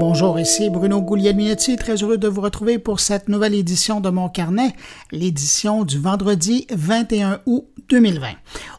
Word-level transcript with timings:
Bonjour, 0.00 0.38
ici 0.38 0.70
Bruno 0.70 1.02
Guglielminetti, 1.02 1.74
très 1.74 1.96
heureux 1.96 2.18
de 2.18 2.28
vous 2.28 2.40
retrouver 2.40 2.78
pour 2.78 3.00
cette 3.00 3.28
nouvelle 3.28 3.52
édition 3.54 4.00
de 4.00 4.10
mon 4.10 4.28
carnet, 4.28 4.72
l'édition 5.10 5.82
du 5.82 5.98
vendredi 5.98 6.68
21 6.70 7.40
août 7.46 7.66
2020. 7.88 8.28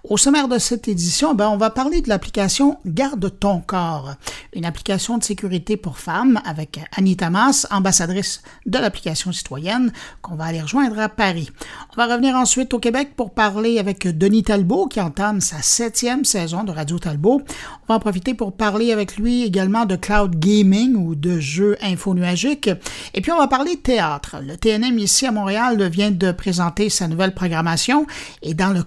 Au 0.04 0.18
sommaire 0.18 0.48
de 0.48 0.58
cette 0.58 0.88
édition, 0.88 1.34
ben, 1.34 1.50
on 1.50 1.58
va 1.58 1.70
parler 1.70 2.02
de 2.02 2.10
l'application 2.10 2.78
Garde 2.86 3.38
ton 3.40 3.60
corps, 3.60 4.16
une 4.54 4.66
application 4.66 5.18
de 5.18 5.24
sécurité 5.24 5.78
pour 5.78 5.98
femmes 5.98 6.40
avec 6.46 6.80
Anita 6.96 7.30
Mas, 7.30 7.68
ambassadrice 7.72 8.42
de 8.66 8.78
l'application 8.78 9.32
citoyenne, 9.32 9.92
qu'on 10.22 10.36
va 10.36 10.46
aller 10.46 10.62
rejoindre 10.62 11.00
à 11.00 11.10
Paris. 11.10 11.50
On 11.92 12.02
va 12.02 12.08
revenir 12.08 12.36
ensuite 12.36 12.74
au 12.74 12.80
Québec 12.80 13.12
pour 13.16 13.34
parler 13.34 13.80
avec 13.80 14.08
Denis 14.08 14.44
Talbot, 14.44 14.88
qui 14.88 15.02
entame 15.02 15.42
sa 15.42 15.62
septième 15.62 16.26
saison 16.26 16.64
de 16.64 16.72
Radio 16.72 16.98
Talbot. 16.98 17.42
On 17.84 17.86
va 17.88 17.96
en 17.96 18.00
profiter 18.00 18.34
pour 18.34 18.54
parler 18.54 18.92
avec 18.92 19.18
lui 19.18 19.44
également 19.44 19.86
de 19.86 19.96
cloud 19.96 20.36
gaming 20.36 20.96
ou 20.96 21.16
de 21.16 21.40
jeux 21.40 21.78
infonuagiques. 21.82 22.70
Et 23.14 23.22
puis 23.22 23.32
on 23.32 23.38
va 23.38 23.48
parler 23.48 23.78
théâtre. 23.78 24.38
Le 24.42 24.56
TNM 24.58 24.98
ici 25.00 25.26
à 25.26 25.32
Montréal 25.32 25.82
vient 25.90 26.12
de 26.12 26.32
présenter 26.32 26.90
sa 26.90 27.08
nouvelle 27.08 27.34
programmation 27.34 28.06
et 28.42 28.54
dans 28.54 28.70
le 28.70 28.84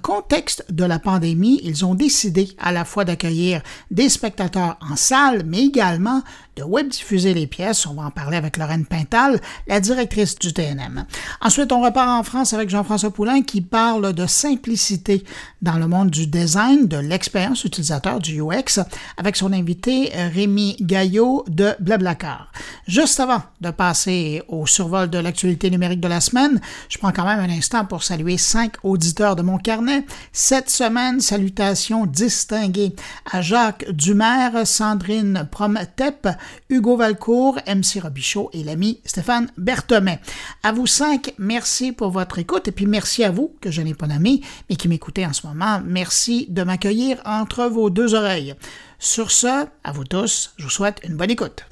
de 0.68 0.84
la 0.84 0.98
pandémie, 0.98 1.60
ils 1.62 1.84
ont 1.84 1.94
décidé 1.94 2.48
à 2.58 2.72
la 2.72 2.84
fois 2.84 3.04
d'accueillir 3.04 3.62
des 3.90 4.08
spectateurs 4.08 4.78
en 4.80 4.96
salle, 4.96 5.42
mais 5.46 5.64
également 5.64 6.22
de 6.56 6.62
web 6.62 6.88
diffuser 6.88 7.34
les 7.34 7.46
pièces. 7.46 7.86
On 7.86 7.94
va 7.94 8.02
en 8.02 8.10
parler 8.10 8.36
avec 8.36 8.56
Lorraine 8.56 8.84
Pintal, 8.84 9.40
la 9.66 9.80
directrice 9.80 10.38
du 10.38 10.52
TNM. 10.52 11.04
Ensuite, 11.40 11.72
on 11.72 11.82
repart 11.82 12.08
en 12.08 12.22
France 12.22 12.52
avec 12.52 12.68
Jean-François 12.68 13.10
Poulain 13.10 13.42
qui 13.42 13.60
parle 13.60 14.12
de 14.12 14.26
simplicité 14.26 15.24
dans 15.62 15.78
le 15.78 15.86
monde 15.86 16.10
du 16.10 16.26
design, 16.26 16.86
de 16.88 16.98
l'expérience 16.98 17.64
utilisateur 17.64 18.18
du 18.18 18.42
UX, 18.42 18.80
avec 19.16 19.36
son 19.36 19.52
invité 19.52 20.10
Rémi 20.12 20.76
Gaillot 20.80 21.44
de 21.48 21.74
Blablacar. 21.80 22.52
Juste 22.86 23.20
avant 23.20 23.42
de 23.60 23.70
passer 23.70 24.42
au 24.48 24.66
survol 24.66 25.08
de 25.08 25.18
l'actualité 25.18 25.70
numérique 25.70 26.00
de 26.00 26.08
la 26.08 26.20
semaine, 26.20 26.60
je 26.88 26.98
prends 26.98 27.12
quand 27.12 27.24
même 27.24 27.40
un 27.40 27.50
instant 27.50 27.84
pour 27.84 28.02
saluer 28.02 28.36
cinq 28.36 28.74
auditeurs 28.82 29.36
de 29.36 29.42
mon 29.42 29.58
carnet. 29.58 30.04
Cette 30.32 30.68
semaine, 30.68 31.20
salutations 31.20 32.06
distinguées 32.06 32.94
à 33.30 33.40
Jacques 33.40 33.90
Dumaire, 33.90 34.66
Sandrine 34.66 35.48
Prometep, 35.50 36.28
Hugo 36.68 36.96
Valcourt, 36.96 37.58
MC 37.66 38.00
Robichaud 38.02 38.50
et 38.52 38.62
l'ami 38.64 39.00
Stéphane 39.04 39.50
Berthomet. 39.56 40.20
À 40.62 40.72
vous 40.72 40.86
cinq, 40.86 41.34
merci 41.38 41.92
pour 41.92 42.10
votre 42.10 42.38
écoute 42.38 42.68
et 42.68 42.72
puis 42.72 42.86
merci 42.86 43.24
à 43.24 43.30
vous, 43.30 43.54
que 43.60 43.70
je 43.70 43.82
n'ai 43.82 43.94
pas 43.94 44.06
nommé, 44.06 44.40
mais 44.68 44.76
qui 44.76 44.88
m'écoutez 44.88 45.26
en 45.26 45.32
ce 45.32 45.46
moment. 45.46 45.80
Merci 45.84 46.46
de 46.48 46.62
m'accueillir 46.62 47.20
entre 47.24 47.66
vos 47.66 47.90
deux 47.90 48.14
oreilles. 48.14 48.54
Sur 48.98 49.30
ce, 49.30 49.66
à 49.84 49.92
vous 49.92 50.04
tous, 50.04 50.54
je 50.56 50.64
vous 50.64 50.70
souhaite 50.70 51.00
une 51.04 51.16
bonne 51.16 51.30
écoute. 51.30 51.66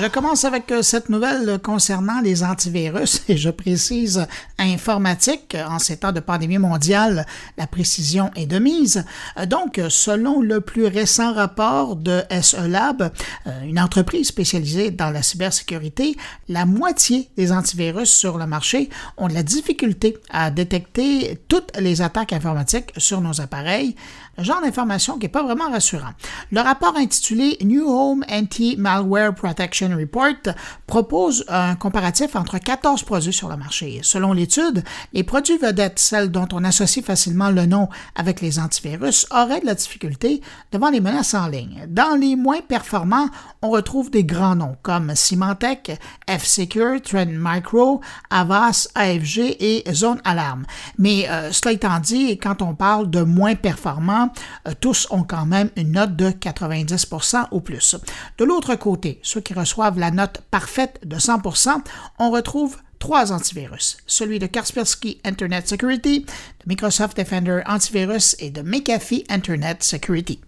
Je 0.00 0.06
commence 0.06 0.46
avec 0.46 0.72
euh, 0.72 0.80
cette 0.80 1.10
nouvelle 1.10 1.58
concernant 1.62 2.22
les 2.22 2.42
antivirus 2.42 3.20
et 3.28 3.36
je 3.36 3.50
précise 3.50 4.26
informatique. 4.58 5.54
En 5.68 5.78
ces 5.78 5.98
temps 5.98 6.12
de 6.12 6.20
pandémie 6.20 6.56
mondiale, 6.56 7.26
la 7.58 7.66
précision 7.66 8.30
est 8.34 8.46
de 8.46 8.58
mise. 8.58 9.04
Euh, 9.38 9.44
donc, 9.44 9.78
selon 9.90 10.40
le 10.40 10.62
plus 10.62 10.86
récent 10.86 11.34
rapport 11.34 11.96
de 11.96 12.22
SE 12.40 12.66
Lab, 12.66 13.12
euh, 13.46 13.62
une 13.64 13.78
entreprise 13.78 14.28
spécialisée 14.28 14.90
dans 14.90 15.10
la 15.10 15.22
cybersécurité, 15.22 16.16
la 16.48 16.64
moitié 16.64 17.28
des 17.36 17.52
antivirus 17.52 18.08
sur 18.08 18.38
le 18.38 18.46
marché 18.46 18.88
ont 19.18 19.28
de 19.28 19.34
la 19.34 19.42
difficulté 19.42 20.16
à 20.30 20.50
détecter 20.50 21.38
toutes 21.46 21.76
les 21.78 22.00
attaques 22.00 22.32
informatiques 22.32 22.90
sur 22.96 23.20
nos 23.20 23.42
appareils 23.42 23.94
genre 24.42 24.60
d'information 24.62 25.14
qui 25.14 25.26
n'est 25.26 25.28
pas 25.28 25.42
vraiment 25.42 25.70
rassurant. 25.70 26.10
Le 26.50 26.60
rapport 26.60 26.96
intitulé 26.96 27.58
New 27.62 27.86
Home 27.88 28.24
Anti-Malware 28.30 29.34
Protection 29.34 29.89
Report 29.94 30.54
propose 30.86 31.44
un 31.48 31.74
comparatif 31.74 32.36
entre 32.36 32.58
14 32.58 33.02
produits 33.02 33.32
sur 33.32 33.48
le 33.48 33.56
marché. 33.56 34.00
Selon 34.02 34.32
l'étude, 34.32 34.84
les 35.12 35.24
produits 35.24 35.58
vedettes, 35.58 35.98
celles 35.98 36.30
dont 36.30 36.48
on 36.52 36.64
associe 36.64 37.04
facilement 37.04 37.50
le 37.50 37.66
nom 37.66 37.88
avec 38.14 38.40
les 38.40 38.58
antivirus, 38.58 39.26
auraient 39.30 39.60
de 39.60 39.66
la 39.66 39.74
difficulté 39.74 40.40
devant 40.72 40.90
les 40.90 41.00
menaces 41.00 41.34
en 41.34 41.46
ligne. 41.46 41.86
Dans 41.88 42.18
les 42.18 42.36
moins 42.36 42.60
performants, 42.60 43.28
on 43.62 43.70
retrouve 43.70 44.10
des 44.10 44.24
grands 44.24 44.56
noms 44.56 44.76
comme 44.82 45.14
Symantec, 45.14 45.98
F-Secure, 46.28 47.00
Trend 47.02 47.26
Micro, 47.26 48.00
Avast, 48.30 48.90
AFG 48.94 49.56
et 49.60 49.84
Zone 49.92 50.20
Alarm. 50.24 50.64
Mais 50.98 51.28
euh, 51.28 51.52
cela 51.52 51.72
étant 51.72 51.98
dit, 51.98 52.38
quand 52.38 52.62
on 52.62 52.74
parle 52.74 53.10
de 53.10 53.22
moins 53.22 53.54
performants, 53.54 54.32
euh, 54.68 54.72
tous 54.80 55.06
ont 55.10 55.24
quand 55.24 55.46
même 55.46 55.70
une 55.76 55.92
note 55.92 56.16
de 56.16 56.30
90% 56.30 57.46
ou 57.50 57.60
plus. 57.60 57.96
De 58.38 58.44
l'autre 58.44 58.74
côté, 58.76 59.20
ceux 59.22 59.40
qui 59.40 59.54
reçoivent 59.54 59.79
la 59.88 60.10
note 60.10 60.42
parfaite 60.50 61.00
de 61.06 61.18
100 61.18 61.40
on 62.18 62.30
retrouve 62.30 62.76
trois 62.98 63.32
antivirus, 63.32 63.96
celui 64.06 64.38
de 64.38 64.46
Kaspersky 64.46 65.20
Internet 65.24 65.66
Security, 65.66 66.20
de 66.20 66.66
Microsoft 66.66 67.16
Defender 67.16 67.62
Antivirus 67.66 68.36
et 68.38 68.50
de 68.50 68.62
McAfee 68.62 69.24
Internet 69.30 69.82
Security. 69.82 70.40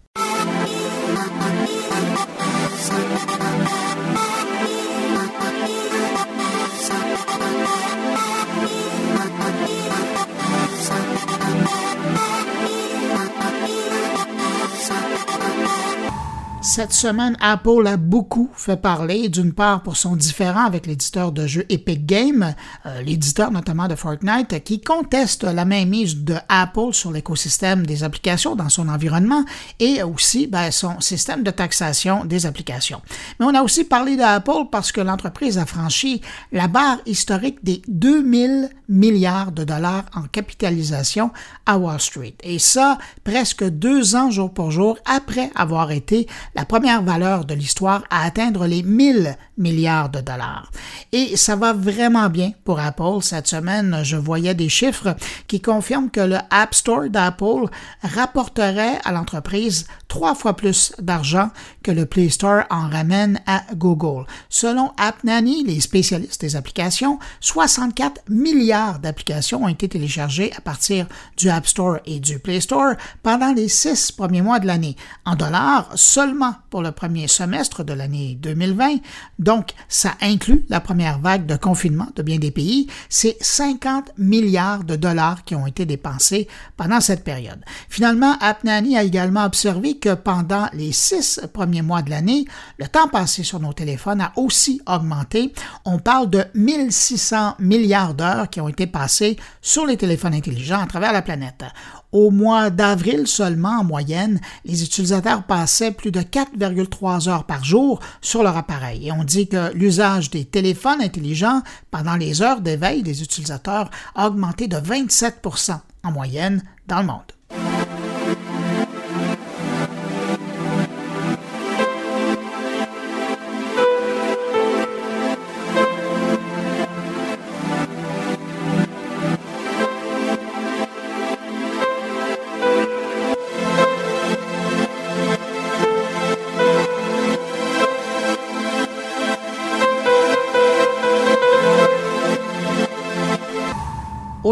Cette 16.75 16.95
semaine, 16.95 17.37
Apple 17.43 17.87
a 17.87 17.99
beaucoup 17.99 18.49
fait 18.55 18.79
parler, 18.79 19.29
d'une 19.29 19.53
part 19.53 19.83
pour 19.83 19.99
son 19.99 20.17
différent 20.17 20.65
avec 20.65 20.87
l'éditeur 20.87 21.31
de 21.31 21.47
jeux 21.47 21.67
Epic 21.69 22.07
Games, 22.07 22.55
euh, 22.87 23.03
l'éditeur 23.03 23.51
notamment 23.51 23.89
de 23.89 23.95
Fortnite, 23.95 24.65
qui 24.65 24.81
conteste 24.81 25.45
la 25.45 25.67
mainmise 25.67 26.25
de 26.25 26.37
Apple 26.49 26.93
sur 26.95 27.13
l'écosystème 27.13 27.85
des 27.85 28.05
applications 28.05 28.57
dans 28.57 28.71
son 28.71 28.89
environnement 28.89 29.45
et 29.81 30.03
aussi 30.03 30.47
ben, 30.47 30.71
son 30.71 30.99
système 31.01 31.43
de 31.43 31.51
taxation 31.51 32.25
des 32.25 32.47
applications. 32.47 33.03
Mais 33.39 33.45
on 33.45 33.55
a 33.55 33.61
aussi 33.61 33.85
parlé 33.85 34.17
d'Apple 34.17 34.69
parce 34.71 34.93
que 34.93 35.03
l'entreprise 35.03 35.59
a 35.59 35.67
franchi 35.67 36.23
la 36.53 36.69
barre 36.69 37.01
historique 37.05 37.63
des 37.63 37.83
2000 37.87 38.71
milliards 38.89 39.53
de 39.53 39.65
dollars 39.65 40.05
en 40.15 40.23
capitalisation 40.23 41.33
à 41.67 41.77
Wall 41.77 42.01
Street. 42.01 42.35
Et 42.43 42.59
ça, 42.59 42.97
presque 43.25 43.63
deux 43.63 44.17
ans 44.17 44.31
jour 44.31 44.55
pour 44.55 44.71
jour 44.71 44.97
après 45.05 45.51
avoir 45.55 45.91
été 45.91 46.27
la 46.55 46.62
la 46.63 46.67
première 46.67 47.03
valeur 47.03 47.45
de 47.45 47.55
l'histoire 47.55 48.05
à 48.09 48.25
atteindre 48.25 48.69
les 48.69 48.85
1000 48.85 49.37
milliards 49.59 50.11
de 50.11 50.21
dollars. 50.21 50.71
Et 51.11 51.37
ça 51.37 51.57
va 51.57 51.73
vraiment 51.73 52.29
bien 52.29 52.53
pour 52.65 52.79
Apple. 52.79 53.21
Cette 53.21 53.49
semaine, 53.49 53.99
je 54.05 54.17
voyais 54.17 54.55
des 54.55 54.69
chiffres 54.69 55.17
qui 55.49 55.61
confirment 55.61 56.09
que 56.09 56.21
le 56.21 56.39
App 56.51 56.73
Store 56.73 57.09
d'Apple 57.11 57.67
rapporterait 58.05 59.01
à 59.05 59.11
l'entreprise 59.11 59.87
trois 60.07 60.37
fois 60.37 60.55
plus 60.55 60.93
d'argent 61.01 61.51
que 61.83 61.91
le 61.91 62.07
Play 62.07 62.29
Store 62.29 62.63
en 62.71 62.89
ramène 62.89 63.41
à 63.47 63.63
Google. 63.75 64.25
Selon 64.49 64.93
AppNanny, 64.99 65.65
les 65.65 65.81
spécialistes 65.81 66.43
des 66.43 66.55
applications, 66.55 67.19
64 67.41 68.23
milliards 68.29 69.01
d'applications 69.01 69.65
ont 69.65 69.69
été 69.69 69.89
téléchargées 69.89 70.53
à 70.57 70.61
partir 70.61 71.07
du 71.37 71.51
App 71.51 71.67
Store 71.67 71.99
et 72.07 72.21
du 72.21 72.39
Play 72.39 72.61
Store 72.61 72.95
pendant 73.23 73.53
les 73.53 73.69
six 73.69 74.13
premiers 74.13 74.43
mois 74.43 74.61
de 74.61 74.67
l'année. 74.69 74.97
En 75.25 75.35
dollars, 75.35 75.91
seulement 75.97 76.52
pour 76.71 76.83
le 76.83 76.93
premier 76.93 77.29
semestre 77.29 77.85
de 77.85 77.93
l'année 77.93 78.39
2020, 78.41 78.97
donc 79.39 79.71
ça 79.89 80.15
inclut 80.21 80.65
la 80.69 80.81
première 80.81 81.19
vague 81.19 81.47
de 81.47 81.57
confinement 81.57 82.09
de 82.17 82.23
bien 82.23 82.39
des 82.39 82.51
pays, 82.51 82.89
c'est 83.09 83.37
50 83.41 84.13
milliards 84.19 84.85
de 84.85 84.97
dollars 84.97 85.45
qui 85.45 85.55
ont 85.55 85.67
été 85.67 85.87
dépensés 85.87 86.49
pendant 86.77 87.01
cette 87.01 87.25
période. 87.25 87.63
Finalement, 87.89 88.37
AppNanny 88.41 88.97
a 88.97 89.03
également 89.03 89.45
observé 89.45 89.99
que 89.99 90.15
pendant 90.15 90.69
les 90.73 90.93
six 90.93 91.41
premiers 91.53 91.83
mois 91.83 92.03
de 92.03 92.11
l'année, 92.11 92.47
le 92.79 92.89
temps 92.89 93.09
passé 93.09 93.43
sur 93.43 93.61
nos 93.61 93.73
téléphones 93.73 94.21
a 94.21 94.33
aussi 94.37 94.81
augmenté. 94.87 95.53
On 95.85 95.99
parle 95.99 96.31
de 96.31 96.45
1600 96.55 97.57
milliards 97.59 98.15
d'heures 98.15 98.51
qui 98.51 98.61
ont 98.61 98.69
été 98.69 98.87
passés 98.87 99.37
sur 99.61 99.87
les 99.87 99.97
téléphones 99.97 100.35
intelligents 100.35 100.81
à 100.81 100.87
travers 100.87 101.13
la 101.13 101.23
planète. 101.23 101.65
Au 102.13 102.31
mois 102.31 102.69
d'avril 102.69 103.27
seulement, 103.27 103.81
en 103.81 103.85
moyenne, 103.85 104.39
les 104.67 104.85
utilisateurs 104.85 105.45
passaient 105.45 105.93
plus 105.93 106.11
de 106.11 106.21
4,3 106.21 107.29
heures 107.29 107.45
par 107.45 107.65
jour 107.65 108.01
sur 108.21 108.43
leur 108.43 108.57
appareil. 108.57 109.09
Et 109.09 109.13
on 109.13 109.25
dit 109.25 109.49
que 109.49 109.73
l'usage 109.73 110.29
des 110.29 110.45
téléphones 110.45 111.01
intelligents 111.01 111.63
pendant 111.91 112.17
les 112.17 112.43
heures 112.43 112.61
d'éveil 112.61 113.03
des 113.03 113.23
utilisateurs 113.23 113.91
a 114.15 114.27
augmenté 114.29 114.69
de 114.69 114.77
27% 114.77 115.79
en 116.05 116.13
moyenne 116.13 116.63
dans 116.87 117.01
le 117.01 117.07
monde. 117.07 117.33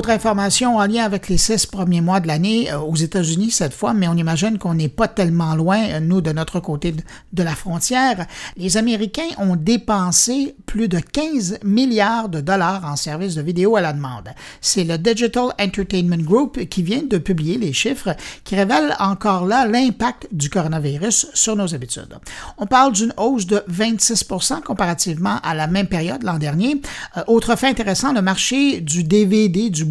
Autre 0.01 0.09
information 0.09 0.79
en 0.79 0.87
lien 0.87 1.05
avec 1.05 1.29
les 1.29 1.37
six 1.37 1.67
premiers 1.67 2.01
mois 2.01 2.21
de 2.21 2.27
l'année 2.27 2.73
euh, 2.73 2.79
aux 2.79 2.97
États-Unis 2.97 3.51
cette 3.51 3.75
fois, 3.75 3.93
mais 3.93 4.09
on 4.09 4.17
imagine 4.17 4.57
qu'on 4.57 4.73
n'est 4.73 4.89
pas 4.89 5.09
tellement 5.09 5.55
loin, 5.55 5.91
euh, 5.91 6.01
nous, 6.01 6.23
de 6.23 6.33
notre 6.33 6.59
côté 6.59 6.95
de, 7.35 7.43
la 7.43 7.55
frontière. 7.55 8.25
Les 8.57 8.79
Américains 8.79 9.29
ont 9.37 9.57
dépensé 9.57 10.57
plus 10.65 10.89
de 10.89 11.01
15 11.01 11.59
milliards 11.65 12.31
de 12.31 12.41
dollars 12.41 12.87
en 12.87 12.97
services 12.97 13.35
de 13.35 13.43
vidéo 13.43 13.77
à 13.77 13.83
la 13.83 13.93
demande. 13.93 14.31
C'est 14.63 14.85
le 14.85 14.97
Digital 14.97 15.49
Entertainment 15.61 16.25
Group 16.25 16.59
qui 16.71 16.83
vient 16.83 17.03
de 17.03 17.19
publier 17.19 17.59
les 17.59 17.75
chiffres 17.75 18.17
qui 18.45 18.57
révèlent 18.57 18.97
encore 19.01 19.45
là 19.45 19.67
l'impact 19.67 20.29
du 20.33 20.49
coronavirus 20.49 21.27
sur 21.35 21.57
nos 21.57 21.75
habitudes. 21.75 22.17
On 22.57 22.65
parle 22.65 22.93
d'une 22.93 23.13
hausse 23.19 23.45
de 23.45 23.63
26 23.67 24.25
comparativement 24.65 25.41
à 25.43 25.55
la 25.55 25.67
même 25.67 25.89
période 25.89 26.23
l'an 26.23 26.39
dernier. 26.39 26.81
Euh, 27.19 27.23
autre 27.27 27.55
fait 27.57 27.69
intéressant, 27.69 28.15
le 28.15 28.23
marché 28.23 28.81
du 28.81 29.05
DVD, 29.05 29.69
du 29.69 29.91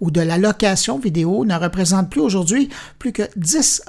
Ou 0.00 0.10
de 0.10 0.20
la 0.20 0.38
location 0.38 0.98
vidéo 0.98 1.44
ne 1.44 1.54
représente 1.54 2.10
plus 2.10 2.20
aujourd'hui 2.20 2.68
plus 2.98 3.12
que 3.12 3.22
10 3.36 3.82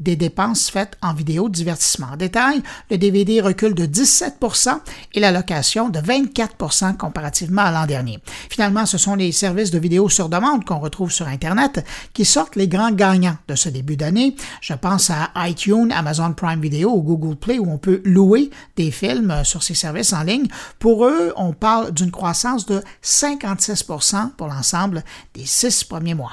des 0.00 0.16
dépenses 0.16 0.70
faites 0.70 0.96
en 1.02 1.14
vidéo 1.14 1.48
divertissement. 1.48 2.08
En 2.12 2.16
détail, 2.16 2.62
le 2.90 2.98
DVD 2.98 3.40
recule 3.40 3.74
de 3.74 3.86
17% 3.86 4.80
et 5.14 5.20
la 5.20 5.30
location 5.30 5.88
de 5.88 6.00
24% 6.00 6.96
comparativement 6.96 7.62
à 7.62 7.70
l'an 7.70 7.86
dernier. 7.86 8.18
Finalement, 8.48 8.86
ce 8.86 8.98
sont 8.98 9.14
les 9.14 9.30
services 9.32 9.70
de 9.70 9.78
vidéo 9.78 10.08
sur 10.08 10.28
demande 10.28 10.64
qu'on 10.64 10.78
retrouve 10.78 11.12
sur 11.12 11.28
Internet 11.28 11.84
qui 12.14 12.24
sortent 12.24 12.56
les 12.56 12.68
grands 12.68 12.92
gagnants 12.92 13.36
de 13.46 13.54
ce 13.54 13.68
début 13.68 13.96
d'année. 13.96 14.34
Je 14.60 14.74
pense 14.74 15.10
à 15.10 15.30
iTunes, 15.48 15.92
Amazon 15.92 16.32
Prime 16.32 16.60
Video 16.60 16.90
ou 16.90 17.02
Google 17.02 17.36
Play 17.36 17.58
où 17.58 17.70
on 17.70 17.78
peut 17.78 18.00
louer 18.04 18.50
des 18.76 18.90
films 18.90 19.44
sur 19.44 19.62
ces 19.62 19.74
services 19.74 20.12
en 20.12 20.22
ligne. 20.22 20.48
Pour 20.78 21.06
eux, 21.06 21.32
on 21.36 21.52
parle 21.52 21.92
d'une 21.92 22.10
croissance 22.10 22.66
de 22.66 22.82
56% 23.02 24.30
pour 24.36 24.48
l'ensemble 24.48 25.04
des 25.34 25.46
six 25.46 25.84
premiers 25.84 26.14
mois. 26.14 26.32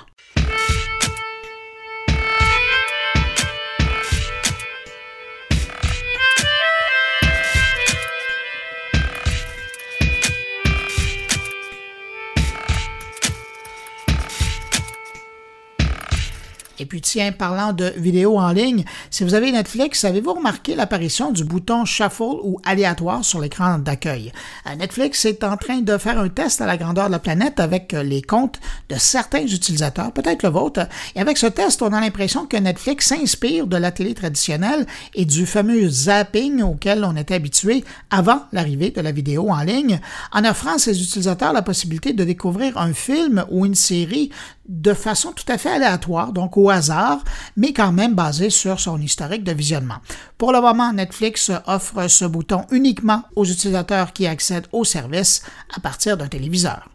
Et 16.80 16.86
puis 16.86 17.02
tiens, 17.02 17.32
parlant 17.32 17.74
de 17.74 17.92
vidéos 17.98 18.38
en 18.38 18.52
ligne, 18.52 18.86
si 19.10 19.24
vous 19.24 19.34
avez 19.34 19.52
Netflix, 19.52 20.04
avez-vous 20.04 20.34
remarqué 20.34 20.76
l'apparition 20.76 21.32
du 21.32 21.44
bouton 21.44 21.86
shuffle 21.86 22.40
ou 22.44 22.60
aléatoire 22.66 23.26
sur 23.26 23.40
l'écran 23.40 23.80
d'accueil? 23.80 24.32
Euh, 24.68 24.76
Netflix 24.76 25.26
est 25.26 25.44
en 25.44 25.58
train 25.58 25.80
de 25.80 25.98
faire 25.98 26.20
un 26.20 26.30
test 26.30 26.62
à 26.62 26.66
la 26.66 26.78
grandeur 26.78 27.08
de 27.08 27.12
la 27.12 27.20
planète 27.20 27.60
avec 27.60 27.94
euh, 27.94 28.04
les 28.04 28.22
comptes 28.22 28.60
de 28.90 28.96
certains 28.96 29.46
utilisateurs, 29.46 30.12
peut-être 30.12 30.44
le 30.44 30.50
vôtre. 30.50 30.88
Et 31.16 31.20
avec 31.20 31.38
ce 31.38 31.48
test, 31.48 31.82
on 31.82 31.94
a 31.94 32.02
l'impression 32.02 32.46
que 32.46 32.58
Netflix 32.58 33.08
s'inspire 33.08 33.68
de 33.68 33.78
la 33.78 33.92
télé 33.92 34.14
traditionnelle 34.14 34.86
et 35.16 35.26
du 35.26 35.46
fameux 35.46 35.90
zapping 35.90 36.62
auquel 36.62 37.04
on 37.04 37.16
était 37.16 37.36
habitué 37.36 37.84
avant 38.10 38.42
l'arrivée 38.52 38.92
de 38.92 39.02
la 39.02 39.12
vidéo 39.12 39.50
en 39.50 39.64
ligne, 39.64 40.00
en 40.32 40.46
offrant 40.46 40.76
à 40.76 40.80
ses 40.80 41.02
utilisateurs 41.02 41.54
la 41.54 41.62
possibilité 41.62 42.14
de 42.14 42.24
découvrir 42.24 42.78
un 42.78 42.94
film 42.94 43.46
ou 43.50 43.66
une 43.66 43.76
série 43.76 44.32
de 44.68 44.94
façon 44.94 45.32
tout 45.32 45.46
à 45.48 45.58
fait 45.58 45.72
aléatoire, 45.72 46.34
donc 46.34 46.58
au 46.58 46.70
hasard, 46.70 47.24
mais 47.56 47.74
quand 47.74 47.92
même 47.92 48.14
basé 48.14 48.50
sur 48.50 48.80
son 48.80 49.02
historique 49.02 49.44
de 49.44 49.52
visionnement. 49.52 49.98
Pour 50.38 50.52
le 50.52 50.62
moment, 50.62 50.94
Netflix 50.94 51.52
offre 51.66 52.08
ce 52.08 52.26
bouton 52.26 52.66
uniquement 52.72 53.24
aux 53.36 53.46
utilisateurs 53.46 54.14
qui 54.14 54.28
accèdent 54.28 54.68
au 54.72 54.84
service 54.84 55.42
à 55.76 55.80
partir 55.80 56.18
d'un 56.18 56.28
téléviseur. 56.28 56.90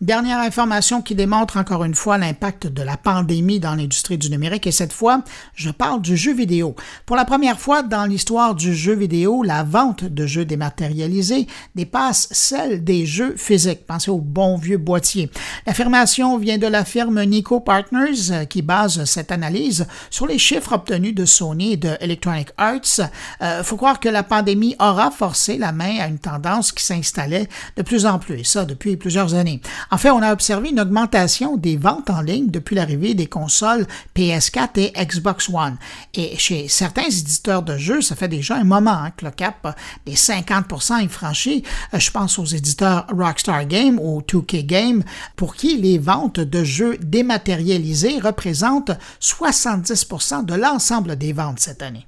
Dernière 0.00 0.38
information 0.38 1.02
qui 1.02 1.14
démontre 1.14 1.58
encore 1.58 1.84
une 1.84 1.94
fois 1.94 2.16
l'impact 2.16 2.66
de 2.66 2.82
la 2.82 2.96
pandémie 2.96 3.60
dans 3.60 3.74
l'industrie 3.74 4.16
du 4.16 4.30
numérique 4.30 4.66
et 4.66 4.72
cette 4.72 4.94
fois, 4.94 5.22
je 5.54 5.68
parle 5.68 6.00
du 6.00 6.16
jeu 6.16 6.32
vidéo. 6.32 6.74
Pour 7.04 7.16
la 7.16 7.26
première 7.26 7.60
fois 7.60 7.82
dans 7.82 8.06
l'histoire 8.06 8.54
du 8.54 8.74
jeu 8.74 8.94
vidéo, 8.94 9.42
la 9.42 9.62
vente 9.62 10.04
de 10.04 10.24
jeux 10.24 10.46
dématérialisés 10.46 11.46
dépasse 11.74 12.28
celle 12.30 12.82
des 12.82 13.04
jeux 13.04 13.36
physiques. 13.36 13.84
Pensez 13.86 14.10
au 14.10 14.20
bon 14.20 14.56
vieux 14.56 14.78
boîtier. 14.78 15.30
L'affirmation 15.66 16.38
vient 16.38 16.56
de 16.56 16.66
la 16.66 16.86
firme 16.86 17.22
Nico 17.24 17.60
Partners 17.60 18.30
euh, 18.30 18.44
qui 18.46 18.62
base 18.62 19.04
cette 19.04 19.30
analyse 19.30 19.86
sur 20.08 20.26
les 20.26 20.38
chiffres 20.38 20.72
obtenus 20.72 21.14
de 21.14 21.26
Sony 21.26 21.74
et 21.74 21.76
de 21.76 21.98
Electronic 22.00 22.48
Arts. 22.56 23.10
Euh, 23.42 23.62
faut 23.62 23.76
croire 23.76 24.00
que 24.00 24.08
la 24.08 24.22
pandémie 24.22 24.76
aura 24.78 25.10
forcé 25.10 25.58
la 25.58 25.72
main 25.72 25.98
à 26.00 26.06
une 26.06 26.18
tendance 26.18 26.72
qui 26.72 26.86
s'installait 26.86 27.50
de 27.76 27.82
plus 27.82 28.06
en 28.06 28.18
plus, 28.18 28.40
et 28.40 28.44
ça 28.44 28.64
depuis 28.64 28.96
plusieurs 28.96 29.34
années. 29.34 29.60
En 29.90 29.98
fait, 29.98 30.10
on 30.10 30.22
a 30.22 30.32
observé 30.32 30.70
une 30.70 30.80
augmentation 30.80 31.56
des 31.56 31.76
ventes 31.76 32.10
en 32.10 32.20
ligne 32.20 32.50
depuis 32.50 32.76
l'arrivée 32.76 33.14
des 33.14 33.26
consoles 33.26 33.86
PS4 34.14 34.68
et 34.76 34.92
Xbox 35.04 35.48
One. 35.48 35.76
Et 36.14 36.36
chez 36.38 36.68
certains 36.68 37.08
éditeurs 37.08 37.62
de 37.62 37.76
jeux, 37.76 38.00
ça 38.00 38.14
fait 38.14 38.28
déjà 38.28 38.56
un 38.56 38.64
moment 38.64 38.92
hein, 38.92 39.10
que 39.16 39.24
le 39.24 39.32
cap 39.32 39.76
des 40.06 40.14
50% 40.14 41.04
est 41.04 41.08
franchi. 41.08 41.64
Euh, 41.92 41.98
je 41.98 42.10
pense 42.10 42.38
aux 42.38 42.44
éditeurs 42.44 43.06
Rockstar 43.10 43.66
Game 43.66 43.98
ou 44.00 44.22
2K 44.22 44.64
Game, 44.64 45.02
pour 45.34 45.56
qui 45.56 45.76
les 45.76 45.98
ventes 45.98 46.40
de 46.40 46.62
jeux 46.62 46.96
dématérialisés 46.98 48.20
représentent 48.20 48.92
70% 49.20 50.44
de 50.44 50.54
l'ensemble 50.54 51.16
des 51.16 51.32
ventes 51.32 51.60
cette 51.60 51.82
année. 51.82 52.06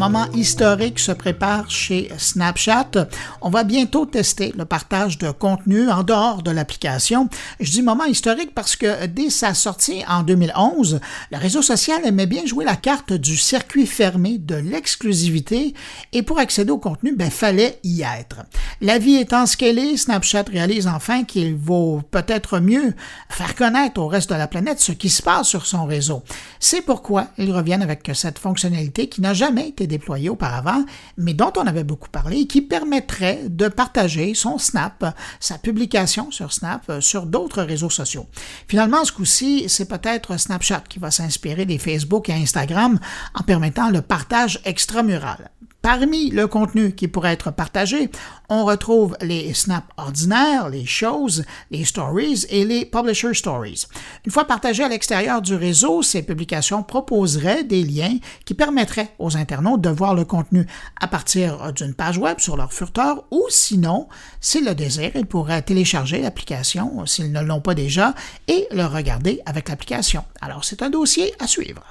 Moment 0.00 0.32
historique 0.32 0.98
se 0.98 1.12
prépare 1.12 1.70
chez 1.70 2.10
Snapchat. 2.16 3.06
On 3.42 3.50
va 3.50 3.64
bientôt 3.64 4.06
tester 4.06 4.50
le 4.56 4.64
partage 4.64 5.18
de 5.18 5.30
contenu 5.30 5.90
en 5.90 6.04
dehors 6.04 6.42
de 6.42 6.50
l'application. 6.50 7.28
Je 7.60 7.70
dis 7.70 7.82
moment 7.82 8.06
historique 8.06 8.54
parce 8.54 8.76
que 8.76 9.04
dès 9.04 9.28
sa 9.28 9.52
sortie 9.52 10.02
en 10.08 10.22
2011, 10.22 11.00
le 11.30 11.36
réseau 11.36 11.60
social 11.60 12.00
aimait 12.06 12.24
bien 12.24 12.46
jouer 12.46 12.64
la 12.64 12.76
carte 12.76 13.12
du 13.12 13.36
circuit 13.36 13.86
fermé, 13.86 14.38
de 14.38 14.54
l'exclusivité, 14.54 15.74
et 16.14 16.22
pour 16.22 16.38
accéder 16.38 16.70
au 16.70 16.78
contenu, 16.78 17.14
ben, 17.14 17.30
fallait 17.30 17.78
y 17.84 18.00
être. 18.00 18.36
La 18.80 18.96
vie 18.96 19.16
étant 19.16 19.44
scalée, 19.44 19.98
Snapchat 19.98 20.44
réalise 20.50 20.86
enfin 20.86 21.24
qu'il 21.24 21.54
vaut 21.56 22.00
peut-être 22.10 22.58
mieux 22.58 22.94
faire 23.28 23.54
connaître 23.54 24.00
au 24.00 24.08
reste 24.08 24.30
de 24.30 24.36
la 24.36 24.48
planète 24.48 24.80
ce 24.80 24.92
qui 24.92 25.10
se 25.10 25.20
passe 25.20 25.48
sur 25.48 25.66
son 25.66 25.84
réseau. 25.84 26.22
C'est 26.58 26.80
pourquoi 26.80 27.26
ils 27.36 27.52
reviennent 27.52 27.82
avec 27.82 28.10
cette 28.14 28.38
fonctionnalité 28.38 29.06
qui 29.10 29.20
n'a 29.20 29.34
jamais 29.34 29.68
été 29.68 29.89
déployé 29.90 30.30
auparavant, 30.30 30.84
mais 31.18 31.34
dont 31.34 31.52
on 31.56 31.66
avait 31.66 31.84
beaucoup 31.84 32.08
parlé, 32.08 32.46
qui 32.46 32.62
permettrait 32.62 33.42
de 33.48 33.68
partager 33.68 34.34
son 34.34 34.56
Snap, 34.56 35.14
sa 35.38 35.58
publication 35.58 36.30
sur 36.30 36.52
Snap, 36.52 36.88
euh, 36.88 37.00
sur 37.00 37.26
d'autres 37.26 37.62
réseaux 37.62 37.90
sociaux. 37.90 38.26
Finalement, 38.68 39.04
ce 39.04 39.12
coup-ci, 39.12 39.68
c'est 39.68 39.88
peut-être 39.88 40.38
Snapchat 40.38 40.84
qui 40.88 40.98
va 40.98 41.10
s'inspirer 41.10 41.66
des 41.66 41.78
Facebook 41.78 42.28
et 42.28 42.34
Instagram 42.34 42.98
en 43.34 43.42
permettant 43.42 43.90
le 43.90 44.00
partage 44.00 44.60
extramural. 44.64 45.50
Parmi 45.82 46.28
le 46.30 46.46
contenu 46.46 46.94
qui 46.94 47.08
pourrait 47.08 47.32
être 47.32 47.50
partagé, 47.50 48.10
on 48.50 48.66
retrouve 48.66 49.16
les 49.22 49.54
snaps 49.54 49.88
ordinaires, 49.96 50.68
les 50.68 50.84
shows, 50.84 51.42
les 51.70 51.86
stories 51.86 52.44
et 52.50 52.66
les 52.66 52.84
publisher 52.84 53.32
stories. 53.32 53.86
Une 54.26 54.32
fois 54.32 54.44
partagées 54.44 54.84
à 54.84 54.88
l'extérieur 54.88 55.40
du 55.40 55.54
réseau, 55.54 56.02
ces 56.02 56.22
publications 56.22 56.82
proposeraient 56.82 57.64
des 57.64 57.82
liens 57.82 58.18
qui 58.44 58.52
permettraient 58.52 59.14
aux 59.18 59.38
internautes 59.38 59.80
de 59.80 59.88
voir 59.88 60.14
le 60.14 60.26
contenu 60.26 60.66
à 61.00 61.08
partir 61.08 61.72
d'une 61.72 61.94
page 61.94 62.18
web 62.18 62.40
sur 62.40 62.58
leur 62.58 62.74
furteur 62.74 63.24
ou 63.30 63.46
sinon, 63.48 64.06
s'ils 64.40 64.66
le 64.66 64.74
désirent, 64.74 65.12
ils 65.14 65.26
pourraient 65.26 65.62
télécharger 65.62 66.20
l'application 66.20 67.06
s'ils 67.06 67.32
ne 67.32 67.40
l'ont 67.40 67.62
pas 67.62 67.74
déjà 67.74 68.14
et 68.48 68.66
le 68.70 68.84
regarder 68.84 69.40
avec 69.46 69.70
l'application. 69.70 70.24
Alors 70.42 70.64
c'est 70.64 70.82
un 70.82 70.90
dossier 70.90 71.32
à 71.38 71.46
suivre. 71.46 71.82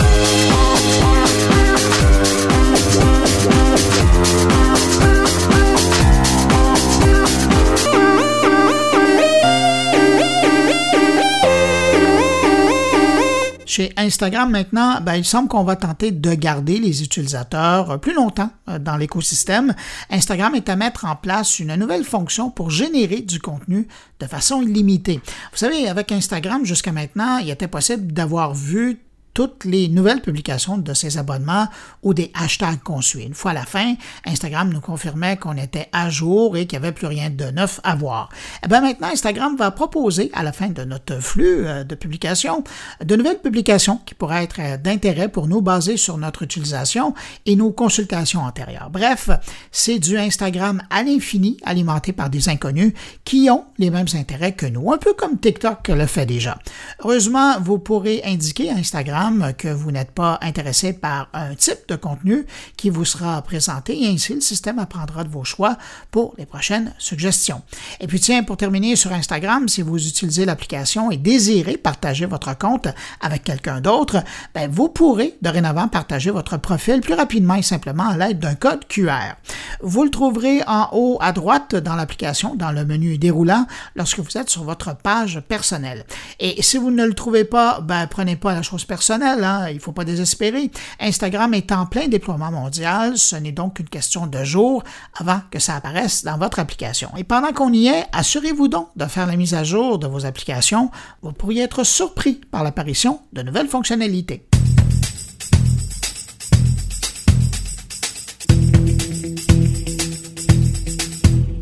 Chez 13.80 13.94
Instagram 13.96 14.50
maintenant, 14.50 15.00
ben, 15.00 15.16
il 15.16 15.24
semble 15.24 15.48
qu'on 15.48 15.64
va 15.64 15.78
tenter 15.78 16.12
de 16.12 16.34
garder 16.34 16.80
les 16.80 17.02
utilisateurs 17.02 17.98
plus 18.02 18.14
longtemps 18.14 18.50
euh, 18.68 18.78
dans 18.78 18.98
l'écosystème. 18.98 19.74
Instagram 20.10 20.54
est 20.56 20.68
à 20.68 20.76
mettre 20.76 21.06
en 21.06 21.16
place 21.16 21.60
une 21.60 21.76
nouvelle 21.76 22.04
fonction 22.04 22.50
pour 22.50 22.72
générer 22.72 23.22
du 23.22 23.40
contenu 23.40 23.88
de 24.20 24.26
façon 24.26 24.62
illimitée. 24.62 25.22
Vous 25.52 25.58
savez, 25.58 25.88
avec 25.88 26.12
Instagram, 26.12 26.66
jusqu'à 26.66 26.92
maintenant, 26.92 27.38
il 27.38 27.50
était 27.52 27.70
possible 27.70 28.12
d'avoir 28.12 28.54
vu 28.54 29.00
toutes 29.40 29.64
les 29.64 29.88
nouvelles 29.88 30.20
publications 30.20 30.78
de 30.78 30.94
ces 30.94 31.18
abonnements 31.18 31.70
ou 32.04 32.14
des 32.14 32.30
hashtags 32.34 32.84
qu'on 32.84 33.00
suit. 33.00 33.24
Une 33.24 33.34
fois 33.34 33.52
à 33.52 33.54
la 33.54 33.66
fin, 33.66 33.96
Instagram 34.26 34.70
nous 34.70 34.82
confirmait 34.82 35.38
qu'on 35.38 35.56
était 35.56 35.88
à 35.94 36.10
jour 36.10 36.58
et 36.58 36.68
qu'il 36.68 36.78
n'y 36.78 36.86
avait 36.86 36.94
plus 36.94 37.08
rien 37.08 37.30
de 37.30 37.46
neuf 37.46 37.80
à 37.86 37.96
voir. 37.96 38.28
Et 38.34 38.66
eh 38.66 38.68
bien 38.68 38.82
maintenant, 38.82 39.08
Instagram 39.08 39.56
va 39.56 39.72
proposer 39.72 40.30
à 40.34 40.44
la 40.44 40.52
fin 40.52 40.68
de 40.68 40.84
notre 40.84 41.22
flux 41.22 41.66
euh, 41.66 41.86
de 41.86 41.96
publications 41.96 42.66
de 43.02 43.16
nouvelles 43.16 43.40
publications 43.40 44.02
qui 44.06 44.14
pourraient 44.14 44.44
être 44.44 44.60
euh, 44.60 44.76
d'intérêt 44.76 45.30
pour 45.30 45.48
nous 45.48 45.62
basées 45.62 45.96
sur 45.96 46.18
notre 46.18 46.44
utilisation 46.44 47.14
et 47.46 47.56
nos 47.56 47.72
consultations 47.72 48.42
antérieures. 48.42 48.90
Bref, 48.92 49.30
c'est 49.72 50.00
du 50.00 50.18
Instagram 50.18 50.82
à 50.90 51.02
l'infini 51.02 51.56
alimenté 51.64 52.12
par 52.12 52.30
des 52.30 52.50
inconnus 52.50 52.92
qui 53.24 53.50
ont 53.50 53.64
les 53.78 53.90
mêmes 53.90 54.08
intérêts 54.16 54.52
que 54.52 54.66
nous, 54.66 54.92
un 54.92 54.98
peu 54.98 55.14
comme 55.14 55.40
TikTok 55.40 55.88
le 55.88 56.08
fait 56.08 56.26
déjà. 56.26 56.60
Heureusement, 57.00 57.58
vous 57.62 57.80
pourrez 57.80 58.22
indiquer 58.26 58.70
à 58.70 58.74
Instagram 58.74 59.29
que 59.58 59.68
vous 59.68 59.92
n'êtes 59.92 60.12
pas 60.12 60.40
intéressé 60.42 60.94
par 60.94 61.30
un 61.34 61.54
type 61.54 61.88
de 61.88 61.96
contenu 61.96 62.46
qui 62.78 62.90
vous 62.90 63.06
sera 63.06 63.42
présenté 63.42 64.02
et 64.04 64.08
ainsi 64.08 64.34
le 64.34 64.42
système 64.42 64.80
apprendra 64.80 65.24
de 65.24 65.30
vos 65.30 65.44
choix 65.44 65.78
pour 66.10 66.34
les 66.38 66.46
prochaines 66.46 66.94
suggestions. 66.98 67.62
Et 68.00 68.08
puis 68.08 68.20
tiens, 68.20 68.44
pour 68.44 68.58
terminer 68.58 68.96
sur 68.96 69.12
Instagram, 69.14 69.68
si 69.68 69.82
vous 69.82 70.08
utilisez 70.08 70.46
l'application 70.46 71.12
et 71.12 71.18
désirez 71.18 71.78
partager 71.78 72.26
votre 72.26 72.58
compte 72.58 72.88
avec 73.22 73.44
quelqu'un 73.44 73.82
d'autre, 73.82 74.24
ben, 74.56 74.70
vous 74.72 74.90
pourrez 74.90 75.36
dorénavant 75.42 75.88
partager 75.88 76.32
votre 76.32 76.58
profil 76.58 77.02
plus 77.02 77.14
rapidement 77.14 77.56
et 77.56 77.62
simplement 77.62 78.08
à 78.08 78.18
l'aide 78.18 78.40
d'un 78.40 78.56
code 78.56 78.88
QR. 78.88 79.36
Vous 79.82 80.04
le 80.04 80.10
trouverez 80.10 80.62
en 80.66 80.90
haut 80.92 81.18
à 81.22 81.34
droite 81.34 81.76
dans 81.76 81.96
l'application, 81.96 82.56
dans 82.56 82.72
le 82.72 82.86
menu 82.86 83.18
déroulant, 83.18 83.68
lorsque 83.96 84.20
vous 84.20 84.38
êtes 84.38 84.50
sur 84.50 84.64
votre 84.64 84.96
page 84.96 85.40
personnelle. 85.48 86.06
Et 86.40 86.62
si 86.62 86.78
vous 86.78 86.90
ne 86.92 87.06
le 87.06 87.14
trouvez 87.14 87.44
pas, 87.44 87.82
ben, 87.82 88.08
prenez 88.08 88.36
pas 88.36 88.54
la 88.54 88.62
chose 88.62 88.86
personnelle 88.86 89.09
Hein. 89.10 89.68
il 89.70 89.76
ne 89.76 89.80
faut 89.80 89.92
pas 89.92 90.06
désespérer. 90.06 90.72
Instagram 91.00 91.54
est 91.54 91.72
en 91.72 91.86
plein 91.86 92.08
déploiement 92.08 92.52
mondial, 92.52 93.18
ce 93.18 93.36
n'est 93.36 93.52
donc 93.52 93.76
qu'une 93.76 93.90
question 93.90 94.28
de 94.28 94.44
jours 94.44 94.84
avant 95.18 95.42
que 95.52 95.60
ça 95.60 95.76
apparaisse 95.76 96.24
dans 96.24 96.38
votre 96.38 96.60
application. 96.60 97.10
Et 97.18 97.24
pendant 97.24 97.54
qu'on 97.54 97.74
y 97.74 97.88
est, 97.88 98.06
assurez-vous 98.12 98.68
donc 98.68 98.90
de 98.96 99.06
faire 99.06 99.26
la 99.26 99.36
mise 99.36 99.54
à 99.54 99.64
jour 99.64 100.00
de 100.00 100.08
vos 100.08 100.26
applications. 100.26 100.92
Vous 101.22 101.32
pourriez 101.32 101.64
être 101.64 101.84
surpris 101.84 102.42
par 102.52 102.64
l'apparition 102.64 103.20
de 103.34 103.42
nouvelles 103.42 103.68
fonctionnalités. 103.68 104.46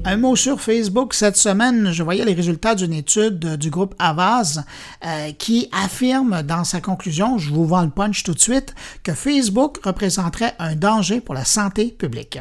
Un 0.10 0.16
mot 0.16 0.38
sur 0.38 0.62
Facebook. 0.62 1.14
Cette 1.14 1.36
semaine, 1.36 1.92
je 1.92 2.02
voyais 2.02 2.24
les 2.24 2.34
résultats 2.34 2.76
d'une 2.76 2.94
étude 2.94 3.58
du 3.58 3.70
groupe 3.70 3.94
Avaz 4.00 4.64
euh, 5.06 5.34
qui 5.34 5.68
affirme 5.74 6.44
dans 6.44 6.64
sa 6.64 6.80
conclusion, 6.80 7.38
je 7.38 7.54
vous 7.54 7.66
vends 7.66 7.84
le 7.84 7.90
punch 7.90 8.24
tout 8.24 8.34
de 8.34 8.40
suite, 8.40 8.74
que 9.04 9.14
Facebook 9.14 9.80
représenterait 9.84 10.56
un 10.60 10.78
danger 10.78 11.20
pour 11.20 11.36
la 11.36 11.44
santé 11.44 11.88
publique. 11.88 12.40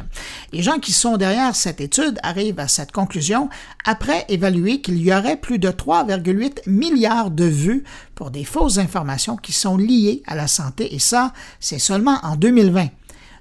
Les 0.53 0.63
gens 0.63 0.79
qui 0.79 0.93
sont 0.93 1.17
derrière 1.17 1.57
cette 1.57 1.81
étude 1.81 2.17
arrivent 2.23 2.61
à 2.61 2.69
cette 2.69 2.93
conclusion 2.93 3.49
après 3.83 4.23
évaluer 4.29 4.79
qu'il 4.79 5.03
y 5.03 5.13
aurait 5.13 5.35
plus 5.35 5.59
de 5.59 5.67
3,8 5.67 6.69
milliards 6.69 7.31
de 7.31 7.43
vues 7.43 7.83
pour 8.15 8.31
des 8.31 8.45
fausses 8.45 8.77
informations 8.77 9.35
qui 9.35 9.51
sont 9.51 9.75
liées 9.75 10.23
à 10.25 10.35
la 10.35 10.47
santé 10.47 10.95
et 10.95 10.99
ça, 10.99 11.33
c'est 11.59 11.79
seulement 11.79 12.17
en 12.23 12.37
2020. 12.37 12.87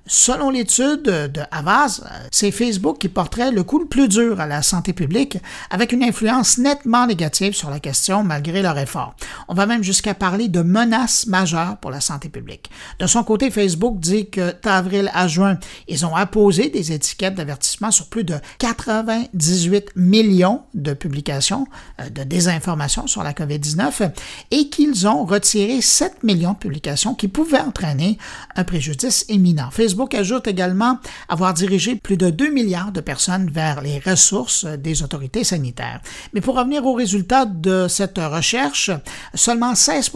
Selon 0.09 0.51
l'étude 0.51 1.03
de 1.03 1.41
Havas, 1.51 2.01
c'est 2.31 2.53
Facebook 2.53 2.99
qui 2.99 3.09
porterait 3.09 3.51
le 3.51 3.65
coup 3.65 3.81
le 3.81 3.87
plus 3.87 4.07
dur 4.07 4.41
à 4.41 4.47
la 4.47 4.63
santé 4.63 4.93
publique, 4.93 5.39
avec 5.69 5.93
une 5.93 6.05
influence 6.05 6.59
nettement 6.59 7.09
négative 7.09 7.55
sur 7.55 7.71
la 7.71 7.81
question 7.81 8.23
malgré 8.23 8.63
leur 8.63 8.79
effort. 8.79 9.17
On 9.49 9.55
va 9.55 9.67
même 9.67 9.83
jusqu'à 9.83 10.15
parler 10.15 10.47
de 10.47 10.63
menaces 10.63 11.27
majeures 11.27 11.77
pour 11.79 11.91
la 11.91 12.01
santé 12.01 12.29
publique. 12.29 12.71
De 13.01 13.07
son 13.09 13.25
côté, 13.25 13.51
Facebook 13.51 13.99
dit 13.99 14.31
que 14.31 14.55
d'avril 14.63 15.11
à 15.13 15.27
juin, 15.27 15.59
ils 15.89 16.07
ont 16.07 16.15
apposé 16.15 16.69
des 16.69 16.93
étiquettes 16.93 17.35
d'avertissement 17.35 17.91
sur 17.91 18.07
plus 18.07 18.23
de 18.23 18.37
98 18.59 19.91
millions 19.97 20.63
de 20.75 20.93
publications 20.93 21.67
euh, 22.01 22.09
de 22.11 22.23
désinformation 22.23 23.09
sur 23.09 23.25
la 23.25 23.33
COVID-19 23.33 24.13
et 24.53 24.69
qu'ils 24.69 25.09
ont 25.09 25.25
retiré 25.25 25.81
7 25.81 26.23
millions 26.23 26.53
de 26.53 26.59
publications 26.59 27.17
qui 27.17 27.27
pouvaient 27.27 27.59
entraîner 27.59 28.19
un 28.55 28.63
préjudice 28.63 29.25
éminent. 29.29 29.71
Ajoute 30.15 30.47
également 30.47 30.99
avoir 31.29 31.55
dirigé 31.55 31.97
plus 31.97 32.17
de 32.17 32.31
2 32.31 32.51
milliards 32.51 32.93
de 32.93 33.01
personnes 33.01 33.51
vers 33.51 33.81
les 33.81 33.99
ressources 33.99 34.65
des 34.65 35.03
autorités 35.03 35.45
sanitaires. 35.45 36.01
Mais 36.33 36.41
pour 36.41 36.57
revenir 36.57 36.85
aux 36.87 36.95
résultats 36.95 37.47
de 37.47 37.87
cette 37.89 38.19
recherche, 38.19 38.91
seulement 39.35 39.75
16 39.75 40.11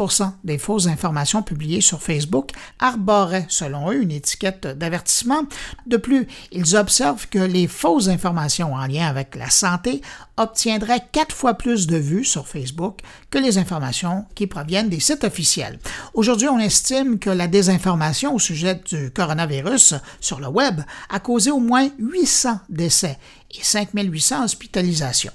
des 0.45 0.59
fausses 0.59 0.87
informations 0.87 1.43
publiées 1.43 1.81
sur 1.81 2.03
Facebook 2.03 2.51
arboraient, 2.79 3.47
selon 3.49 3.91
eux, 3.91 4.03
une 4.03 4.11
étiquette 4.11 4.67
d'avertissement. 4.67 5.43
De 5.87 5.97
plus, 5.97 6.27
ils 6.53 6.77
observent 6.77 7.29
que 7.29 7.39
les 7.39 7.67
fausses 7.67 8.09
informations 8.09 8.75
en 8.75 8.87
lien 8.87 9.07
avec 9.07 9.37
la 9.37 9.51
santé 9.51 10.03
obtiendraient 10.37 11.05
quatre 11.13 11.35
fois 11.35 11.55
plus 11.55 11.87
de 11.87 11.97
vues 11.97 12.25
sur 12.25 12.49
Facebook 12.49 13.01
que 13.31 13.39
les 13.39 13.59
informations 13.59 14.25
qui 14.35 14.47
proviennent 14.47 14.89
des 14.89 15.01
sites 15.01 15.25
officiels. 15.25 15.79
Aujourd'hui, 16.15 16.49
on 16.49 16.59
estime 16.59 17.19
que 17.19 17.31
la 17.31 17.47
désinformation 17.47 18.35
au 18.35 18.39
sujet 18.39 18.81
du 18.87 19.11
coronavirus 19.11 19.70
sur 19.79 20.41
le 20.41 20.49
web 20.49 20.81
a 21.09 21.21
causé 21.21 21.50
au 21.50 21.61
moins 21.61 21.89
800 21.99 22.61
décès 22.69 23.19
et 23.50 23.62
5800 23.62 24.45
hospitalisations. 24.45 25.33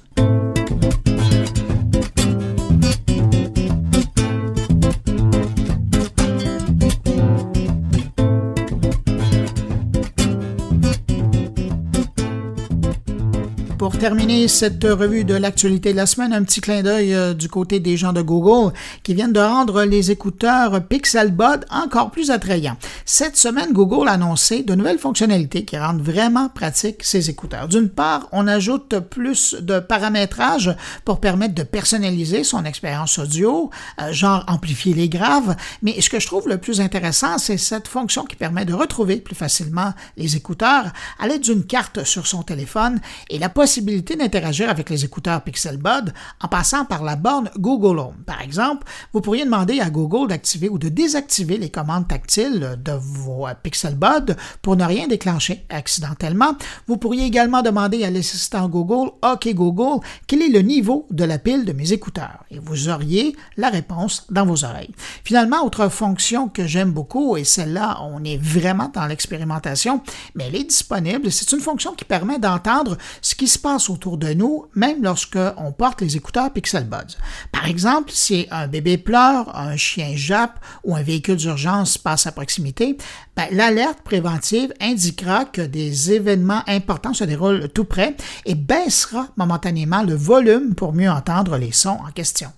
Pour 13.85 13.99
terminer 13.99 14.47
cette 14.47 14.83
revue 14.83 15.25
de 15.25 15.35
l'actualité 15.35 15.91
de 15.91 15.97
la 15.97 16.07
semaine, 16.07 16.33
un 16.33 16.41
petit 16.41 16.59
clin 16.59 16.81
d'œil 16.81 17.13
euh, 17.13 17.35
du 17.35 17.47
côté 17.49 17.79
des 17.79 17.97
gens 17.97 18.13
de 18.13 18.21
Google 18.23 18.73
qui 19.03 19.13
viennent 19.13 19.31
de 19.31 19.39
rendre 19.39 19.83
les 19.83 20.09
écouteurs 20.09 20.83
Pixel 20.87 21.31
Bud 21.31 21.65
encore 21.69 22.09
plus 22.09 22.31
attrayants. 22.31 22.77
Cette 23.07 23.37
semaine, 23.37 23.71
Google 23.71 24.07
a 24.07 24.13
annoncé 24.13 24.63
de 24.63 24.73
nouvelles 24.73 24.97
fonctionnalités 24.97 25.63
qui 25.63 25.77
rendent 25.77 26.01
vraiment 26.01 26.49
pratiques 26.49 27.03
ces 27.03 27.29
écouteurs. 27.29 27.67
D'une 27.67 27.89
part, 27.89 28.27
on 28.31 28.47
ajoute 28.47 28.97
plus 28.97 29.53
de 29.53 29.79
paramétrage 29.79 30.75
pour 31.05 31.19
permettre 31.19 31.53
de 31.53 31.61
personnaliser 31.61 32.43
son 32.43 32.65
expérience 32.65 33.19
audio, 33.19 33.69
euh, 34.01 34.11
genre 34.11 34.43
amplifier 34.47 34.95
les 34.95 35.07
graves, 35.07 35.55
mais 35.83 36.01
ce 36.01 36.09
que 36.09 36.19
je 36.19 36.25
trouve 36.25 36.49
le 36.49 36.57
plus 36.57 36.81
intéressant, 36.81 37.37
c'est 37.37 37.59
cette 37.59 37.87
fonction 37.87 38.23
qui 38.23 38.35
permet 38.35 38.65
de 38.65 38.73
retrouver 38.73 39.17
plus 39.17 39.35
facilement 39.35 39.93
les 40.17 40.35
écouteurs 40.35 40.91
à 41.19 41.27
l'aide 41.27 41.41
d'une 41.41 41.63
carte 41.63 42.05
sur 42.05 42.25
son 42.25 42.41
téléphone 42.41 42.99
et 43.29 43.37
la 43.37 43.49
possibilité 43.49 44.15
d'interagir 44.15 44.67
avec 44.67 44.89
les 44.89 45.05
écouteurs 45.05 45.43
Pixel 45.43 45.77
Bud 45.77 46.11
en 46.41 46.47
passant 46.47 46.85
par 46.85 47.03
la 47.03 47.15
borne 47.15 47.51
Google 47.59 47.99
Home. 47.99 48.23
Par 48.25 48.41
exemple, 48.41 48.87
vous 49.13 49.21
pourriez 49.21 49.45
demander 49.45 49.79
à 49.79 49.91
Google 49.91 50.29
d'activer 50.29 50.69
ou 50.69 50.79
de 50.79 50.89
désactiver 50.89 51.59
les 51.59 51.69
commandes 51.69 52.07
tactiles 52.07 52.79
de 52.83 52.94
vos 52.97 53.47
Pixel 53.63 53.95
Buds 53.95 54.35
pour 54.61 54.75
ne 54.75 54.85
rien 54.85 55.07
déclencher 55.07 55.65
accidentellement. 55.69 56.55
Vous 56.87 56.97
pourriez 56.97 57.25
également 57.25 57.61
demander 57.61 58.03
à 58.03 58.11
l'assistant 58.11 58.67
Google, 58.69 59.11
OK 59.21 59.47
Google, 59.53 60.05
quel 60.27 60.41
est 60.41 60.49
le 60.49 60.61
niveau 60.61 61.07
de 61.11 61.23
la 61.23 61.37
pile 61.37 61.65
de 61.65 61.73
mes 61.73 61.93
écouteurs 61.93 62.45
et 62.51 62.59
vous 62.59 62.89
auriez 62.89 63.35
la 63.57 63.69
réponse 63.69 64.25
dans 64.29 64.45
vos 64.45 64.63
oreilles. 64.63 64.93
Finalement, 65.23 65.63
autre 65.63 65.89
fonction 65.89 66.47
que 66.47 66.67
j'aime 66.67 66.91
beaucoup 66.91 67.37
et 67.37 67.43
celle-là, 67.43 67.99
on 68.01 68.23
est 68.23 68.37
vraiment 68.37 68.89
dans 68.93 69.05
l'expérimentation, 69.05 70.01
mais 70.35 70.45
elle 70.47 70.55
est 70.55 70.63
disponible. 70.65 71.31
C'est 71.31 71.51
une 71.51 71.61
fonction 71.61 71.93
qui 71.93 72.05
permet 72.05 72.39
d'entendre 72.39 72.97
ce 73.21 73.35
qui 73.35 73.47
se 73.47 73.59
passe 73.59 73.89
autour 73.89 74.17
de 74.17 74.33
nous, 74.33 74.65
même 74.75 75.03
lorsque 75.03 75.39
on 75.57 75.71
porte 75.71 76.01
les 76.01 76.15
écouteurs 76.15 76.51
Pixel 76.51 76.85
Buds. 76.85 77.17
Par 77.51 77.67
exemple, 77.67 78.11
si 78.11 78.47
un 78.51 78.67
bébé 78.67 78.97
pleure, 78.97 79.55
un 79.55 79.75
chien 79.75 80.13
jappe 80.15 80.59
ou 80.83 80.95
un 80.95 81.01
véhicule 81.01 81.37
d'urgence 81.37 81.97
passe 81.97 82.27
à 82.27 82.31
proximité, 82.31 82.84
ben, 83.35 83.47
l'alerte 83.51 83.99
préventive 84.03 84.73
indiquera 84.79 85.45
que 85.45 85.61
des 85.61 86.11
événements 86.11 86.63
importants 86.67 87.13
se 87.13 87.23
déroulent 87.23 87.69
tout 87.69 87.85
près 87.85 88.15
et 88.45 88.55
baissera 88.55 89.27
momentanément 89.37 90.03
le 90.03 90.15
volume 90.15 90.75
pour 90.75 90.93
mieux 90.93 91.09
entendre 91.09 91.57
les 91.57 91.71
sons 91.71 91.99
en 92.07 92.11
question. 92.11 92.49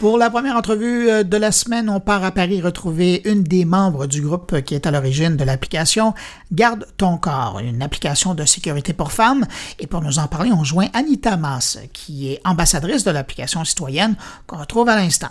Pour 0.00 0.16
la 0.16 0.30
première 0.30 0.54
entrevue 0.54 1.10
euh, 1.10 1.24
de 1.24 1.36
la 1.36 1.50
semaine, 1.50 1.90
on 1.90 1.98
part 1.98 2.22
à 2.22 2.30
Paris 2.30 2.60
retrouver 2.60 3.20
une 3.24 3.42
des 3.42 3.64
membres 3.64 4.06
du 4.06 4.22
groupe 4.22 4.60
qui 4.60 4.76
est 4.76 4.86
à 4.86 4.92
l'origine 4.92 5.36
de 5.36 5.42
l'application 5.42 6.14
Garde 6.52 6.86
ton 6.96 7.18
corps, 7.18 7.58
une 7.58 7.82
application 7.82 8.34
de 8.34 8.44
sécurité 8.44 8.92
pour 8.92 9.10
femmes. 9.10 9.44
Et 9.80 9.88
pour 9.88 10.00
nous 10.00 10.20
en 10.20 10.28
parler, 10.28 10.52
on 10.52 10.62
joint 10.62 10.86
Anita 10.94 11.36
Mas, 11.36 11.80
qui 11.92 12.32
est 12.32 12.40
ambassadrice 12.44 13.02
de 13.02 13.10
l'application 13.10 13.64
citoyenne 13.64 14.14
qu'on 14.46 14.58
retrouve 14.58 14.88
à 14.88 14.94
l'instant. 14.94 15.30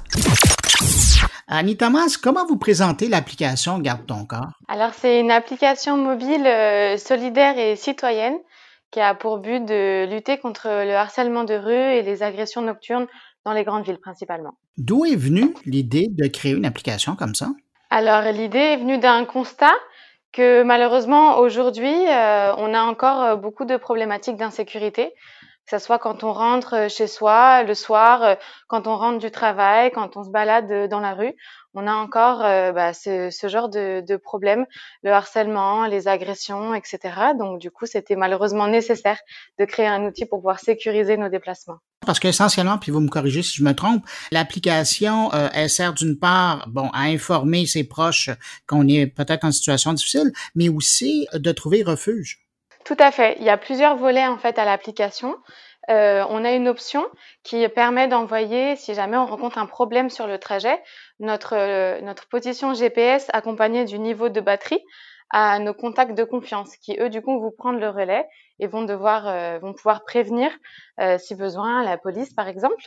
Anita 1.47 1.89
Mas, 1.89 2.17
comment 2.17 2.45
vous 2.45 2.57
présentez 2.57 3.07
l'application 3.07 3.79
Garde 3.79 4.05
ton 4.05 4.25
corps? 4.25 4.51
Alors, 4.67 4.91
c'est 4.93 5.21
une 5.21 5.31
application 5.31 5.95
mobile 5.95 6.45
euh, 6.45 6.97
solidaire 6.97 7.57
et 7.57 7.77
citoyenne 7.77 8.35
qui 8.91 8.99
a 8.99 9.15
pour 9.15 9.39
but 9.39 9.65
de 9.65 10.05
lutter 10.09 10.37
contre 10.37 10.67
le 10.67 10.95
harcèlement 10.95 11.43
de 11.43 11.55
rue 11.55 11.97
et 11.97 12.03
les 12.03 12.23
agressions 12.23 12.61
nocturnes 12.61 13.07
dans 13.47 13.53
les 13.53 13.63
grandes 13.63 13.85
villes 13.85 13.99
principalement. 13.99 14.55
D'où 14.77 15.05
est 15.05 15.15
venue 15.15 15.53
l'idée 15.65 16.07
de 16.09 16.27
créer 16.27 16.51
une 16.51 16.65
application 16.65 17.15
comme 17.15 17.33
ça? 17.33 17.47
Alors, 17.89 18.21
l'idée 18.33 18.59
est 18.73 18.77
venue 18.77 18.97
d'un 18.97 19.23
constat 19.23 19.73
que 20.33 20.63
malheureusement, 20.63 21.37
aujourd'hui, 21.37 21.95
euh, 22.09 22.53
on 22.57 22.73
a 22.73 22.81
encore 22.81 23.23
euh, 23.23 23.35
beaucoup 23.37 23.63
de 23.63 23.77
problématiques 23.77 24.35
d'insécurité, 24.35 25.13
que 25.65 25.79
ce 25.79 25.79
soit 25.79 25.97
quand 25.97 26.25
on 26.25 26.33
rentre 26.33 26.89
chez 26.89 27.07
soi 27.07 27.63
le 27.63 27.73
soir, 27.73 28.21
euh, 28.21 28.35
quand 28.67 28.85
on 28.85 28.97
rentre 28.97 29.19
du 29.19 29.31
travail, 29.31 29.91
quand 29.91 30.17
on 30.17 30.25
se 30.25 30.29
balade 30.29 30.89
dans 30.89 30.99
la 30.99 31.13
rue 31.13 31.33
on 31.73 31.87
a 31.87 31.93
encore 31.93 32.43
euh, 32.43 32.71
bah, 32.71 32.93
ce, 32.93 33.29
genre 33.43 33.69
de, 33.69 34.01
de 34.01 34.15
problème, 34.15 34.65
le 35.03 35.11
harcèlement, 35.11 35.85
les 35.85 36.07
agressions, 36.07 36.73
etc. 36.73 36.99
Donc 37.37 37.59
du 37.59 37.71
coup, 37.71 37.85
c'était 37.85 38.15
malheureusement 38.15 38.67
nécessaire 38.67 39.19
de 39.59 39.65
créer 39.65 39.87
un 39.87 40.05
outil 40.05 40.25
pour 40.25 40.39
pouvoir 40.39 40.59
sécuriser 40.59 41.17
nos 41.17 41.29
déplacements. 41.29 41.77
Parce 42.05 42.19
qu'essentiellement, 42.19 42.77
puis 42.77 42.91
vous 42.91 42.99
me 42.99 43.09
corrigez 43.09 43.43
si 43.43 43.57
je 43.57 43.63
me 43.63 43.73
trompe, 43.73 44.05
l'application, 44.31 45.33
euh, 45.33 45.49
elle 45.53 45.69
sert 45.69 45.93
d'une 45.93 46.17
part, 46.17 46.67
bon, 46.69 46.89
à 46.93 47.01
informer 47.03 47.65
ses 47.65 47.83
proches 47.83 48.29
qu'on 48.67 48.87
est 48.87 49.07
peut-être 49.07 49.43
en 49.43 49.51
situation 49.51 49.93
difficile, 49.93 50.31
mais 50.55 50.69
aussi 50.69 51.27
de 51.33 51.51
trouver 51.51 51.83
refuge. 51.83 52.47
Tout 52.85 52.97
à 52.99 53.11
fait. 53.11 53.35
Il 53.39 53.45
y 53.45 53.49
a 53.49 53.57
plusieurs 53.57 53.97
volets 53.97 54.25
en 54.25 54.37
fait 54.37 54.57
à 54.57 54.63
l'application. 54.63 55.35
Euh, 55.89 56.23
on 56.29 56.43
a 56.43 56.51
une 56.51 56.67
option 56.67 57.05
qui 57.43 57.67
permet 57.69 58.07
d'envoyer, 58.07 58.75
si 58.75 58.93
jamais 58.93 59.17
on 59.17 59.25
rencontre 59.25 59.57
un 59.57 59.65
problème 59.65 60.09
sur 60.09 60.27
le 60.27 60.37
trajet, 60.37 60.77
notre, 61.19 61.55
euh, 61.55 62.01
notre 62.01 62.27
position 62.27 62.73
GPS 62.73 63.27
accompagnée 63.33 63.85
du 63.85 63.99
niveau 63.99 64.29
de 64.29 64.41
batterie 64.41 64.83
à 65.29 65.59
nos 65.59 65.73
contacts 65.73 66.17
de 66.17 66.23
confiance 66.23 66.77
qui, 66.77 66.97
eux, 66.99 67.09
du 67.09 67.21
coup, 67.21 67.39
vont 67.39 67.51
prendre 67.51 67.79
le 67.79 67.89
relais 67.89 68.25
et 68.59 68.67
vont 68.67 68.83
devoir, 68.83 69.27
euh, 69.27 69.59
vont 69.59 69.73
pouvoir 69.73 70.05
prévenir, 70.05 70.51
si 71.19 71.35
besoin, 71.35 71.83
la 71.83 71.97
police, 71.97 72.33
par 72.33 72.47
exemple. 72.47 72.81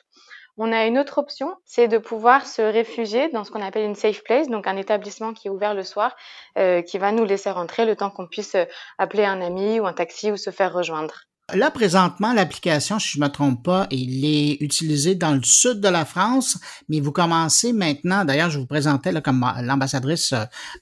On 0.56 0.72
a 0.72 0.86
une 0.86 0.98
autre 0.98 1.18
option, 1.18 1.54
c'est 1.64 1.86
de 1.86 1.98
pouvoir 1.98 2.46
se 2.46 2.62
réfugier 2.62 3.28
dans 3.28 3.44
ce 3.44 3.50
qu'on 3.50 3.62
appelle 3.62 3.84
une 3.84 3.94
safe 3.94 4.22
place, 4.24 4.48
donc 4.48 4.66
un 4.66 4.76
établissement 4.76 5.32
qui 5.32 5.48
est 5.48 5.50
ouvert 5.50 5.74
le 5.74 5.84
soir, 5.84 6.16
qui 6.56 6.98
va 6.98 7.12
nous 7.12 7.24
laisser 7.24 7.50
rentrer 7.50 7.84
le 7.84 7.94
temps 7.94 8.10
qu'on 8.10 8.26
puisse 8.26 8.56
appeler 8.98 9.24
un 9.24 9.40
ami 9.40 9.78
ou 9.80 9.86
un 9.86 9.92
taxi 9.92 10.32
ou 10.32 10.36
se 10.36 10.50
faire 10.50 10.72
rejoindre. 10.72 11.29
Là, 11.54 11.70
présentement, 11.70 12.32
l'application, 12.32 12.98
si 12.98 13.08
je 13.10 13.18
ne 13.18 13.24
me 13.24 13.30
trompe 13.30 13.64
pas, 13.64 13.86
il 13.90 14.24
est 14.24 14.56
utilisé 14.60 15.14
dans 15.14 15.32
le 15.34 15.42
sud 15.42 15.80
de 15.80 15.88
la 15.88 16.04
France, 16.04 16.58
mais 16.88 17.00
vous 17.00 17.12
commencez 17.12 17.72
maintenant, 17.72 18.24
d'ailleurs, 18.24 18.50
je 18.50 18.58
vous 18.58 18.66
présentais 18.66 19.12
comme 19.22 19.46
l'ambassadrice 19.62 20.32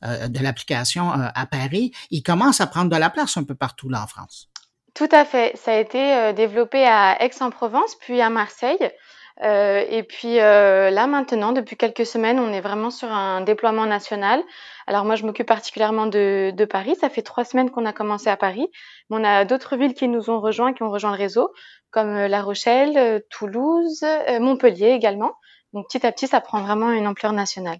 euh, 0.05 0.29
de 0.29 0.43
l'application 0.43 1.13
euh, 1.13 1.29
à 1.35 1.47
Paris, 1.47 1.93
il 2.11 2.23
commence 2.23 2.61
à 2.61 2.67
prendre 2.67 2.91
de 2.91 2.97
la 2.97 3.11
place 3.11 3.37
un 3.37 3.45
peu 3.45 3.55
partout 3.55 3.89
là 3.89 4.03
en 4.03 4.07
France. 4.07 4.49
Tout 4.95 5.09
à 5.13 5.25
fait. 5.25 5.57
Ça 5.57 5.73
a 5.73 5.79
été 5.79 6.13
euh, 6.13 6.33
développé 6.33 6.85
à 6.85 7.23
Aix-en-Provence, 7.23 7.95
puis 8.01 8.21
à 8.21 8.31
Marseille. 8.31 8.91
Euh, 9.43 9.85
et 9.89 10.03
puis 10.03 10.41
euh, 10.41 10.91
là 10.91 11.07
maintenant, 11.07 11.53
depuis 11.53 11.77
quelques 11.77 12.07
semaines, 12.07 12.41
on 12.41 12.53
est 12.53 12.61
vraiment 12.61 12.91
sur 12.91 13.11
un 13.11 13.41
déploiement 13.41 13.87
national. 13.87 14.43
Alors 14.87 15.05
moi, 15.05 15.15
je 15.15 15.25
m'occupe 15.25 15.47
particulièrement 15.47 16.07
de, 16.07 16.53
de, 16.55 16.65
Paris. 16.65 16.97
Ça 16.97 17.09
fait 17.09 17.23
trois 17.23 17.45
semaines 17.45 17.71
qu'on 17.71 17.87
a 17.87 17.93
commencé 17.93 18.29
à 18.29 18.37
Paris, 18.37 18.69
mais 19.11 19.17
on 19.19 19.25
a 19.25 19.45
d'autres 19.45 19.77
villes 19.77 19.95
qui 19.95 20.09
nous 20.09 20.31
ont 20.31 20.41
rejoints, 20.41 20.73
qui 20.73 20.83
ont 20.83 20.91
rejoint 20.91 21.13
le 21.13 21.19
réseau, 21.19 21.53
comme 21.91 22.17
euh, 22.17 22.29
La 22.29 22.43
Rochelle, 22.43 23.23
Toulouse, 23.31 24.05
Montpellier 24.41 24.89
également. 24.91 25.33
Donc 25.73 25.87
petit 25.89 26.05
à 26.07 26.13
petit, 26.13 26.27
ça 26.27 26.41
prend 26.41 26.63
vraiment 26.63 26.91
une 26.91 27.07
ampleur 27.07 27.33
nationale. 27.33 27.79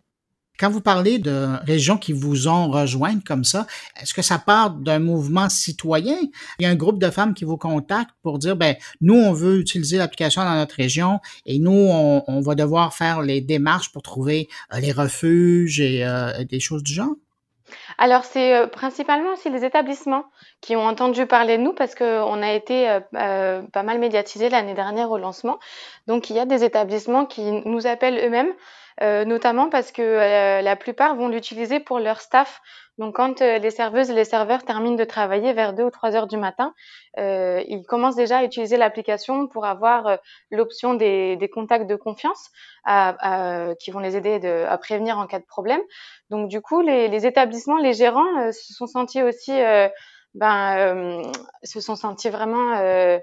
Quand 0.59 0.71
vous 0.71 0.81
parlez 0.81 1.19
de 1.21 1.47
régions 1.65 1.99
qui 1.99 2.13
vous 2.13 2.49
ont 2.49 2.69
rejoint 2.69 3.21
comme 3.25 3.45
ça, 3.45 3.67
est-ce 4.03 4.13
que 4.13 4.23
ça 4.23 4.39
part 4.39 4.71
d'un 4.71 4.99
mouvement 4.99 5.49
citoyen? 5.49 6.17
Il 6.59 6.65
y 6.65 6.67
a 6.67 6.71
un 6.71 6.75
groupe 6.75 6.99
de 6.99 7.11
femmes 7.11 7.33
qui 7.33 7.45
vous 7.45 7.57
contactent 7.57 8.11
pour 8.25 8.41
dire, 8.41 8.57
ben, 8.57 8.75
nous, 9.01 9.15
on 9.15 9.33
veut 9.33 9.61
utiliser 9.61 9.99
l'application 9.99 10.43
dans 10.43 10.57
notre 10.57 10.75
région 10.75 11.21
et 11.47 11.61
nous, 11.61 11.71
on, 11.71 12.41
va 12.41 12.57
devoir 12.57 12.93
faire 12.93 13.23
les 13.23 13.41
démarches 13.41 13.93
pour 13.93 14.03
trouver 14.03 14.49
euh, 14.75 14.81
les 14.81 14.91
refuges 14.91 15.81
et 15.81 16.05
euh, 16.05 16.45
des 16.45 16.59
choses 16.59 16.83
du 16.83 16.93
genre? 16.93 17.15
Alors, 17.99 18.25
c'est 18.25 18.57
euh, 18.57 18.67
principalement 18.67 19.35
aussi 19.35 19.51
les 19.51 19.65
établissements 19.65 20.25
qui 20.61 20.75
ont 20.75 20.87
entendu 20.87 21.27
parler 21.27 21.57
de 21.59 21.63
nous 21.63 21.73
parce 21.73 21.95
qu'on 21.95 22.43
a 22.43 22.53
été 22.53 22.99
pas 23.13 23.83
mal 23.85 23.99
médiatisés 24.01 24.49
l'année 24.49 24.75
dernière 24.75 25.11
au 25.11 25.19
lancement. 25.19 25.59
Donc, 26.09 26.31
il 26.31 26.37
y 26.37 26.41
a 26.41 26.47
des 26.47 26.65
établissements 26.65 27.27
qui 27.27 27.43
nous 27.65 27.87
appellent 27.87 28.21
eux-mêmes 28.25 28.53
euh, 29.03 29.25
notamment 29.25 29.71
parce 29.71 29.93
que 29.93 30.03
euh, 30.03 30.61
la 30.61 30.75
plupart 30.75 31.15
vont 31.15 31.29
l'utiliser 31.29 31.79
pour 31.79 32.01
leur 32.01 32.21
staff. 32.21 32.61
Donc 32.99 33.15
quand 33.15 33.43
euh, 33.43 33.59
les 33.59 33.71
serveuses 33.71 34.11
et 34.11 34.15
les 34.15 34.25
serveurs 34.25 34.65
terminent 34.65 34.97
de 34.97 35.05
travailler 35.05 35.53
vers 35.53 35.73
2 35.73 35.85
ou 35.85 35.91
3 35.91 36.17
heures 36.17 36.27
du 36.27 36.37
matin, 36.37 36.75
ils 37.17 37.85
commencent 37.87 38.17
déjà 38.17 38.39
à 38.39 38.45
utiliser 38.45 38.77
l'application 38.77 39.47
pour 39.47 39.67
avoir 39.67 40.19
l'option 40.51 40.95
des, 40.95 41.37
des, 41.37 41.49
contacts 41.49 41.89
de 41.89 41.97
confiance 41.97 42.51
qui 43.81 43.91
vont 43.91 43.99
les 43.99 44.17
aider 44.17 44.39
de, 44.39 44.65
à 44.69 44.79
prévenir 44.79 45.19
en 45.19 45.27
cas 45.27 45.41
de 45.41 45.45
problème. 45.45 45.81
Donc 46.31 46.49
du 46.49 46.61
coup, 46.61 46.81
les, 46.81 47.09
les 47.09 47.27
établissements, 47.27 47.79
les 47.79 47.93
gérants 47.93 48.53
se 48.53 48.73
sont 48.73 48.87
sentis 48.87 49.23
aussi, 49.23 49.53
ben, 50.35 51.23
se 51.65 51.81
sont 51.81 51.97
sentis 51.97 52.31
vraiment 52.31 53.19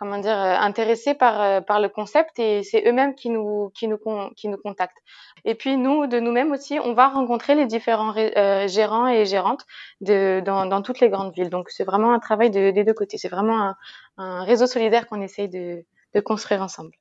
comment 0.00 0.18
dire 0.18 0.38
euh, 0.38 0.56
intéressés 0.56 1.14
par 1.14 1.40
euh, 1.40 1.60
par 1.60 1.78
le 1.78 1.90
concept 1.90 2.38
et 2.38 2.62
c'est 2.62 2.82
eux-mêmes 2.88 3.14
qui 3.14 3.28
nous 3.28 3.70
qui 3.74 3.86
nous 3.86 3.98
qui 4.34 4.48
nous 4.48 4.56
contactent. 4.56 4.96
Et 5.44 5.54
puis 5.54 5.76
nous 5.76 6.06
de 6.06 6.18
nous-mêmes 6.18 6.52
aussi, 6.52 6.78
on 6.82 6.94
va 6.94 7.08
rencontrer 7.08 7.54
les 7.54 7.66
différents 7.66 8.14
euh, 8.16 8.66
gérants 8.66 9.08
et 9.08 9.26
gérantes 9.26 9.64
de 10.00 10.42
dans, 10.44 10.64
dans 10.66 10.80
toutes 10.82 11.00
les 11.00 11.10
grandes 11.10 11.34
villes. 11.34 11.50
Donc 11.50 11.68
c'est 11.68 11.84
vraiment 11.84 12.12
un 12.12 12.18
travail 12.18 12.50
de, 12.50 12.70
des 12.70 12.82
deux 12.82 12.94
côtés. 12.94 13.18
C'est 13.18 13.28
vraiment 13.28 13.60
un, 13.62 13.76
un, 14.16 14.42
réseau 14.44 14.66
solidaire 14.66 15.06
qu'on 15.06 15.20
essaye 15.20 15.48
de, 15.50 15.84
de 16.14 16.20
construire 16.20 16.62
ensemble. 16.62 16.92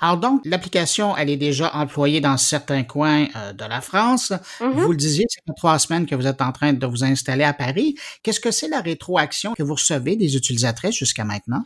Alors 0.00 0.18
donc, 0.18 0.40
l'application, 0.44 1.16
elle 1.16 1.30
est 1.30 1.36
déjà 1.36 1.74
employée 1.74 2.20
dans 2.20 2.36
certains 2.36 2.84
coins 2.84 3.26
de 3.54 3.64
la 3.64 3.80
France. 3.80 4.32
Mm-hmm. 4.60 4.70
Vous 4.70 4.92
le 4.92 4.96
disiez, 4.96 5.24
c'est 5.28 5.40
trois 5.56 5.80
semaines 5.80 6.06
que 6.06 6.14
vous 6.14 6.28
êtes 6.28 6.42
en 6.42 6.52
train 6.52 6.74
de 6.74 6.86
vous 6.86 7.02
installer 7.02 7.42
à 7.42 7.52
Paris. 7.52 7.96
Qu'est-ce 8.22 8.38
que 8.38 8.52
c'est 8.52 8.68
la 8.68 8.80
rétroaction 8.80 9.54
que 9.54 9.64
vous 9.64 9.74
recevez 9.74 10.14
des 10.14 10.36
utilisatrices 10.36 10.94
jusqu'à 10.94 11.24
maintenant? 11.24 11.64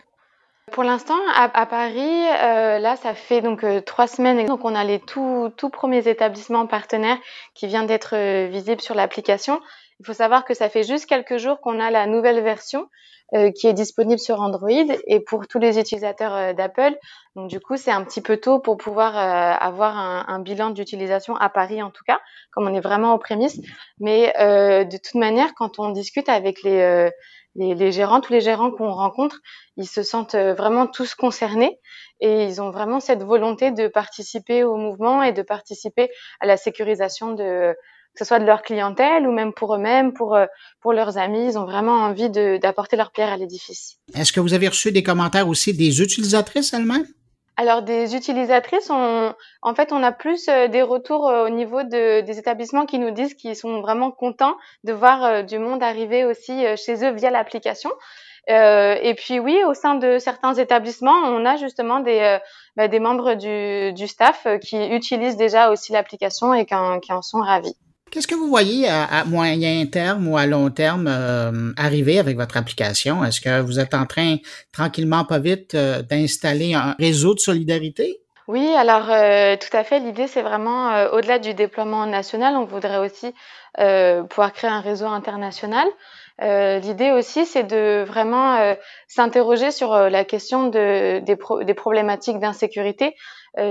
Pour 0.73 0.83
l'instant, 0.85 1.19
à, 1.35 1.67
Paris, 1.67 2.27
euh, 2.43 2.79
là, 2.79 2.97
ça 2.97 3.15
fait 3.15 3.41
donc 3.41 3.65
euh, 3.65 3.81
trois 3.81 4.07
semaines. 4.07 4.47
Donc, 4.47 4.65
on 4.65 4.75
a 4.75 4.85
les 4.85 4.99
tout, 4.99 5.53
tout 5.57 5.69
premiers 5.69 6.09
établissements 6.09 6.67
partenaires 6.67 7.19
qui 7.55 7.67
viennent 7.67 7.87
d'être 7.87 8.15
euh, 8.15 8.49
visibles 8.49 8.81
sur 8.81 8.95
l'application. 8.95 9.61
Il 10.01 10.07
faut 10.07 10.13
savoir 10.13 10.45
que 10.45 10.55
ça 10.55 10.69
fait 10.69 10.85
juste 10.85 11.07
quelques 11.07 11.39
jours 11.39 11.61
qu'on 11.61 11.81
a 11.81 11.91
la 11.91 12.07
nouvelle 12.07 12.41
version 12.43 12.89
euh, 13.35 13.51
qui 13.51 13.67
est 13.67 13.73
disponible 13.73 14.19
sur 14.19 14.41
Android 14.41 14.69
et 14.71 15.21
pour 15.21 15.47
tous 15.47 15.59
les 15.59 15.79
utilisateurs 15.79 16.55
d'Apple. 16.55 16.97
Donc 17.37 17.51
du 17.51 17.61
coup, 17.61 17.77
c'est 17.77 17.91
un 17.91 18.03
petit 18.05 18.21
peu 18.21 18.37
tôt 18.37 18.59
pour 18.59 18.77
pouvoir 18.77 19.17
avoir 19.17 19.99
un, 19.99 20.25
un 20.29 20.39
bilan 20.39 20.71
d'utilisation 20.71 21.37
à 21.37 21.49
Paris 21.49 21.83
en 21.83 21.91
tout 21.91 22.05
cas. 22.07 22.21
comme 22.53 22.67
on 22.69 22.75
est 22.75 22.81
vraiment 22.81 23.15
aux 23.15 23.19
prémices. 23.19 23.61
Mais 23.99 24.33
de 24.39 24.97
toute 24.97 25.17
manière, 25.17 25.55
quand 25.57 25.79
on 25.79 25.91
discute 25.91 26.29
avec 26.29 26.63
les 26.63 27.11
les, 27.55 27.75
les 27.75 27.93
gérants, 27.93 28.21
tous 28.21 28.33
les 28.33 28.41
gérants 28.41 28.71
qu'on 28.71 28.93
rencontre, 28.93 29.41
ils 29.77 29.89
se 29.89 30.03
sentent 30.03 30.37
vraiment 30.37 30.87
tous 30.87 31.15
concernés 31.15 31.79
et 32.21 32.45
ils 32.45 32.61
ont 32.61 32.71
vraiment 32.71 33.01
cette 33.01 33.23
volonté 33.23 33.71
de 33.71 33.89
participer 33.89 34.65
au 34.65 34.77
mouvement 34.77 35.23
et 35.23 35.33
de 35.33 35.43
participer 35.43 36.09
à 36.41 36.47
la 36.47 36.57
sécurisation 36.57 37.33
de 37.33 37.75
que 38.15 38.25
ce 38.25 38.29
soit 38.29 38.41
de 38.41 38.47
leur 38.47 38.63
clientèle 38.63 39.29
ou 39.29 39.33
même 39.33 39.53
pour 39.53 39.75
eux-mêmes, 39.75 40.13
pour 40.13 40.37
pour 40.81 40.93
leurs 40.93 41.19
amis, 41.19 41.51
ils 41.51 41.59
ont 41.59 41.67
vraiment 41.67 41.93
envie 41.93 42.31
d'apporter 42.31 42.97
leur 42.97 43.13
pierre 43.13 43.33
à 43.33 43.37
l'édifice. 43.37 43.99
Est-ce 44.15 44.33
que 44.33 44.41
vous 44.41 44.55
avez 44.55 44.69
reçu 44.69 44.91
des 44.91 45.03
commentaires 45.03 45.49
aussi 45.49 45.75
des 45.75 46.03
utilisatrices 46.03 46.73
elles-mêmes? 46.73 47.07
Alors 47.59 47.83
des 47.83 48.17
utilisatrices, 48.17 48.89
on, 48.89 49.35
en 49.61 49.75
fait, 49.75 49.93
on 49.93 50.03
a 50.03 50.13
plus 50.13 50.47
des 50.47 50.83
retours 50.83 51.25
au 51.25 51.51
niveau 51.51 51.83
de, 51.83 52.23
des 52.23 52.39
établissements 52.39 52.87
qui 52.87 52.99
nous 52.99 53.11
disent 53.11 53.35
qu'ils 53.35 53.57
sont 53.57 53.81
vraiment 53.81 54.11
contents 54.11 54.57
de 54.85 54.93
voir 54.93 55.45
du 55.45 55.59
monde 55.59 55.83
arriver 55.83 56.25
aussi 56.25 56.65
chez 56.77 57.05
eux 57.05 57.11
via 57.11 57.31
l'application. 57.31 57.91
Euh, 58.51 58.97
et 59.03 59.15
puis 59.15 59.39
oui, 59.41 59.61
au 59.67 59.75
sein 59.75 59.97
de 59.97 60.19
certains 60.19 60.55
établissements, 60.55 61.13
on 61.13 61.45
a 61.45 61.57
justement 61.57 62.01
des, 62.01 62.19
euh, 62.19 62.39
bah, 62.77 62.89
membres 62.99 63.35
du, 63.35 64.09
staff 64.09 64.47
euh, 64.47 64.59
qui 64.59 64.89
utilisent 64.89 65.37
déjà 65.37 65.71
aussi 65.71 65.93
l'application 65.93 66.55
et 66.55 66.65
qui 66.65 66.75
en, 66.75 67.23
sont 67.23 67.41
ravis. 67.41 67.77
Qu'est-ce 68.11 68.27
que 68.27 68.35
vous 68.35 68.49
voyez 68.49 68.89
à, 68.89 69.25
moyen 69.27 69.85
terme 69.87 70.29
ou 70.29 70.37
à 70.37 70.47
long 70.47 70.71
terme 70.71 71.07
euh, 71.09 71.73
arriver 71.77 72.19
avec 72.19 72.37
votre 72.37 72.57
application? 72.57 73.25
Est-ce 73.25 73.41
que 73.41 73.61
vous 73.61 73.79
êtes 73.79 73.95
en 73.95 74.07
train, 74.07 74.37
tranquillement, 74.73 75.25
pas 75.25 75.39
vite, 75.39 75.77
d'installer 75.77 76.75
un 76.75 76.95
réseau 76.99 77.35
de 77.35 77.41
solidarité? 77.41 78.21
Oui, 78.49 78.67
alors 78.75 79.11
euh, 79.11 79.57
tout 79.57 79.77
à 79.77 79.85
fait. 79.85 80.01
L'idée, 80.01 80.27
c'est 80.27 80.41
vraiment, 80.41 80.91
euh, 80.91 81.11
au-delà 81.11 81.39
du 81.39 81.53
déploiement 81.53 82.07
national, 82.07 82.57
on 82.57 82.65
voudrait 82.65 82.97
aussi 82.97 83.35
euh, 83.79 84.23
pouvoir 84.23 84.55
créer 84.55 84.71
un 84.71 84.81
réseau 84.81 85.07
international. 85.07 85.87
Euh, 86.41 86.79
l'idée 86.79 87.11
aussi, 87.11 87.45
c'est 87.45 87.65
de 87.65 88.05
vraiment 88.07 88.57
euh, 88.57 88.75
s'interroger 89.07 89.71
sur 89.71 89.93
euh, 89.93 90.09
la 90.09 90.25
question 90.25 90.69
de, 90.69 91.19
des, 91.19 91.37
des, 91.65 91.75
problématiques 91.75 92.39
d'insécurité. 92.39 93.15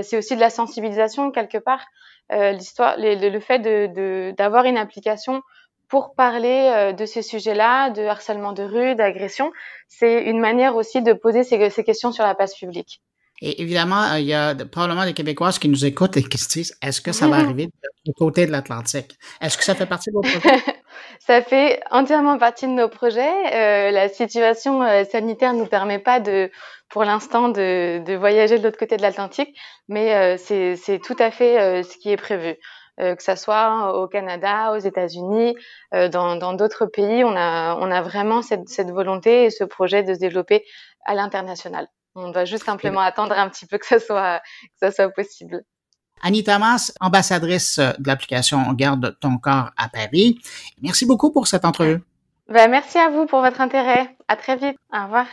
c'est 0.03 0.17
aussi 0.17 0.35
de 0.35 0.41
la 0.41 0.49
sensibilisation 0.49 1.31
quelque 1.31 1.57
part. 1.57 1.85
L'histoire, 2.29 2.95
le, 2.97 3.39
fait 3.39 3.59
de 3.59 4.31
d'avoir 4.37 4.65
une 4.65 4.77
application 4.77 5.41
pour 5.87 6.13
parler 6.13 6.93
de 6.97 7.05
ces 7.05 7.21
sujets-là, 7.21 7.89
de 7.91 8.03
harcèlement 8.03 8.51
de 8.51 8.63
rue, 8.63 8.95
d'agression, 8.95 9.51
c'est 9.87 10.23
une 10.23 10.39
manière 10.39 10.75
aussi 10.75 11.01
de 11.01 11.13
poser 11.13 11.43
ces, 11.43 11.69
ces 11.69 11.83
questions 11.85 12.11
sur 12.11 12.25
la 12.25 12.35
place 12.35 12.53
publique. 12.53 13.01
Et 13.41 13.61
évidemment, 13.61 14.15
il 14.15 14.25
y 14.25 14.33
a 14.33 14.55
probablement 14.55 15.05
des 15.05 15.13
Québécoises 15.13 15.59
qui 15.59 15.69
nous 15.69 15.85
écoutent 15.85 16.17
et 16.17 16.23
qui 16.23 16.37
se 16.37 16.49
disent 16.49 16.77
est-ce 16.81 17.01
que 17.01 17.11
ça 17.11 17.27
va 17.27 17.37
arriver 17.37 17.69
du 18.05 18.13
côté 18.13 18.45
de 18.45 18.51
l'Atlantique? 18.51 19.17
Est-ce 19.41 19.57
que 19.57 19.63
ça 19.63 19.75
fait 19.75 19.85
partie 19.85 20.09
de 20.09 20.15
votre 20.15 20.39
projet 20.39 20.63
Ça 21.19 21.41
fait 21.41 21.81
entièrement 21.91 22.37
partie 22.37 22.67
de 22.67 22.71
nos 22.71 22.89
projets. 22.89 23.31
Euh, 23.53 23.91
la 23.91 24.09
situation 24.09 24.81
euh, 24.83 25.03
sanitaire 25.03 25.53
ne 25.53 25.59
nous 25.59 25.65
permet 25.65 25.99
pas 25.99 26.19
de, 26.19 26.51
pour 26.89 27.03
l'instant, 27.03 27.49
de, 27.49 27.99
de, 28.05 28.13
voyager 28.15 28.57
de 28.57 28.63
l'autre 28.63 28.77
côté 28.77 28.97
de 28.97 29.01
l'Atlantique, 29.01 29.57
mais 29.87 30.15
euh, 30.15 30.37
c'est 30.37 30.99
tout 31.03 31.15
à 31.19 31.31
fait 31.31 31.83
ce 31.83 31.97
qui 31.97 32.11
est 32.11 32.17
prévu. 32.17 32.55
Que 32.99 33.21
ça 33.21 33.35
soit 33.35 33.95
au 33.95 34.07
Canada, 34.07 34.71
aux 34.73 34.79
États-Unis, 34.79 35.55
dans 35.91 36.53
d'autres 36.53 36.87
pays, 36.87 37.23
on 37.23 37.35
a, 37.35 37.75
on 37.75 37.91
a 37.91 38.01
vraiment 38.01 38.41
cette, 38.41 38.67
cette 38.69 38.89
volonté 38.89 39.43
et 39.43 39.49
ce 39.51 39.63
projet 39.63 40.01
de 40.01 40.15
se 40.15 40.19
développer 40.19 40.65
à 41.05 41.13
l'international. 41.13 41.87
On 42.15 42.31
doit 42.31 42.45
juste 42.45 42.63
simplement 42.63 43.01
attendre 43.01 43.37
un 43.37 43.49
petit 43.49 43.67
peu 43.67 43.77
que 43.77 43.85
ça 43.85 43.99
soit, 43.99 44.39
que 44.39 44.77
ça 44.79 44.91
soit 44.91 45.09
possible. 45.11 45.61
Annie 46.21 46.43
Thomas, 46.43 46.91
ambassadrice 46.99 47.79
de 47.79 48.07
l'application 48.07 48.73
Garde 48.73 49.17
ton 49.19 49.37
corps 49.37 49.71
à 49.77 49.89
Paris. 49.89 50.39
Merci 50.81 51.05
beaucoup 51.05 51.31
pour 51.31 51.47
cette 51.47 51.65
entrevue. 51.65 52.01
Ben, 52.49 52.69
merci 52.69 52.97
à 52.97 53.09
vous 53.09 53.25
pour 53.25 53.41
votre 53.41 53.61
intérêt. 53.61 54.15
À 54.27 54.35
très 54.35 54.55
vite. 54.55 54.77
Au 54.93 55.03
revoir. 55.03 55.25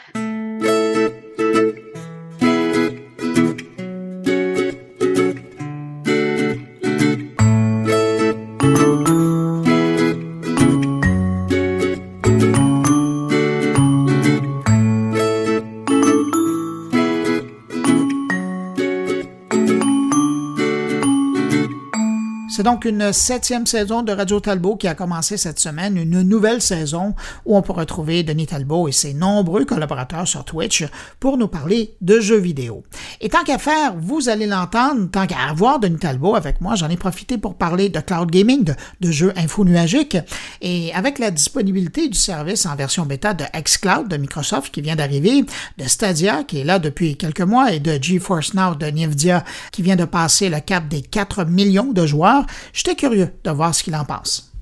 Donc 22.65 22.87
une 22.87 23.13
septième 23.13 23.67
saison 23.67 24.03
de 24.03 24.11
Radio 24.11 24.41
Talbot 24.41 24.77
qui 24.77 24.89
a 24.89 24.95
commencé 24.95 25.37
cette 25.37 25.61
semaine, 25.61 25.99
une 25.99 26.23
nouvelle 26.23 26.63
saison 26.63 27.15
où 27.45 27.57
on 27.57 27.61
peut 27.61 27.75
retrouver 27.75 28.23
Denis 28.23 28.47
Talbot 28.47 28.89
et 28.89 28.93
ses 28.93 29.13
nombreux 29.13 29.67
collaborateurs 29.67 30.27
sur 30.27 30.47
Twitch 30.47 30.83
pour 31.21 31.37
nous 31.37 31.47
parler 31.47 31.95
de 32.01 32.21
jeux 32.21 32.39
vidéo. 32.39 32.83
Et 33.21 33.29
tant 33.29 33.45
qu'à 33.45 33.59
faire, 33.59 33.95
vous 33.99 34.31
allez 34.31 34.47
l'entendre, 34.47 35.11
tant 35.13 35.27
qu'à 35.27 35.51
avoir 35.51 35.79
Denis 35.79 35.99
Talbot 35.99 36.37
avec 36.37 36.63
moi, 36.63 36.75
j'en 36.75 36.89
ai 36.89 36.97
profité 36.97 37.37
pour 37.37 37.55
parler 37.55 37.91
de 37.91 38.01
cloud 38.01 38.31
gaming, 38.31 38.65
de, 38.65 38.75
de 39.01 39.11
jeux 39.13 39.35
infonuagiques. 39.37 40.17
Et 40.63 40.91
avec 40.95 41.19
la 41.19 41.31
disponibilité 41.31 42.09
du 42.09 42.19
service 42.19 42.65
en 42.65 42.75
version 42.77 43.05
bêta 43.05 43.35
de 43.35 43.45
xCloud 43.55 44.09
de 44.09 44.17
Microsoft 44.17 44.73
qui 44.73 44.81
vient 44.81 44.97
d'arriver, 44.97 45.45
de 45.77 45.85
Stadia 45.85 46.45
qui 46.45 46.61
est 46.61 46.65
là 46.65 46.79
depuis 46.79 47.19
quelques 47.19 47.43
mois 47.43 47.75
et 47.75 47.81
de 47.81 48.03
GeForce 48.03 48.55
Now 48.55 48.75
de 48.75 48.87
Nvidia 48.87 49.45
qui 49.71 49.83
vient 49.83 49.97
de 49.97 50.07
passer 50.07 50.49
le 50.49 50.61
cap 50.61 50.89
des 50.89 51.03
4 51.03 51.45
millions 51.45 51.93
de 51.93 52.07
joueurs, 52.07 52.47
J'étais 52.73 52.95
curieux 52.95 53.29
de 53.43 53.51
voir 53.51 53.75
ce 53.75 53.83
qu'il 53.83 53.95
en 53.95 54.05
pense. 54.05 54.53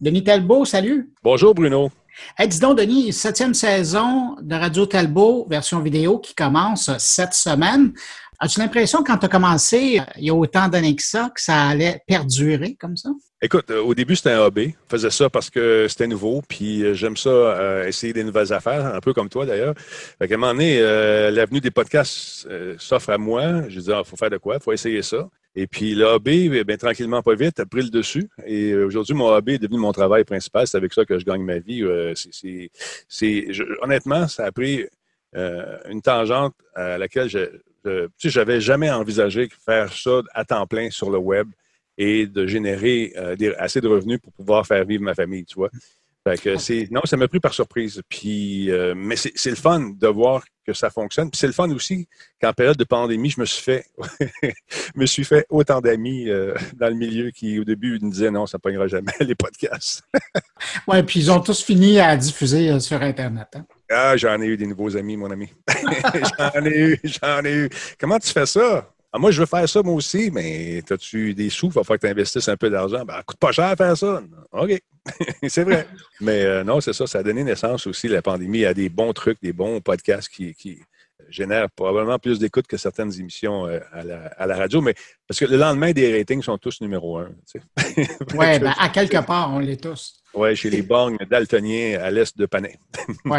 Denis 0.00 0.24
Talbot, 0.24 0.64
salut. 0.64 1.10
Bonjour 1.22 1.54
Bruno. 1.54 1.90
Hey, 2.38 2.48
dis 2.48 2.60
donc, 2.60 2.78
Denis, 2.78 3.12
septième 3.12 3.54
saison 3.54 4.36
de 4.40 4.54
Radio 4.54 4.86
Talbot, 4.86 5.46
version 5.48 5.80
vidéo 5.80 6.18
qui 6.18 6.34
commence 6.34 6.90
cette 6.98 7.34
semaine. 7.34 7.92
As-tu 8.38 8.60
l'impression, 8.60 9.02
quand 9.02 9.16
tu 9.16 9.26
as 9.26 9.28
commencé, 9.28 10.00
il 10.16 10.24
y 10.24 10.30
a 10.30 10.34
autant 10.34 10.68
d'années 10.68 10.94
que 10.94 11.02
ça, 11.02 11.30
que 11.34 11.40
ça 11.40 11.68
allait 11.68 12.02
perdurer 12.06 12.74
comme 12.74 12.96
ça? 12.96 13.10
Écoute, 13.40 13.70
euh, 13.70 13.82
au 13.82 13.94
début, 13.94 14.16
c'était 14.16 14.32
un 14.32 14.40
hobby. 14.40 14.74
Je 14.86 14.96
faisais 14.96 15.10
ça 15.10 15.30
parce 15.30 15.50
que 15.50 15.86
c'était 15.88 16.06
nouveau, 16.06 16.42
puis 16.46 16.82
euh, 16.82 16.94
j'aime 16.94 17.16
ça, 17.16 17.30
euh, 17.30 17.86
essayer 17.86 18.12
des 18.12 18.24
nouvelles 18.24 18.52
affaires, 18.52 18.94
un 18.94 19.00
peu 19.00 19.12
comme 19.14 19.28
toi 19.28 19.46
d'ailleurs. 19.46 19.74
Fait 20.18 20.28
qu'à 20.28 20.34
un 20.34 20.38
moment 20.38 20.52
donné, 20.52 20.80
l'avenue 20.80 21.60
des 21.60 21.70
podcasts 21.70 22.48
s'offre 22.78 23.10
à 23.10 23.18
moi. 23.18 23.68
Je 23.68 23.80
dis, 23.80 23.86
il 23.88 23.92
ah, 23.92 24.04
faut 24.04 24.16
faire 24.16 24.30
de 24.30 24.38
quoi? 24.38 24.56
Il 24.56 24.62
faut 24.62 24.72
essayer 24.72 25.02
ça. 25.02 25.28
Et 25.58 25.66
puis 25.66 26.00
hobby, 26.02 26.50
eh 26.52 26.64
bien, 26.64 26.76
tranquillement, 26.76 27.22
pas 27.22 27.34
vite, 27.34 27.58
a 27.60 27.66
pris 27.66 27.82
le 27.82 27.88
dessus. 27.88 28.28
Et 28.46 28.74
aujourd'hui, 28.74 29.14
mon 29.14 29.28
hobby 29.28 29.54
est 29.54 29.58
devenu 29.58 29.78
mon 29.78 29.92
travail 29.92 30.22
principal. 30.24 30.66
C'est 30.66 30.76
avec 30.76 30.92
ça 30.92 31.04
que 31.04 31.18
je 31.18 31.24
gagne 31.24 31.42
ma 31.42 31.58
vie. 31.58 31.82
c'est, 33.08 33.48
honnêtement, 33.82 34.28
ça 34.28 34.44
a 34.44 34.52
pris 34.52 34.84
une 35.34 36.02
tangente 36.02 36.54
à 36.74 36.98
laquelle 36.98 37.28
je, 37.28 37.38
je, 37.86 38.08
tu 38.18 38.30
sais, 38.30 38.60
jamais 38.60 38.90
envisagé 38.90 39.48
faire 39.64 39.92
ça 39.92 40.22
à 40.34 40.44
temps 40.44 40.66
plein 40.66 40.90
sur 40.90 41.10
le 41.10 41.18
web 41.18 41.48
et 41.98 42.26
de 42.26 42.46
générer 42.46 43.12
euh, 43.16 43.36
assez 43.58 43.80
de 43.80 43.88
revenus 43.88 44.20
pour 44.20 44.32
pouvoir 44.32 44.66
faire 44.66 44.84
vivre 44.84 45.02
ma 45.02 45.14
famille, 45.14 45.44
tu 45.44 45.54
vois. 45.54 45.70
Fait 46.26 46.40
que 46.40 46.56
c'est, 46.56 46.88
non, 46.90 47.02
ça 47.04 47.16
m'a 47.16 47.28
pris 47.28 47.38
par 47.38 47.54
surprise. 47.54 48.02
Puis, 48.08 48.68
euh, 48.72 48.94
mais 48.96 49.14
c'est, 49.14 49.48
le 49.48 49.54
fun 49.54 49.92
de 49.96 50.08
voir 50.08 50.42
que 50.66 50.72
ça 50.72 50.90
fonctionne. 50.90 51.30
Puis 51.30 51.38
c'est 51.38 51.46
le 51.46 51.52
fun 51.52 51.70
aussi 51.70 52.08
qu'en 52.42 52.52
période 52.52 52.76
de 52.76 52.82
pandémie, 52.82 53.30
je 53.30 53.38
me 53.38 53.46
suis 53.46 53.62
fait, 53.62 53.86
me 54.96 55.06
suis 55.06 55.22
fait 55.22 55.46
autant 55.50 55.80
d'amis 55.80 56.28
euh, 56.28 56.52
dans 56.74 56.88
le 56.88 56.96
milieu 56.96 57.30
qui, 57.30 57.60
au 57.60 57.64
début, 57.64 58.00
me 58.00 58.10
disaient 58.10 58.32
non, 58.32 58.44
ça 58.46 58.58
ne 58.58 58.60
pognera 58.60 58.88
jamais 58.88 59.12
les 59.20 59.36
podcasts. 59.36 60.02
oui, 60.88 61.00
puis 61.04 61.20
ils 61.20 61.30
ont 61.30 61.38
tous 61.38 61.62
fini 61.62 62.00
à 62.00 62.16
diffuser 62.16 62.80
sur 62.80 63.00
Internet. 63.02 63.46
Hein? 63.54 63.64
Ah, 63.88 64.16
j'en 64.16 64.42
ai 64.42 64.46
eu 64.46 64.56
des 64.56 64.66
nouveaux 64.66 64.96
amis, 64.96 65.16
mon 65.16 65.30
ami. 65.30 65.48
j'en 66.38 66.64
ai 66.64 66.76
eu, 66.76 67.00
j'en 67.04 67.44
ai 67.44 67.54
eu. 67.54 67.68
Comment 68.00 68.18
tu 68.18 68.32
fais 68.32 68.46
ça? 68.46 68.95
Ah, 69.16 69.18
moi, 69.18 69.30
je 69.30 69.40
veux 69.40 69.46
faire 69.46 69.66
ça, 69.66 69.82
moi 69.82 69.94
aussi, 69.94 70.30
mais 70.30 70.82
as-tu 70.90 71.32
des 71.32 71.48
sous? 71.48 71.68
Il 71.68 71.72
va 71.72 71.82
falloir 71.84 71.98
que 71.98 72.06
tu 72.06 72.10
investisses 72.10 72.50
un 72.50 72.56
peu 72.58 72.68
d'argent? 72.68 73.02
Ben, 73.06 73.22
coûte 73.24 73.38
pas 73.38 73.50
cher 73.50 73.64
à 73.64 73.74
faire 73.74 73.96
ça. 73.96 74.22
OK. 74.52 74.78
c'est 75.48 75.64
vrai. 75.64 75.86
mais 76.20 76.44
euh, 76.44 76.62
non, 76.62 76.82
c'est 76.82 76.92
ça. 76.92 77.06
Ça 77.06 77.20
a 77.20 77.22
donné 77.22 77.42
naissance 77.42 77.86
aussi, 77.86 78.08
la 78.08 78.20
pandémie, 78.20 78.66
à 78.66 78.74
des 78.74 78.90
bons 78.90 79.14
trucs, 79.14 79.40
des 79.40 79.54
bons 79.54 79.80
podcasts 79.80 80.28
qui, 80.28 80.54
qui 80.54 80.82
génèrent 81.30 81.70
probablement 81.70 82.18
plus 82.18 82.38
d'écoute 82.38 82.66
que 82.66 82.76
certaines 82.76 83.10
émissions 83.18 83.66
euh, 83.66 83.80
à, 83.90 84.04
la, 84.04 84.26
à, 84.36 84.46
la, 84.46 84.54
radio. 84.54 84.82
Mais 84.82 84.94
parce 85.26 85.40
que 85.40 85.46
le 85.46 85.56
lendemain, 85.56 85.92
des 85.92 86.18
ratings 86.18 86.42
sont 86.42 86.58
tous 86.58 86.82
numéro 86.82 87.16
un. 87.16 87.30
oui, 87.96 88.04
ben, 88.34 88.74
à 88.78 88.90
quelque 88.90 89.24
part, 89.24 89.50
on 89.50 89.60
l'est 89.60 89.82
tous. 89.82 90.22
Oui, 90.34 90.54
chez 90.54 90.68
les 90.68 90.82
borgnes 90.82 91.16
daltoniens 91.30 92.00
à 92.02 92.10
l'est 92.10 92.36
de 92.36 92.44
Panay. 92.44 92.78
oui, 93.24 93.38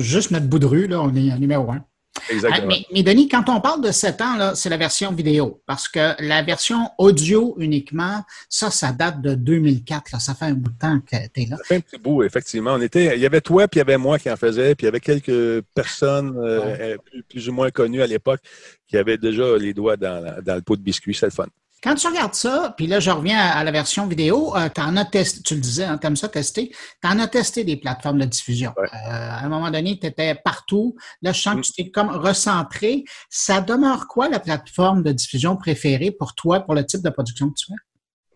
juste 0.00 0.32
notre 0.32 0.46
bout 0.46 0.58
de 0.58 0.66
rue, 0.66 0.88
là, 0.88 1.00
on 1.00 1.14
est 1.14 1.38
numéro 1.38 1.70
un. 1.70 1.84
Exactement. 2.30 2.72
Ah, 2.72 2.84
mais, 2.92 3.02
Denis, 3.02 3.28
quand 3.28 3.48
on 3.48 3.60
parle 3.60 3.82
de 3.82 3.90
7 3.90 4.20
ans, 4.20 4.54
c'est 4.54 4.68
la 4.68 4.76
version 4.76 5.12
vidéo. 5.12 5.62
Parce 5.66 5.88
que 5.88 6.14
la 6.22 6.42
version 6.42 6.90
audio 6.98 7.54
uniquement, 7.58 8.22
ça, 8.48 8.70
ça 8.70 8.92
date 8.92 9.22
de 9.22 9.34
2004. 9.34 10.20
Ça 10.20 10.34
fait 10.34 10.46
un 10.46 10.54
bout 10.54 10.70
de 10.70 10.78
temps 10.78 11.00
que 11.00 11.16
tu 11.32 11.42
es 11.42 11.46
là. 11.46 11.56
Ça 11.56 11.64
fait 11.64 11.76
un 11.76 11.80
petit 11.80 11.98
bout, 11.98 12.22
effectivement. 12.22 12.74
On 12.74 12.80
était, 12.80 13.16
il 13.16 13.20
y 13.20 13.26
avait 13.26 13.40
toi, 13.40 13.66
puis 13.66 13.78
il 13.78 13.80
y 13.80 13.82
avait 13.82 13.98
moi 13.98 14.18
qui 14.18 14.30
en 14.30 14.36
faisais, 14.36 14.74
puis 14.74 14.84
il 14.84 14.86
y 14.86 14.88
avait 14.88 15.00
quelques 15.00 15.62
personnes 15.74 16.36
euh, 16.38 16.96
plus, 17.28 17.48
ou 17.48 17.52
moins 17.52 17.70
connues 17.70 18.02
à 18.02 18.06
l'époque 18.06 18.40
qui 18.86 18.96
avaient 18.96 19.18
déjà 19.18 19.56
les 19.56 19.72
doigts 19.72 19.96
dans, 19.96 20.42
dans 20.42 20.54
le 20.54 20.62
pot 20.62 20.76
de 20.76 20.82
biscuit. 20.82 21.14
C'est 21.14 21.26
le 21.26 21.32
fun. 21.32 21.46
Quand 21.82 21.96
tu 21.96 22.06
regardes 22.06 22.34
ça, 22.34 22.72
puis 22.76 22.86
là, 22.86 23.00
je 23.00 23.10
reviens 23.10 23.38
à, 23.38 23.64
la 23.64 23.72
version 23.72 24.06
vidéo, 24.06 24.56
euh, 24.56 24.68
tu 24.72 24.80
en 24.80 24.96
as 24.96 25.04
testé, 25.04 25.42
tu 25.42 25.54
le 25.54 25.60
disais, 25.60 25.84
hein, 25.84 25.98
tu 25.98 26.14
ça 26.14 26.28
tester, 26.28 26.68
tu 26.70 27.08
en 27.08 27.18
as 27.18 27.26
testé 27.26 27.64
des 27.64 27.76
plateformes 27.76 28.20
de 28.20 28.24
diffusion. 28.24 28.72
Euh, 28.78 28.86
à 28.92 29.44
un 29.44 29.48
moment 29.48 29.68
donné, 29.68 29.98
tu 29.98 30.06
étais 30.06 30.36
partout. 30.36 30.94
Là, 31.22 31.32
je 31.32 31.40
sens 31.40 31.54
que 31.54 31.58
mm. 31.58 31.62
tu 31.62 31.72
t'es 31.72 31.90
comme 31.90 32.10
recentré. 32.10 33.02
Ça 33.30 33.60
demeure 33.60 34.06
quoi 34.06 34.28
la 34.28 34.38
plateforme 34.38 35.02
de 35.02 35.10
diffusion 35.10 35.56
préférée 35.56 36.12
pour 36.12 36.36
toi, 36.36 36.60
pour 36.60 36.76
le 36.76 36.86
type 36.86 37.02
de 37.02 37.10
production 37.10 37.48
que 37.48 37.54
tu 37.58 37.66
fais? 37.66 37.91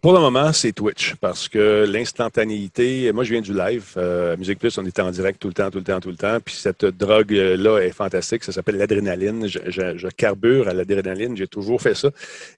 Pour 0.06 0.14
le 0.14 0.20
moment, 0.20 0.52
c'est 0.52 0.70
Twitch 0.70 1.16
parce 1.16 1.48
que 1.48 1.84
l'instantanéité, 1.84 3.10
moi 3.10 3.24
je 3.24 3.32
viens 3.32 3.40
du 3.40 3.52
live, 3.52 3.94
euh, 3.96 4.36
Musique 4.36 4.60
Plus, 4.60 4.78
on 4.78 4.86
était 4.86 5.02
en 5.02 5.10
direct 5.10 5.42
tout 5.42 5.48
le 5.48 5.54
temps, 5.54 5.68
tout 5.68 5.78
le 5.78 5.84
temps, 5.84 5.98
tout 5.98 6.10
le 6.10 6.16
temps, 6.16 6.38
puis 6.38 6.54
cette 6.54 6.84
drogue-là 6.84 7.80
est 7.80 7.90
fantastique, 7.90 8.44
ça 8.44 8.52
s'appelle 8.52 8.76
l'adrénaline, 8.76 9.48
je, 9.48 9.58
je, 9.66 10.06
carbure 10.10 10.68
à 10.68 10.74
l'adrénaline, 10.74 11.36
j'ai 11.36 11.48
toujours 11.48 11.82
fait 11.82 11.96
ça, 11.96 12.10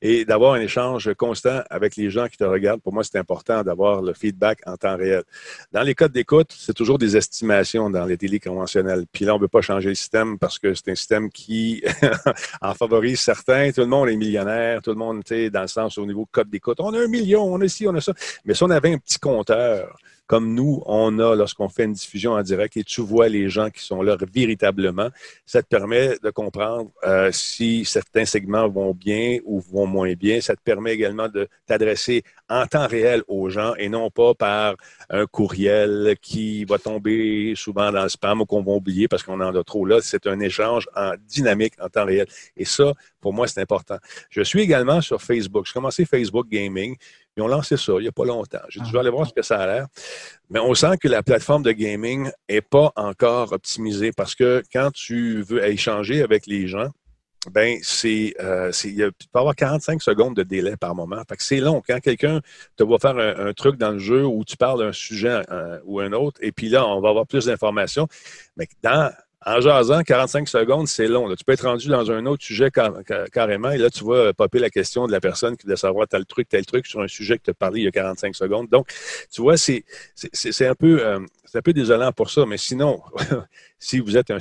et 0.02 0.26
d'avoir 0.26 0.52
un 0.52 0.60
échange 0.60 1.10
constant 1.14 1.62
avec 1.70 1.96
les 1.96 2.10
gens 2.10 2.26
qui 2.26 2.36
te 2.36 2.44
regardent, 2.44 2.82
pour 2.82 2.92
moi 2.92 3.02
c'est 3.02 3.16
important 3.16 3.62
d'avoir 3.62 4.02
le 4.02 4.12
feedback 4.12 4.58
en 4.66 4.76
temps 4.76 4.98
réel. 4.98 5.22
Dans 5.72 5.82
les 5.82 5.94
codes 5.94 6.12
d'écoute, 6.12 6.54
c'est 6.54 6.74
toujours 6.74 6.98
des 6.98 7.16
estimations 7.16 7.88
dans 7.88 8.04
les 8.04 8.18
télé 8.18 8.40
conventionnels, 8.40 9.06
puis 9.10 9.24
là 9.24 9.32
on 9.32 9.38
ne 9.38 9.40
veut 9.40 9.48
pas 9.48 9.62
changer 9.62 9.88
le 9.88 9.94
système 9.94 10.38
parce 10.38 10.58
que 10.58 10.74
c'est 10.74 10.90
un 10.90 10.94
système 10.94 11.30
qui 11.30 11.82
en 12.60 12.74
favorise 12.74 13.20
certains, 13.20 13.72
tout 13.72 13.80
le 13.80 13.86
monde 13.86 14.10
est 14.10 14.16
millionnaire, 14.16 14.82
tout 14.82 14.90
le 14.90 14.96
monde, 14.96 15.24
tu 15.24 15.34
sais, 15.34 15.48
dans 15.48 15.62
le 15.62 15.68
sens 15.68 15.96
au 15.96 16.04
niveau 16.04 16.28
code 16.30 16.50
d'écoute, 16.50 16.76
on 16.80 16.92
a 16.92 16.98
un 17.02 17.08
million 17.08 17.37
on 17.42 17.60
a 17.60 17.68
ci, 17.68 17.86
on 17.86 17.94
a 17.94 18.00
ça. 18.00 18.12
Mais 18.44 18.54
si 18.54 18.62
on 18.62 18.70
avait 18.70 18.92
un 18.92 18.98
petit 18.98 19.18
compteur, 19.18 19.96
comme 20.28 20.52
nous, 20.54 20.82
on 20.84 21.18
a 21.20 21.34
lorsqu'on 21.34 21.70
fait 21.70 21.84
une 21.84 21.94
diffusion 21.94 22.32
en 22.32 22.42
direct 22.42 22.76
et 22.76 22.84
tu 22.84 23.00
vois 23.00 23.30
les 23.30 23.48
gens 23.48 23.70
qui 23.70 23.82
sont 23.82 24.02
là 24.02 24.14
véritablement, 24.30 25.08
ça 25.46 25.62
te 25.62 25.68
permet 25.68 26.18
de 26.22 26.28
comprendre 26.28 26.90
euh, 27.04 27.30
si 27.32 27.86
certains 27.86 28.26
segments 28.26 28.68
vont 28.68 28.92
bien 28.92 29.38
ou 29.46 29.58
vont 29.58 29.86
moins 29.86 30.12
bien. 30.12 30.42
Ça 30.42 30.54
te 30.54 30.60
permet 30.60 30.92
également 30.92 31.28
de 31.28 31.48
t'adresser 31.66 32.24
en 32.50 32.66
temps 32.66 32.86
réel 32.86 33.22
aux 33.26 33.48
gens 33.48 33.74
et 33.76 33.88
non 33.88 34.10
pas 34.10 34.34
par 34.34 34.76
un 35.08 35.24
courriel 35.24 36.14
qui 36.20 36.66
va 36.66 36.78
tomber 36.78 37.54
souvent 37.56 37.90
dans 37.90 38.02
le 38.02 38.10
spam 38.10 38.42
ou 38.42 38.44
qu'on 38.44 38.62
va 38.62 38.72
oublier 38.72 39.08
parce 39.08 39.22
qu'on 39.22 39.40
en 39.40 39.54
a 39.54 39.64
trop 39.64 39.86
là. 39.86 40.00
C'est 40.02 40.26
un 40.26 40.40
échange 40.40 40.88
en 40.94 41.12
dynamique 41.26 41.72
en 41.80 41.88
temps 41.88 42.04
réel. 42.04 42.26
Et 42.54 42.66
ça, 42.66 42.92
pour 43.22 43.32
moi, 43.32 43.48
c'est 43.48 43.62
important. 43.62 43.96
Je 44.28 44.42
suis 44.42 44.60
également 44.60 45.00
sur 45.00 45.22
Facebook. 45.22 45.64
J'ai 45.66 45.72
commencé 45.72 46.04
Facebook 46.04 46.48
Gaming. 46.50 46.96
Ils 47.38 47.42
ont 47.42 47.48
lancé 47.48 47.76
ça 47.76 47.92
il 47.98 48.02
n'y 48.02 48.08
a 48.08 48.12
pas 48.12 48.24
longtemps. 48.24 48.58
J'ai 48.68 48.80
dû 48.80 48.90
ah. 48.96 49.00
aller 49.00 49.10
voir 49.10 49.26
ce 49.26 49.32
que 49.32 49.42
ça 49.42 49.60
a 49.60 49.66
l'air. 49.66 49.86
Mais 50.50 50.58
on 50.58 50.74
sent 50.74 50.96
que 51.00 51.06
la 51.06 51.22
plateforme 51.22 51.62
de 51.62 51.70
gaming 51.70 52.30
n'est 52.50 52.60
pas 52.60 52.92
encore 52.96 53.52
optimisée 53.52 54.10
parce 54.10 54.34
que 54.34 54.62
quand 54.72 54.90
tu 54.90 55.42
veux 55.42 55.64
échanger 55.64 56.22
avec 56.22 56.48
les 56.48 56.66
gens, 56.66 56.88
ben 57.52 57.78
c'est, 57.82 58.34
euh, 58.40 58.72
il 58.84 59.10
peut 59.32 59.38
avoir 59.38 59.54
45 59.54 60.02
secondes 60.02 60.34
de 60.34 60.42
délai 60.42 60.76
par 60.76 60.96
moment. 60.96 61.22
Fait 61.28 61.36
que 61.36 61.44
c'est 61.44 61.60
long. 61.60 61.80
Quand 61.86 62.00
quelqu'un 62.00 62.40
te 62.76 62.82
va 62.82 62.98
faire 62.98 63.16
un, 63.16 63.52
truc 63.52 63.76
dans 63.76 63.92
le 63.92 64.00
jeu 64.00 64.26
où 64.26 64.44
tu 64.44 64.56
parles 64.56 64.80
d'un 64.80 64.92
sujet 64.92 65.42
euh, 65.50 65.78
ou 65.84 66.00
un 66.00 66.12
autre, 66.12 66.40
et 66.42 66.50
puis 66.50 66.68
là, 66.68 66.86
on 66.88 67.00
va 67.00 67.10
avoir 67.10 67.26
plus 67.26 67.46
d'informations. 67.46 68.08
Mais 68.56 68.66
dans 68.82 69.12
en 69.46 69.60
jasant, 69.60 70.02
45 70.02 70.48
secondes, 70.48 70.88
c'est 70.88 71.06
long. 71.06 71.34
Tu 71.34 71.44
peux 71.44 71.52
être 71.52 71.66
rendu 71.66 71.88
dans 71.88 72.10
un 72.10 72.26
autre 72.26 72.42
sujet 72.42 72.70
carrément, 73.32 73.70
et 73.70 73.78
là, 73.78 73.88
tu 73.88 74.04
vas 74.04 74.32
popper 74.32 74.58
la 74.58 74.70
question 74.70 75.06
de 75.06 75.12
la 75.12 75.20
personne 75.20 75.56
qui 75.56 75.66
veut 75.66 75.76
savoir 75.76 76.08
tel 76.08 76.26
truc, 76.26 76.48
tel 76.48 76.66
truc 76.66 76.86
sur 76.86 77.00
un 77.00 77.08
sujet 77.08 77.38
que 77.38 77.44
tu 77.44 77.50
as 77.50 77.54
parlé 77.54 77.80
il 77.80 77.84
y 77.84 77.88
a 77.88 77.92
45 77.92 78.34
secondes. 78.34 78.68
Donc, 78.68 78.92
tu 79.30 79.40
vois, 79.40 79.56
c'est 79.56 79.84
un 80.66 80.74
peu 80.74 81.04
euh, 81.04 81.20
c'est 81.50 81.58
un 81.58 81.62
peu 81.62 81.72
désolant 81.72 82.12
pour 82.12 82.30
ça, 82.30 82.44
mais 82.46 82.58
sinon, 82.58 83.00
si 83.78 84.00
vous 84.00 84.16
êtes 84.16 84.30
un, 84.30 84.38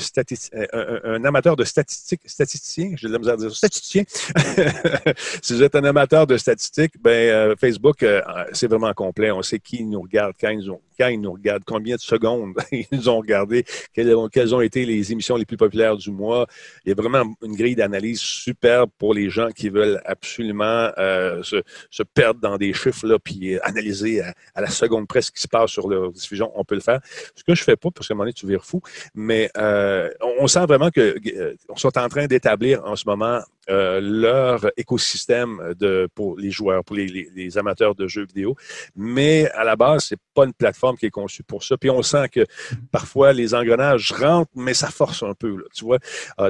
un, 0.74 1.24
amateur 1.24 1.56
de 1.56 1.64
statistiques, 1.64 2.22
statisticien, 2.26 2.96
j'ai 2.98 3.08
de 3.08 3.14
la 3.14 3.20
misère 3.20 3.36
à 3.36 3.38
dire 3.38 3.56
statisticien, 3.56 4.04
si 5.42 5.54
vous 5.54 5.64
êtes 5.64 5.76
un 5.76 5.86
amateur 5.86 6.28
de 6.28 6.36
statistiques, 6.38 7.02
ben 7.02 7.12
euh, 7.12 7.56
Facebook, 7.56 8.04
euh, 8.04 8.22
c'est 8.52 8.68
vraiment 8.68 8.94
complet. 8.94 9.32
On 9.32 9.42
sait 9.42 9.60
qui 9.60 9.86
nous 9.86 10.02
regarde, 10.02 10.34
quand 10.40 10.50
ils, 10.50 10.70
ont, 10.70 10.82
quand 11.00 11.08
ils 11.08 11.22
nous 11.22 11.32
regardent, 11.32 11.64
combien 11.66 11.96
de 11.96 12.02
secondes 12.02 12.56
ils 12.72 12.88
nous 12.92 13.08
ont 13.08 13.20
regardé, 13.20 13.64
quelles 13.94 14.14
ont, 14.54 14.62
été 14.62 14.86
les 14.86 15.12
émissions 15.12 15.38
les 15.38 15.46
plus 15.46 15.58
populaires 15.58 15.96
du 15.96 16.12
mois. 16.12 16.46
Il 16.86 16.90
y 16.90 16.92
a 16.92 16.96
vraiment 16.96 17.34
une 17.42 17.56
grille 17.56 17.76
d'analyse 17.76 18.20
superbe 18.20 18.90
pour 18.98 19.14
les 19.14 19.30
gens 19.30 19.50
qui 19.52 19.70
veulent 19.70 20.02
absolument 20.06 20.92
euh, 20.98 21.42
se, 21.44 22.04
perdre 22.14 22.42
dans 22.42 22.58
des 22.58 22.74
chiffres, 22.74 23.08
là, 23.08 23.18
puis 23.18 23.58
analyser 23.60 24.22
à, 24.22 24.34
à 24.56 24.62
la 24.62 24.70
seconde 24.70 25.08
presque 25.08 25.28
ce 25.28 25.32
qui 25.34 25.42
se 25.42 25.48
passe 25.48 25.72
sur 25.72 25.88
leur 25.88 26.12
diffusion. 26.12 26.52
On 26.56 26.66
peut 26.66 26.76
le 26.76 26.82
faire. 26.82 26.97
Ce 27.36 27.44
que 27.44 27.56
je 27.56 27.64
fais 27.64 27.76
pas, 27.76 27.90
parce 27.92 28.08
qu'à 28.08 28.14
un 28.14 28.16
moment 28.16 28.26
donné, 28.26 28.34
tu 28.34 28.48
vires 28.48 28.66
fou, 28.66 28.82
mais 29.16 29.50
euh, 29.58 30.10
on, 30.40 30.48
sent 30.48 30.66
vraiment 30.66 30.90
que 30.92 31.16
euh, 31.36 31.56
on 31.70 31.76
est 31.76 31.98
en 31.98 32.10
train 32.10 32.28
d'établir 32.28 32.84
en 32.86 32.96
ce 32.96 33.04
moment 33.08 33.42
euh, 33.70 34.00
leur 34.02 34.66
écosystème 34.78 35.74
de, 35.80 36.08
pour 36.16 36.38
les 36.38 36.52
joueurs, 36.52 36.84
pour 36.84 36.96
les, 36.96 37.58
amateurs 37.58 37.96
de 37.96 38.08
jeux 38.08 38.26
vidéo. 38.26 38.56
Mais 38.96 39.50
à 39.52 39.64
la 39.64 39.76
base, 39.76 40.06
c'est 40.06 40.20
pas 40.34 40.46
une 40.46 40.54
plateforme 40.54 40.98
qui 40.98 41.06
est 41.06 41.12
conçue 41.12 41.44
pour 41.44 41.64
ça. 41.64 41.78
Puis 41.78 41.90
on 41.90 42.02
sent 42.02 42.30
que 42.30 42.46
parfois 42.92 43.34
les 43.34 43.54
engrenages 43.56 44.12
rentrent, 44.12 44.52
mais 44.56 44.74
ça 44.74 44.88
force 44.88 45.24
un 45.24 45.34
peu. 45.34 45.66
tu 45.74 45.86
vois. 45.86 46.00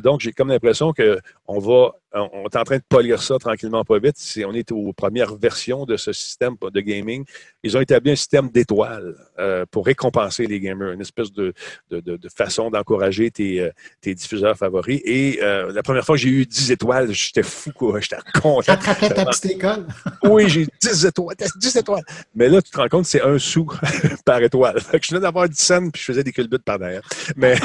donc 0.01 0.21
j'ai 0.21 0.31
comme 0.31 0.49
l'impression 0.49 0.91
que 0.93 1.19
on 1.47 1.59
va 1.59 1.93
on 2.13 2.43
est 2.45 2.55
en 2.55 2.63
train 2.63 2.77
de 2.77 2.83
polir 2.87 3.21
ça 3.21 3.37
tranquillement 3.37 3.83
pas 3.83 3.99
vite. 3.99 4.15
on 4.45 4.53
est 4.53 4.71
aux 4.71 4.93
premières 4.93 5.35
versions 5.35 5.85
de 5.85 5.97
ce 5.97 6.13
système 6.13 6.55
de 6.61 6.79
gaming. 6.79 7.25
Ils 7.63 7.77
ont 7.77 7.81
établi 7.81 8.11
un 8.11 8.15
système 8.15 8.49
d'étoiles 8.49 9.15
euh, 9.39 9.65
pour 9.69 9.85
récompenser 9.85 10.47
les 10.47 10.59
gamers, 10.59 10.91
une 10.91 11.01
espèce 11.01 11.31
de, 11.31 11.53
façon 12.35 12.69
d'encourager 12.69 13.31
tes, 13.31 13.61
euh, 13.61 13.71
tes, 14.01 14.15
diffuseurs 14.15 14.57
favoris. 14.57 15.01
Et 15.03 15.39
euh, 15.41 15.71
la 15.73 15.83
première 15.83 16.05
fois 16.05 16.15
que 16.15 16.21
j'ai 16.21 16.29
eu 16.29 16.45
10 16.45 16.71
étoiles, 16.71 17.06
j'étais 17.09 17.43
fou, 17.43 17.71
quoi. 17.73 17.99
J'étais 18.01 18.17
content. 18.41 18.75
Te 18.75 19.13
ta 19.13 19.25
petite 19.25 19.45
école? 19.45 19.85
oui, 20.23 20.49
j'ai 20.49 20.67
10 20.81 21.05
étoiles. 21.05 21.35
10 21.55 21.75
étoiles. 21.75 22.03
Mais 22.35 22.49
là, 22.49 22.61
tu 22.61 22.71
te 22.71 22.77
rends 22.77 22.87
compte, 22.87 23.05
c'est 23.05 23.21
un 23.21 23.37
sou 23.37 23.67
par 24.25 24.41
étoile. 24.41 24.79
je 24.79 25.07
venais 25.09 25.21
d'avoir 25.21 25.49
10 25.49 25.57
cents, 25.57 25.89
puis 25.89 26.01
je 26.01 26.05
faisais 26.05 26.23
des 26.23 26.31
culbutes 26.31 26.63
par 26.63 26.79
derrière. 26.79 27.01
Mais, 27.35 27.55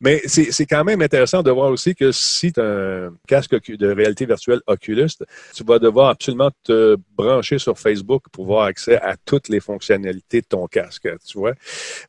mais 0.00 0.22
c'est 0.26 0.66
quand 0.66 0.84
même 0.84 1.02
intéressant 1.02 1.42
de 1.42 1.50
voir 1.50 1.70
aussi 1.70 1.94
que 1.94 2.12
si 2.12 2.52
tu 2.52 2.60
as 2.60 2.64
un 2.64 3.14
casque 3.26 3.54
de 3.68 3.88
réalité 3.90 4.26
virtuelle 4.26 4.60
Oculus, 4.66 5.10
tu 5.54 5.64
vas 5.64 5.78
devoir 5.78 6.10
absolument 6.10 6.50
te 6.64 6.96
brancher 7.16 7.58
sur 7.58 7.78
Facebook 7.78 8.24
pour 8.32 8.44
avoir 8.44 8.64
accès 8.66 8.96
à 8.96 9.16
toutes 9.16 9.48
les 9.48 9.60
fonctionnalités 9.60 10.40
de 10.40 10.46
ton 10.46 10.66
casque, 10.66 11.08
tu 11.26 11.38
vois. 11.38 11.54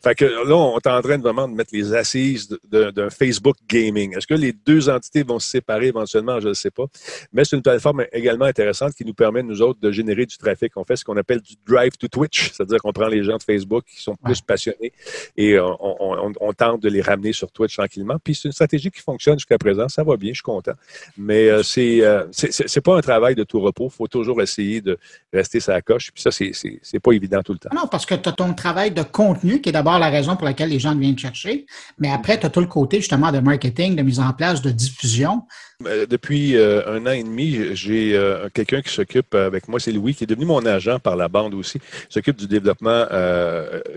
Fait 0.03 0.15
que 0.15 0.25
là, 0.25 0.55
on 0.55 0.77
est 0.77 0.87
en 0.87 1.01
train 1.01 1.17
de 1.17 1.23
vraiment 1.23 1.47
de 1.47 1.53
mettre 1.53 1.71
les 1.73 1.93
assises 1.93 2.49
d'un 2.71 3.09
Facebook 3.09 3.57
gaming. 3.67 4.17
Est-ce 4.17 4.27
que 4.27 4.33
les 4.33 4.53
deux 4.53 4.89
entités 4.89 5.23
vont 5.23 5.39
se 5.39 5.49
séparer 5.49 5.91
éventuellement? 5.93 6.39
Je 6.39 6.49
ne 6.49 6.53
sais 6.53 6.71
pas. 6.71 6.85
Mais 7.31 7.45
c'est 7.45 7.55
une 7.55 7.61
plateforme 7.61 8.05
également 8.11 8.45
intéressante 8.45 8.93
qui 8.93 9.05
nous 9.05 9.13
permet, 9.13 9.43
nous 9.43 9.61
autres, 9.61 9.79
de 9.79 9.91
générer 9.91 10.25
du 10.25 10.37
trafic. 10.37 10.75
On 10.75 10.83
fait 10.83 10.95
ce 10.95 11.05
qu'on 11.05 11.17
appelle 11.17 11.41
du 11.41 11.55
drive 11.65 11.91
to 11.97 12.07
Twitch, 12.07 12.51
c'est-à-dire 12.53 12.79
qu'on 12.79 12.93
prend 12.93 13.07
les 13.07 13.23
gens 13.23 13.37
de 13.37 13.43
Facebook 13.43 13.83
qui 13.85 14.01
sont 14.01 14.15
plus 14.15 14.41
passionnés 14.41 14.91
et 15.37 15.59
on, 15.59 16.53
tente 16.55 16.83
de 16.83 16.89
les 16.89 17.01
ramener 17.01 17.33
sur 17.33 17.51
Twitch 17.51 17.75
tranquillement. 17.75 18.17
Puis 18.23 18.35
c'est 18.35 18.47
une 18.47 18.51
stratégie 18.51 18.91
qui 18.91 19.01
fonctionne 19.01 19.39
jusqu'à 19.39 19.57
présent. 19.57 19.89
Ça 19.89 20.03
va 20.03 20.17
bien, 20.17 20.29
je 20.29 20.35
suis 20.35 20.43
content. 20.43 20.73
Mais 21.17 21.49
euh, 21.49 21.63
euh, 21.77 22.25
c'est 22.31 22.51
c'est 22.51 22.81
pas 22.81 22.95
un 22.95 23.01
travail 23.01 23.35
de 23.35 23.43
tout 23.43 23.59
repos. 23.59 23.89
Il 23.91 23.95
faut 23.95 24.07
toujours 24.07 24.41
essayer 24.41 24.81
de 24.81 24.97
rester 25.31 25.59
sa 25.59 25.81
coche. 25.81 26.11
Puis 26.11 26.21
ça, 26.21 26.31
c'est 26.31 26.99
pas 26.99 27.11
évident 27.11 27.41
tout 27.41 27.53
le 27.53 27.59
temps. 27.59 27.69
Non, 27.73 27.87
parce 27.87 28.05
que 28.05 28.15
tu 28.15 28.29
as 28.29 28.31
ton 28.31 28.53
travail 28.53 28.91
de 28.91 29.03
contenu 29.03 29.61
qui 29.61 29.69
est 29.69 29.71
d'abord 29.71 29.99
la 29.99 30.09
raison 30.09 30.35
pour 30.35 30.45
laquelle 30.45 30.69
les 30.69 30.79
gens 30.79 30.95
viennent 30.95 31.17
chercher. 31.17 31.65
Mais 31.97 32.11
après, 32.11 32.39
tu 32.39 32.45
as 32.45 32.49
tout 32.49 32.61
le 32.61 32.67
côté 32.67 32.97
justement 32.97 33.31
de 33.31 33.39
marketing, 33.39 33.95
de 33.95 34.03
mise 34.03 34.19
en 34.19 34.33
place, 34.33 34.61
de 34.61 34.71
diffusion. 34.71 35.43
Euh, 35.87 36.05
depuis 36.05 36.57
un 36.57 37.05
an 37.05 37.11
et 37.11 37.23
demi, 37.23 37.75
j'ai 37.75 38.19
quelqu'un 38.53 38.81
qui 38.81 38.89
s'occupe 38.89 39.35
avec 39.35 39.67
moi, 39.67 39.79
c'est 39.79 39.91
Louis, 39.91 40.13
qui 40.15 40.23
est 40.23 40.27
devenu 40.27 40.45
mon 40.45 40.65
agent 40.65 40.99
par 40.99 41.15
la 41.15 41.27
bande 41.27 41.53
aussi. 41.53 41.79
S'occupe 42.09 42.37
du 42.37 42.47
développement 42.47 43.05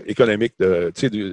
économique, 0.05 0.53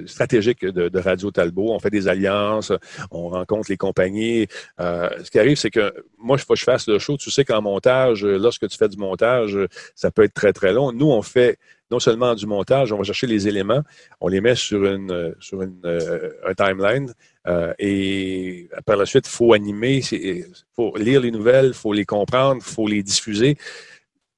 stratégique 0.05 0.65
de, 0.65 0.99
Radio 0.99 1.31
Talbot. 1.31 1.73
On 1.73 1.79
fait 1.79 1.89
des 1.89 2.07
alliances, 2.07 2.71
on 3.11 3.29
rencontre 3.29 3.69
les 3.69 3.77
compagnies. 3.77 4.47
ce 4.79 5.29
qui 5.29 5.39
arrive, 5.39 5.57
c'est 5.57 5.71
que 5.71 5.93
moi, 6.17 6.37
il 6.39 6.43
faut 6.43 6.53
que 6.53 6.59
je 6.59 6.63
fasse 6.63 6.87
le 6.87 6.99
show. 6.99 7.17
Tu 7.17 7.31
sais 7.31 7.45
qu'en 7.45 7.61
montage, 7.61 8.25
lorsque 8.25 8.67
tu 8.67 8.77
fais 8.77 8.89
du 8.89 8.97
montage, 8.97 9.57
ça 9.95 10.11
peut 10.11 10.23
être 10.23 10.33
très, 10.33 10.53
très 10.53 10.73
long. 10.73 10.91
Nous, 10.91 11.09
on 11.09 11.21
fait 11.21 11.57
non 11.91 11.99
seulement 11.99 12.33
du 12.35 12.45
montage, 12.47 12.91
on 12.91 12.97
va 12.97 13.03
chercher 13.03 13.27
les 13.27 13.47
éléments, 13.47 13.81
on 14.19 14.27
les 14.27 14.41
met 14.41 14.55
sur 14.55 14.85
une 14.85 15.35
sur 15.39 15.61
une, 15.61 15.79
euh, 15.85 16.31
un 16.45 16.53
timeline 16.53 17.13
euh, 17.47 17.73
et 17.79 18.67
par 18.85 18.97
la 18.97 19.05
suite, 19.05 19.27
il 19.27 19.31
faut 19.31 19.53
animer, 19.53 20.01
il 20.11 20.45
faut 20.75 20.95
lire 20.97 21.21
les 21.21 21.31
nouvelles, 21.31 21.67
il 21.67 21.73
faut 21.73 21.93
les 21.93 22.05
comprendre, 22.05 22.61
il 22.65 22.73
faut 22.73 22.87
les 22.87 23.03
diffuser. 23.03 23.57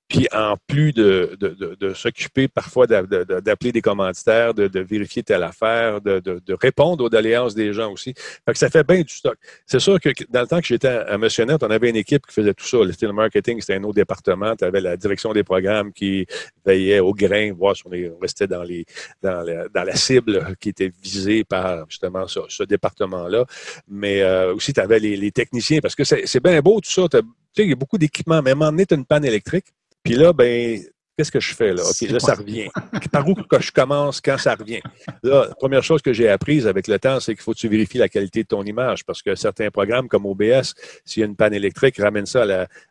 Puis 0.08 0.28
en 0.32 0.56
plus 0.68 0.94
de, 0.94 1.36
de, 1.40 1.76
de, 1.78 1.94
s'occuper 1.94 2.48
parfois 2.48 2.88
d'appeler 2.88 3.74
des 3.74 3.82
commanditaires, 3.82 4.54
de, 4.54 4.80
vérifier 4.80 5.22
telle 5.22 5.44
affaire, 5.44 6.00
de, 6.00 6.42
répondre 6.62 7.04
aux 7.04 7.10
doléances 7.10 7.56
des 7.56 7.74
gens 7.74 7.92
aussi. 7.92 8.14
Fait 8.46 8.54
que 8.54 8.58
ça 8.58 8.70
fait 8.70 8.88
bien 8.88 9.02
du 9.02 9.14
stock. 9.14 9.38
C'est 9.66 9.80
sûr 9.80 10.00
que 10.00 10.10
dans 10.30 10.42
le 10.42 10.48
temps 10.48 10.62
que 10.62 10.68
j'étais 10.68 10.88
à 10.88 11.18
Motionnette, 11.18 11.62
on 11.62 11.70
avait 11.70 11.90
une 11.90 11.98
équipe 11.98 12.26
qui 12.26 12.34
faisait 12.34 12.54
tout 12.54 12.66
ça. 12.66 12.78
Le 12.78 12.94
style 12.94 13.12
marketing, 13.12 13.60
c'était 13.60 13.76
un 13.76 13.84
autre 13.84 13.96
département. 13.96 14.56
Tu 14.56 14.64
avais 14.64 14.80
la 14.80 14.96
direction 14.96 15.34
des 15.34 15.44
programmes 15.44 15.92
qui 15.92 16.26
veillait 16.66 17.00
au 17.00 17.14
grain, 17.14 17.52
voir 17.54 17.76
si 17.76 17.84
on, 17.86 18.20
restait 18.20 18.48
dans, 18.48 18.64
les, 18.64 18.86
dans, 19.22 19.42
la, 19.42 19.68
dans 19.68 19.84
la 19.84 19.96
cible 19.96 20.56
qui 20.62 20.70
était 20.70 20.92
visée 21.04 21.44
par 21.44 21.86
justement 21.90 22.28
ce, 22.28 22.64
département-là. 22.64 23.46
Mais 23.90 24.22
euh, 24.22 24.54
aussi, 24.56 24.72
tu 24.72 24.80
avais 24.80 25.00
les, 25.00 25.18
les, 25.18 25.32
techniciens, 25.32 25.80
parce 25.80 25.96
que 25.96 26.04
c'est 26.04 26.44
bien 26.44 26.60
beau 26.62 26.80
tout 26.80 26.90
ça. 26.90 27.08
Tu 27.10 27.18
sais, 27.54 27.64
il 27.64 27.70
y 27.70 27.74
a 27.74 27.76
beaucoup 27.76 27.98
d'équipements. 27.98 28.42
Même 28.42 28.62
en 28.62 28.78
est 28.78 28.92
une 28.92 29.06
panne 29.06 29.26
électrique. 29.26 29.66
Puis 30.08 30.16
là, 30.16 30.32
ben, 30.32 30.80
qu'est-ce 31.18 31.32
que 31.32 31.40
je 31.40 31.56
fais 31.56 31.74
là? 31.74 31.82
OK, 31.84 32.10
là, 32.10 32.20
ça 32.20 32.36
revient. 32.36 32.70
Par 33.12 33.28
où 33.28 33.34
que 33.34 33.60
je 33.60 33.72
commence 33.72 34.22
quand 34.22 34.38
ça 34.38 34.54
revient? 34.56 34.82
Là, 35.24 35.48
la 35.50 35.56
première 35.56 35.84
chose 35.84 36.02
que 36.02 36.14
j'ai 36.14 36.30
apprise 36.30 36.68
avec 36.68 36.88
le 36.88 37.00
temps, 37.00 37.20
c'est 37.20 37.34
qu'il 37.34 37.42
faut 37.42 37.54
que 37.54 37.58
tu 37.58 37.68
vérifies 37.68 37.98
la 37.98 38.08
qualité 38.08 38.44
de 38.44 38.48
ton 38.48 38.64
image 38.64 39.04
parce 39.04 39.22
que 39.24 39.34
certains 39.36 39.72
programmes 39.72 40.08
comme 40.08 40.26
OBS, 40.26 40.76
s'il 41.06 41.22
y 41.22 41.24
a 41.24 41.26
une 41.26 41.36
panne 41.36 41.54
électrique, 41.54 41.98
ramène 41.98 42.28
ça 42.28 42.46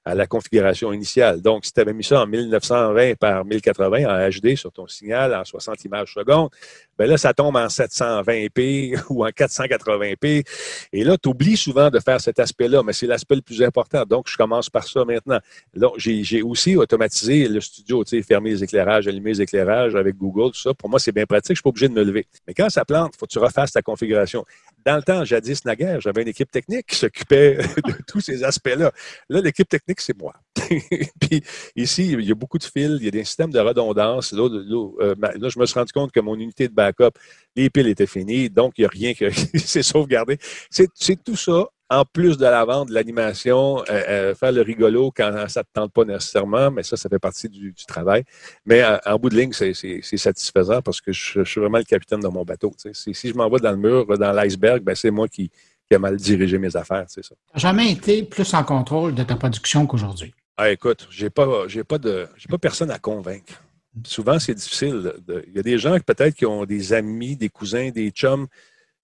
à 0.05 0.15
la, 0.15 0.27
configuration 0.27 0.93
initiale. 0.93 1.41
Donc, 1.41 1.65
si 1.65 1.73
tu 1.73 1.81
avais 1.81 1.93
mis 1.93 2.03
ça 2.03 2.23
en 2.23 2.27
1920 2.27 3.15
par 3.15 3.45
1080 3.45 4.05
en 4.07 4.29
HD 4.29 4.57
sur 4.57 4.73
ton 4.73 4.89
signal 4.89 5.33
en 5.35 5.45
60 5.45 5.85
images 5.85 6.13
secondes, 6.13 6.51
ben 6.99 7.09
là, 7.09 7.17
ça 7.17 7.33
tombe 7.33 7.55
en 7.57 7.67
720p 7.67 9.05
ou 9.11 9.25
en 9.25 9.29
480p. 9.29 10.45
Et 10.93 11.05
là, 11.05 11.17
tu 11.17 11.29
oublies 11.29 11.57
souvent 11.57 11.91
de 11.91 12.01
faire 12.01 12.21
cet 12.21 12.41
aspect-là, 12.41 12.83
mais 12.83 12.93
c'est 12.93 13.07
l'aspect 13.07 13.37
le 13.37 13.43
plus 13.43 13.63
important. 13.63 14.03
Donc, 14.05 14.29
je 14.29 14.37
commence 14.37 14.69
par 14.69 14.89
ça 14.89 15.05
maintenant. 15.05 15.39
Donc, 15.75 15.95
j'ai 15.99 16.43
aussi 16.43 16.77
automatisé 16.77 17.47
le 17.49 17.61
studio, 17.61 18.03
tu 18.03 18.16
fermer 18.23 18.51
les 18.51 18.65
éclairages, 18.65 19.09
allumer 19.09 19.33
les 19.33 19.43
éclairages 19.43 19.95
avec 19.95 20.17
Google, 20.17 20.53
tout 20.53 20.61
ça. 20.61 20.75
Pour 20.75 20.89
moi, 20.89 20.99
c'est 20.99 21.13
bien 21.13 21.27
pratique, 21.27 21.49
je 21.49 21.53
ne 21.53 21.57
suis 21.57 21.63
pas 21.63 21.69
obligé 21.71 21.89
de 21.89 21.95
me 21.95 22.03
lever. 22.03 22.27
Mais 22.47 22.55
quand 22.55 22.69
ça 22.69 22.85
plante, 22.85 23.13
il 23.15 23.19
faut 23.19 23.27
que 23.27 23.33
tu 23.33 23.39
refasses 23.39 23.73
ta 23.73 23.83
configuration. 23.83 24.45
Dans 24.85 24.97
le 24.97 25.03
temps, 25.03 25.25
jadis, 25.25 25.65
naguère, 25.65 26.01
j'avais 26.01 26.23
une 26.23 26.29
équipe 26.29 26.51
technique 26.51 26.87
qui 26.87 26.97
s'occupait 26.97 27.57
de 27.87 27.95
tous 28.07 28.21
ces 28.21 28.45
aspects-là. 28.45 28.93
Là, 29.29 29.41
l'équipe 29.41 29.69
technique, 29.69 30.01
c'est 30.01 30.17
moi. 30.17 30.35
Puis 31.21 31.43
ici, 31.75 32.13
il 32.13 32.25
y 32.25 32.31
a 32.31 32.35
beaucoup 32.35 32.59
de 32.59 32.65
fils, 32.65 32.99
il 32.99 33.05
y 33.05 33.09
a 33.09 33.11
des 33.11 33.25
systèmes 33.25 33.51
de 33.51 33.59
redondance. 33.59 34.33
Là, 34.33 34.49
euh, 34.49 35.15
là, 35.21 35.49
je 35.49 35.59
me 35.59 35.67
suis 35.67 35.79
rendu 35.79 35.93
compte 35.93 36.13
que 36.13 36.21
mon 36.21 36.35
unité 36.37 36.69
de 36.69 36.75
backup, 36.75 37.19
les 37.55 37.71
piles 37.71 37.89
étaient 37.89 38.07
finies, 38.07 38.51
donc 38.51 38.75
il 38.79 38.83
n'y 38.83 38.87
a 38.87 38.91
rien 38.91 39.15
qui 39.15 39.59
s'est 39.59 39.83
sauvegardé. 39.83 40.39
C'est 40.71 41.23
tout 41.23 41.37
ça 41.37 41.67
en 41.89 42.05
plus 42.05 42.37
de 42.37 42.45
la 42.45 42.65
vente, 42.65 42.89
de 42.89 42.95
l'animation, 42.95 43.79
euh, 43.79 43.85
euh, 43.91 44.35
faire 44.35 44.53
le 44.53 44.63
rigolo 44.63 45.13
quand 45.17 45.33
ça 45.49 45.61
ne 45.61 45.65
te 45.65 45.69
tente 45.73 45.93
pas 45.93 46.05
nécessairement, 46.05 46.71
mais 46.71 46.83
ça, 46.83 46.97
ça 46.97 47.09
fait 47.09 47.19
partie 47.19 47.49
du, 47.49 47.75
travail. 47.87 48.25
Mais 48.65 48.83
en 49.05 49.17
bout 49.19 49.31
de 49.31 49.37
ligne, 49.37 49.53
c'est 49.53 50.17
satisfaisant 50.17 50.83
parce 50.83 51.01
que 51.01 51.13
je, 51.13 51.45
suis 51.45 51.61
vraiment 51.61 51.79
le 51.79 51.85
capitaine 51.85 52.21
de 52.21 52.29
mon 52.29 52.45
bateau. 52.45 52.73
Si 52.93 53.15
je 53.15 53.35
m'en 53.35 53.49
vais 53.49 53.61
dans 53.61 53.71
le 53.71 53.77
mur, 53.77 54.07
dans 54.19 54.33
l'iceberg, 54.33 54.83
ben, 54.83 54.95
c'est 54.95 55.11
moi 55.11 55.29
qui, 55.29 55.51
qui 55.89 55.95
a 55.95 55.99
mal 55.99 56.17
dirigé 56.17 56.59
mes 56.59 56.75
affaires, 56.77 57.05
c'est 57.09 57.25
ça. 57.25 57.35
Tu 57.55 57.61
jamais 57.61 57.93
été 57.93 58.23
plus 58.23 58.53
en 58.55 58.65
contrôle 58.65 59.15
de 59.15 59.23
ta 59.23 59.37
production 59.37 59.87
qu'aujourd'hui? 59.87 60.35
Ah, 60.57 60.71
écoute, 60.71 61.07
j'ai 61.11 61.31
pas, 61.31 61.69
j'ai 61.69 61.85
pas 61.85 61.99
de, 61.99 62.27
j'ai 62.37 62.49
pas 62.49 62.59
personne 62.59 62.91
à 62.91 62.99
convaincre. 62.99 63.63
Souvent, 64.05 64.39
c'est 64.39 64.55
difficile. 64.55 65.13
Il 65.47 65.55
y 65.55 65.59
a 65.59 65.63
des 65.63 65.79
gens 65.79 65.99
peut-être 66.01 66.35
qui 66.35 66.47
ont 66.47 66.65
des 66.65 66.93
amis, 66.93 67.37
des 67.37 67.49
cousins, 67.49 67.91
des 67.91 68.11
chums 68.11 68.47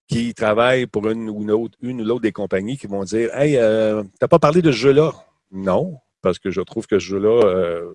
qui 0.07 0.33
travaillent 0.33 0.87
pour 0.87 1.09
une 1.09 1.29
ou 1.29 1.45
l'autre, 1.45 1.77
une 1.81 2.01
ou 2.09 2.19
des 2.19 2.31
compagnies 2.31 2.77
qui 2.77 2.87
vont 2.87 3.03
dire, 3.03 3.35
hey, 3.35 3.57
euh, 3.57 4.03
t'as 4.19 4.27
pas 4.27 4.39
parlé 4.39 4.61
de 4.61 4.71
ce 4.71 4.77
jeu-là? 4.77 5.13
Non, 5.51 5.97
parce 6.21 6.39
que 6.39 6.51
je 6.51 6.61
trouve 6.61 6.87
que 6.87 6.99
ce 6.99 7.05
jeu-là 7.05 7.45
euh, 7.45 7.93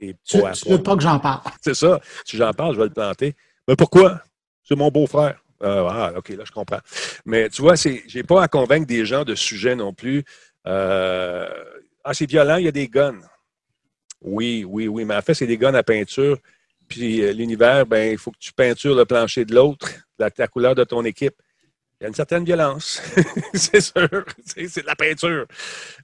est 0.00 0.14
pas. 0.14 0.52
Tu, 0.52 0.68
veux 0.68 0.82
pas 0.82 0.96
que 0.96 1.02
j'en 1.02 1.18
parle 1.18 1.42
C'est 1.60 1.74
ça. 1.74 2.00
Si 2.24 2.36
j'en 2.36 2.52
parle, 2.52 2.74
je 2.74 2.80
vais 2.80 2.86
le 2.86 2.92
planter. 2.92 3.34
Mais 3.68 3.76
pourquoi? 3.76 4.20
C'est 4.64 4.76
mon 4.76 4.88
beau-frère. 4.88 5.42
Euh, 5.62 5.86
ah, 5.88 6.12
OK, 6.16 6.30
là, 6.30 6.44
je 6.44 6.52
comprends. 6.52 6.80
Mais 7.26 7.48
tu 7.50 7.62
vois, 7.62 7.76
c'est, 7.76 8.02
j'ai 8.06 8.22
pas 8.22 8.42
à 8.42 8.48
convaincre 8.48 8.86
des 8.86 9.04
gens 9.04 9.24
de 9.24 9.34
sujet 9.34 9.76
non 9.76 9.92
plus. 9.92 10.24
Euh, 10.66 11.48
ah, 12.04 12.14
c'est 12.14 12.28
violent, 12.28 12.56
il 12.56 12.64
y 12.64 12.68
a 12.68 12.72
des 12.72 12.88
guns. 12.88 13.20
Oui, 14.22 14.64
oui, 14.66 14.88
oui, 14.88 15.04
mais 15.04 15.16
en 15.16 15.22
fait, 15.22 15.34
c'est 15.34 15.46
des 15.46 15.58
guns 15.58 15.74
à 15.74 15.82
peinture. 15.82 16.38
Puis 16.88 17.22
euh, 17.22 17.32
l'univers, 17.32 17.86
ben, 17.86 18.12
il 18.12 18.18
faut 18.18 18.30
que 18.30 18.38
tu 18.38 18.52
peintures 18.52 18.94
le 18.94 19.04
plancher 19.04 19.44
de 19.44 19.54
l'autre, 19.54 19.88
la, 20.18 20.30
couleur 20.48 20.74
de 20.74 20.84
ton 20.84 21.04
équipe. 21.04 21.34
Il 22.00 22.04
y 22.04 22.06
a 22.06 22.08
une 22.08 22.14
certaine 22.14 22.44
violence, 22.44 23.02
c'est 23.54 23.82
sûr. 23.82 24.24
C'est 24.46 24.80
de 24.80 24.86
la 24.86 24.96
peinture. 24.96 25.46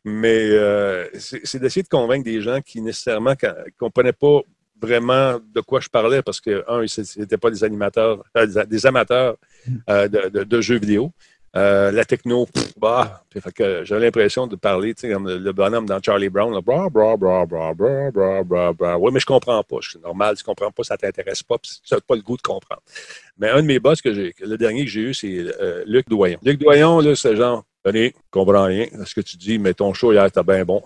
Mais 0.05 0.51
euh, 0.51 1.09
c'est 1.19 1.59
d'essayer 1.59 1.83
de 1.83 1.89
convaincre 1.89 2.25
des 2.25 2.43
gens 2.43 2.61
qui 2.61 2.83
nécessairement 2.83 3.31
ne 3.31 3.71
comprenaient 3.79 4.13
pas 4.13 4.41
vraiment 4.79 5.41
de 5.55 5.61
quoi 5.63 5.81
je 5.81 5.89
parlais 5.89 6.21
parce 6.21 6.39
que, 6.43 6.63
un, 6.69 6.83
ils 6.83 7.21
n'étaient 7.21 7.39
pas 7.39 7.51
des 7.51 7.65
animateurs, 7.65 8.23
euh, 8.37 8.67
des 8.67 8.85
amateurs 8.85 9.39
de, 9.89 10.61
jeux 10.61 10.79
vidéo. 10.79 11.13
Euh, 11.57 11.91
la 11.91 12.05
techno, 12.05 12.47
bah, 12.77 13.25
j'ai 13.35 13.99
l'impression 13.99 14.47
de 14.47 14.57
parler, 14.57 14.95
tu 14.95 15.03
sais, 15.03 15.13
comme 15.13 15.27
le, 15.27 15.53
bonhomme 15.53 15.87
dans 15.87 16.03
Charlie 16.03 16.29
Brown, 16.29 16.53
là, 16.53 16.61
bra, 16.61 16.91
bra, 16.91 17.17
bra, 17.17 17.47
bra, 17.47 17.73
bra, 17.73 18.11
bra, 18.11 18.43
bra, 18.43 18.73
bra. 18.75 18.99
Oui, 18.99 19.11
mais 19.11 19.21
je 19.21 19.27
comprends 19.27 19.63
pas. 19.63 19.77
C'est 19.81 20.03
normal, 20.03 20.37
tu 20.37 20.45
comprends 20.45 20.71
pas, 20.71 20.83
ça 20.83 20.99
t'intéresse 20.99 21.43
pas, 21.43 21.57
puis 21.57 21.71
tu 21.83 21.95
n'as 21.95 22.01
pas 22.01 22.15
le 22.15 22.21
goût 22.21 22.37
de 22.37 22.43
comprendre. 22.43 22.83
Mais 23.39 23.49
un 23.49 23.63
de 23.63 23.67
mes 23.67 23.79
boss, 23.79 24.03
que 24.03 24.13
j'ai, 24.13 24.35
le 24.39 24.59
dernier 24.59 24.85
que 24.85 24.91
j'ai 24.91 25.01
eu, 25.01 25.15
c'est 25.15 25.39
euh, 25.61 25.83
Luc 25.87 26.09
Doyon. 26.09 26.39
Luc 26.43 26.59
Doyon, 26.59 27.01
là, 27.01 27.17
c'est 27.17 27.37
genre, 27.37 27.65
je 27.87 28.11
comprends 28.31 28.65
rien 28.65 28.87
à 29.01 29.07
ce 29.07 29.15
que 29.15 29.23
tu 29.23 29.39
dis, 29.39 29.59
mais 29.59 29.73
ton 29.73 29.95
show 29.95 30.13
hier, 30.13 30.27
était 30.27 30.43
bien 30.43 30.65
bon. 30.65 30.83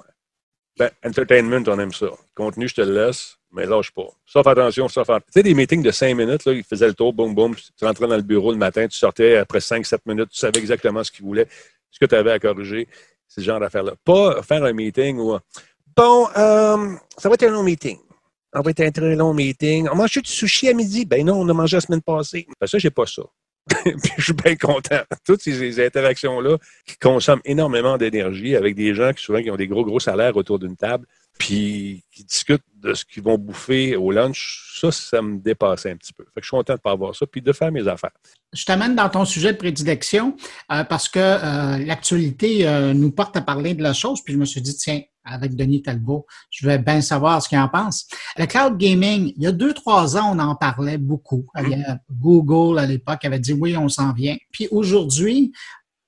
Ben, 0.79 0.91
entertainment, 1.05 1.65
on 1.67 1.79
aime 1.81 1.93
ça. 1.93 2.11
Contenu, 2.35 2.69
je 2.69 2.77
te 2.77 2.81
le 2.83 2.95
laisse 2.95 3.40
mais 3.53 3.67
lâche 3.67 3.91
pas. 3.91 4.09
Sauf 4.27 4.47
attention, 4.47 4.89
sauf 4.89 5.09
attention. 5.09 5.27
Tu 5.27 5.33
sais, 5.33 5.43
des 5.43 5.55
meetings 5.55 5.83
de 5.83 5.91
cinq 5.91 6.15
minutes, 6.15 6.45
là, 6.45 6.53
ils 6.53 6.65
faisaient 6.65 6.89
le 6.89 6.95
tour, 6.95 7.13
boum, 7.13 7.35
boum, 7.35 7.55
tu 7.55 7.85
rentrais 7.85 8.07
dans 8.07 8.17
le 8.17 8.23
bureau 8.23 8.53
le 8.53 8.59
matin, 8.59 8.87
tu 8.87 8.97
sortais 8.97 9.37
après 9.37 9.61
cinq, 9.61 9.87
sept 9.87 10.05
minutes, 10.07 10.31
tu 10.31 10.39
savais 10.39 10.59
exactement 10.59 11.03
ce 11.03 11.11
qu'ils 11.11 11.25
voulaient, 11.25 11.49
ce 11.91 11.99
que 11.99 12.07
tu 12.07 12.15
avais 12.15 12.33
à 12.33 12.39
corriger. 12.39 12.89
Ce 13.29 13.41
genre 13.41 13.61
d'affaire-là. 13.61 13.93
Pas 14.05 14.43
faire 14.43 14.65
un 14.65 14.73
meeting 14.73 15.19
où, 15.19 15.39
bon, 15.97 16.29
euh, 16.37 16.95
ça 17.17 17.29
va 17.29 17.35
être 17.35 17.45
un 17.45 17.51
long 17.51 17.63
meeting. 17.63 17.97
Ça 18.53 18.61
va 18.61 18.71
être 18.71 18.81
un 18.81 18.91
très 18.91 19.15
long 19.15 19.33
meeting. 19.33 19.89
On 19.91 19.95
mange 19.95 20.11
du 20.11 20.29
sushi 20.29 20.69
à 20.69 20.75
midi? 20.75 21.05
Ben 21.05 21.25
non, 21.25 21.41
on 21.41 21.49
a 21.49 21.53
mangé 21.53 21.77
la 21.77 21.81
semaine 21.81 22.03
passée. 22.03 22.47
Ben 22.61 22.67
ça, 22.67 22.79
j'ai 22.79 22.91
pas 22.91 23.07
ça. 23.07 23.23
Puis 23.85 24.13
je 24.19 24.25
suis 24.25 24.33
bien 24.33 24.57
content. 24.57 25.03
Toutes 25.25 25.43
ces, 25.43 25.85
interactions-là 25.85 26.59
qui 26.85 26.97
consomment 26.97 27.43
énormément 27.45 27.97
d'énergie 27.97 28.57
avec 28.57 28.75
des 28.75 28.95
gens 28.95 29.13
qui 29.13 29.23
souvent 29.23 29.41
qui 29.43 29.51
ont 29.51 29.57
des 29.57 29.69
gros, 29.69 29.85
gros 29.85 30.01
salaires 30.01 30.37
autour 30.37 30.59
d'une 30.59 30.77
table, 30.77 31.07
puis 31.41 32.05
qui 32.13 32.23
discutent 32.23 32.63
de 32.77 32.93
ce 32.93 33.03
qu'ils 33.03 33.23
vont 33.23 33.39
bouffer 33.39 33.97
au 33.97 34.11
lunch, 34.11 34.77
ça, 34.79 34.93
ça 34.93 35.23
me 35.23 35.39
dépassait 35.39 35.91
un 35.91 35.97
petit 35.97 36.13
peu. 36.13 36.25
Fait 36.35 36.41
que 36.41 36.43
je 36.43 36.49
suis 36.49 36.57
content 36.57 36.75
de 36.75 36.79
ne 36.79 36.83
pas 36.83 36.91
avoir 36.91 37.17
ça, 37.17 37.27
puis 37.27 37.41
de 37.41 37.53
faire 37.53 37.73
mes 37.73 37.89
affaires. 37.89 38.13
Je 38.53 38.65
t'amène 38.67 38.95
dans 38.95 39.09
ton 39.09 39.25
sujet 39.25 39.55
de 39.55 39.57
prédilection 39.57 40.37
euh, 40.71 40.85
parce 40.85 41.09
que 41.09 41.19
euh, 41.19 41.79
l'actualité 41.79 42.69
euh, 42.69 42.93
nous 42.93 43.11
porte 43.11 43.39
à 43.39 43.41
parler 43.41 43.73
de 43.73 43.83
la 43.83 43.95
chose, 43.95 44.21
puis 44.23 44.35
je 44.35 44.39
me 44.39 44.45
suis 44.45 44.61
dit, 44.61 44.77
tiens, 44.77 45.01
avec 45.25 45.57
Denis 45.57 45.83
Talbot, 45.83 46.27
je 46.51 46.67
vais 46.67 46.79
bien 46.79 47.01
savoir 47.01 47.43
ce 47.43 47.49
qu'il 47.49 47.59
en 47.59 47.69
pense. 47.69 48.07
Le 48.37 48.45
cloud 48.45 48.77
gaming, 48.77 49.33
il 49.37 49.43
y 49.43 49.47
a 49.47 49.53
deux, 49.53 49.73
trois 49.73 50.19
ans, 50.19 50.37
on 50.37 50.39
en 50.39 50.57
parlait 50.57 50.99
beaucoup. 50.99 51.47
Mm-hmm. 51.55 51.99
Google, 52.11 52.79
à 52.79 52.87
l'époque, 52.87 53.25
avait 53.25 53.39
dit 53.39 53.55
oui, 53.55 53.77
on 53.79 53.89
s'en 53.89 54.13
vient. 54.13 54.37
Puis 54.53 54.69
aujourd'hui, 54.71 55.53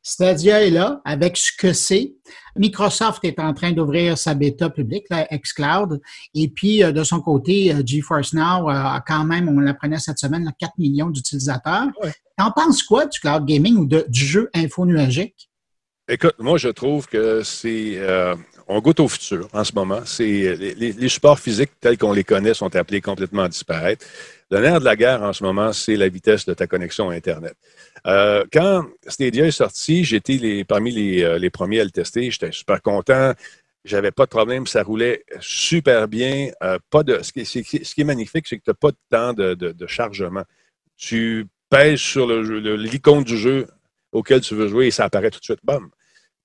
Stadia 0.03 0.63
est 0.65 0.71
là 0.71 1.01
avec 1.05 1.37
ce 1.37 1.53
que 1.57 1.73
c'est. 1.73 2.15
Microsoft 2.57 3.25
est 3.25 3.39
en 3.39 3.55
train 3.55 3.73
d'ouvrir 3.73 4.19
sa 4.19 4.35
bêta 4.35 4.69
publique, 4.69 5.05
la 5.11 5.27
xCloud. 5.27 6.01
Et 6.35 6.49
puis, 6.49 6.83
euh, 6.83 6.93
de 6.93 7.05
son 7.05 7.21
côté, 7.21 7.73
euh, 7.73 7.83
GeForce 7.85 8.33
Now 8.35 8.69
a 8.69 9.03
quand 9.07 9.25
même, 9.25 9.49
on 9.49 9.61
l'apprenait 9.61 9.99
cette 9.99 10.19
semaine, 10.19 10.51
4 10.59 10.73
millions 10.79 11.09
d'utilisateurs. 11.09 11.87
T'en 12.37 12.51
penses 12.51 12.83
quoi 12.83 13.07
du 13.07 13.21
cloud 13.21 13.47
gaming 13.47 13.77
ou 13.77 13.87
de, 13.87 14.05
du 14.09 14.25
jeu 14.25 14.51
info-nuagique? 14.55 15.51
Écoute, 16.09 16.35
moi, 16.41 16.59
je 16.59 16.69
trouve 16.69 17.07
que 17.07 17.43
c'est. 17.43 17.95
Euh, 17.97 18.35
on 18.69 18.81
goûte 18.81 19.01
au 19.01 19.09
futur 19.09 19.49
en 19.53 19.65
ce 19.65 19.73
moment. 19.75 20.01
C'est 20.05 20.57
les, 20.77 21.09
supports 21.09 21.39
physiques 21.39 21.73
tels 21.81 21.99
qu'on 21.99 22.13
les 22.13 22.25
connaît 22.25 22.55
sont 22.55 22.75
appelés 22.77 23.01
complètement 23.01 23.43
à 23.43 23.49
disparaître. 23.49 24.07
Le 24.51 24.61
nerf 24.61 24.81
de 24.81 24.85
la 24.85 24.97
guerre 24.97 25.23
en 25.23 25.33
ce 25.33 25.43
moment, 25.43 25.73
c'est 25.73 25.97
la 25.97 26.09
vitesse 26.09 26.45
de 26.45 26.55
ta 26.55 26.67
connexion 26.67 27.11
Internet. 27.11 27.55
Euh, 28.07 28.45
quand 28.53 28.85
Stadia 29.07 29.47
est 29.47 29.51
sorti, 29.51 30.05
j'étais 30.05 30.65
parmi 30.65 31.23
euh, 31.23 31.39
les, 31.39 31.51
premiers 31.51 31.81
à 31.81 31.85
le 31.85 31.91
tester. 31.91 32.31
J'étais 32.31 32.53
super 32.53 32.83
content. 32.83 33.33
J'avais 33.85 34.11
pas 34.11 34.25
de 34.25 34.31
problème, 34.31 34.67
ça 34.67 34.83
roulait 34.83 35.25
super 35.41 36.07
bien. 36.07 36.51
Euh, 36.63 36.79
pas 36.91 37.03
de, 37.03 37.21
ce, 37.23 37.33
qui, 37.33 38.01
est 38.01 38.05
magnifique, 38.05 38.47
c'est 38.47 38.59
que 38.59 38.65
tu 38.65 38.71
n'as 38.71 38.75
pas 38.75 38.91
de 38.91 38.97
temps 39.11 39.33
de, 39.33 39.87
chargement. 39.87 40.45
Tu 40.97 41.47
pèses 41.69 41.99
sur 41.99 42.27
l'icône 42.29 43.25
du 43.25 43.37
jeu 43.37 43.67
auquel 44.13 44.41
tu 44.41 44.55
veux 44.55 44.69
jouer 44.69 44.87
et 44.87 44.91
ça 44.91 45.05
apparaît 45.05 45.31
tout 45.31 45.41
de 45.41 45.45
suite. 45.45 45.61
Bam! 45.65 45.89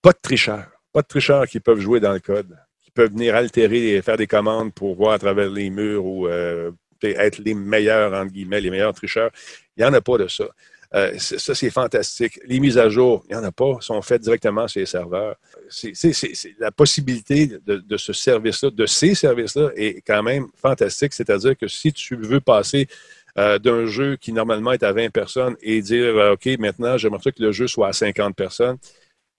Pas 0.02 0.14
de 0.14 0.20
tricheurs. 0.22 0.77
Pas 0.93 1.02
de 1.02 1.08
tricheurs 1.08 1.47
qui 1.47 1.60
peuvent 1.60 1.80
jouer 1.80 2.00
dans 2.00 2.13
le 2.13 2.19
code, 2.19 2.58
qui 2.84 2.91
peuvent 2.91 3.12
venir 3.12 3.36
altérer 3.36 3.95
et 3.95 4.02
faire 4.02 4.17
des 4.17 4.28
commandes 4.28 4.73
pour 4.73 4.95
voir 4.95 5.13
à 5.13 5.19
travers 5.19 5.50
les 5.50 5.69
murs 5.69 6.06
ou 6.06 6.28
être 6.28 7.39
les 7.39 7.54
meilleurs, 7.54 8.13
entre 8.13 8.32
guillemets, 8.32 8.62
les 8.62 8.71
meilleurs 8.71 8.93
tricheurs. 8.93 9.32
Il 9.76 9.84
n'y 9.84 9.86
en 9.89 9.93
a 9.93 10.02
pas 10.02 10.17
de 10.17 10.28
ça. 10.28 10.45
Euh, 10.95 11.17
ça, 11.17 11.54
c'est 11.54 11.69
fantastique. 11.69 12.39
Les 12.45 12.60
mises 12.60 12.78
à 12.78 12.88
jour, 12.89 13.23
il 13.30 13.36
n'y 13.36 13.41
en 13.41 13.43
a 13.43 13.52
pas, 13.52 13.78
sont 13.82 14.02
faites 14.02 14.21
directement 14.21 14.67
sur 14.67 14.80
les 14.80 14.86
serveurs. 14.86 15.36
La 16.60 16.71
possibilité 16.71 17.47
de, 17.65 17.97
ce 17.97 18.13
service-là, 18.13 18.69
de 18.69 18.86
ces 18.86 19.13
services-là, 19.13 19.71
est 19.76 20.02
quand 20.06 20.23
même 20.23 20.47
fantastique. 20.56 21.13
C'est-à-dire 21.13 21.58
que 21.58 21.67
si 21.67 21.91
tu 21.91 22.15
veux 22.15 22.39
passer 22.39 22.88
euh, 23.38 23.60
d'un 23.60 23.86
jeu 23.86 24.15
qui 24.15 24.32
normalement 24.32 24.71
est 24.71 24.84
à 24.84 24.93
20 24.93 25.10
personnes 25.10 25.58
et 25.62 25.82
dire, 25.82 26.15
euh, 26.15 26.34
OK, 26.34 26.47
maintenant, 26.58 26.97
j'aimerais 26.97 27.32
que 27.32 27.43
le 27.43 27.52
jeu 27.52 27.67
soit 27.67 27.89
à 27.89 27.93
50 27.93 28.36
personnes, 28.36 28.78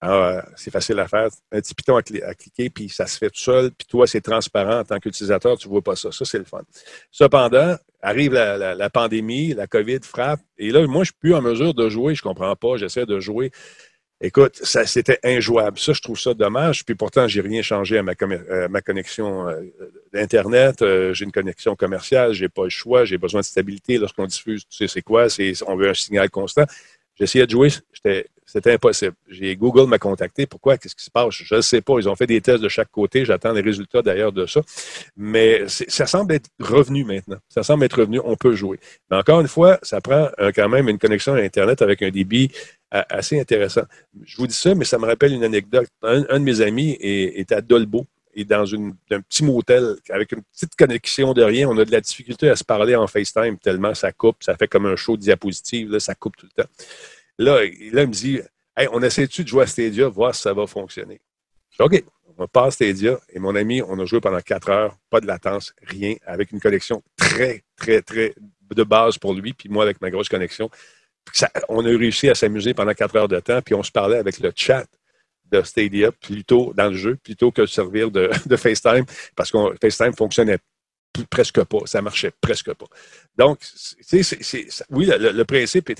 ah, 0.01 0.45
c'est 0.55 0.71
facile 0.71 0.97
à 0.99 1.07
faire. 1.07 1.27
Un 1.51 1.59
petit 1.59 1.75
piton 1.75 1.97
à, 1.97 2.01
cliquer, 2.01 2.69
puis 2.69 2.87
ça 2.87 3.05
se 3.05 3.17
fait 3.17 3.29
tout 3.29 3.41
seul. 3.41 3.71
Puis 3.71 3.85
toi, 3.87 4.07
c'est 4.07 4.21
transparent 4.21 4.79
en 4.79 4.83
tant 4.85 4.97
qu'utilisateur, 4.99 5.57
tu 5.57 5.67
ne 5.67 5.71
vois 5.73 5.81
pas 5.81 5.95
ça. 5.95 6.11
Ça, 6.11 6.23
c'est 6.23 6.37
le 6.37 6.45
fun. 6.45 6.61
Cependant, 7.11 7.75
arrive 8.01 8.33
la, 8.33 8.89
pandémie, 8.89 9.53
la 9.53 9.67
COVID 9.67 9.99
frappe, 10.03 10.39
et 10.57 10.71
là, 10.71 10.85
moi, 10.87 10.95
je 10.95 10.99
ne 10.99 11.03
suis 11.05 11.13
plus 11.19 11.33
en 11.33 11.41
mesure 11.41 11.73
de 11.73 11.89
jouer. 11.89 12.15
Je 12.15 12.21
ne 12.23 12.29
comprends 12.29 12.55
pas. 12.55 12.77
J'essaie 12.77 13.05
de 13.05 13.19
jouer. 13.19 13.51
Écoute, 14.21 14.59
c'était 14.63 15.19
injouable. 15.23 15.79
Ça, 15.79 15.93
je 15.93 16.01
trouve 16.01 16.19
ça 16.19 16.33
dommage. 16.33 16.85
Puis 16.85 16.95
pourtant, 16.95 17.27
j'ai 17.27 17.41
rien 17.41 17.61
changé 17.61 17.97
à 17.97 18.03
ma, 18.03 18.13
euh, 18.21 18.67
connexion 18.85 19.47
euh, 19.47 19.61
d'Internet. 20.13 20.81
Euh, 20.81 21.13
j'ai 21.13 21.23
une 21.23 21.31
connexion 21.31 21.75
commerciale. 21.75 22.33
J'ai 22.33 22.49
pas 22.49 22.65
le 22.65 22.69
choix. 22.69 23.05
J'ai 23.05 23.17
besoin 23.17 23.41
de 23.41 23.45
stabilité. 23.45 23.97
Lorsqu'on 23.97 24.25
diffuse, 24.25 24.65
tu 24.67 24.75
sais, 24.75 24.87
c'est 24.87 25.01
quoi? 25.01 25.27
on 25.67 25.75
veut 25.77 25.89
un 25.89 25.93
signal 25.93 26.29
constant. 26.29 26.65
J'essayais 27.15 27.45
de 27.45 27.51
jouer. 27.51 27.69
J'étais 27.93 28.27
c'était 28.51 28.73
impossible. 28.73 29.13
Google 29.57 29.87
m'a 29.87 29.99
contacté. 29.99 30.47
Pourquoi? 30.47 30.77
Qu'est-ce 30.77 30.95
qui 30.95 31.03
se 31.03 31.11
passe? 31.11 31.29
Je 31.31 31.55
ne 31.55 31.61
sais 31.61 31.81
pas. 31.81 31.93
Ils 31.99 32.09
ont 32.09 32.15
fait 32.15 32.25
des 32.25 32.41
tests 32.41 32.63
de 32.63 32.69
chaque 32.69 32.89
côté. 32.89 33.23
J'attends 33.23 33.53
les 33.53 33.61
résultats 33.61 34.01
d'ailleurs 34.01 34.31
de 34.31 34.47
ça. 34.47 34.61
Mais 35.15 35.65
ça 35.67 36.07
semble 36.07 36.33
être 36.33 36.49
revenu 36.59 37.03
maintenant. 37.03 37.37
Ça 37.47 37.61
semble 37.61 37.85
être 37.85 37.99
revenu. 37.99 38.19
On 38.23 38.35
peut 38.35 38.53
jouer. 38.53 38.79
Mais 39.11 39.17
encore 39.17 39.39
une 39.41 39.47
fois, 39.47 39.77
ça 39.83 40.01
prend 40.01 40.29
euh, 40.39 40.51
quand 40.53 40.67
même 40.67 40.89
une 40.89 40.97
connexion 40.97 41.33
à 41.33 41.41
Internet 41.41 41.83
avec 41.83 42.01
un 42.01 42.09
débit 42.09 42.51
euh, 42.95 43.03
assez 43.09 43.39
intéressant. 43.39 43.83
Je 44.23 44.37
vous 44.37 44.47
dis 44.47 44.55
ça, 44.55 44.73
mais 44.73 44.85
ça 44.85 44.97
me 44.97 45.05
rappelle 45.05 45.33
une 45.33 45.43
anecdote. 45.43 45.87
Un, 46.01 46.21
de 46.21 46.43
mes 46.43 46.61
amis 46.61 46.97
est, 46.99 47.51
à 47.51 47.61
Dolbeau 47.61 48.07
et 48.33 48.45
dans 48.45 48.65
un 48.73 49.21
petit 49.21 49.43
motel 49.43 49.95
avec 50.09 50.31
une 50.31 50.41
petite 50.41 50.75
connexion 50.75 51.33
de 51.33 51.43
rien. 51.43 51.69
On 51.69 51.77
a 51.77 51.85
de 51.85 51.91
la 51.91 52.01
difficulté 52.01 52.49
à 52.49 52.55
se 52.55 52.63
parler 52.63 52.95
en 52.95 53.05
FaceTime 53.05 53.59
tellement 53.59 53.93
ça 53.93 54.11
coupe. 54.11 54.37
Ça 54.41 54.55
fait 54.55 54.67
comme 54.67 54.87
un 54.87 54.95
show 54.95 55.17
de 55.17 55.21
diapositive. 55.21 55.91
Là, 55.91 55.99
ça 55.99 56.15
coupe 56.15 56.35
tout 56.35 56.47
le 56.47 56.63
temps. 56.63 56.69
Là, 57.39 57.63
il 57.63 57.93
me 57.93 58.05
dit 58.07 58.41
on 58.91 59.01
essaie-tu 59.01 59.43
de 59.43 59.47
jouer 59.47 59.63
à 59.63 59.67
Stadia, 59.67 60.07
voir 60.07 60.35
si 60.35 60.41
ça 60.41 60.53
va 60.53 60.67
fonctionner? 60.67 61.19
OK, 61.79 62.03
on 62.37 62.47
passe 62.47 62.75
Stadia 62.75 63.17
et 63.29 63.39
mon 63.39 63.55
ami, 63.55 63.81
on 63.81 63.97
a 63.99 64.05
joué 64.05 64.19
pendant 64.19 64.41
quatre 64.41 64.69
heures, 64.69 64.97
pas 65.09 65.21
de 65.21 65.27
latence, 65.27 65.73
rien, 65.81 66.15
avec 66.25 66.51
une 66.51 66.59
connexion 66.59 67.01
très, 67.15 67.63
très, 67.77 68.01
très 68.01 68.35
de 68.69 68.83
base 68.83 69.17
pour 69.17 69.33
lui, 69.33 69.53
puis 69.53 69.69
moi 69.69 69.83
avec 69.83 70.01
ma 70.01 70.09
grosse 70.09 70.29
connexion. 70.29 70.69
on 71.69 71.85
a 71.85 71.89
réussi 71.89 72.29
à 72.29 72.35
s'amuser 72.35 72.73
pendant 72.73 72.93
quatre 72.93 73.15
heures 73.15 73.27
de 73.27 73.39
temps, 73.39 73.61
puis 73.61 73.73
on 73.73 73.83
se 73.83 73.91
parlait 73.91 74.17
avec 74.17 74.39
le 74.39 74.51
chat 74.55 74.85
de 75.51 75.61
Stadia 75.61 76.11
plutôt 76.11 76.73
dans 76.75 76.89
le 76.89 76.95
jeu, 76.95 77.15
plutôt 77.15 77.51
que 77.51 77.61
de 77.61 77.67
servir 77.67 78.11
de, 78.11 78.29
FaceTime, 78.57 79.05
parce 79.35 79.51
que 79.51 79.57
FaceTime 79.81 80.13
fonctionnait 80.13 80.59
presque 81.29 81.63
pas, 81.63 81.79
ça 81.85 82.01
marchait 82.01 82.31
presque 82.41 82.73
pas. 82.73 82.85
Donc, 83.37 83.59
oui, 84.91 85.09
le, 85.17 85.43
principe 85.43 85.91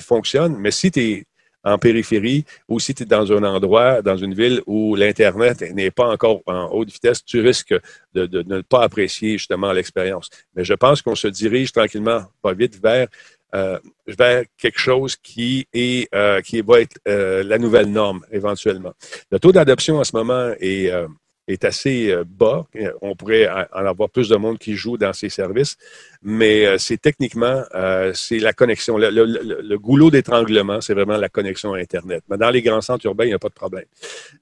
fonctionne, 0.00 0.56
mais 0.58 0.70
si 0.70 0.90
tu 0.90 1.00
es 1.00 1.24
en 1.64 1.78
périphérie 1.78 2.44
ou 2.68 2.78
si 2.80 2.94
tu 2.94 3.02
es 3.02 3.06
dans 3.06 3.30
un 3.32 3.42
endroit, 3.42 4.00
dans 4.02 4.16
une 4.16 4.34
ville 4.34 4.62
où 4.66 4.94
l'Internet 4.94 5.60
n'est 5.74 5.90
pas 5.90 6.08
encore 6.08 6.40
en 6.46 6.66
haute 6.66 6.90
vitesse, 6.90 7.24
tu 7.24 7.40
risques 7.40 7.74
de, 8.14 8.42
ne 8.42 8.60
pas 8.60 8.82
apprécier 8.82 9.32
justement 9.32 9.72
l'expérience. 9.72 10.30
Mais 10.54 10.64
je 10.64 10.74
pense 10.74 11.02
qu'on 11.02 11.16
se 11.16 11.28
dirige 11.28 11.72
tranquillement, 11.72 12.22
pas 12.42 12.52
vite, 12.52 12.80
vers, 12.80 13.08
euh, 13.54 13.78
quelque 14.58 14.78
chose 14.78 15.16
qui, 15.16 15.66
est, 15.72 16.08
euh, 16.14 16.40
qui 16.42 16.60
va 16.60 16.80
être 16.80 16.98
euh, 17.08 17.42
la 17.42 17.58
nouvelle 17.58 17.90
norme 17.90 18.24
éventuellement. 18.30 18.92
Le 19.30 19.38
taux 19.38 19.52
d'adoption 19.52 19.98
en 19.98 20.04
ce 20.04 20.14
moment 20.14 20.52
est 20.60 20.92
est 21.48 21.64
assez 21.64 22.10
euh, 22.10 22.24
bas. 22.24 22.66
On 23.00 23.16
pourrait 23.16 23.48
en 23.48 23.86
avoir 23.86 24.10
plus 24.10 24.28
de 24.28 24.36
monde 24.36 24.58
qui 24.58 24.74
joue 24.74 24.96
dans 24.96 25.12
ces 25.12 25.28
services, 25.28 25.76
mais 26.22 26.66
euh, 26.66 26.78
c'est 26.78 26.98
techniquement, 26.98 27.64
euh, 27.74 28.12
c'est 28.14 28.38
la 28.38 28.52
connexion. 28.52 28.96
Le, 28.98 29.76
goulot 29.76 30.10
d'étranglement, 30.10 30.80
c'est 30.80 30.94
vraiment 30.94 31.16
la 31.16 31.28
connexion 31.28 31.72
à 31.72 31.78
Internet. 31.78 32.22
Mais 32.28 32.36
dans 32.36 32.50
les 32.50 32.62
grands 32.62 32.80
centres 32.80 33.06
urbains, 33.06 33.24
il 33.24 33.28
n'y 33.28 33.34
a 33.34 33.38
pas 33.38 33.48
de 33.48 33.54
problème. 33.54 33.86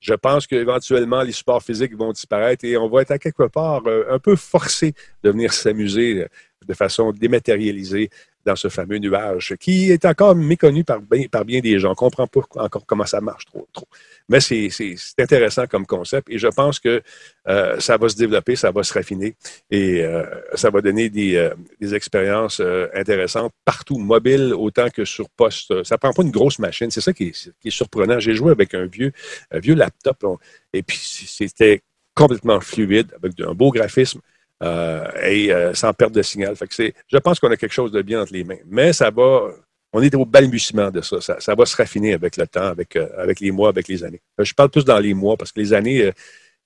Je 0.00 0.14
pense 0.14 0.46
qu'éventuellement, 0.46 1.22
les 1.22 1.32
supports 1.32 1.62
physiques 1.62 1.96
vont 1.96 2.12
disparaître 2.12 2.64
et 2.64 2.76
on 2.76 2.88
va 2.88 3.02
être 3.02 3.12
à 3.12 3.18
quelque 3.18 3.44
part 3.44 3.82
un 3.86 4.18
peu 4.18 4.36
forcé 4.36 4.94
de 5.22 5.30
venir 5.30 5.52
s'amuser 5.52 6.26
de 6.66 6.74
façon 6.74 7.12
dématérialisée 7.12 8.10
dans 8.46 8.56
ce 8.56 8.68
fameux 8.68 8.98
nuage 8.98 9.54
qui 9.60 9.90
est 9.90 10.04
encore 10.04 10.34
méconnu 10.34 10.84
par 10.84 11.00
bien, 11.00 11.26
par 11.26 11.44
bien 11.44 11.60
des 11.60 11.78
gens. 11.78 11.88
On 11.88 11.90
ne 11.90 11.96
comprend 11.96 12.26
pas 12.26 12.40
encore 12.54 12.86
comment 12.86 13.04
ça 13.04 13.20
marche 13.20 13.44
trop. 13.46 13.66
trop. 13.72 13.88
Mais 14.28 14.40
c'est 14.40 14.70
intéressant 15.18 15.66
comme 15.66 15.84
concept 15.84 16.30
et 16.30 16.38
je 16.38 16.46
pense 16.46 16.80
que 16.80 17.02
euh, 17.48 17.78
ça 17.80 17.96
va 17.96 18.08
se 18.08 18.16
développer, 18.16 18.56
ça 18.56 18.70
va 18.70 18.82
se 18.82 18.94
raffiner 18.94 19.34
et 19.70 20.02
euh, 20.02 20.24
ça 20.54 20.70
va 20.70 20.80
donner 20.80 21.10
des, 21.10 21.36
euh, 21.36 21.54
des 21.80 21.94
expériences 21.94 22.62
intéressantes 22.94 23.52
partout, 23.64 23.98
mobile 23.98 24.54
autant 24.54 24.88
que 24.90 25.04
sur 25.04 25.28
poste. 25.30 25.82
Ça 25.84 25.98
prend 25.98 26.12
pas 26.12 26.22
une 26.22 26.30
grosse 26.30 26.58
machine. 26.58 26.90
C'est 26.90 27.00
ça 27.00 27.12
qui 27.12 27.28
est, 27.28 27.52
qui 27.60 27.68
est 27.68 27.70
surprenant. 27.70 28.18
J'ai 28.20 28.34
joué 28.34 28.52
avec 28.52 28.74
un 28.74 28.86
vieux, 28.86 29.12
un 29.50 29.58
vieux 29.58 29.74
laptop 29.74 30.24
et 30.72 30.82
puis 30.82 30.98
c'était 30.98 31.82
complètement 32.14 32.60
fluide, 32.60 33.12
avec 33.16 33.38
un 33.40 33.52
beau 33.52 33.70
graphisme. 33.70 34.20
Et 34.62 35.50
sans 35.74 35.92
perte 35.92 36.12
de 36.12 36.22
signal. 36.22 36.56
Fait 36.56 36.66
que 36.66 36.92
je 37.08 37.18
pense 37.18 37.40
qu'on 37.40 37.50
a 37.50 37.56
quelque 37.56 37.72
chose 37.72 37.92
de 37.92 38.02
bien 38.02 38.22
entre 38.22 38.32
les 38.32 38.44
mains. 38.44 38.58
Mais 38.66 38.92
ça 38.92 39.10
va, 39.10 39.50
on 39.96 40.02
est 40.02 40.14
au 40.14 40.24
balbutiement 40.24 40.90
de 40.90 41.00
ça. 41.00 41.20
ça. 41.20 41.54
va 41.54 41.66
se 41.66 41.76
raffiner 41.76 42.12
avec 42.12 42.36
le 42.36 42.46
temps, 42.46 42.66
avec, 42.66 42.96
euh, 42.96 43.08
avec 43.16 43.40
les 43.40 43.50
mois, 43.50 43.70
avec 43.70 43.88
les 43.88 44.04
années. 44.04 44.20
Euh, 44.38 44.44
je 44.44 44.52
parle 44.52 44.68
plus 44.68 44.84
dans 44.84 44.98
les 44.98 45.14
mois 45.14 45.36
parce 45.38 45.52
que 45.52 45.60
les 45.60 45.72
années, 45.72 46.12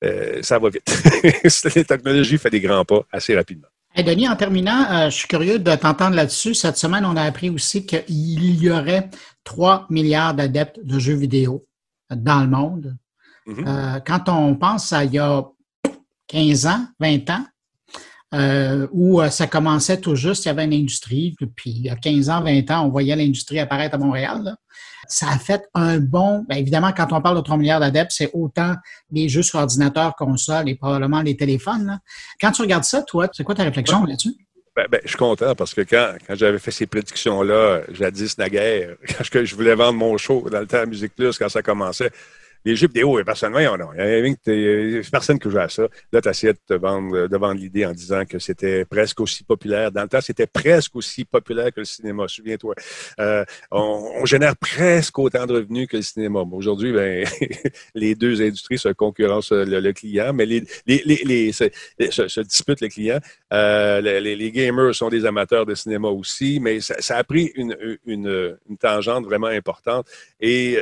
euh, 0.04 0.42
ça 0.42 0.58
va 0.58 0.68
vite. 0.68 0.82
la 1.76 1.84
technologie 1.84 2.38
fait 2.38 2.50
des 2.50 2.60
grands 2.60 2.84
pas 2.84 3.02
assez 3.12 3.36
rapidement. 3.36 3.68
Hey 3.94 4.04
Denis, 4.04 4.28
en 4.28 4.36
terminant, 4.36 5.10
je 5.10 5.16
suis 5.16 5.28
curieux 5.28 5.58
de 5.58 5.74
t'entendre 5.74 6.14
là-dessus. 6.14 6.54
Cette 6.54 6.76
semaine, 6.76 7.04
on 7.04 7.16
a 7.16 7.22
appris 7.22 7.50
aussi 7.50 7.86
qu'il 7.86 8.04
y 8.08 8.70
aurait 8.70 9.10
3 9.42 9.86
milliards 9.90 10.34
d'adeptes 10.34 10.78
de 10.84 10.98
jeux 10.98 11.14
vidéo 11.14 11.66
dans 12.08 12.40
le 12.40 12.48
monde. 12.48 12.96
Mm-hmm. 13.46 14.02
quand 14.06 14.28
on 14.28 14.54
pense 14.54 14.92
à 14.92 15.02
il 15.04 15.14
y 15.14 15.18
a 15.18 15.44
15 16.28 16.66
ans, 16.66 16.86
20 17.00 17.30
ans, 17.30 17.44
euh, 18.32 18.86
où 18.92 19.20
euh, 19.20 19.28
ça 19.28 19.46
commençait 19.46 20.00
tout 20.00 20.14
juste, 20.14 20.44
il 20.44 20.48
y 20.48 20.50
avait 20.50 20.64
une 20.64 20.72
industrie, 20.72 21.34
puis 21.56 21.70
il 21.70 21.82
y 21.82 21.90
a 21.90 21.96
15 21.96 22.30
ans, 22.30 22.42
20 22.42 22.70
ans, 22.70 22.86
on 22.86 22.88
voyait 22.88 23.16
l'industrie 23.16 23.58
apparaître 23.58 23.96
à 23.96 23.98
Montréal. 23.98 24.56
Ça 25.08 25.28
a 25.28 25.38
fait 25.38 25.68
un 25.74 25.98
bon, 25.98 26.44
bien 26.48 26.58
évidemment, 26.58 26.92
quand 26.92 27.12
on 27.12 27.20
parle 27.20 27.36
de 27.36 27.42
3 27.42 27.56
milliards 27.56 27.80
d'adeptes, 27.80 28.12
c'est 28.12 28.30
autant 28.32 28.74
les 29.10 29.28
jeux 29.28 29.42
sur 29.42 29.58
ordinateur, 29.58 30.14
console 30.14 30.68
et 30.68 30.76
probablement 30.76 31.22
les 31.22 31.36
téléphones. 31.36 31.98
Quand 32.40 32.52
tu 32.52 32.62
regardes 32.62 32.84
ça, 32.84 33.02
toi, 33.02 33.28
c'est 33.32 33.42
quoi 33.42 33.56
ta 33.56 33.64
réflexion 33.64 34.04
là-dessus? 34.04 34.36
Ben, 34.76 34.86
ben, 34.88 35.00
je 35.02 35.08
suis 35.08 35.18
content 35.18 35.56
parce 35.56 35.74
que 35.74 35.80
quand, 35.80 36.14
quand 36.26 36.36
j'avais 36.36 36.60
fait 36.60 36.70
ces 36.70 36.86
prédictions-là, 36.86 37.80
jadis 37.90 38.38
naguère, 38.38 38.94
quand 39.32 39.44
je 39.44 39.54
voulais 39.56 39.74
vendre 39.74 39.98
mon 39.98 40.16
show 40.16 40.48
dans 40.48 40.60
le 40.60 40.66
temps 40.66 40.78
à 40.78 40.86
Musique 40.86 41.16
Plus, 41.16 41.36
quand 41.36 41.48
ça 41.48 41.62
commençait, 41.62 42.12
les 42.64 42.76
jeux 42.76 42.88
vidéo, 42.88 43.22
personnellement, 43.24 43.58
il 43.96 44.36
n'y 44.46 44.98
a 44.98 45.02
personne 45.10 45.38
qui 45.38 45.50
joue 45.50 45.58
à 45.58 45.68
ça. 45.68 45.88
Là, 46.12 46.20
tu 46.20 46.28
essayais 46.28 46.52
de 46.52 46.58
te 46.66 46.74
vendre, 46.74 47.26
de 47.26 47.36
vendre 47.36 47.60
l'idée 47.60 47.86
en 47.86 47.92
disant 47.92 48.24
que 48.24 48.38
c'était 48.38 48.84
presque 48.84 49.20
aussi 49.20 49.44
populaire. 49.44 49.90
Dans 49.90 50.02
le 50.02 50.08
temps, 50.08 50.20
c'était 50.20 50.46
presque 50.46 50.94
aussi 50.96 51.24
populaire 51.24 51.72
que 51.72 51.80
le 51.80 51.84
cinéma, 51.84 52.26
souviens-toi. 52.28 52.74
Euh, 53.18 53.44
on, 53.70 54.24
génère 54.26 54.56
presque 54.56 55.18
autant 55.18 55.46
de 55.46 55.54
revenus 55.54 55.88
que 55.88 55.96
le 55.96 56.02
cinéma. 56.02 56.40
Aujourd'hui, 56.52 56.92
ben, 56.92 57.26
les 57.94 58.14
deux 58.14 58.42
industries 58.42 58.78
se 58.78 58.90
concurrencent 58.90 59.52
le, 59.52 59.92
client, 59.92 60.32
mais 60.32 60.46
les, 60.46 60.64
les, 60.86 61.02
les, 61.04 61.52
se, 61.52 62.40
disputent 62.40 62.82
le 62.82 62.88
client. 62.88 63.18
Euh, 63.52 64.00
les, 64.00 64.52
gamers 64.52 64.94
sont 64.94 65.08
des 65.08 65.24
amateurs 65.24 65.64
de 65.64 65.74
cinéma 65.74 66.08
aussi, 66.08 66.60
mais 66.60 66.80
ça, 66.80 67.00
ça 67.00 67.16
a 67.16 67.24
pris 67.24 67.50
une, 67.54 67.76
une, 68.06 68.56
une 68.68 68.76
tangente 68.76 69.24
vraiment 69.24 69.46
importante. 69.46 70.06
Et 70.40 70.78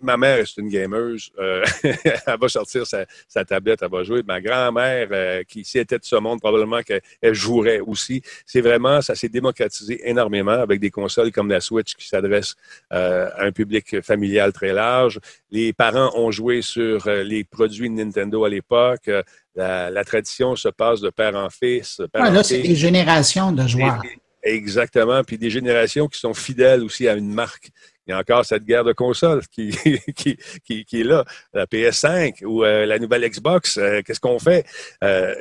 ma 0.00 0.16
mère 0.16 0.38
est 0.38 0.56
une 0.56 0.68
gameuse. 0.68 1.30
Euh, 1.38 1.64
elle 1.82 2.38
va 2.40 2.48
sortir 2.48 2.84
sa, 2.86 3.44
tablette, 3.44 3.80
elle 3.82 3.90
va 3.90 4.02
jouer. 4.04 4.22
Ma 4.26 4.40
grand-mère, 4.40 5.08
euh, 5.10 5.42
qui 5.44 5.64
si 5.64 5.78
était 5.78 5.98
de 5.98 6.04
ce 6.04 6.16
monde, 6.16 6.40
probablement 6.40 6.82
qu'elle 6.82 7.34
jouerait 7.34 7.80
aussi. 7.80 8.22
C'est 8.46 8.60
vraiment, 8.60 9.00
ça 9.00 9.14
s'est 9.14 9.28
démocratisé 9.28 10.08
énormément 10.08 10.52
avec 10.52 10.80
des 10.80 10.90
consoles 10.90 11.32
comme 11.32 11.48
la 11.48 11.60
Switch 11.60 11.94
qui 11.94 12.06
s'adresse 12.06 12.54
euh, 12.92 13.28
à 13.36 13.44
un 13.44 13.52
public 13.52 14.00
familial 14.02 14.52
très 14.52 14.72
large. 14.72 15.18
Les 15.50 15.72
parents 15.72 16.12
ont 16.14 16.30
joué 16.30 16.62
sur 16.62 17.08
les 17.08 17.44
produits 17.44 17.90
Nintendo 17.90 18.44
à 18.44 18.48
l'époque. 18.48 19.10
La, 19.56 20.04
tradition 20.04 20.56
se 20.56 20.68
passe 20.68 21.00
de 21.00 21.10
père 21.10 21.34
en 21.34 21.50
fils. 21.50 22.00
là, 22.14 22.42
c'est 22.42 22.62
des 22.62 22.74
générations 22.74 23.52
de 23.52 23.66
joueurs. 23.66 24.02
exactement. 24.42 25.22
Puis 25.24 25.38
des 25.38 25.50
générations 25.50 26.08
qui 26.08 26.18
sont 26.18 26.34
fidèles 26.34 26.82
aussi 26.82 27.08
à 27.08 27.14
une 27.14 27.32
marque 27.32 27.70
il 28.10 28.14
y 28.14 28.16
a 28.16 28.18
encore 28.18 28.44
cette 28.44 28.64
guerre 28.64 28.82
de 28.82 28.92
consoles 28.92 29.42
qui, 29.46 29.70
est 30.68 31.04
là. 31.04 31.24
La 31.54 31.66
PS5 31.66 32.44
ou 32.44 32.64
euh, 32.64 32.84
la 32.84 32.98
nouvelle 32.98 33.28
Xbox, 33.28 33.78
euh, 33.78 34.00
qu'est-ce 34.04 34.18
qu'on 34.18 34.40
fait? 34.40 34.66
Euh, 35.04 35.32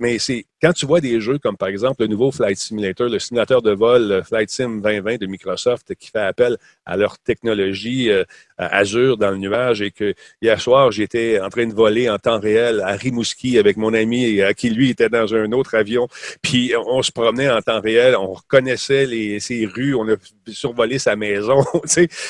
mais 0.00 0.18
c'est 0.18 0.46
quand 0.62 0.72
tu 0.72 0.86
vois 0.86 1.02
des 1.02 1.20
jeux 1.20 1.38
comme 1.38 1.58
par 1.58 1.68
exemple 1.68 2.00
le 2.00 2.06
nouveau 2.06 2.30
Flight 2.30 2.56
Simulator, 2.56 3.10
le 3.10 3.18
simulateur 3.18 3.60
de 3.60 3.72
vol 3.72 4.22
Flight 4.26 4.48
Sim 4.48 4.80
2020 4.80 5.18
de 5.20 5.26
Microsoft 5.26 5.94
qui 5.94 6.10
fait 6.10 6.20
appel 6.20 6.56
à 6.86 6.96
leur 6.96 7.18
technologie 7.18 8.10
Azure 8.56 9.18
dans 9.18 9.30
le 9.30 9.36
nuage 9.36 9.82
et 9.82 9.90
que 9.90 10.14
hier 10.40 10.58
soir, 10.58 10.90
j'étais 10.92 11.38
en 11.40 11.50
train 11.50 11.66
de 11.66 11.74
voler 11.74 12.08
en 12.08 12.18
temps 12.18 12.40
réel 12.40 12.80
à 12.80 12.92
Rimouski 12.92 13.58
avec 13.58 13.76
mon 13.76 13.92
ami 13.92 14.40
qui 14.56 14.70
lui 14.70 14.90
était 14.90 15.10
dans 15.10 15.34
un 15.34 15.52
autre 15.52 15.74
avion. 15.74 16.08
Puis 16.40 16.72
on 16.86 17.02
se 17.02 17.12
promenait 17.12 17.50
en 17.50 17.60
temps 17.60 17.82
réel, 17.82 18.16
on 18.16 18.32
reconnaissait 18.32 19.04
les, 19.04 19.40
ses 19.40 19.66
rues, 19.66 19.94
on 19.94 20.08
a 20.08 20.16
survolé 20.46 20.98
sa 20.98 21.16
maison. 21.16 21.64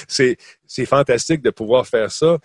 c'est, 0.09 0.37
fantastique 0.87 1.43
de 1.43 1.51
pouvoir 1.51 1.87
faire 1.87 2.11
ça. 2.11 2.39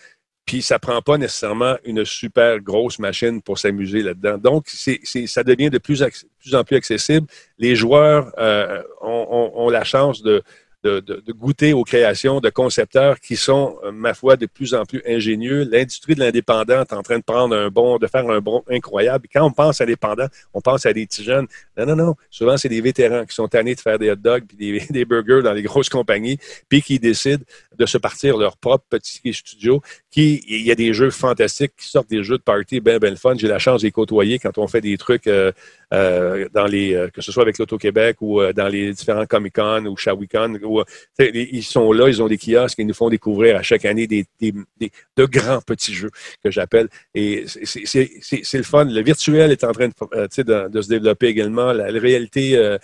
Puis 0.46 0.62
ça 0.62 0.80
prend 0.80 1.02
pas 1.02 1.18
nécessairement 1.18 1.78
une 1.86 2.04
super 2.04 2.60
grosse 2.60 3.00
machine 3.00 3.42
pour 3.42 3.60
s'amuser 3.60 4.02
là-dedans. 4.02 4.38
Donc, 4.38 4.68
ça 4.68 5.44
devient 5.44 5.70
de 5.70 5.78
plus, 5.78 6.04
plus 6.40 6.56
en 6.56 6.64
plus 6.64 6.76
accessible. 6.76 7.28
Les 7.58 7.76
joueurs 7.76 8.34
euh, 8.38 8.82
ont, 9.02 9.70
la 9.70 9.84
chance 9.84 10.24
de, 10.24 10.42
de, 10.84 11.32
goûter 11.32 11.74
aux 11.74 11.84
créations 11.84 12.40
de 12.40 12.50
concepteurs 12.50 13.20
qui 13.20 13.36
sont, 13.36 13.78
euh, 13.84 13.92
ma 13.92 14.14
foi, 14.14 14.36
de 14.36 14.46
plus 14.46 14.74
en 14.74 14.86
plus 14.86 15.02
ingénieux. 15.06 15.68
L'industrie 15.70 16.16
de 16.16 16.20
l'indépendant 16.20 16.82
est 16.82 16.94
en 16.94 17.04
train 17.04 17.18
de 17.20 17.24
prendre 17.24 17.56
un 17.56 17.70
bon, 17.70 17.98
de 17.98 18.08
faire 18.08 18.30
un 18.30 18.40
bon 18.40 18.64
incroyable. 18.70 19.28
Quand 19.32 19.46
on 19.46 19.52
pense 19.52 19.82
à 19.82 19.86
l'indépendant, 19.86 20.28
on 20.54 20.62
pense 20.62 20.86
à 20.86 20.94
des 20.94 21.06
petits 21.06 21.24
jeunes. 21.24 21.48
Non, 21.78 21.86
non, 21.86 21.96
non. 21.96 22.16
Souvent, 22.30 22.58
c'est 22.58 22.70
des 22.70 22.82
vétérans 22.82 23.26
qui 23.26 23.36
sont 23.36 23.48
tannés 23.48 23.76
de 23.76 23.80
faire 23.80 24.00
des 24.00 24.10
hot 24.10 24.16
dogs 24.16 24.46
puis 24.48 24.58
des, 24.58 24.86
des 24.90 25.06
burgers 25.06 25.42
dans 25.44 25.54
les 25.54 25.64
grosses 25.64 25.90
compagnies, 25.90 26.38
puis 26.70 26.82
qui 26.82 27.00
décident 27.00 27.44
de 27.78 27.86
se 27.86 27.98
partir 27.98 28.38
leur 28.38 28.58
propre 28.58 28.86
petit 28.90 29.34
studio. 29.34 29.82
Qui, 30.10 30.44
il 30.48 30.62
y 30.66 30.72
a 30.72 30.76
des 30.76 30.94
jeux 30.94 31.10
fantastiques 31.10 31.74
qui 31.78 31.88
sortent 31.88 32.10
des 32.10 32.24
jeux 32.24 32.38
de 32.38 32.44
party 32.44 32.82
bien, 32.82 32.98
bien 32.98 33.16
fun. 33.16 33.34
J'ai 33.38 33.48
la 33.48 33.60
chance 33.60 33.82
de 33.82 33.88
les 33.88 33.92
côtoyer 33.92 34.40
quand 34.40 34.58
on 34.58 34.68
fait 34.68 34.82
des 34.82 34.98
trucs 34.98 35.28
euh, 35.28 35.52
euh, 35.94 36.48
dans 36.54 36.68
les, 36.68 36.94
euh, 36.94 37.10
que 37.10 37.22
ce 37.22 37.34
soit 37.34 37.44
avec 37.44 37.58
l'Auto-Québec 37.58 38.18
ou 38.22 38.40
euh, 38.40 38.54
dans 38.54 38.70
les 38.70 38.94
différents 38.94 39.26
Comic-Con 39.26 39.86
ou 39.88 39.98
Shawicon. 39.98 40.58
Ou, 40.72 40.84
ils 41.20 41.64
sont 41.64 41.92
là, 41.92 42.08
ils 42.08 42.22
ont 42.22 42.28
des 42.28 42.38
kiosques, 42.38 42.78
ils 42.80 42.88
nous 42.88 42.94
font 42.94 43.10
découvrir 43.10 43.58
à 43.58 43.62
chaque 43.62 43.86
année 43.86 44.08
des, 44.08 44.26
de 44.42 45.26
grands 45.26 45.62
petits 45.62 45.94
jeux 45.94 46.12
que 46.44 46.52
j'appelle. 46.52 46.88
Et 47.14 47.46
c'est 47.48 48.58
le 48.58 48.64
fun. 48.64 48.86
Le 48.86 49.02
virtuel 49.02 49.52
est 49.52 49.64
en 49.64 49.72
train 49.72 49.88
de, 49.88 50.68
de, 50.68 50.82
se 50.82 50.88
développer 50.88 51.28
également. 51.28 51.74
La, 51.74 51.88
réalité 52.00 52.78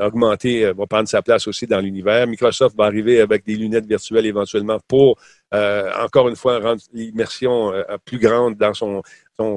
augmentée 0.00 0.72
va 0.72 0.86
prendre 0.86 1.08
sa 1.08 1.22
place 1.22 1.46
aussi 1.48 1.66
dans 1.66 1.80
l'univers. 1.80 2.26
Microsoft 2.26 2.76
va 2.76 2.84
arriver 2.84 3.20
avec 3.20 3.44
des 3.44 3.56
lunettes 3.56 3.86
virtuelles 3.86 4.26
éventuellement 4.26 4.78
pour, 4.86 5.18
encore 5.52 6.28
une 6.28 6.36
fois, 6.36 6.58
rendre 6.60 6.80
l'immersion 6.92 7.72
plus 8.04 8.18
grande 8.18 8.56
dans 8.56 8.74
son, 8.74 9.02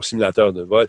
simulateur 0.01 0.53
de 0.53 0.63
vol. 0.63 0.87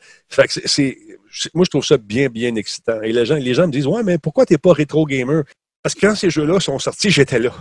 Moi, 1.54 1.64
je 1.64 1.70
trouve 1.70 1.84
ça 1.84 1.96
bien, 1.96 2.28
bien 2.28 2.54
excitant. 2.56 3.00
Et 3.02 3.12
les 3.12 3.24
gens, 3.24 3.36
les 3.36 3.54
gens 3.54 3.66
me 3.66 3.72
disent, 3.72 3.86
ouais, 3.86 4.02
mais 4.02 4.18
pourquoi 4.18 4.46
tu 4.46 4.52
n'es 4.52 4.58
pas 4.58 4.72
rétro 4.72 5.06
gamer? 5.06 5.44
Parce 5.82 5.94
que 5.94 6.06
quand 6.06 6.14
ces 6.14 6.30
jeux-là 6.30 6.60
sont 6.60 6.78
sortis, 6.78 7.10
j'étais 7.10 7.38
là. 7.38 7.52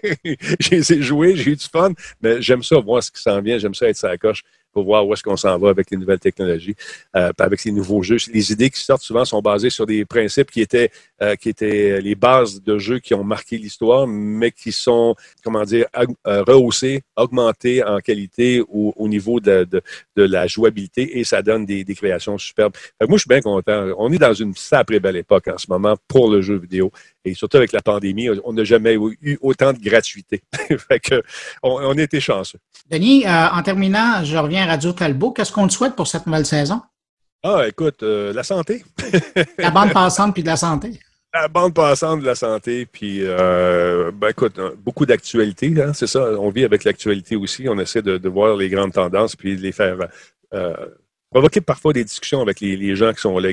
j'ai 0.60 1.02
joué, 1.02 1.36
j'ai 1.36 1.50
eu 1.52 1.56
du 1.56 1.66
fun, 1.66 1.92
mais 2.20 2.40
j'aime 2.40 2.62
ça, 2.62 2.78
voir 2.78 3.02
ce 3.02 3.10
qui 3.10 3.20
s'en 3.20 3.40
vient, 3.40 3.58
j'aime 3.58 3.74
ça 3.74 3.88
être 3.88 3.96
sa 3.96 4.16
coche 4.16 4.42
voir 4.84 5.06
où 5.06 5.12
est-ce 5.12 5.22
qu'on 5.22 5.36
s'en 5.36 5.58
va 5.58 5.70
avec 5.70 5.90
les 5.90 5.96
nouvelles 5.96 6.18
technologies, 6.18 6.74
euh, 7.16 7.30
avec 7.38 7.60
ces 7.60 7.70
nouveaux 7.70 8.02
jeux. 8.02 8.18
Les 8.32 8.52
idées 8.52 8.70
qui 8.70 8.80
sortent 8.80 9.02
souvent 9.02 9.24
sont 9.24 9.40
basées 9.40 9.70
sur 9.70 9.86
des 9.86 10.04
principes 10.04 10.50
qui 10.50 10.60
étaient, 10.60 10.90
euh, 11.22 11.34
qui 11.36 11.48
étaient 11.48 12.00
les 12.00 12.14
bases 12.14 12.62
de 12.62 12.78
jeux 12.78 12.98
qui 12.98 13.14
ont 13.14 13.24
marqué 13.24 13.58
l'histoire, 13.58 14.06
mais 14.06 14.50
qui 14.50 14.72
sont, 14.72 15.14
comment 15.44 15.64
dire, 15.64 15.86
euh, 16.26 16.42
rehaussés, 16.42 17.02
augmentés 17.16 17.82
en 17.84 17.98
qualité 17.98 18.62
ou 18.68 18.92
au 18.96 19.08
niveau 19.08 19.40
de, 19.40 19.66
de, 19.70 19.82
la 20.16 20.46
jouabilité 20.46 21.18
et 21.18 21.24
ça 21.24 21.42
donne 21.42 21.64
des, 21.64 21.84
des 21.84 21.94
créations 21.94 22.36
superbes. 22.38 22.74
moi, 23.00 23.16
je 23.16 23.22
suis 23.22 23.28
bien 23.28 23.40
content. 23.40 23.88
On 23.96 24.12
est 24.12 24.18
dans 24.18 24.34
une 24.34 24.54
sacrée 24.54 25.00
belle 25.00 25.16
époque 25.16 25.48
en 25.48 25.58
ce 25.58 25.66
moment 25.68 25.96
pour 26.08 26.30
le 26.30 26.40
jeu 26.40 26.58
vidéo 26.58 26.90
et 27.24 27.34
surtout 27.34 27.56
avec 27.56 27.72
la 27.72 27.80
pandémie, 27.80 28.28
on 28.44 28.52
n'a 28.52 28.64
jamais 28.64 28.96
eu 29.20 29.38
autant 29.40 29.72
de 29.72 29.78
gratuité. 29.78 30.42
on, 31.62 31.70
on 31.70 31.98
était 31.98 32.20
chanceux. 32.20 32.58
Denis, 32.90 33.24
en 33.26 33.62
terminant, 33.62 34.24
je 34.24 34.36
reviens 34.36 34.66
Radio 34.68 34.92
Talbot. 34.92 35.32
Qu'est-ce 35.32 35.52
qu'on 35.52 35.66
te 35.66 35.72
souhaite 35.72 35.96
pour 35.96 36.06
cette 36.06 36.26
nouvelle 36.26 36.46
saison? 36.46 36.80
Ah, 37.42 37.64
écoute, 37.68 38.02
euh, 38.02 38.32
la 38.32 38.42
santé. 38.42 38.84
la 39.58 39.70
bande 39.70 39.92
passante 39.92 40.34
puis 40.34 40.42
de 40.42 40.48
la 40.48 40.56
santé. 40.56 40.98
La 41.32 41.46
bande 41.46 41.74
passante 41.74 42.20
de 42.20 42.26
la 42.26 42.34
santé, 42.34 42.86
puis 42.86 43.20
euh, 43.22 44.10
ben 44.12 44.28
écoute, 44.30 44.58
euh, 44.58 44.74
beaucoup 44.78 45.06
d'actualité, 45.06 45.72
hein, 45.80 45.92
c'est 45.92 46.06
ça. 46.06 46.32
On 46.40 46.50
vit 46.50 46.64
avec 46.64 46.84
l'actualité 46.84 47.36
aussi. 47.36 47.68
On 47.68 47.78
essaie 47.78 48.02
de, 48.02 48.28
voir 48.28 48.56
les 48.56 48.68
grandes 48.68 48.92
tendances 48.92 49.36
puis 49.36 49.56
de 49.56 49.62
les 49.62 49.72
faire 49.72 50.08
provoquer 51.30 51.60
parfois 51.60 51.92
des 51.92 52.04
discussions 52.04 52.40
avec 52.40 52.60
les, 52.60 52.96
gens 52.96 53.12
qui 53.12 53.20
sont 53.20 53.38
là 53.38 53.50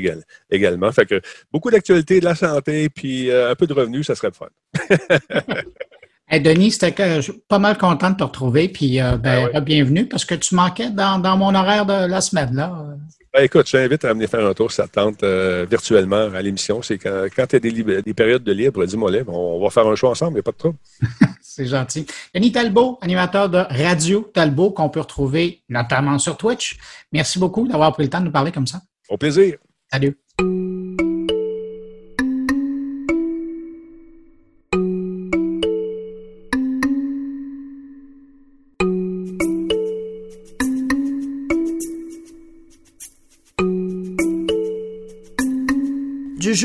également. 0.49 0.91
Fait 0.93 1.05
que 1.05 1.21
beaucoup 1.51 1.69
d'actualité, 1.69 2.21
de 2.21 2.25
la 2.25 2.35
santé, 2.35 2.89
puis 2.89 3.31
un 3.31 3.55
peu 3.55 3.67
de 3.67 3.73
revenus, 3.73 4.07
ça 4.07 4.15
serait 4.15 4.29
le 4.29 4.33
fun. 4.33 4.47
Hey 6.27 6.41
Denis, 6.41 6.71
c'était 6.71 7.19
pas 7.47 7.59
mal 7.59 7.77
content 7.77 8.09
de 8.09 8.15
te 8.15 8.23
retrouver, 8.23 8.67
puis 8.67 8.99
euh, 8.99 9.15
ben, 9.15 9.47
ben 9.53 9.61
bienvenue 9.61 10.07
parce 10.07 10.25
que 10.25 10.33
tu 10.33 10.55
manquais 10.55 10.89
dans, 10.89 11.19
mon 11.37 11.53
horaire 11.53 11.85
de 11.85 12.07
la 12.07 12.19
semaine. 12.19 12.55
là. 12.55 12.97
Ben, 13.31 13.43
écoute, 13.43 13.67
je 13.67 13.73
t'invite 13.73 14.03
à 14.05 14.13
venir 14.13 14.27
faire 14.27 14.43
un 14.43 14.53
tour 14.55 14.71
sur 14.71 14.89
tente 14.89 15.21
euh, 15.21 15.67
virtuellement 15.69 16.33
à 16.33 16.41
l'émission. 16.41 16.81
C'est 16.81 16.97
quand, 16.97 17.25
quand 17.35 17.45
tu 17.45 17.57
as 17.57 17.59
des, 17.59 18.01
des, 18.01 18.13
périodes 18.15 18.43
de 18.43 18.51
libre, 18.51 18.83
dis-moi 18.85 19.11
on, 19.27 19.61
va 19.61 19.69
faire 19.69 19.85
un 19.85 19.95
choix 19.95 20.09
ensemble, 20.09 20.31
il 20.31 20.35
n'y 20.35 20.39
a 20.39 20.43
pas 20.43 20.51
de 20.51 20.57
trouble. 20.57 20.77
C'est 21.41 21.67
gentil. 21.67 22.07
Denis 22.33 22.51
Talbot, 22.51 22.97
animateur 23.01 23.47
de 23.47 23.59
Radio 23.69 24.31
Talbot, 24.33 24.71
qu'on 24.71 24.89
peut 24.89 25.01
retrouver 25.01 25.61
notamment 25.69 26.17
sur 26.17 26.37
Twitch. 26.37 26.77
Merci 27.11 27.37
beaucoup 27.37 27.67
d'avoir 27.67 27.93
pris 27.93 28.03
le 28.03 28.09
temps 28.09 28.19
de 28.19 28.25
nous 28.25 28.31
parler 28.31 28.51
comme 28.51 28.67
ça. 28.67 28.81
Au 29.09 29.17
plaisir. 29.17 29.57
Salut. 29.91 30.17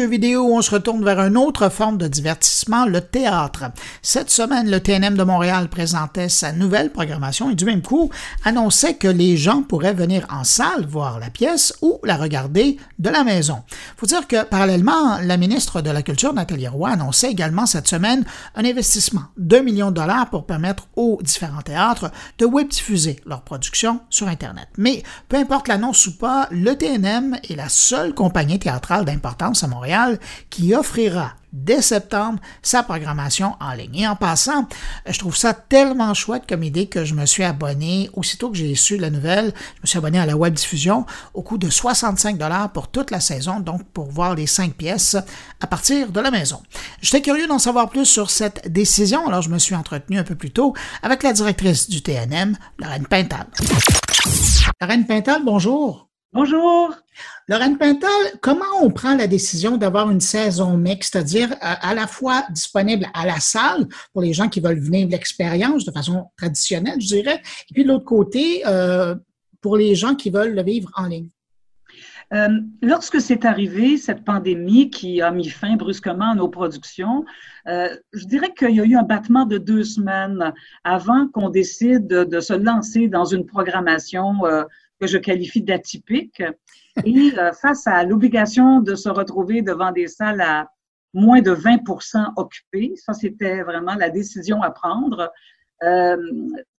Jeux 0.00 0.38
on 0.38 0.62
se 0.62 0.70
retourne 0.70 1.04
vers 1.04 1.20
une 1.20 1.36
autre 1.36 1.68
forme 1.68 1.98
de 1.98 2.06
divertissement, 2.06 2.86
le 2.86 3.00
théâtre. 3.00 3.64
Cette 4.02 4.30
semaine, 4.30 4.70
le 4.70 4.80
TNM 4.80 5.16
de 5.16 5.22
Montréal 5.22 5.68
présentait 5.68 6.28
sa 6.28 6.52
nouvelle 6.52 6.90
programmation 6.90 7.50
et 7.50 7.54
du 7.54 7.64
même 7.64 7.82
coup 7.82 8.10
annonçait 8.44 8.94
que 8.94 9.08
les 9.08 9.36
gens 9.36 9.62
pourraient 9.62 9.92
venir 9.92 10.26
en 10.30 10.44
salle 10.44 10.86
voir 10.86 11.18
la 11.18 11.30
pièce 11.30 11.74
ou 11.82 11.98
la 12.04 12.16
regarder 12.16 12.78
de 12.98 13.10
la 13.10 13.24
maison. 13.24 13.62
Faut 13.96 14.06
dire 14.06 14.26
que 14.26 14.42
parallèlement, 14.44 15.18
la 15.22 15.36
ministre 15.36 15.82
de 15.82 15.90
la 15.90 16.02
Culture, 16.02 16.32
Nathalie 16.32 16.68
Roy, 16.68 16.90
annonçait 16.90 17.30
également 17.30 17.66
cette 17.66 17.88
semaine 17.88 18.24
un 18.54 18.64
investissement 18.64 19.24
de 19.36 19.58
millions 19.58 19.90
de 19.90 19.96
dollars 19.96 20.30
pour 20.30 20.46
permettre 20.46 20.88
aux 20.96 21.18
différents 21.22 21.62
théâtres 21.62 22.10
de 22.38 22.46
web 22.46 22.68
diffuser 22.68 23.20
leur 23.26 23.42
production 23.42 24.00
sur 24.08 24.28
Internet. 24.28 24.68
Mais 24.78 25.02
peu 25.28 25.36
importe 25.36 25.68
l'annonce 25.68 26.06
ou 26.06 26.16
pas, 26.16 26.48
le 26.50 26.74
TNM 26.74 27.36
est 27.48 27.56
la 27.56 27.68
seule 27.68 28.14
compagnie 28.14 28.58
théâtrale 28.58 29.04
d'importance 29.04 29.62
à 29.62 29.68
Montréal 29.68 29.89
qui 30.50 30.74
offrira 30.74 31.34
dès 31.52 31.82
septembre 31.82 32.38
sa 32.62 32.82
programmation 32.82 33.56
en 33.60 33.72
ligne. 33.72 33.96
Et 33.96 34.08
en 34.08 34.16
passant, 34.16 34.68
je 35.06 35.18
trouve 35.18 35.36
ça 35.36 35.52
tellement 35.54 36.14
chouette 36.14 36.44
comme 36.48 36.62
idée 36.62 36.86
que 36.86 37.04
je 37.04 37.14
me 37.14 37.26
suis 37.26 37.42
abonné, 37.42 38.10
aussitôt 38.14 38.50
que 38.50 38.56
j'ai 38.56 38.74
su 38.74 38.96
la 38.96 39.10
nouvelle, 39.10 39.52
je 39.76 39.80
me 39.82 39.86
suis 39.86 39.98
abonné 39.98 40.18
à 40.18 40.26
la 40.26 40.36
web 40.36 40.54
diffusion 40.54 41.06
au 41.34 41.42
coût 41.42 41.58
de 41.58 41.70
65 41.70 42.38
dollars 42.38 42.72
pour 42.72 42.88
toute 42.88 43.10
la 43.10 43.20
saison, 43.20 43.60
donc 43.60 43.84
pour 43.84 44.10
voir 44.10 44.34
les 44.34 44.46
cinq 44.46 44.74
pièces 44.74 45.16
à 45.60 45.66
partir 45.66 46.10
de 46.10 46.20
la 46.20 46.30
maison. 46.30 46.62
J'étais 47.00 47.22
curieux 47.22 47.46
d'en 47.46 47.58
savoir 47.58 47.90
plus 47.90 48.06
sur 48.06 48.30
cette 48.30 48.70
décision, 48.70 49.26
alors 49.26 49.42
je 49.42 49.50
me 49.50 49.58
suis 49.58 49.74
entretenu 49.74 50.18
un 50.18 50.24
peu 50.24 50.34
plus 50.34 50.50
tôt 50.50 50.74
avec 51.02 51.22
la 51.22 51.32
directrice 51.32 51.88
du 51.88 52.02
TNM, 52.02 52.56
Lorraine 52.78 53.06
Pintal. 53.06 53.46
Lorraine 54.80 55.06
Pintal, 55.06 55.42
bonjour. 55.44 56.09
Bonjour. 56.32 56.94
Lorraine 57.48 57.76
Pintal, 57.76 58.08
comment 58.40 58.64
on 58.82 58.90
prend 58.90 59.16
la 59.16 59.26
décision 59.26 59.76
d'avoir 59.76 60.08
une 60.12 60.20
saison 60.20 60.76
mixte, 60.76 61.14
c'est-à-dire 61.14 61.50
euh, 61.50 61.56
à, 61.60 61.92
la 61.92 62.06
fois 62.06 62.44
disponible 62.50 63.06
à 63.14 63.26
la 63.26 63.40
salle 63.40 63.88
pour 64.12 64.22
les 64.22 64.32
gens 64.32 64.48
qui 64.48 64.60
veulent 64.60 64.78
venir 64.78 65.08
l'expérience 65.08 65.84
de 65.84 65.90
façon 65.90 66.30
traditionnelle, 66.36 67.00
je 67.00 67.08
dirais, 67.08 67.42
et 67.68 67.74
puis 67.74 67.82
de 67.82 67.88
l'autre 67.88 68.04
côté, 68.04 68.62
euh, 68.64 69.16
pour 69.60 69.76
les 69.76 69.96
gens 69.96 70.14
qui 70.14 70.30
veulent 70.30 70.54
le 70.54 70.62
vivre 70.62 70.88
en 70.94 71.06
ligne? 71.06 71.30
Euh, 72.32 72.60
lorsque 72.80 73.20
c'est 73.20 73.44
arrivé, 73.44 73.96
cette 73.96 74.24
pandémie 74.24 74.88
qui 74.88 75.20
a 75.20 75.32
mis 75.32 75.48
fin 75.48 75.74
brusquement 75.74 76.30
à 76.30 76.34
nos 76.36 76.48
productions, 76.48 77.24
je 77.66 78.24
dirais 78.26 78.54
qu'il 78.56 78.76
y 78.76 78.80
a 78.80 78.84
eu 78.84 78.94
un 78.96 79.02
battement 79.02 79.46
de 79.46 79.58
deux 79.58 79.82
semaines 79.82 80.52
avant 80.84 81.26
qu'on 81.26 81.50
décide 81.50 82.06
de, 82.06 82.40
se 82.40 82.54
lancer 82.54 83.08
dans 83.08 83.24
une 83.24 83.46
programmation 83.46 84.42
que 85.00 85.06
je 85.06 85.18
qualifie 85.18 85.62
d'atypique. 85.62 86.42
Et 87.04 87.32
euh, 87.38 87.52
face 87.52 87.86
à 87.86 88.04
l'obligation 88.04 88.80
de 88.80 88.94
se 88.94 89.08
retrouver 89.08 89.62
devant 89.62 89.92
des 89.92 90.08
salles 90.08 90.42
à, 90.42 90.68
moins 91.12 91.40
de 91.40 91.52
20% 91.52 92.34
occupés. 92.36 92.92
Ça, 92.96 93.14
c'était 93.14 93.62
vraiment 93.62 93.94
la 93.94 94.10
décision 94.10 94.62
à 94.62 94.70
prendre. 94.70 95.32
Euh, 95.82 96.16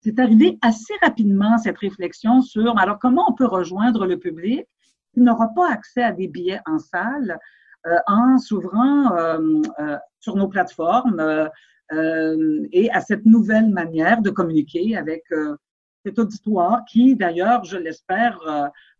c'est 0.02 0.20
arrivé 0.20 0.58
assez 0.62 0.92
rapidement, 1.02 1.58
cette 1.58 1.78
réflexion 1.78 2.42
sur, 2.42 2.78
alors 2.78 2.98
comment 2.98 3.24
on 3.28 3.34
peut 3.34 3.46
rejoindre 3.46 4.06
le 4.06 4.18
public 4.18 4.66
qui 5.12 5.20
n'aura 5.20 5.48
pas 5.56 5.72
accès 5.72 6.02
à 6.02 6.12
des 6.12 6.28
billets 6.28 6.60
en 6.66 6.78
salle 6.78 7.38
euh, 7.86 7.96
en 8.06 8.38
s'ouvrant 8.38 9.10
sur 10.20 10.36
nos 10.36 10.48
plateformes 10.48 11.50
et 11.90 12.90
à 12.92 13.00
cette 13.00 13.26
nouvelle 13.26 13.70
manière 13.70 14.22
de 14.22 14.30
communiquer 14.30 14.96
avec 14.96 15.24
cet 16.04 16.18
auditoire 16.18 16.84
qui, 16.90 17.14
d'ailleurs, 17.16 17.64
je 17.64 17.76
l'espère, 17.76 18.38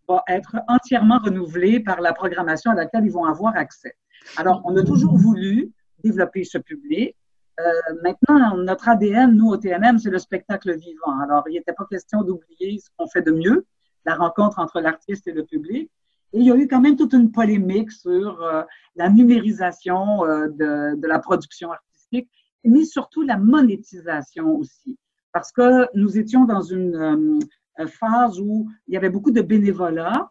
va 0.09 0.23
être 0.29 0.57
entièrement 0.69 1.19
renouvelé 1.19 1.81
par 1.81 2.01
la 2.01 2.13
programmation 2.13 2.71
à 2.73 2.75
laquelle 2.75 3.05
ils 3.05 3.13
vont 3.13 3.25
avoir 3.25 3.57
accès. 3.57 3.95
Alors, 4.37 4.61
on 4.65 4.77
a 4.77 4.83
toujours 4.83 5.17
voulu 5.17 5.73
développer 6.03 6.45
ce 6.45 6.59
public. 6.59 7.17
Euh, 7.61 7.73
maintenant, 8.03 8.57
notre 8.57 8.89
ADN, 8.89 9.37
nous, 9.37 9.49
au 9.49 9.57
TNM, 9.57 9.99
c'est 9.99 10.11
le 10.11 10.19
spectacle 10.19 10.77
vivant. 10.77 11.21
Alors, 11.23 11.45
il 11.49 11.55
n'était 11.55 11.73
pas 11.73 11.87
question 11.91 12.23
d'oublier 12.23 12.79
ce 12.79 12.89
qu'on 12.97 13.07
fait 13.07 13.23
de 13.23 13.33
mieux, 13.33 13.67
la 14.07 14.15
rencontre 14.15 14.59
entre 14.59 14.81
l'artiste 14.81 15.27
et 15.29 15.33
le 15.33 15.45
public. 15.45 15.91
Et 16.33 16.39
il 16.39 16.47
y 16.47 16.51
a 16.51 16.57
eu 16.57 16.69
quand 16.69 16.81
même 16.81 16.97
toute 16.97 17.13
une 17.13 17.33
polémique 17.33 17.91
sur 17.91 18.43
euh, 18.43 18.63
la 18.97 19.11
numérisation 19.11 20.25
euh, 20.25 20.49
de, 20.49 21.07
la 21.07 21.19
production 21.19 21.73
artistique, 21.73 22.31
mais 22.65 22.85
surtout 22.85 23.23
la 23.23 23.37
monétisation 23.37 24.57
aussi. 24.57 24.97
Parce 25.33 25.53
que 25.53 25.87
nous 25.97 26.19
étions 26.19 26.45
dans 26.45 26.63
une 26.63 27.41
phase 27.87 28.41
où 28.41 28.69
il 28.89 28.95
y 28.95 28.97
avait 28.97 29.11
beaucoup 29.11 29.31
de 29.31 29.43
bénévolat 29.43 30.31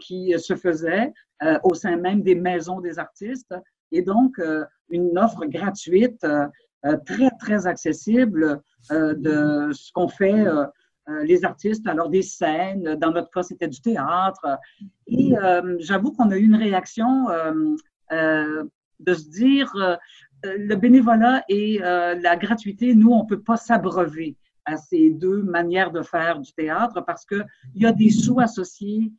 qui 0.00 0.34
se 0.38 0.54
faisait 0.54 1.12
au 1.64 1.74
sein 1.74 1.96
même 1.96 2.22
des 2.22 2.34
maisons 2.34 2.80
des 2.80 2.98
artistes. 2.98 3.54
Et 3.92 4.02
donc, 4.02 4.40
une 4.88 5.18
offre 5.18 5.46
gratuite 5.46 6.24
euh, 6.86 6.96
très, 7.04 7.30
très 7.40 7.66
accessible 7.66 8.60
euh, 8.92 9.14
de 9.14 9.72
ce 9.72 9.90
qu'on 9.92 10.08
fait 10.08 10.46
euh, 10.46 10.66
les 11.22 11.44
artistes, 11.44 11.86
alors 11.86 12.10
des 12.10 12.22
scènes, 12.22 12.96
dans 12.96 13.12
notre 13.12 13.30
cas, 13.30 13.42
c'était 13.42 13.68
du 13.68 13.80
théâtre. 13.80 14.58
Et 15.06 15.34
j'avoue 15.78 16.10
qu'on 16.10 16.32
a 16.32 16.36
eu 16.36 16.44
une 16.44 16.56
réaction 16.56 17.26
de 18.10 19.14
se 19.14 19.28
dire, 19.30 19.72
le 20.58 20.74
bénévolat 20.76 21.44
et 21.48 21.78
la 21.78 22.36
gratuité, 22.36 22.94
nous, 22.94 23.10
on 23.10 23.22
ne 23.24 23.28
peut 23.28 23.40
pas 23.40 23.56
s'abreuver 23.56 24.36
à 24.64 24.76
ces 24.76 25.10
deux 25.10 25.42
manières 25.42 25.92
de 25.92 26.02
faire 26.02 26.40
du 26.40 26.52
théâtre 26.52 27.04
parce 27.06 27.24
qu'il 27.24 27.46
y 27.74 27.86
a 27.86 27.92
des 27.92 28.10
sous 28.10 28.40
associés 28.40 29.12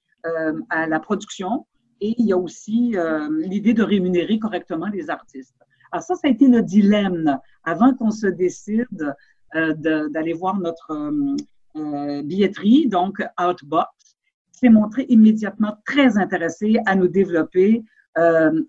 à 0.70 0.88
la 0.88 1.00
production 1.00 1.66
et 2.02 2.14
il 2.18 2.26
y 2.26 2.34
a 2.34 2.38
aussi 2.38 2.96
l'idée 3.30 3.74
de 3.74 3.84
rémunérer 3.84 4.40
correctement 4.40 4.88
les 4.88 5.10
artistes. 5.10 5.56
Alors 5.92 6.04
ça, 6.04 6.16
ça 6.16 6.28
a 6.28 6.32
été 6.32 6.48
le 6.48 6.62
dilemme 6.62 7.40
avant 7.64 7.94
qu'on 7.94 8.12
se 8.12 8.28
décide 8.28 9.16
euh, 9.56 9.74
d'aller 10.10 10.34
voir 10.34 10.60
notre 10.60 10.92
euh, 10.92 11.36
euh, 11.78 12.22
billetterie, 12.24 12.88
donc 12.88 13.24
Outbox, 13.40 14.18
s'est 14.52 14.70
montré 14.70 15.06
immédiatement 15.10 15.78
très 15.86 16.18
intéressé 16.18 16.78
à 16.86 16.96
nous 16.96 17.08
développer 17.08 17.84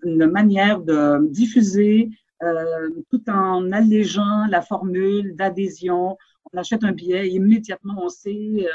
une 0.03 0.27
manière 0.27 0.79
de 0.79 1.27
diffuser 1.31 2.11
tout 3.09 3.29
en 3.29 3.71
allégeant 3.71 4.45
la 4.47 4.61
formule 4.61 5.35
d'adhésion. 5.35 6.17
On 6.51 6.57
achète 6.57 6.83
un 6.83 6.93
billet 6.93 7.27
et 7.27 7.31
immédiatement 7.31 7.95
on 7.97 8.09
sait 8.09 8.67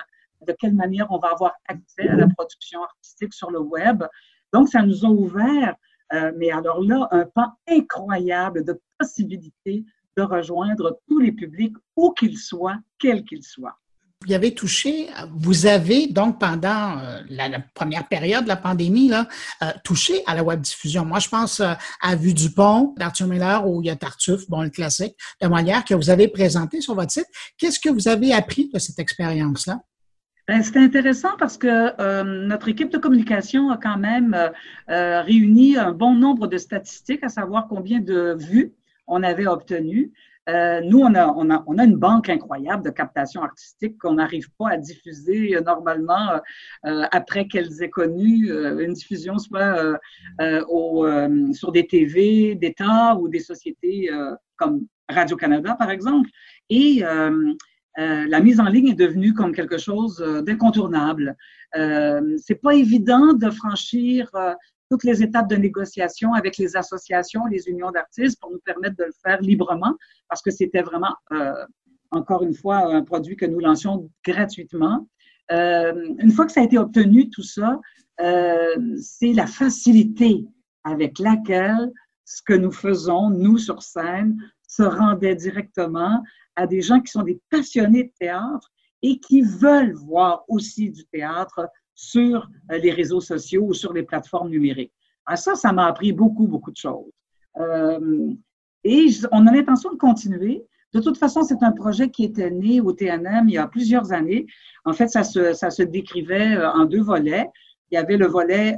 de 0.47 0.55
quelle 0.59 0.75
manière 0.75 1.07
on 1.11 1.19
va 1.19 1.29
avoir 1.29 1.53
accès 1.67 2.09
à 2.09 2.17
la 2.17 2.29
production 2.29 2.83
artistique 2.83 3.33
sur 3.33 3.51
le 3.51 3.61
web. 3.61 4.05
Donc, 4.53 4.69
ça 4.69 4.83
nous 4.83 5.05
a 5.05 5.09
ouvert 5.09 5.75
euh, 6.13 6.33
mais 6.37 6.51
alors 6.51 6.83
là, 6.83 7.09
un 7.11 7.25
pan 7.25 7.53
incroyable 7.67 8.65
de 8.65 8.81
possibilités 8.99 9.85
de 10.17 10.23
rejoindre 10.23 11.01
tous 11.09 11.19
les 11.19 11.33
publics, 11.33 11.77
où 11.97 12.13
qu'ils 12.13 12.39
soient, 12.39 12.79
quels 12.99 13.25
qu'ils 13.25 13.43
soient. 13.43 13.79
Vous 14.27 14.33
avez 14.33 14.55
touché, 14.55 15.09
vous 15.37 15.67
avez 15.67 16.07
donc 16.07 16.41
pendant 16.41 16.99
euh, 16.99 17.21
la, 17.29 17.61
première 17.75 18.09
période 18.09 18.45
de 18.45 18.49
la 18.49 18.57
pandémie, 18.57 19.13
euh, 19.13 19.67
touché 19.85 20.23
à 20.27 20.35
la 20.35 20.43
web 20.43 20.61
diffusion. 20.61 21.05
Moi, 21.05 21.19
je 21.19 21.29
pense 21.29 21.61
à 21.61 22.17
Vue 22.17 22.35
du 22.35 22.51
Pont 22.51 22.95
d'Arthur 22.97 23.27
Miller 23.27 23.67
ou 23.67 23.83
il 23.83 23.87
y 23.87 23.91
a 23.91 23.97
Tartuffe, 23.97 24.49
bon, 24.49 24.63
le 24.63 24.71
classique 24.71 25.15
de 25.41 25.49
Molière 25.49 25.85
que 25.85 25.95
vous 25.95 26.11
avez 26.11 26.29
présenté 26.29 26.81
sur 26.81 26.95
votre 26.95 27.11
site. 27.11 27.27
Qu'est-ce 27.59 27.81
que 27.81 27.89
vous 27.89 28.09
avez 28.09 28.33
appris 28.33 28.71
de 28.73 28.79
cette 28.79 28.99
expérience-là? 28.99 29.81
Ben, 30.47 30.63
C'était 30.63 30.81
intéressant 30.81 31.37
parce 31.39 31.57
que 31.57 32.01
euh, 32.01 32.23
notre 32.23 32.69
équipe 32.69 32.91
de 32.91 32.99
communication 32.99 33.71
a 33.71 33.79
quand 33.79 33.97
même 33.97 34.35
euh, 34.35 34.51
euh, 34.91 35.23
réuni 35.23 35.79
un 35.79 35.93
bon 35.93 36.15
nombre 36.15 36.47
de 36.49 36.59
statistiques, 36.59 37.25
à 37.25 37.31
savoir 37.31 37.67
combien 37.67 38.01
de 38.01 38.37
vues 38.39 38.75
on 39.07 39.23
avait 39.23 39.47
obtenues. 39.47 40.13
Nous, 40.49 41.01
on 41.01 41.15
a, 41.15 41.27
on, 41.29 41.51
a, 41.51 41.65
on 41.67 41.79
a 41.79 41.85
une 41.85 41.97
banque 41.97 42.29
incroyable 42.29 42.85
de 42.85 42.91
captation 42.91 43.43
artistique 43.43 43.97
qu'on 43.99 44.15
n'arrive 44.15 44.49
pas 44.59 44.71
à 44.71 44.77
diffuser 44.77 45.57
normalement 45.65 46.41
après 46.83 47.47
qu'elles 47.47 47.83
aient 47.83 47.91
connu 47.91 48.51
une 48.51 48.93
diffusion 48.93 49.39
soit 49.39 49.99
au, 50.69 51.07
sur 51.53 51.73
des 51.73 51.87
TV 51.87 52.55
d'État 52.57 53.17
ou 53.17 53.29
des 53.29 53.41
sociétés 53.41 54.11
comme 54.57 54.87
Radio-Canada, 55.09 55.77
par 55.79 55.91
exemple. 55.91 56.29
Et 56.69 57.05
euh, 57.99 58.27
la 58.29 58.41
mise 58.41 58.59
en 58.59 58.65
ligne 58.65 58.89
est 58.89 58.95
devenue 58.95 59.35
comme 59.35 59.55
quelque 59.55 59.79
chose 59.79 60.21
euh, 60.21 60.43
d'incontournable. 60.43 61.37
Euh, 61.77 62.37
c'est 62.39 62.61
pas 62.61 62.75
évident 62.75 63.35
de 63.35 63.51
franchir 63.51 64.29
euh, 64.35 64.53
toutes 64.91 65.05
les 65.05 65.23
étapes 65.23 65.49
de 65.49 65.57
négociation 65.57 66.35
avec 66.35 66.59
les 66.59 66.77
associations, 66.77 67.47
les 67.47 67.69
unions 67.69 67.91
d'artistes 67.91 68.41
pour 68.41 68.51
nous 68.51 68.61
permettre 68.65 68.97
de 68.97 69.05
le 69.05 69.13
faire 69.23 69.41
librement 69.41 69.95
parce 70.29 70.43
que 70.43 70.51
c'était 70.51 70.83
vraiment, 70.83 71.15
encore 72.11 72.43
une 72.43 72.55
fois, 72.55 72.95
un 72.95 73.03
produit 73.03 73.37
que 73.37 73.47
nous 73.47 73.61
lancions 73.61 74.11
gratuitement. 74.25 75.09
une 75.51 76.33
fois 76.33 76.47
que 76.47 76.53
ça 76.53 76.61
a 76.61 76.65
été 76.65 76.79
obtenu, 76.79 77.31
tout 77.31 77.43
ça, 77.43 77.81
c'est 78.19 79.33
la 79.33 79.47
facilité 79.47 80.45
avec 80.85 81.19
laquelle 81.19 81.91
ce 82.25 82.43
que 82.43 82.55
nous 82.55 82.73
faisons, 82.73 83.31
nous 83.31 83.59
sur 83.59 83.83
scène, 83.83 84.37
se 84.69 84.83
rendait 84.83 85.35
directement 85.35 86.23
à 86.57 86.67
des 86.67 86.81
gens 86.81 87.01
qui 87.01 87.11
sont 87.11 87.23
des 87.23 87.41
passionnés 87.51 88.05
de 88.05 88.13
théâtre 88.19 88.71
et 89.03 89.19
qui 89.19 89.43
veulent 89.43 89.95
voir 89.95 90.45
aussi 90.49 90.91
du 90.91 91.05
théâtre 91.07 91.69
sur 91.95 92.49
euh, 92.71 92.79
les 92.79 92.91
réseaux 92.91 93.21
sociaux 93.21 93.65
ou 93.67 93.75
sur 93.75 93.93
les 93.93 94.03
plateformes 94.03 94.51
numériques. 94.51 94.93
À 95.27 95.37
ça, 95.37 95.55
ça 95.55 95.73
m'a 95.73 95.87
appris 95.87 96.13
beaucoup, 96.13 96.47
beaucoup 96.47 96.71
de 96.71 96.77
choses. 96.77 97.11
Euh, 97.59 98.33
et 98.85 99.07
on 99.33 99.47
a 99.47 99.53
l'intention 99.53 99.93
de 99.93 99.97
continuer. 99.97 100.67
De 100.93 101.01
toute 101.01 101.17
façon, 101.19 101.43
c'est 101.43 101.63
un 101.63 101.73
projet 101.73 102.11
qui 102.11 102.25
était 102.25 102.51
né 102.51 102.81
au 102.81 102.93
TNM 102.93 103.49
il 103.49 103.55
y 103.55 103.59
a 103.59 103.67
plusieurs 103.67 104.13
années. 104.13 104.47
En 104.85 104.93
fait, 104.93 105.09
ça 105.09 105.25
se, 105.25 105.53
ça 105.53 105.71
se 105.71 105.83
décrivait 105.83 106.57
euh, 106.57 106.71
en 106.71 106.85
deux 106.85 107.03
volets. 107.03 107.49
Il 107.91 107.95
y 107.95 107.99
avait 107.99 108.17
le 108.17 108.27
volet 108.27 108.77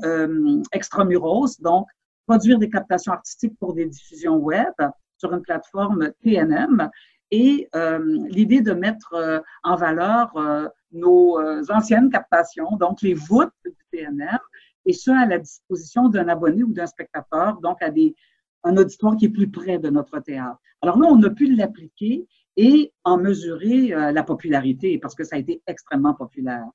extramuros, 0.73 1.59
donc 1.61 1.87
produire 2.27 2.59
des 2.59 2.69
captations 2.69 3.12
artistiques 3.12 3.57
pour 3.59 3.73
des 3.73 3.87
diffusions 3.87 4.37
web 4.37 4.75
sur 5.17 5.33
une 5.33 5.41
plateforme 5.41 6.11
TNM 6.23 6.91
et 7.31 7.68
euh, 7.74 7.99
l'idée 8.29 8.61
de 8.61 8.72
mettre 8.72 9.14
euh, 9.14 9.41
en 9.64 9.77
valeur 9.77 10.37
euh, 10.37 10.68
nos 10.93 11.39
anciennes 11.70 12.11
captations, 12.11 12.77
donc 12.77 13.03
les 13.03 13.14
voûtes 13.14 13.53
du 13.64 13.74
TNR, 13.93 14.39
et 14.87 14.93
ce, 14.93 15.11
à 15.11 15.27
la 15.27 15.39
disposition 15.39 16.09
d'un 16.09 16.29
abonné 16.29 16.62
ou 16.62 16.72
d'un 16.72 16.87
spectateur, 16.87 17.61
donc 17.61 17.83
à 17.83 17.91
des, 17.91 18.14
un 18.62 18.77
auditoire 18.77 19.16
qui 19.16 19.27
est 19.27 19.31
plus 19.31 19.51
près 19.51 19.79
de 19.79 19.91
notre 19.91 20.20
théâtre. 20.20 20.59
Alors 20.81 20.99
là, 20.99 21.09
on 21.11 21.20
a 21.22 21.31
pu 21.31 21.55
l'appliquer 21.55 22.27
et 22.57 22.93
en 23.05 23.18
mesurer 23.18 23.89
la 23.89 24.22
popularité, 24.22 24.99
parce 24.99 25.14
que 25.14 25.24
ça 25.24 25.37
a 25.37 25.39
été 25.39 25.61
extrêmement 25.66 26.14
populaire. 26.14 26.66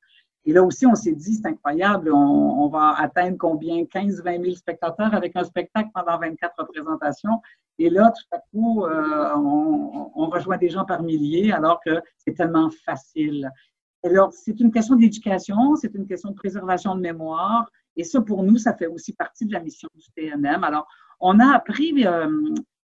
Et 0.46 0.54
là 0.54 0.64
aussi, 0.64 0.86
on 0.86 0.96
s'est 0.96 1.14
dit, 1.14 1.36
c'est 1.36 1.48
incroyable, 1.48 2.12
on, 2.12 2.68
va 2.68 2.96
atteindre 2.98 3.38
combien? 3.38 3.86
15, 3.86 4.24
20 4.24 4.44
000 4.44 4.56
spectateurs 4.56 5.14
avec 5.14 5.36
un 5.36 5.44
spectacle 5.44 5.90
pendant 5.94 6.18
24 6.18 6.54
représentations. 6.58 7.42
Et 7.80 7.90
là, 7.90 8.12
tout 8.12 8.36
à 8.36 8.40
coup, 8.52 8.86
euh, 8.86 9.36
on, 9.36 10.30
rejoint 10.30 10.58
des 10.58 10.70
gens 10.70 10.86
par 10.86 11.04
milliers 11.04 11.52
alors 11.52 11.80
que 11.86 12.00
c'est 12.18 12.34
tellement 12.34 12.70
facile. 12.86 13.50
Alors, 14.04 14.32
c'est 14.34 14.60
une 14.60 14.72
question 14.72 14.96
d'éducation, 14.96 15.76
c'est 15.76 15.94
une 15.94 16.08
question 16.08 16.30
de 16.30 16.36
préservation 16.36 16.96
de 16.96 17.02
mémoire. 17.02 17.70
Et 17.98 18.04
ça, 18.04 18.22
pour 18.22 18.44
nous, 18.44 18.58
ça 18.58 18.76
fait 18.76 18.88
aussi 18.88 19.14
partie 19.14 19.46
de 19.46 19.54
la 19.54 19.60
mission 19.60 19.90
du 19.96 20.08
TNM. 20.16 20.64
Alors, 20.64 20.88
on 21.20 21.40
a 21.40 21.54
appris 21.54 22.06
euh, 22.06 22.30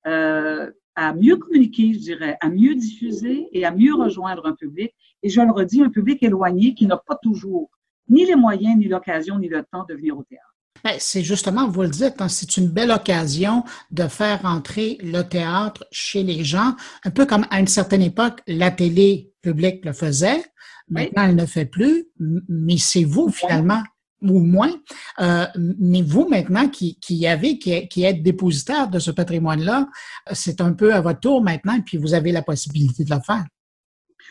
euh, 0.06 0.70
à 0.96 1.14
mieux 1.14 1.36
communiquer, 1.36 1.92
je 1.92 1.98
dirais, 1.98 2.36
à 2.40 2.48
mieux 2.48 2.74
diffuser 2.74 3.48
et 3.52 3.64
à 3.64 3.70
mieux 3.70 3.94
rejoindre 3.94 4.46
un 4.46 4.54
public. 4.54 4.94
Et 5.22 5.28
je 5.28 5.40
le 5.40 5.52
redis, 5.52 5.82
un 5.82 5.90
public 5.90 6.22
éloigné 6.22 6.74
qui 6.74 6.86
n'a 6.86 6.96
pas 6.96 7.16
toujours 7.16 7.70
ni 8.08 8.24
les 8.24 8.36
moyens, 8.36 8.76
ni 8.76 8.88
l'occasion, 8.88 9.38
ni 9.38 9.48
le 9.48 9.62
temps 9.64 9.84
de 9.84 9.94
venir 9.94 10.18
au 10.18 10.22
théâtre. 10.22 10.57
Ben, 10.84 10.94
c'est 10.98 11.22
justement, 11.22 11.68
vous 11.68 11.82
le 11.82 11.88
dites, 11.88 12.20
hein, 12.20 12.28
c'est 12.28 12.56
une 12.56 12.68
belle 12.68 12.90
occasion 12.90 13.64
de 13.90 14.06
faire 14.08 14.44
entrer 14.44 14.98
le 15.02 15.22
théâtre 15.22 15.84
chez 15.90 16.22
les 16.22 16.44
gens, 16.44 16.74
un 17.04 17.10
peu 17.10 17.26
comme 17.26 17.46
à 17.50 17.60
une 17.60 17.66
certaine 17.66 18.02
époque, 18.02 18.40
la 18.46 18.70
télé 18.70 19.32
publique 19.42 19.84
le 19.84 19.92
faisait. 19.92 20.44
Maintenant, 20.88 21.24
elle 21.24 21.36
ne 21.36 21.42
le 21.42 21.46
fait 21.46 21.66
plus, 21.66 22.06
mais 22.48 22.78
c'est 22.78 23.04
vous, 23.04 23.30
finalement, 23.30 23.82
ou 24.22 24.40
moins. 24.40 24.72
Euh, 25.20 25.46
mais 25.56 26.02
vous, 26.02 26.26
maintenant, 26.28 26.68
qui, 26.68 26.98
qui 26.98 27.26
avez, 27.26 27.58
qui, 27.58 27.88
qui 27.88 28.04
êtes 28.04 28.22
dépositaire 28.22 28.88
de 28.88 28.98
ce 28.98 29.10
patrimoine-là, 29.10 29.86
c'est 30.32 30.60
un 30.60 30.72
peu 30.72 30.94
à 30.94 31.00
votre 31.00 31.20
tour 31.20 31.42
maintenant, 31.42 31.78
puis 31.80 31.98
vous 31.98 32.14
avez 32.14 32.32
la 32.32 32.42
possibilité 32.42 33.04
de 33.04 33.14
le 33.14 33.20
faire. 33.20 33.44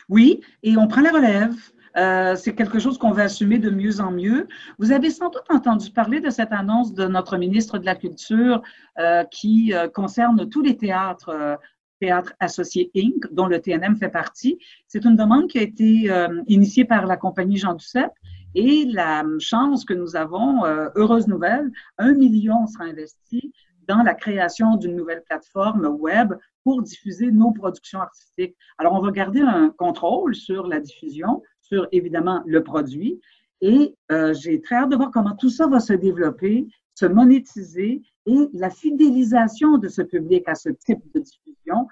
Oui, 0.08 0.40
et 0.62 0.76
on 0.76 0.88
prend 0.88 1.00
la 1.00 1.12
relève. 1.12 1.54
Euh, 1.98 2.36
c'est 2.36 2.54
quelque 2.54 2.78
chose 2.78 2.96
qu'on 2.96 3.10
va 3.10 3.24
assumer 3.24 3.58
de 3.58 3.70
mieux 3.70 4.00
en 4.00 4.12
mieux. 4.12 4.46
Vous 4.78 4.92
avez 4.92 5.10
sans 5.10 5.30
doute 5.30 5.44
entendu 5.50 5.90
parler 5.90 6.20
de 6.20 6.30
cette 6.30 6.52
annonce 6.52 6.94
de 6.94 7.06
notre 7.08 7.36
ministre 7.36 7.78
de 7.78 7.84
la 7.84 7.96
Culture 7.96 8.62
euh, 8.98 9.24
qui 9.24 9.74
euh, 9.74 9.88
concerne 9.88 10.48
tous 10.48 10.62
les 10.62 10.76
théâtres, 10.76 11.58
théâtres 12.00 12.34
associés 12.38 12.90
Inc., 12.96 13.26
dont 13.32 13.46
le 13.46 13.60
TNM 13.60 13.96
fait 13.96 14.10
partie. 14.10 14.58
C'est 14.86 15.04
une 15.04 15.16
demande 15.16 15.48
qui 15.48 15.58
a 15.58 15.62
été 15.62 16.10
initiée 16.46 16.84
par 16.84 17.06
la 17.06 17.16
compagnie 17.16 17.56
Jean 17.56 17.74
Duceppe 17.74 18.12
et 18.54 18.84
la 18.86 19.24
chance 19.40 19.84
que 19.84 19.94
nous 19.94 20.14
avons, 20.14 20.64
heureuse 20.94 21.26
nouvelle, 21.26 21.70
un 21.98 22.14
million 22.14 22.66
sera 22.66 22.84
investi 22.84 23.52
dans 23.88 24.02
la 24.02 24.14
création 24.14 24.76
d'une 24.76 24.94
nouvelle 24.94 25.22
plateforme 25.22 25.86
web 25.86 26.34
pour 26.62 26.82
diffuser 26.82 27.32
nos 27.32 27.52
productions 27.52 28.00
artistiques. 28.00 28.54
Alors, 28.76 28.92
on 28.92 29.00
va 29.00 29.10
garder 29.10 29.40
un 29.40 29.70
contrôle 29.70 30.34
sur 30.34 30.66
la 30.66 30.80
diffusion, 30.80 31.42
sur 31.68 31.86
évidemment 31.92 32.42
le 32.46 32.62
produit. 32.62 33.20
Et 33.60 33.94
euh, 34.12 34.34
j'ai 34.34 34.60
très 34.60 34.76
hâte 34.76 34.90
de 34.90 34.96
voir 34.96 35.10
comment 35.10 35.34
tout 35.34 35.50
ça 35.50 35.66
va 35.66 35.80
se 35.80 35.92
développer, 35.92 36.68
se 36.94 37.06
monétiser 37.06 38.02
et 38.26 38.48
la 38.52 38.70
fidélisation 38.70 39.78
de 39.78 39.88
ce 39.88 40.02
public 40.02 40.48
à 40.48 40.54
ce 40.54 40.68
type 40.68 41.02
de 41.14 41.20
diffusion. 41.20 41.88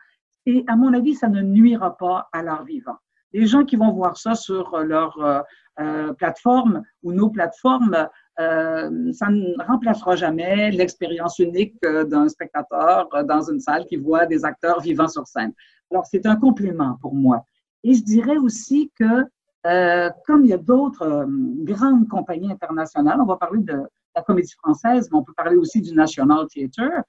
Et 0.46 0.64
à 0.68 0.76
mon 0.76 0.92
avis, 0.92 1.14
ça 1.14 1.28
ne 1.28 1.42
nuira 1.42 1.96
pas 1.96 2.28
à 2.32 2.42
l'art 2.42 2.64
vivant. 2.64 2.96
Les 3.32 3.46
gens 3.46 3.64
qui 3.64 3.76
vont 3.76 3.92
voir 3.92 4.16
ça 4.16 4.34
sur 4.34 4.78
leur 4.78 5.18
euh, 5.22 5.40
euh 5.80 6.12
plateforme 6.14 6.82
ou 7.02 7.12
nos 7.12 7.28
plateformes, 7.28 8.08
ça 8.38 9.30
ne 9.30 9.66
remplacera 9.66 10.14
jamais 10.14 10.70
l'expérience 10.70 11.38
unique 11.38 11.74
d'un 11.82 12.28
spectateur 12.28 13.08
dans 13.24 13.50
une 13.50 13.60
salle 13.60 13.86
qui 13.86 13.96
voit 13.96 14.26
des 14.26 14.44
acteurs 14.44 14.80
vivants 14.80 15.08
sur 15.08 15.26
scène. 15.26 15.52
Alors, 15.90 16.04
c'est 16.06 16.26
un 16.26 16.36
complément 16.36 16.98
pour 17.00 17.14
moi. 17.14 17.46
Et 17.82 17.94
je 17.94 18.02
dirais 18.02 18.36
aussi 18.36 18.90
que 18.98 19.24
euh, 19.66 20.10
comme 20.26 20.44
il 20.44 20.50
y 20.50 20.52
a 20.52 20.58
d'autres 20.58 21.02
euh, 21.02 21.26
grandes 21.64 22.08
compagnies 22.08 22.52
internationales, 22.52 23.18
on 23.20 23.26
va 23.26 23.36
parler 23.36 23.62
de 23.62 23.82
la 24.14 24.22
comédie 24.22 24.52
française, 24.52 25.08
mais 25.10 25.18
on 25.18 25.24
peut 25.24 25.32
parler 25.36 25.56
aussi 25.56 25.80
du 25.80 25.92
National 25.92 26.46
Theatre. 26.46 27.02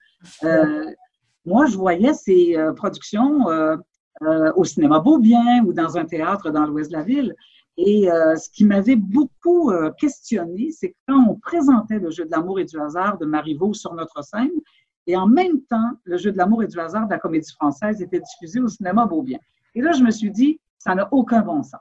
Euh, 0.44 0.92
moi, 1.46 1.66
je 1.68 1.78
voyais 1.78 2.14
ces 2.14 2.58
productions 2.76 3.46
au 4.58 4.64
cinéma 4.66 5.00
Beaubien 5.00 5.64
ou 5.64 5.72
dans 5.72 5.98
un 5.98 6.04
théâtre 6.04 6.50
dans 6.50 6.66
l'ouest 6.66 6.92
de 6.92 6.98
la 6.98 7.04
ville. 7.04 7.34
Et 7.78 8.10
ce 8.10 8.50
qui 8.50 8.66
m'avait 8.66 8.98
beaucoup 8.98 9.72
questionné, 9.98 10.72
c'est 10.72 10.94
quand 11.08 11.26
on 11.30 11.36
présentait 11.36 12.00
le 12.00 12.12
jeu 12.12 12.26
de 12.26 12.32
l'amour 12.32 12.60
et 12.60 12.66
du 12.66 12.78
hasard 12.78 13.18
de 13.18 13.26
Marivaux 13.26 13.74
sur 13.74 13.94
notre 13.94 14.22
scène, 14.26 14.52
et 15.06 15.16
en 15.16 15.28
même 15.28 15.62
temps, 15.70 15.92
le 16.04 16.18
jeu 16.18 16.34
de 16.34 16.38
l'amour 16.38 16.64
et 16.64 16.68
du 16.68 16.78
hasard 16.78 17.06
de 17.06 17.12
la 17.12 17.20
comédie 17.20 17.54
française 17.54 18.02
était 18.02 18.20
diffusé 18.20 18.60
au 18.60 18.68
cinéma 18.68 19.06
Beaubien. 19.06 19.40
Et 19.74 19.80
là, 19.80 19.94
je 19.94 20.04
me 20.04 20.12
suis 20.12 20.32
dit, 20.32 20.60
ça 20.78 20.96
n'a 20.96 21.08
aucun 21.14 21.40
bon 21.44 21.64
sens. 21.64 21.80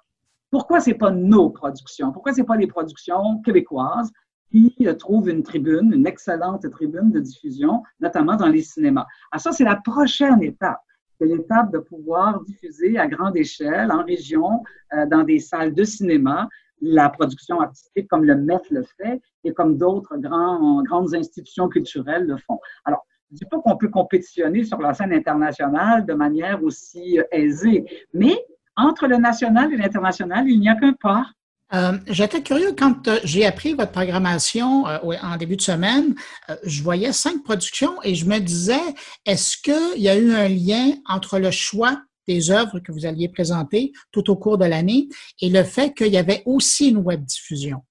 Pourquoi 0.51 0.81
c'est 0.81 0.95
pas 0.95 1.11
nos 1.11 1.51
productions? 1.51 2.13
Pourquoi 2.13 2.33
c'est 2.33 2.45
pas 2.45 2.57
les 2.57 2.67
productions 2.67 3.41
québécoises 3.43 4.11
qui 4.51 4.75
euh, 4.83 4.95
trouvent 4.95 5.29
une 5.29 5.43
tribune, 5.43 5.93
une 5.93 6.07
excellente 6.07 6.69
tribune 6.71 7.11
de 7.11 7.21
diffusion, 7.21 7.83
notamment 8.01 8.37
dans 8.37 8.49
les 8.49 8.63
cinémas? 8.63 9.07
Ah, 9.33 9.39
ça, 9.39 9.53
c'est 9.53 9.65
la 9.65 9.77
prochaine 9.77 10.43
étape. 10.43 10.81
C'est 11.19 11.27
l'étape 11.27 11.73
de 11.73 11.79
pouvoir 11.79 12.43
diffuser 12.45 12.99
à 12.99 13.07
grande 13.07 13.37
échelle, 13.37 13.91
en 13.91 14.05
région, 14.05 14.63
euh, 14.93 15.07
dans 15.07 15.25
des 15.25 15.39
salles 15.39 15.75
de 15.75 15.83
cinéma, 15.83 16.49
la 16.81 17.09
production 17.09 17.61
artistique 17.61 18.07
comme 18.09 18.25
le 18.25 18.37
MEF 18.37 18.71
le 18.71 18.83
fait 18.83 19.21
et 19.45 19.53
comme 19.53 19.79
d'autres 19.79 20.17
grandes 20.19 21.15
institutions 21.15 21.69
culturelles 21.69 22.27
le 22.27 22.37
font. 22.37 22.61
Alors, 22.85 23.07
je 23.31 23.35
ne 23.35 23.39
dis 23.39 23.45
pas 23.47 23.59
qu'on 23.61 23.77
peut 23.77 23.89
compétitionner 23.89 24.63
sur 24.63 24.81
la 24.81 24.95
scène 24.95 25.13
internationale 25.13 26.07
de 26.07 26.15
manière 26.15 26.63
aussi 26.63 27.19
euh, 27.19 27.25
aisée, 27.33 27.85
mais 28.13 28.37
entre 28.77 29.07
le 29.07 29.17
national 29.17 29.73
et 29.73 29.77
l'international, 29.77 30.49
il 30.49 30.61
n'y 30.61 30.69
a 30.69 30.75
qu'un 30.77 30.93
pas. 30.93 31.27
Euh, 31.75 31.99
J'étais 32.07 32.43
curieux 32.43 32.75
quand 32.79 33.09
euh, 33.09 33.19
j'ai 33.25 33.45
appris 33.45 33.75
votre 33.75 33.91
programmation 33.91 34.87
euh, 34.87 34.99
en 35.23 35.37
début 35.37 35.57
de 35.57 35.63
semaine, 35.63 36.15
je 36.63 36.83
voyais 36.83 37.13
cinq 37.13 37.43
productions 37.43 38.01
et 38.05 38.15
je 38.15 38.25
me 38.27 38.39
disais, 38.39 38.95
est-ce 39.25 39.57
qu'il 39.57 40.01
y 40.01 40.09
a 40.09 40.17
eu 40.17 40.33
un 40.33 40.49
lien 40.49 40.93
entre 41.09 41.41
le 41.41 41.51
choix 41.51 42.01
des 42.29 42.51
œuvres 42.51 42.79
que 42.79 42.93
vous 42.93 43.05
alliez 43.05 43.29
présenter 43.29 43.93
tout 44.13 44.31
au 44.31 44.37
cours 44.37 44.59
de 44.59 44.65
l'année 44.65 45.09
et 45.41 45.49
le 45.49 45.65
fait 45.65 45.93
qu'il 45.93 46.13
y 46.13 46.19
avait 46.19 46.43
aussi 46.47 46.91
une 46.91 46.99
web 46.99 47.25
diffusion? 47.25 47.83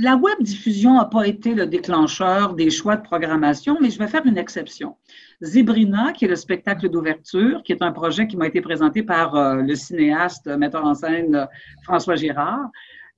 La 0.00 0.14
web 0.14 0.40
diffusion 0.40 0.94
n'a 0.94 1.06
pas 1.06 1.26
été 1.26 1.54
le 1.54 1.66
déclencheur 1.66 2.54
des 2.54 2.70
choix 2.70 2.94
de 2.94 3.02
programmation, 3.02 3.78
mais 3.80 3.90
je 3.90 3.98
vais 3.98 4.06
faire 4.06 4.24
une 4.26 4.38
exception. 4.38 4.94
Zibrina, 5.42 6.12
qui 6.12 6.24
est 6.24 6.28
le 6.28 6.36
spectacle 6.36 6.88
d'ouverture, 6.88 7.64
qui 7.64 7.72
est 7.72 7.82
un 7.82 7.90
projet 7.90 8.28
qui 8.28 8.36
m'a 8.36 8.46
été 8.46 8.60
présenté 8.60 9.02
par 9.02 9.34
euh, 9.34 9.56
le 9.56 9.74
cinéaste, 9.74 10.46
metteur 10.46 10.84
en 10.84 10.94
scène 10.94 11.34
euh, 11.34 11.46
François 11.82 12.14
Girard. 12.14 12.70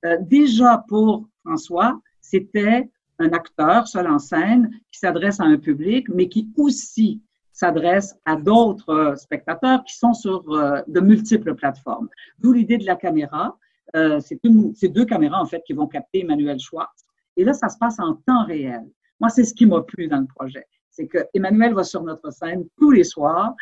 Euh, 0.05 0.17
déjà 0.21 0.83
pour 0.87 1.27
François, 1.45 2.01
c'était 2.19 2.89
un 3.19 3.31
acteur 3.31 3.87
seul 3.87 4.07
en 4.07 4.17
scène 4.17 4.71
qui 4.91 4.97
s'adresse 4.97 5.39
à 5.39 5.43
un 5.43 5.57
public, 5.57 6.07
mais 6.09 6.29
qui 6.29 6.49
aussi 6.57 7.21
s'adresse 7.53 8.15
à 8.25 8.35
d'autres 8.37 9.13
spectateurs 9.19 9.83
qui 9.83 9.95
sont 9.95 10.15
sur 10.15 10.41
de 10.87 10.99
multiples 10.99 11.53
plateformes. 11.53 12.09
D'où 12.39 12.53
l'idée 12.53 12.79
de 12.79 12.87
la 12.87 12.95
caméra 12.95 13.55
euh, 13.95 14.19
c'est 14.19 14.89
deux 14.89 15.05
caméras, 15.05 15.41
en 15.41 15.45
fait, 15.45 15.61
qui 15.65 15.73
vont 15.73 15.87
capter 15.87 16.21
Emmanuel 16.21 16.59
Schwartz. 16.59 17.05
Et 17.37 17.43
là, 17.43 17.53
ça 17.53 17.69
se 17.69 17.77
passe 17.77 17.99
en 17.99 18.15
temps 18.15 18.45
réel. 18.45 18.83
Moi, 19.19 19.29
c'est 19.29 19.43
ce 19.43 19.53
qui 19.53 19.65
m'a 19.65 19.81
plu 19.81 20.07
dans 20.07 20.19
le 20.19 20.27
projet. 20.27 20.65
C'est 20.89 21.07
que 21.07 21.19
Emmanuel 21.33 21.73
va 21.73 21.83
sur 21.83 22.03
notre 22.03 22.31
scène 22.31 22.65
tous 22.77 22.91
les 22.91 23.03
soirs, 23.03 23.53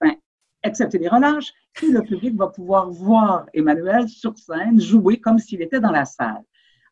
enfin, 0.00 0.14
excepté 0.62 0.98
les 0.98 1.08
relâches, 1.08 1.52
et 1.82 1.86
le 1.86 2.02
public 2.02 2.34
va 2.36 2.48
pouvoir 2.48 2.90
voir 2.90 3.46
Emmanuel 3.54 4.08
sur 4.08 4.36
scène 4.36 4.80
jouer 4.80 5.20
comme 5.20 5.38
s'il 5.38 5.62
était 5.62 5.80
dans 5.80 5.90
la 5.90 6.04
salle. 6.04 6.42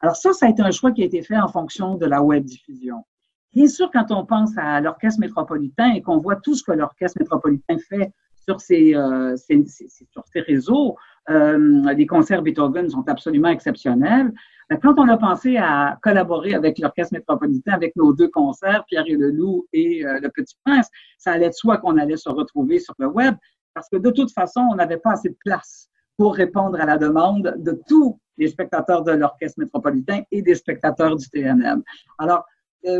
Alors 0.00 0.16
ça, 0.16 0.32
ça 0.32 0.46
a 0.46 0.50
été 0.50 0.62
un 0.62 0.70
choix 0.70 0.92
qui 0.92 1.02
a 1.02 1.06
été 1.06 1.22
fait 1.22 1.38
en 1.38 1.48
fonction 1.48 1.94
de 1.96 2.06
la 2.06 2.22
web 2.22 2.44
diffusion. 2.44 3.04
Bien 3.52 3.68
sûr, 3.68 3.90
quand 3.90 4.10
on 4.10 4.26
pense 4.26 4.50
à 4.58 4.80
l'orchestre 4.80 5.20
métropolitain 5.20 5.92
et 5.92 6.02
qu'on 6.02 6.18
voit 6.18 6.36
tout 6.36 6.54
ce 6.54 6.62
que 6.62 6.72
l'orchestre 6.72 7.18
métropolitain 7.20 7.78
fait 7.88 8.12
sur 8.44 8.60
ses, 8.60 8.94
euh, 8.94 9.36
sur 9.36 10.24
ses 10.32 10.40
réseaux, 10.40 10.96
euh, 11.30 11.92
les 11.94 12.06
concerts 12.06 12.42
Beethoven 12.42 12.88
sont 12.90 13.08
absolument 13.08 13.48
exceptionnels. 13.48 14.32
Euh, 14.72 14.76
quand 14.82 14.98
on 14.98 15.08
a 15.08 15.16
pensé 15.16 15.56
à 15.56 15.98
collaborer 16.02 16.54
avec 16.54 16.78
l'Orchestre 16.78 17.14
métropolitain, 17.14 17.72
avec 17.72 17.96
nos 17.96 18.12
deux 18.12 18.28
concerts, 18.28 18.84
Pierre 18.86 19.04
et 19.06 19.16
le 19.16 19.30
Loup 19.30 19.66
et 19.72 20.04
euh, 20.04 20.20
Le 20.20 20.28
Petit 20.28 20.56
Prince, 20.64 20.88
ça 21.18 21.32
allait 21.32 21.48
de 21.48 21.54
soi 21.54 21.78
qu'on 21.78 21.96
allait 21.96 22.16
se 22.16 22.28
retrouver 22.28 22.78
sur 22.78 22.94
le 22.98 23.06
web 23.06 23.34
parce 23.74 23.88
que 23.88 23.96
de 23.96 24.10
toute 24.10 24.32
façon, 24.32 24.60
on 24.70 24.74
n'avait 24.76 24.98
pas 24.98 25.12
assez 25.12 25.30
de 25.30 25.36
place 25.44 25.88
pour 26.16 26.34
répondre 26.34 26.80
à 26.80 26.86
la 26.86 26.96
demande 26.96 27.54
de 27.58 27.80
tous 27.88 28.20
les 28.36 28.48
spectateurs 28.48 29.02
de 29.02 29.12
l'Orchestre 29.12 29.58
métropolitain 29.60 30.22
et 30.30 30.42
des 30.42 30.54
spectateurs 30.54 31.16
du 31.16 31.28
TNM. 31.28 31.82
Alors, 32.18 32.44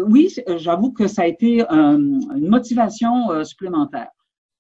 oui, 0.07 0.34
j'avoue 0.57 0.92
que 0.92 1.07
ça 1.07 1.22
a 1.22 1.26
été 1.26 1.62
une 1.70 2.49
motivation 2.49 3.45
supplémentaire. 3.45 4.09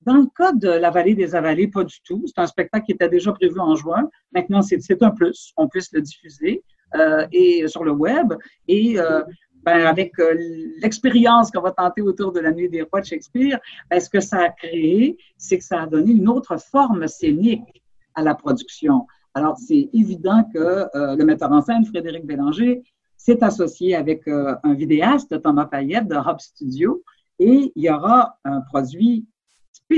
Dans 0.06 0.16
le 0.16 0.26
cas 0.36 0.52
de 0.52 0.68
La 0.68 0.90
Vallée 0.90 1.14
des 1.14 1.34
Avalées, 1.34 1.68
pas 1.68 1.84
du 1.84 2.00
tout. 2.02 2.22
C'est 2.26 2.38
un 2.38 2.46
spectacle 2.46 2.84
qui 2.84 2.92
était 2.92 3.08
déjà 3.08 3.32
prévu 3.32 3.58
en 3.58 3.74
juin. 3.74 4.08
Maintenant, 4.32 4.60
c'est 4.60 5.02
un 5.02 5.10
plus. 5.10 5.52
On 5.56 5.66
puisse 5.66 5.90
le 5.92 6.02
diffuser 6.02 6.62
euh, 6.94 7.26
et 7.32 7.66
sur 7.68 7.84
le 7.84 7.92
web. 7.92 8.34
Et 8.68 8.98
euh, 8.98 9.22
ben, 9.62 9.86
avec 9.86 10.18
euh, 10.18 10.34
l'expérience 10.82 11.50
qu'on 11.50 11.62
va 11.62 11.70
tenter 11.70 12.02
autour 12.02 12.32
de 12.32 12.40
la 12.40 12.52
nuit 12.52 12.68
des 12.68 12.82
rois 12.82 13.00
de 13.00 13.06
Shakespeare, 13.06 13.58
ben, 13.90 13.98
ce 13.98 14.10
que 14.10 14.20
ça 14.20 14.42
a 14.42 14.48
créé, 14.50 15.16
c'est 15.38 15.58
que 15.58 15.64
ça 15.64 15.82
a 15.82 15.86
donné 15.86 16.12
une 16.12 16.28
autre 16.28 16.58
forme 16.60 17.06
scénique 17.08 17.82
à 18.14 18.22
la 18.22 18.34
production. 18.34 19.06
Alors, 19.32 19.56
c'est 19.56 19.88
évident 19.94 20.44
que 20.54 20.86
le 20.94 21.24
metteur 21.24 21.50
en 21.50 21.60
scène, 21.60 21.84
Frédéric 21.84 22.24
Bélanger, 22.24 22.82
s'est 23.16 23.42
associé 23.42 23.96
avec 23.96 24.28
un 24.28 24.74
vidéaste, 24.74 25.42
Thomas 25.42 25.64
Payette, 25.64 26.06
de 26.06 26.14
Hub 26.14 26.38
Studio, 26.38 27.02
et 27.40 27.72
il 27.74 27.82
y 27.82 27.90
aura 27.90 28.38
un 28.44 28.60
produit 28.60 29.26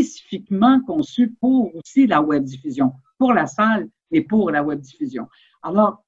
spécifiquement 0.03 0.81
conçu 0.81 1.35
pour 1.41 1.75
aussi 1.77 2.07
la 2.07 2.21
web 2.21 2.45
diffusion, 2.45 2.93
pour 3.19 3.33
la 3.33 3.47
salle 3.47 3.89
et 4.11 4.23
pour 4.23 4.51
la 4.51 4.63
web 4.63 4.81
diffusion. 4.81 5.29
Alors, 5.63 6.05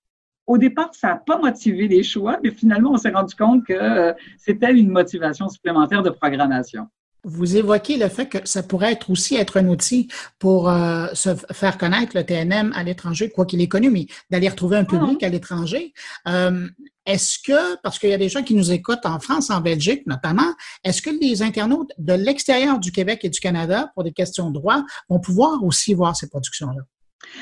au 0.46 0.56
départ, 0.56 0.94
ça 0.94 1.08
n'a 1.08 1.16
pas 1.16 1.38
motivé 1.38 1.88
les 1.88 2.02
choix, 2.02 2.38
mais 2.42 2.50
finalement, 2.50 2.92
on 2.92 2.96
s'est 2.96 3.10
rendu 3.10 3.34
compte 3.34 3.64
que 3.66 3.74
euh, 3.74 4.12
c'était 4.38 4.72
une 4.72 4.90
motivation 4.90 5.48
supplémentaire 5.48 6.02
de 6.02 6.10
programmation. 6.10 6.88
Vous 7.24 7.56
évoquez 7.56 7.96
le 7.96 8.08
fait 8.08 8.28
que 8.28 8.38
ça 8.44 8.62
pourrait 8.62 8.92
être 8.92 9.10
aussi 9.10 9.36
être 9.36 9.58
un 9.58 9.66
outil 9.68 10.08
pour 10.38 10.70
euh, 10.70 11.06
se 11.14 11.30
faire 11.52 11.76
connaître 11.76 12.16
le 12.16 12.24
TNM 12.24 12.72
à 12.74 12.82
l'étranger, 12.84 13.30
quoi 13.30 13.44
qu'il 13.44 13.60
ait 13.60 13.68
connu, 13.68 13.90
mais 13.90 14.06
d'aller 14.30 14.48
retrouver 14.48 14.76
un 14.76 14.84
public 14.84 15.22
à 15.22 15.28
l'étranger. 15.28 15.92
Euh, 16.28 16.68
est-ce 17.06 17.38
que, 17.38 17.76
parce 17.82 17.98
qu'il 17.98 18.10
y 18.10 18.14
a 18.14 18.18
des 18.18 18.28
gens 18.28 18.42
qui 18.42 18.54
nous 18.54 18.70
écoutent 18.70 19.06
en 19.06 19.18
France, 19.18 19.50
en 19.50 19.60
Belgique 19.60 20.06
notamment, 20.06 20.52
est-ce 20.84 21.02
que 21.02 21.10
les 21.10 21.42
internautes 21.42 21.90
de 21.98 22.12
l'extérieur 22.12 22.78
du 22.78 22.92
Québec 22.92 23.20
et 23.24 23.30
du 23.30 23.40
Canada, 23.40 23.90
pour 23.94 24.04
des 24.04 24.12
questions 24.12 24.50
de 24.50 24.54
droit, 24.54 24.84
vont 25.08 25.18
pouvoir 25.18 25.64
aussi 25.64 25.94
voir 25.94 26.14
ces 26.14 26.28
productions-là? 26.28 26.82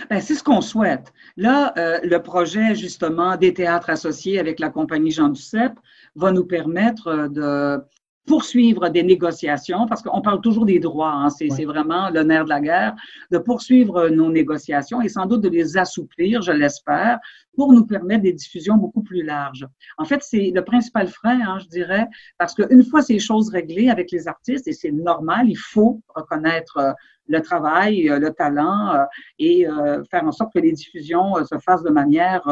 Ben, 0.09 0.21
c'est 0.21 0.35
ce 0.35 0.43
qu'on 0.43 0.61
souhaite. 0.61 1.13
Là, 1.37 1.75
euh, 1.77 1.99
le 2.03 2.23
projet 2.23 2.75
justement 2.75 3.37
des 3.37 3.53
théâtres 3.53 3.91
associés 3.91 4.39
avec 4.39 4.59
la 4.59 4.71
compagnie 4.71 5.11
Jean 5.11 5.29
Duceppe 5.29 5.79
va 6.15 6.33
nous 6.33 6.45
permettre 6.45 7.29
de 7.29 7.81
poursuivre 8.27 8.89
des 8.89 9.03
négociations, 9.03 9.87
parce 9.87 10.03
qu'on 10.03 10.21
parle 10.21 10.41
toujours 10.41 10.67
des 10.67 10.81
droits, 10.81 11.13
hein, 11.13 11.31
c'est 11.31 11.65
vraiment 11.65 12.11
le 12.11 12.23
nerf 12.23 12.45
de 12.45 12.49
la 12.49 12.61
guerre, 12.61 12.95
de 13.31 13.39
poursuivre 13.39 14.09
nos 14.09 14.31
négociations 14.31 15.01
et 15.01 15.09
sans 15.09 15.27
doute 15.27 15.43
de 15.43 15.49
les 15.49 15.77
assouplir, 15.77 16.43
je 16.43 16.53
l'espère, 16.53 17.19
pour 17.55 17.73
nous 17.73 17.87
permettre 17.87 18.23
des 18.23 18.33
diffusions 18.33 18.77
beaucoup 18.77 19.03
plus 19.03 19.23
larges. 19.23 19.67
En 19.97 20.05
fait, 20.05 20.23
c'est 20.23 20.53
le 20.55 20.63
principal 20.63 21.07
frein, 21.09 21.41
hein, 21.41 21.59
je 21.61 21.69
dirais, 21.69 22.07
parce 22.39 22.55
qu'une 22.55 22.85
fois 22.85 23.01
ces 23.01 23.19
choses 23.19 23.49
réglées 23.49 23.89
avec 23.89 24.11
les 24.11 24.29
artistes, 24.29 24.67
et 24.69 24.73
c'est 24.73 24.93
normal, 24.93 25.49
il 25.49 25.57
faut 25.57 26.03
reconnaître 26.15 26.77
euh, 26.79 26.93
le 27.29 27.41
travail, 27.41 28.09
euh, 28.11 28.19
le 28.19 28.31
talent 28.33 28.95
euh, 28.95 29.05
et 29.39 29.67
faire 30.11 30.25
en 30.25 30.33
sorte 30.33 30.53
que 30.53 30.61
les 30.61 30.73
diffusions 30.73 31.35
se 31.45 31.59
fassent 31.59 31.83
de 31.83 31.91
manière 31.91 32.43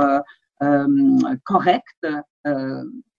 correcte 1.44 2.06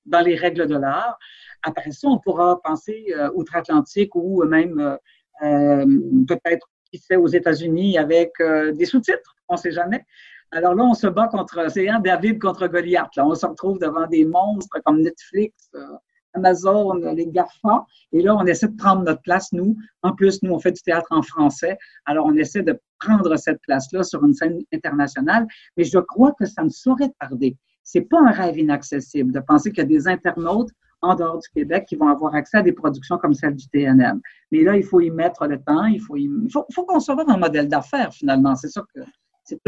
dans 0.05 0.21
les 0.21 0.35
règles 0.35 0.67
de 0.67 0.75
l'art. 0.75 1.17
Après 1.63 1.91
ça, 1.91 2.07
on 2.07 2.19
pourra 2.19 2.61
penser 2.61 3.05
euh, 3.15 3.29
outre-Atlantique 3.33 4.15
ou 4.15 4.43
même 4.43 4.79
euh, 4.79 4.97
euh, 5.43 5.85
peut-être, 6.27 6.69
qui 6.91 6.99
sait, 6.99 7.15
aux 7.15 7.27
États-Unis 7.27 7.97
avec 7.97 8.31
des 8.39 8.85
sous-titres, 8.85 9.35
on 9.49 9.55
ne 9.55 9.59
sait 9.59 9.71
jamais. 9.71 10.05
Alors 10.51 10.75
là, 10.75 10.83
on 10.83 10.93
se 10.93 11.07
bat 11.07 11.27
contre, 11.27 11.69
c'est 11.69 11.89
un 11.89 11.99
David 11.99 12.39
contre 12.39 12.67
Goliath. 12.67 13.15
Là. 13.17 13.25
On 13.25 13.35
se 13.35 13.45
retrouve 13.45 13.79
devant 13.79 14.07
des 14.07 14.23
monstres 14.23 14.79
comme 14.85 15.01
Netflix, 15.01 15.71
Amazon, 16.35 16.93
les 16.93 17.27
GAFA. 17.27 17.85
Et 18.13 18.21
là, 18.21 18.35
on 18.35 18.45
essaie 18.45 18.67
de 18.67 18.77
prendre 18.77 19.03
notre 19.03 19.21
place, 19.23 19.51
nous. 19.51 19.75
En 20.03 20.13
plus, 20.13 20.41
nous, 20.43 20.53
on 20.53 20.59
fait 20.59 20.71
du 20.71 20.81
théâtre 20.81 21.07
en 21.09 21.21
français. 21.21 21.77
Alors, 22.05 22.27
on 22.27 22.35
essaie 22.35 22.61
de 22.61 22.79
prendre 22.99 23.35
cette 23.35 23.59
place-là 23.61 24.03
sur 24.03 24.23
une 24.23 24.33
scène 24.33 24.59
internationale. 24.71 25.47
Mais 25.75 25.83
je 25.83 25.99
crois 25.99 26.33
que 26.39 26.45
ça 26.45 26.63
ne 26.63 26.69
saurait 26.69 27.11
tarder. 27.19 27.57
C'est 27.85 28.01
pas 28.01 28.19
un 28.19 28.31
rêve 28.31 28.57
inaccessible 28.57 29.31
de 29.31 29.39
penser 29.39 29.71
qu'il 29.71 29.79
y 29.79 29.85
a 29.85 29.85
des 29.85 30.07
internautes 30.07 30.71
en 31.01 31.15
dehors 31.15 31.39
du 31.39 31.47
Québec 31.49 31.85
qui 31.87 31.95
vont 31.95 32.07
avoir 32.07 32.35
accès 32.35 32.57
à 32.57 32.61
des 32.61 32.73
productions 32.73 33.17
comme 33.17 33.33
celle 33.33 33.55
du 33.55 33.67
TNM. 33.69 34.19
Mais 34.51 34.63
là, 34.63 34.75
il 34.75 34.83
faut 34.83 34.99
y 34.99 35.11
mettre 35.11 35.47
le 35.47 35.61
temps, 35.61 35.85
il 35.85 36.01
faut, 36.01 36.17
il 36.17 36.29
faut, 36.51 36.65
faut 36.73 36.85
concevoir 36.85 37.29
un 37.29 37.37
modèle 37.37 37.67
d'affaires 37.67 38.11
finalement. 38.13 38.55
C'est 38.55 38.69
ça 38.69 38.81
que 38.93 39.01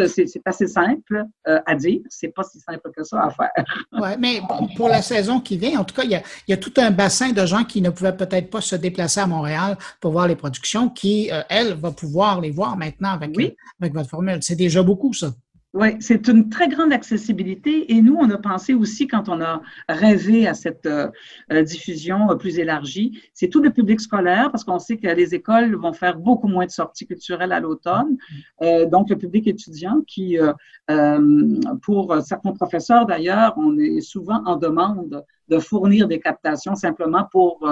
c'est 0.07 0.41
assez 0.45 0.67
simple 0.67 1.25
euh, 1.47 1.59
à 1.65 1.75
dire, 1.75 2.01
c'est 2.09 2.29
pas 2.29 2.43
si 2.43 2.59
simple 2.59 2.89
que 2.95 3.03
ça 3.03 3.23
à 3.23 3.29
faire. 3.29 3.51
oui, 3.91 4.09
mais 4.19 4.41
pour 4.75 4.89
la 4.89 5.01
saison 5.01 5.39
qui 5.39 5.57
vient, 5.57 5.79
en 5.79 5.83
tout 5.83 5.93
cas, 5.93 6.03
il 6.03 6.11
y, 6.11 6.15
a, 6.15 6.23
il 6.47 6.51
y, 6.51 6.53
a, 6.53 6.57
tout 6.57 6.73
un 6.77 6.91
bassin 6.91 7.31
de 7.31 7.45
gens 7.45 7.63
qui 7.63 7.81
ne 7.81 7.89
pouvaient 7.89 8.15
peut-être 8.15 8.49
pas 8.49 8.61
se 8.61 8.75
déplacer 8.75 9.19
à 9.19 9.27
Montréal 9.27 9.77
pour 10.01 10.11
voir 10.11 10.27
les 10.27 10.35
productions, 10.35 10.89
qui, 10.89 11.31
euh, 11.31 11.41
elle, 11.49 11.73
va 11.73 11.91
pouvoir 11.91 12.41
les 12.41 12.51
voir 12.51 12.75
maintenant 12.77 13.11
avec, 13.11 13.37
avec 13.79 13.93
votre 13.93 14.09
formule. 14.09 14.39
C'est 14.41 14.55
déjà 14.55 14.81
beaucoup, 14.81 15.13
ça. 15.13 15.31
Oui, 15.79 15.89
c'est 15.99 16.27
une 16.27 16.49
très 16.49 16.69
grande 16.69 16.91
accessibilité 16.91 17.93
et 17.93 18.01
nous, 18.01 18.15
on 18.15 18.27
a 18.31 18.39
pensé 18.39 18.73
aussi 18.73 19.05
quand 19.07 19.29
on 19.29 19.41
a 19.41 19.61
rêvé 19.87 20.47
à 20.47 20.55
cette 20.55 20.87
euh, 20.87 21.07
euh, 21.51 21.61
diffusion 21.61 22.31
euh, 22.31 22.35
plus 22.35 22.57
élargie, 22.57 23.21
c'est 23.35 23.47
tout 23.47 23.61
le 23.61 23.69
public 23.69 24.01
scolaire 24.01 24.49
parce 24.49 24.63
qu'on 24.63 24.79
sait 24.79 24.97
que 24.97 25.05
les 25.05 25.35
écoles 25.35 25.75
vont 25.75 25.93
faire 25.93 26.17
beaucoup 26.17 26.47
moins 26.47 26.65
de 26.65 26.71
sorties 26.71 27.05
culturelles 27.05 27.51
à 27.51 27.59
l'automne. 27.59 28.17
donc, 28.91 29.11
le 29.11 29.17
public 29.19 29.45
étudiant 29.45 30.01
qui, 30.07 30.37
pour 31.83 32.17
certains 32.23 32.53
professeurs 32.53 33.05
d'ailleurs, 33.05 33.53
on 33.57 33.77
est 33.77 34.01
souvent 34.01 34.41
en 34.45 34.55
demande 34.55 35.23
de 35.47 35.59
fournir 35.59 36.07
des 36.07 36.19
captations 36.19 36.73
simplement 36.73 37.27
pour 37.31 37.69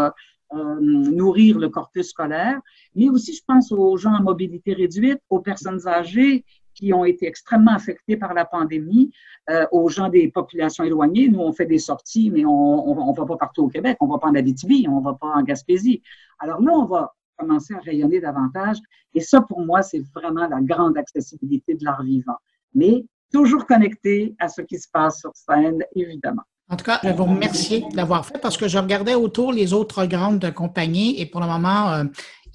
nourrir 0.54 1.58
le 1.58 1.70
corpus 1.70 2.10
scolaire, 2.10 2.60
mais 2.94 3.10
aussi, 3.10 3.34
je 3.34 3.42
pense 3.48 3.72
aux 3.72 3.98
gens 3.98 4.14
en 4.14 4.22
mobilité 4.22 4.74
réduite, 4.74 5.20
aux 5.30 5.40
personnes 5.40 5.88
âgées 5.88 6.46
qui 6.76 6.94
ont 6.94 7.06
été 7.06 7.26
extrêmement 7.26 7.74
affectés 7.74 8.18
par 8.18 8.34
la 8.34 8.46
pandémie, 8.46 9.12
euh, 9.50 9.66
aux 9.72 9.90
gens 9.90 10.10
des 10.10 10.28
populations 10.28 10.84
éloignées. 10.84 11.30
Nous, 11.30 11.40
on 11.40 11.54
fait 11.54 11.66
des 11.66 11.80
sorties, 11.80 12.30
mais 12.30 12.46
on 12.46 12.94
ne 12.94 13.16
va 13.16 13.26
pas 13.26 13.38
partout 13.38 13.64
au 13.64 13.68
Québec. 13.70 13.98
On 14.02 14.08
ne 14.08 14.12
va 14.12 14.20
pas 14.20 14.28
en 14.28 14.36
Abitibi, 14.36 14.86
on 14.90 15.00
ne 15.00 15.04
va 15.04 15.14
pas 15.14 15.34
en 15.36 15.42
Gaspésie. 15.44 16.02
Alors 16.40 16.62
là, 16.62 16.72
on 16.74 16.86
va 16.86 17.16
commencer 17.38 17.74
à 17.74 17.80
rayonner 17.80 18.20
davantage. 18.20 18.78
Et 19.14 19.22
ça, 19.22 19.42
pour 19.42 19.66
moi, 19.66 19.82
c'est 19.82 20.04
vraiment 20.14 20.48
la 20.48 20.62
grande 20.62 20.98
accessibilité 20.98 21.76
de 21.76 21.84
l'art 21.84 22.04
vivant. 22.04 22.38
Mais 22.74 23.06
toujours 23.32 23.66
connecté 23.66 24.36
à 24.40 24.48
ce 24.48 24.62
qui 24.62 24.80
se 24.80 24.88
passe 24.92 25.20
sur 25.20 25.32
scène, 25.34 25.84
évidemment. 25.96 26.44
En 26.70 26.78
tout 26.78 26.86
cas, 26.86 27.00
je 27.04 27.10
vous 27.10 27.26
remercier 27.26 27.82
de 27.92 27.96
l'avoir 27.96 28.26
fait 28.26 28.40
parce 28.40 28.58
que 28.58 28.68
je 28.68 28.78
regardais 28.78 29.14
autour 29.14 29.54
les 29.54 29.74
autres 29.74 30.06
grandes 30.06 30.52
compagnies 30.54 31.20
et 31.20 31.28
pour 31.28 31.40
le 31.42 31.48
moment, 31.48 31.92
euh, 31.92 32.04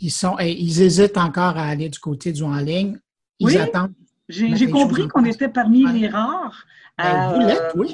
ils, 0.00 0.10
sont, 0.10 0.36
ils 0.40 0.82
hésitent 0.82 1.16
encore 1.16 1.56
à 1.56 1.66
aller 1.66 1.88
du 1.88 1.98
côté 2.00 2.32
du 2.32 2.42
en 2.42 2.56
ligne. 2.56 2.98
Ils 3.38 3.56
attendent 3.56 3.94
j'ai 4.30 4.70
compris 4.70 5.08
qu'on 5.08 5.24
était 5.24 5.48
parmi 5.48 5.84
les 5.92 6.08
rares 6.08 6.64
à 6.96 7.34
euh, 7.34 7.84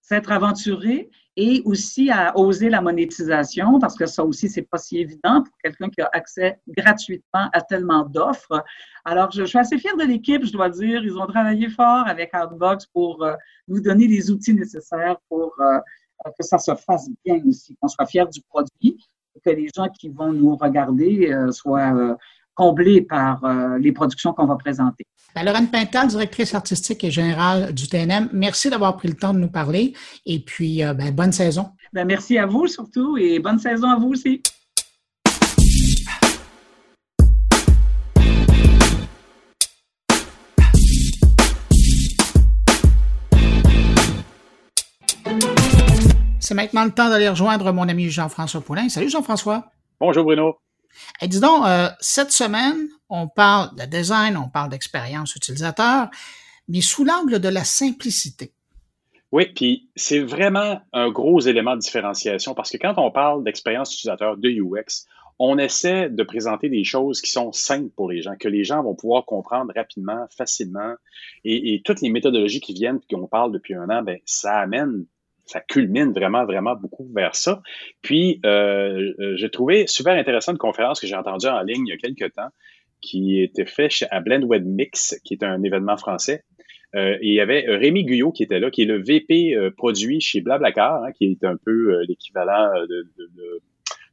s'être 0.00 0.30
aventurés 0.30 1.10
et 1.38 1.62
aussi 1.64 2.10
à 2.10 2.36
oser 2.38 2.70
la 2.70 2.80
monétisation, 2.80 3.78
parce 3.78 3.96
que 3.96 4.06
ça 4.06 4.24
aussi, 4.24 4.48
c'est 4.48 4.62
pas 4.62 4.78
si 4.78 4.98
évident 4.98 5.42
pour 5.42 5.54
quelqu'un 5.62 5.90
qui 5.90 6.00
a 6.00 6.08
accès 6.12 6.58
gratuitement 6.68 7.50
à 7.52 7.60
tellement 7.60 8.04
d'offres. 8.04 8.64
Alors, 9.04 9.30
je, 9.30 9.44
suis 9.44 9.58
assez 9.58 9.78
fière 9.78 9.96
de 9.96 10.04
l'équipe, 10.04 10.44
je 10.44 10.52
dois 10.52 10.70
dire. 10.70 11.04
Ils 11.04 11.18
ont 11.18 11.26
travaillé 11.26 11.68
fort 11.68 12.06
avec 12.06 12.30
Outbox 12.34 12.86
pour 12.86 13.22
euh, 13.22 13.34
nous 13.68 13.80
donner 13.80 14.06
les 14.06 14.30
outils 14.30 14.54
nécessaires 14.54 15.16
pour 15.28 15.54
euh, 15.60 15.78
que 16.38 16.44
ça 16.44 16.58
se 16.58 16.74
fasse 16.74 17.10
bien 17.24 17.40
aussi, 17.46 17.76
qu'on 17.80 17.88
soit 17.88 18.06
fier 18.06 18.26
du 18.26 18.40
produit, 18.48 18.96
que 19.44 19.50
les 19.50 19.68
gens 19.74 19.88
qui 19.88 20.08
vont 20.08 20.32
nous 20.32 20.56
regarder 20.56 21.30
soient 21.50 22.16
comblés 22.56 23.02
par 23.02 23.40
les 23.78 23.92
productions 23.92 24.32
qu'on 24.32 24.46
va 24.46 24.56
présenter. 24.56 25.06
Ben, 25.36 25.44
Lorraine 25.44 25.68
Pintal, 25.68 26.08
directrice 26.08 26.54
artistique 26.54 27.04
et 27.04 27.10
générale 27.10 27.74
du 27.74 27.88
TNM, 27.88 28.30
merci 28.32 28.70
d'avoir 28.70 28.96
pris 28.96 29.08
le 29.08 29.14
temps 29.16 29.34
de 29.34 29.38
nous 29.38 29.50
parler 29.50 29.92
et 30.24 30.38
puis 30.38 30.82
euh, 30.82 30.94
ben, 30.94 31.14
bonne 31.14 31.30
saison. 31.30 31.72
Ben, 31.92 32.06
merci 32.06 32.38
à 32.38 32.46
vous 32.46 32.66
surtout 32.66 33.18
et 33.18 33.38
bonne 33.38 33.58
saison 33.58 33.90
à 33.90 33.98
vous 33.98 34.12
aussi. 34.12 34.40
C'est 46.40 46.54
maintenant 46.54 46.86
le 46.86 46.92
temps 46.92 47.10
d'aller 47.10 47.28
rejoindre 47.28 47.72
mon 47.72 47.86
ami 47.90 48.08
Jean-François 48.08 48.62
Poulain. 48.62 48.88
Salut 48.88 49.10
Jean-François. 49.10 49.66
Bonjour 50.00 50.24
Bruno. 50.24 50.56
Et 51.20 51.28
dis 51.28 51.40
donc, 51.40 51.64
euh, 51.66 51.88
cette 52.00 52.32
semaine, 52.32 52.88
on 53.08 53.28
parle 53.28 53.74
de 53.76 53.84
design, 53.84 54.36
on 54.36 54.48
parle 54.48 54.70
d'expérience 54.70 55.34
utilisateur, 55.36 56.08
mais 56.68 56.80
sous 56.80 57.04
l'angle 57.04 57.38
de 57.38 57.48
la 57.48 57.64
simplicité. 57.64 58.52
Oui, 59.32 59.46
puis 59.54 59.88
c'est 59.96 60.20
vraiment 60.20 60.80
un 60.92 61.10
gros 61.10 61.40
élément 61.40 61.74
de 61.74 61.80
différenciation 61.80 62.54
parce 62.54 62.70
que 62.70 62.78
quand 62.78 62.94
on 62.96 63.10
parle 63.10 63.44
d'expérience 63.44 63.92
utilisateur 63.92 64.36
de 64.36 64.48
UX, 64.48 65.06
on 65.38 65.58
essaie 65.58 66.08
de 66.08 66.22
présenter 66.22 66.68
des 66.68 66.84
choses 66.84 67.20
qui 67.20 67.30
sont 67.30 67.52
simples 67.52 67.90
pour 67.94 68.10
les 68.10 68.22
gens, 68.22 68.36
que 68.36 68.48
les 68.48 68.64
gens 68.64 68.82
vont 68.82 68.94
pouvoir 68.94 69.26
comprendre 69.26 69.72
rapidement, 69.74 70.26
facilement. 70.30 70.94
Et, 71.44 71.82
toutes 71.84 72.00
les 72.00 72.08
méthodologies 72.08 72.60
qui 72.60 72.72
viennent, 72.72 73.00
qu'on 73.10 73.26
parle 73.26 73.52
depuis 73.52 73.74
un 73.74 73.90
an, 73.90 74.02
ben, 74.02 74.18
ça 74.24 74.58
amène 74.58 75.04
ça 75.46 75.60
culmine 75.60 76.12
vraiment, 76.12 76.44
vraiment 76.44 76.74
beaucoup 76.74 77.08
vers 77.14 77.34
ça. 77.34 77.62
Puis, 78.02 78.40
euh, 78.44 79.12
euh, 79.18 79.36
j'ai 79.36 79.48
trouvé 79.48 79.86
super 79.86 80.14
intéressant 80.14 80.52
une 80.52 80.58
conférence 80.58 81.00
que 81.00 81.06
j'ai 81.06 81.14
entendue 81.14 81.46
en 81.46 81.62
ligne 81.62 81.86
il 81.86 81.90
y 81.90 81.92
a 81.92 81.96
quelques 81.96 82.34
temps 82.34 82.48
qui 83.00 83.40
était 83.40 83.66
faite 83.66 84.04
à 84.10 84.20
Blend 84.20 84.42
Web 84.42 84.64
Mix, 84.66 85.20
qui 85.24 85.34
est 85.34 85.44
un 85.44 85.62
événement 85.62 85.96
français. 85.96 86.42
Euh, 86.94 87.16
et 87.20 87.28
il 87.28 87.34
y 87.34 87.40
avait 87.40 87.64
Rémi 87.68 88.04
Guyot 88.04 88.32
qui 88.32 88.42
était 88.42 88.58
là, 88.58 88.70
qui 88.70 88.82
est 88.82 88.86
le 88.86 89.02
VP 89.02 89.56
produit 89.76 90.20
chez 90.20 90.40
Blablacar, 90.40 91.04
hein, 91.04 91.12
qui 91.12 91.26
est 91.26 91.44
un 91.44 91.56
peu 91.56 92.02
l'équivalent 92.02 92.70
de, 92.88 93.06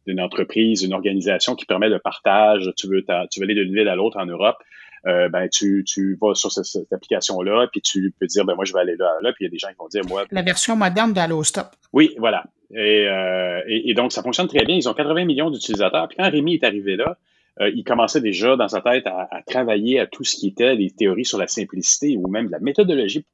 d'une 0.08 0.20
entreprise, 0.20 0.84
une 0.84 0.94
organisation 0.94 1.56
qui 1.56 1.66
permet 1.66 1.90
le 1.90 2.00
partage. 2.00 2.70
Tu 2.78 2.88
veux, 2.88 3.06
tu 3.32 3.40
veux 3.40 3.44
aller 3.44 3.56
d'une 3.56 3.74
ville 3.74 3.88
à 3.88 3.96
l'autre 3.96 4.18
en 4.18 4.26
Europe. 4.26 4.58
Euh, 5.06 5.28
ben 5.28 5.50
tu, 5.50 5.84
tu 5.86 6.18
vas 6.22 6.34
sur 6.34 6.50
cette, 6.52 6.92
application-là, 6.94 7.68
puis 7.72 7.82
tu 7.82 8.14
peux 8.18 8.26
dire, 8.26 8.46
ben 8.46 8.56
moi, 8.56 8.64
je 8.64 8.72
vais 8.72 8.80
aller 8.80 8.96
là, 8.96 9.12
là, 9.22 9.34
puis 9.34 9.44
il 9.44 9.48
y 9.48 9.48
a 9.48 9.52
des 9.52 9.58
gens 9.58 9.68
qui 9.68 9.76
vont 9.78 9.90
dire, 9.90 10.02
moi... 10.08 10.24
La 10.32 10.44
version 10.44 10.78
moderne 10.78 11.12
d'AlloStop. 11.12 11.68
Oui, 11.92 12.16
voilà. 12.18 12.46
Et, 12.72 13.06
euh, 13.10 13.62
et, 13.68 13.94
donc, 13.94 14.14
ça 14.14 14.24
fonctionne 14.24 14.48
très 14.48 14.64
bien. 14.64 14.76
Ils 14.76 14.88
ont 14.88 14.94
80 14.94 15.26
millions 15.26 15.52
d'utilisateurs. 15.52 16.08
Puis 16.08 16.18
quand 16.18 16.30
Rémi 16.30 16.56
est 16.56 16.64
arrivé 16.64 16.96
là, 16.96 17.18
euh, 17.62 17.70
il 17.76 17.84
commençait 17.84 18.22
déjà 18.22 18.56
dans 18.56 18.68
sa 18.68 18.82
tête 18.82 19.06
à, 19.08 19.42
travailler 19.46 20.00
à 20.00 20.08
tout 20.08 20.24
ce 20.24 20.36
qui 20.36 20.48
était 20.48 20.76
les 20.76 20.92
théories 20.92 21.26
sur 21.26 21.38
la 21.38 21.48
simplicité 21.48 22.18
ou 22.18 22.28
même 22.28 22.50
la 22.50 22.60
méthodologie 22.60 23.26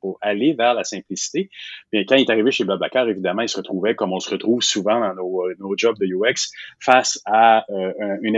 pour, 0.00 0.18
aller 0.20 0.54
vers 0.54 0.74
la 0.74 0.84
simplicité. 0.84 1.50
Mais 1.92 2.04
quand 2.04 2.16
il 2.16 2.22
est 2.22 2.30
arrivé 2.30 2.50
chez 2.50 2.64
Babacar, 2.64 3.08
évidemment, 3.08 3.42
il 3.42 3.48
se 3.48 3.56
retrouvait 3.56 3.94
comme 3.94 4.12
on 4.12 4.20
se 4.20 4.30
retrouve 4.30 4.62
souvent 4.62 5.00
dans 5.00 5.14
nos, 5.14 5.42
euh, 5.48 5.74
jobs 5.76 5.96
de 5.98 6.06
UX 6.06 6.50
face 6.80 7.20
à 7.26 7.64
euh, 7.70 7.92
une, 8.22 8.36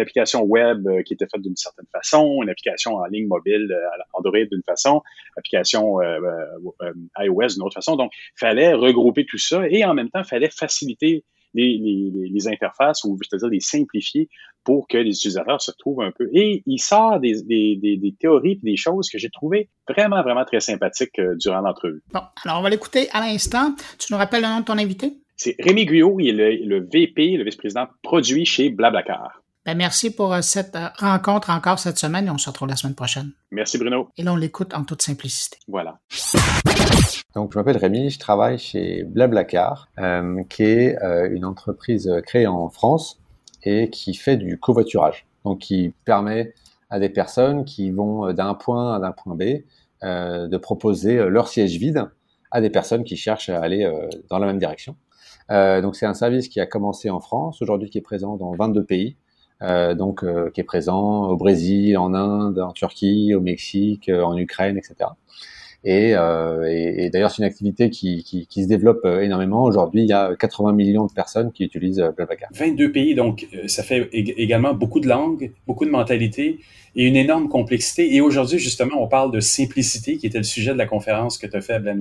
application 0.00 0.42
web 0.42 0.86
euh, 0.86 1.02
qui 1.02 1.14
était 1.14 1.26
faite 1.26 1.42
d'une 1.42 1.56
certaine 1.56 1.86
façon, 1.92 2.40
une 2.42 2.50
application 2.50 2.96
en 2.96 3.06
ligne 3.06 3.26
mobile 3.26 3.74
Android 4.12 4.44
d'une 4.50 4.62
façon, 4.64 5.02
application 5.36 5.98
iOS 7.20 7.48
d'une 7.54 7.62
autre 7.62 7.74
façon. 7.74 7.96
Donc, 7.96 8.12
fallait 8.36 8.74
regrouper 8.74 9.26
tout 9.26 9.38
ça 9.38 9.66
et 9.68 9.84
en 9.84 9.94
même 9.94 10.10
temps, 10.10 10.24
fallait 10.24 10.50
faciliter 10.50 11.24
les, 11.54 11.78
les, 11.78 12.28
les 12.28 12.48
interfaces 12.48 13.04
ou 13.04 13.18
je 13.22 13.28
veux 13.32 13.38
dire 13.38 13.48
les 13.48 13.60
simplifier 13.60 14.28
pour 14.64 14.88
que 14.88 14.96
les 14.96 15.10
utilisateurs 15.10 15.60
se 15.60 15.70
trouvent 15.72 16.02
un 16.02 16.10
peu. 16.10 16.28
Et 16.32 16.62
il 16.66 16.78
sort 16.78 17.20
des, 17.20 17.42
des, 17.42 17.76
des, 17.76 18.14
théories 18.18 18.52
et 18.52 18.60
des 18.62 18.76
choses 18.76 19.08
que 19.10 19.18
j'ai 19.18 19.30
trouvées 19.30 19.68
vraiment, 19.88 20.22
vraiment 20.22 20.44
très 20.44 20.60
sympathiques 20.60 21.18
euh, 21.18 21.36
durant 21.36 21.60
l'entrevue. 21.60 22.02
Bon, 22.12 22.22
alors 22.44 22.60
on 22.60 22.62
va 22.62 22.70
l'écouter 22.70 23.08
à 23.12 23.20
l'instant. 23.20 23.74
Tu 23.98 24.12
nous 24.12 24.18
rappelles 24.18 24.42
le 24.42 24.48
nom 24.48 24.60
de 24.60 24.64
ton 24.64 24.78
invité? 24.78 25.12
C'est 25.36 25.56
Rémi 25.58 25.84
Guyot, 25.84 26.18
il 26.20 26.40
est 26.40 26.56
le, 26.56 26.78
le 26.78 26.88
VP, 26.92 27.36
le 27.36 27.44
vice-président 27.44 27.86
produit 28.02 28.46
chez 28.46 28.70
Blablacar. 28.70 29.42
Ben, 29.66 29.76
merci 29.76 30.14
pour 30.14 30.32
euh, 30.34 30.42
cette 30.42 30.76
euh, 30.76 30.88
rencontre 30.98 31.50
encore 31.50 31.78
cette 31.78 31.98
semaine 31.98 32.26
et 32.26 32.30
on 32.30 32.38
se 32.38 32.48
retrouve 32.50 32.68
la 32.68 32.76
semaine 32.76 32.94
prochaine. 32.94 33.32
Merci 33.50 33.78
Bruno. 33.78 34.08
Et 34.16 34.22
là, 34.22 34.32
on 34.32 34.36
l'écoute 34.36 34.74
en 34.74 34.84
toute 34.84 35.02
simplicité. 35.02 35.58
Voilà. 35.68 35.98
Donc, 37.34 37.52
je 37.52 37.58
m'appelle 37.58 37.76
Rémi, 37.76 38.10
je 38.10 38.18
travaille 38.18 38.58
chez 38.58 39.04
Blablacar, 39.04 39.88
euh, 39.98 40.42
qui 40.48 40.62
est 40.62 41.02
euh, 41.02 41.28
une 41.30 41.44
entreprise 41.44 42.10
créée 42.26 42.46
en 42.46 42.68
France 42.68 43.20
et 43.62 43.90
qui 43.90 44.14
fait 44.14 44.36
du 44.36 44.58
covoiturage. 44.58 45.26
Donc, 45.44 45.60
qui 45.60 45.92
permet 46.04 46.54
à 46.90 46.98
des 46.98 47.08
personnes 47.08 47.64
qui 47.64 47.90
vont 47.90 48.32
d'un 48.32 48.54
point 48.54 48.94
à 48.94 49.06
un 49.06 49.12
point 49.12 49.34
B 49.34 49.62
euh, 50.02 50.48
de 50.48 50.56
proposer 50.56 51.16
leur 51.28 51.48
siège 51.48 51.76
vide 51.76 52.08
à 52.50 52.60
des 52.60 52.70
personnes 52.70 53.04
qui 53.04 53.16
cherchent 53.16 53.48
à 53.48 53.60
aller 53.60 53.90
dans 54.30 54.38
la 54.38 54.46
même 54.46 54.58
direction. 54.58 54.96
donc, 55.48 55.96
c'est 55.96 56.06
un 56.06 56.14
service 56.14 56.48
qui 56.48 56.60
a 56.60 56.66
commencé 56.66 57.10
en 57.10 57.20
France, 57.20 57.60
aujourd'hui 57.62 57.90
qui 57.90 57.98
est 57.98 58.02
présent 58.02 58.36
dans 58.36 58.52
22 58.52 58.84
pays. 58.84 59.16
Euh, 59.62 59.94
donc 59.94 60.24
euh, 60.24 60.50
qui 60.50 60.60
est 60.60 60.64
présent 60.64 61.28
au 61.28 61.36
Brésil, 61.36 61.96
en 61.96 62.12
Inde, 62.12 62.58
en 62.58 62.72
Turquie, 62.72 63.34
au 63.34 63.40
Mexique, 63.40 64.08
euh, 64.08 64.22
en 64.22 64.36
Ukraine, 64.36 64.76
etc. 64.76 65.10
Et, 65.84 66.12
et, 66.12 67.10
d'ailleurs, 67.10 67.30
c'est 67.30 67.42
une 67.42 67.48
activité 67.48 67.90
qui, 67.90 68.48
se 68.50 68.66
développe 68.66 69.04
énormément. 69.04 69.64
Aujourd'hui, 69.64 70.02
il 70.02 70.08
y 70.08 70.14
a 70.14 70.34
80 70.34 70.72
millions 70.72 71.06
de 71.06 71.12
personnes 71.12 71.52
qui 71.52 71.64
utilisent 71.64 72.02
Blablacar. 72.16 72.48
22 72.54 72.90
pays, 72.90 73.14
donc 73.14 73.46
ça 73.66 73.82
fait 73.82 74.08
également 74.12 74.72
beaucoup 74.72 75.00
de 75.00 75.08
langues, 75.08 75.52
beaucoup 75.66 75.84
de 75.84 75.90
mentalités 75.90 76.58
et 76.96 77.06
une 77.06 77.16
énorme 77.16 77.48
complexité. 77.48 78.14
Et 78.14 78.20
aujourd'hui, 78.20 78.58
justement, 78.58 79.02
on 79.02 79.08
parle 79.08 79.30
de 79.30 79.40
simplicité, 79.40 80.16
qui 80.16 80.26
était 80.26 80.38
le 80.38 80.44
sujet 80.44 80.72
de 80.72 80.78
la 80.78 80.86
conférence 80.86 81.38
que 81.38 81.46
tu 81.46 81.56
as 81.56 81.60
fait 81.60 81.74
à 81.74 81.78
Blend. 81.78 82.00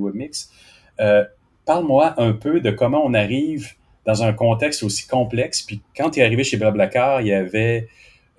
Euh, 0.99 1.23
Parle-moi 1.65 2.13
un 2.17 2.33
peu 2.33 2.59
de 2.59 2.71
comment 2.71 3.01
on 3.05 3.13
arrive 3.13 3.71
dans 4.05 4.23
un 4.23 4.33
contexte 4.33 4.83
aussi 4.83 5.07
complexe. 5.07 5.61
Puis 5.61 5.81
quand 5.95 6.09
tu 6.09 6.19
es 6.19 6.23
arrivé 6.23 6.43
chez 6.43 6.57
Blablacar, 6.57 7.21
il 7.21 7.27
y 7.27 7.33
avait, 7.33 7.87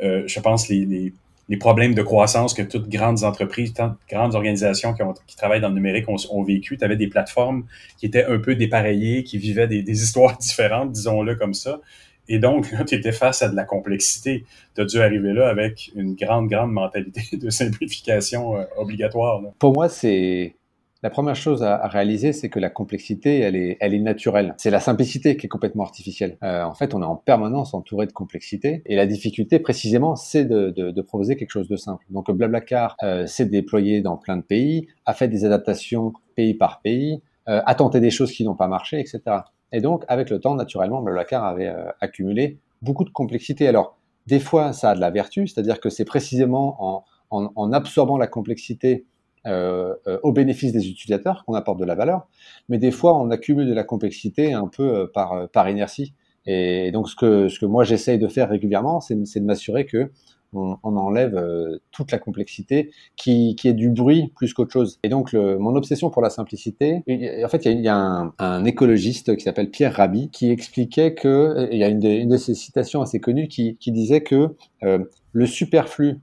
euh, 0.03 0.25
je 0.27 0.41
pense, 0.41 0.69
les, 0.69 1.13
les, 1.49 1.57
problèmes 1.57 1.95
de 1.95 2.03
croissance 2.03 2.55
que 2.55 2.63
toutes 2.63 2.89
grandes 2.89 3.25
entreprises, 3.25 3.73
grandes 4.09 4.35
organisations 4.35 4.95
qui, 5.27 5.37
travaillent 5.37 5.61
dans 5.61 5.69
le 5.69 5.75
numérique 5.75 6.07
ont, 6.09 6.43
vécu. 6.43 6.77
Tu 6.77 6.85
avais 6.85 6.97
des 6.97 7.09
plateformes 7.09 7.65
qui 7.99 8.07
étaient 8.07 8.25
un 8.25 8.39
peu 8.39 8.55
dépareillées, 8.55 9.25
qui 9.25 9.39
vivaient 9.39 9.67
des, 9.67 9.83
histoires 10.03 10.39
différentes, 10.39 10.93
disons-le 10.93 11.35
comme 11.35 11.55
ça. 11.55 11.81
Et 12.29 12.39
donc, 12.39 12.73
tu 12.87 12.95
étais 12.95 13.13
face 13.13 13.43
à 13.43 13.49
de 13.49 13.57
la 13.57 13.65
complexité, 13.65 14.45
tu 14.75 14.81
as 14.81 14.85
dû 14.85 14.99
arriver 15.01 15.33
là 15.33 15.49
avec 15.49 15.91
une 15.95 16.15
grande, 16.15 16.49
grande 16.49 16.73
mentalité 16.73 17.37
de 17.37 17.51
simplification 17.51 18.57
euh, 18.57 18.65
obligatoire. 18.77 19.43
Pour 19.59 19.75
moi, 19.75 19.89
c'est 19.89 20.55
la 21.05 21.11
première 21.11 21.37
chose 21.37 21.63
à, 21.63 21.87
réaliser, 21.87 22.33
c'est 22.33 22.49
que 22.49 22.59
la 22.59 22.71
complexité, 22.71 23.41
elle 23.41 23.57
est, 23.57 23.77
elle 23.81 23.93
est 23.93 24.01
naturelle. 24.01 24.55
C'est 24.57 24.71
la 24.71 24.81
simplicité 24.81 25.37
qui 25.37 25.45
est 25.45 25.49
complètement 25.51 25.83
artificielle. 25.83 26.39
Euh, 26.43 26.63
en 26.63 26.73
fait, 26.73 26.95
on 26.95 27.03
est 27.03 27.05
en 27.05 27.15
permanence 27.15 27.75
entouré 27.75 28.07
de 28.07 28.13
complexité, 28.13 28.81
et 28.87 28.97
la 28.97 29.05
difficulté, 29.05 29.59
précisément, 29.59 30.17
c'est 30.17 30.47
de, 30.47 30.71
de, 30.71 30.93
de, 30.93 31.03
proposer 31.03 31.37
quelque 31.37 31.51
chose 31.51 31.69
de 31.69 31.77
simple. 31.77 32.03
Donc, 32.09 32.31
Blablacar 32.31 32.97
euh, 33.03 33.27
s'est 33.27 33.45
déployé 33.45 34.01
dans 34.01 34.17
plein 34.17 34.39
de 34.39 34.43
pays, 34.43 34.89
a 35.05 35.13
fait 35.13 35.29
des 35.29 35.45
adaptations 35.45 36.15
pays 36.37 36.55
par 36.55 36.81
pays, 36.81 37.21
euh, 37.51 37.61
a 37.67 37.75
tenté 37.75 38.01
des 38.01 38.11
choses 38.11 38.33
qui 38.33 38.43
n'ont 38.43 38.57
pas 38.57 38.69
marché, 38.69 38.99
etc. 38.99 39.21
Et 39.73 39.83
donc, 39.83 40.05
avec 40.09 40.31
le 40.31 40.41
temps, 40.41 40.55
naturellement, 40.55 41.03
Blablacar 41.03 41.45
avait 41.45 41.69
euh, 41.69 41.85
accumulé 42.01 42.61
beaucoup 42.81 43.05
de 43.05 43.11
complexité. 43.11 43.69
Alors, 43.69 43.99
des 44.27 44.41
fois, 44.41 44.73
ça 44.73 44.93
a 44.93 44.95
de 44.95 45.01
la 45.01 45.11
vertu, 45.11 45.49
c'est-à-dire 45.49 45.81
que 45.81 45.91
c'est 45.91 46.07
précisément 46.07 46.83
en, 46.83 47.05
en, 47.29 47.53
en 47.55 47.73
absorbant 47.75 48.17
la 48.17 48.27
complexité 48.27 49.05
euh, 49.47 49.95
euh, 50.07 50.19
au 50.23 50.33
bénéfice 50.33 50.73
des 50.73 50.89
utilisateurs, 50.89 51.45
qu'on 51.45 51.55
apporte 51.55 51.79
de 51.79 51.85
la 51.85 51.95
valeur, 51.95 52.29
mais 52.69 52.79
des 52.79 52.91
fois 52.91 53.19
on 53.19 53.31
accumule 53.31 53.69
de 53.69 53.75
la 53.75 53.85
complexité 53.85 54.53
un 54.53 54.69
peu 54.69 54.83
euh, 54.83 55.07
par, 55.13 55.33
euh, 55.33 55.47
par 55.47 55.69
inertie. 55.69 56.15
Et 56.47 56.91
donc 56.93 57.09
ce 57.09 57.17
que, 57.17 57.49
ce 57.49 57.59
que 57.59 57.67
moi 57.67 57.85
j'essaye 57.85 58.19
de 58.19 58.29
faire 58.29 58.49
régulièrement, 58.49 59.01
c'est 59.01 59.15
de 59.15 59.45
m'assurer 59.45 59.87
que 59.87 60.11
on, 60.57 60.79
enlève 60.85 61.37
toute 61.91 62.13
la 62.13 62.19
complexité 62.19 62.93
qui, 63.17 63.57
qui 63.57 63.67
est 63.67 63.73
du 63.73 63.91
bruit 63.91 64.31
plus 64.37 64.55
qu'autre 64.55 64.71
chose. 64.71 65.01
Et 65.03 65.09
donc 65.09 65.33
le, 65.33 65.59
mon 65.59 65.75
obsession 65.75 66.11
pour 66.11 66.23
la 66.23 66.31
simplicité, 66.31 67.03
en 67.09 67.49
fait 67.49 67.65
il 67.65 67.73
y 67.73 67.79
a, 67.79 67.81
y 67.81 67.89
a 67.89 67.97
un, 67.97 68.33
un, 68.39 68.65
écologiste 68.65 69.37
qui 69.37 69.43
s'appelle 69.43 69.71
Pierre 69.71 69.95
Rabhi 69.95 70.31
qui 70.31 70.51
expliquait 70.51 71.15
que, 71.15 71.69
il 71.73 71.79
y 71.79 71.83
a 71.83 71.89
une 71.89 71.99
de, 71.99 72.09
une 72.09 72.29
de 72.29 72.37
ses 72.37 72.55
citations 72.55 73.03
assez 73.03 73.19
connues 73.19 73.49
qui, 73.49 73.77
qui 73.79 73.91
disait 73.91 74.21
que 74.21 74.55
euh, 74.85 74.99
le 75.33 75.47
superflu 75.47 76.21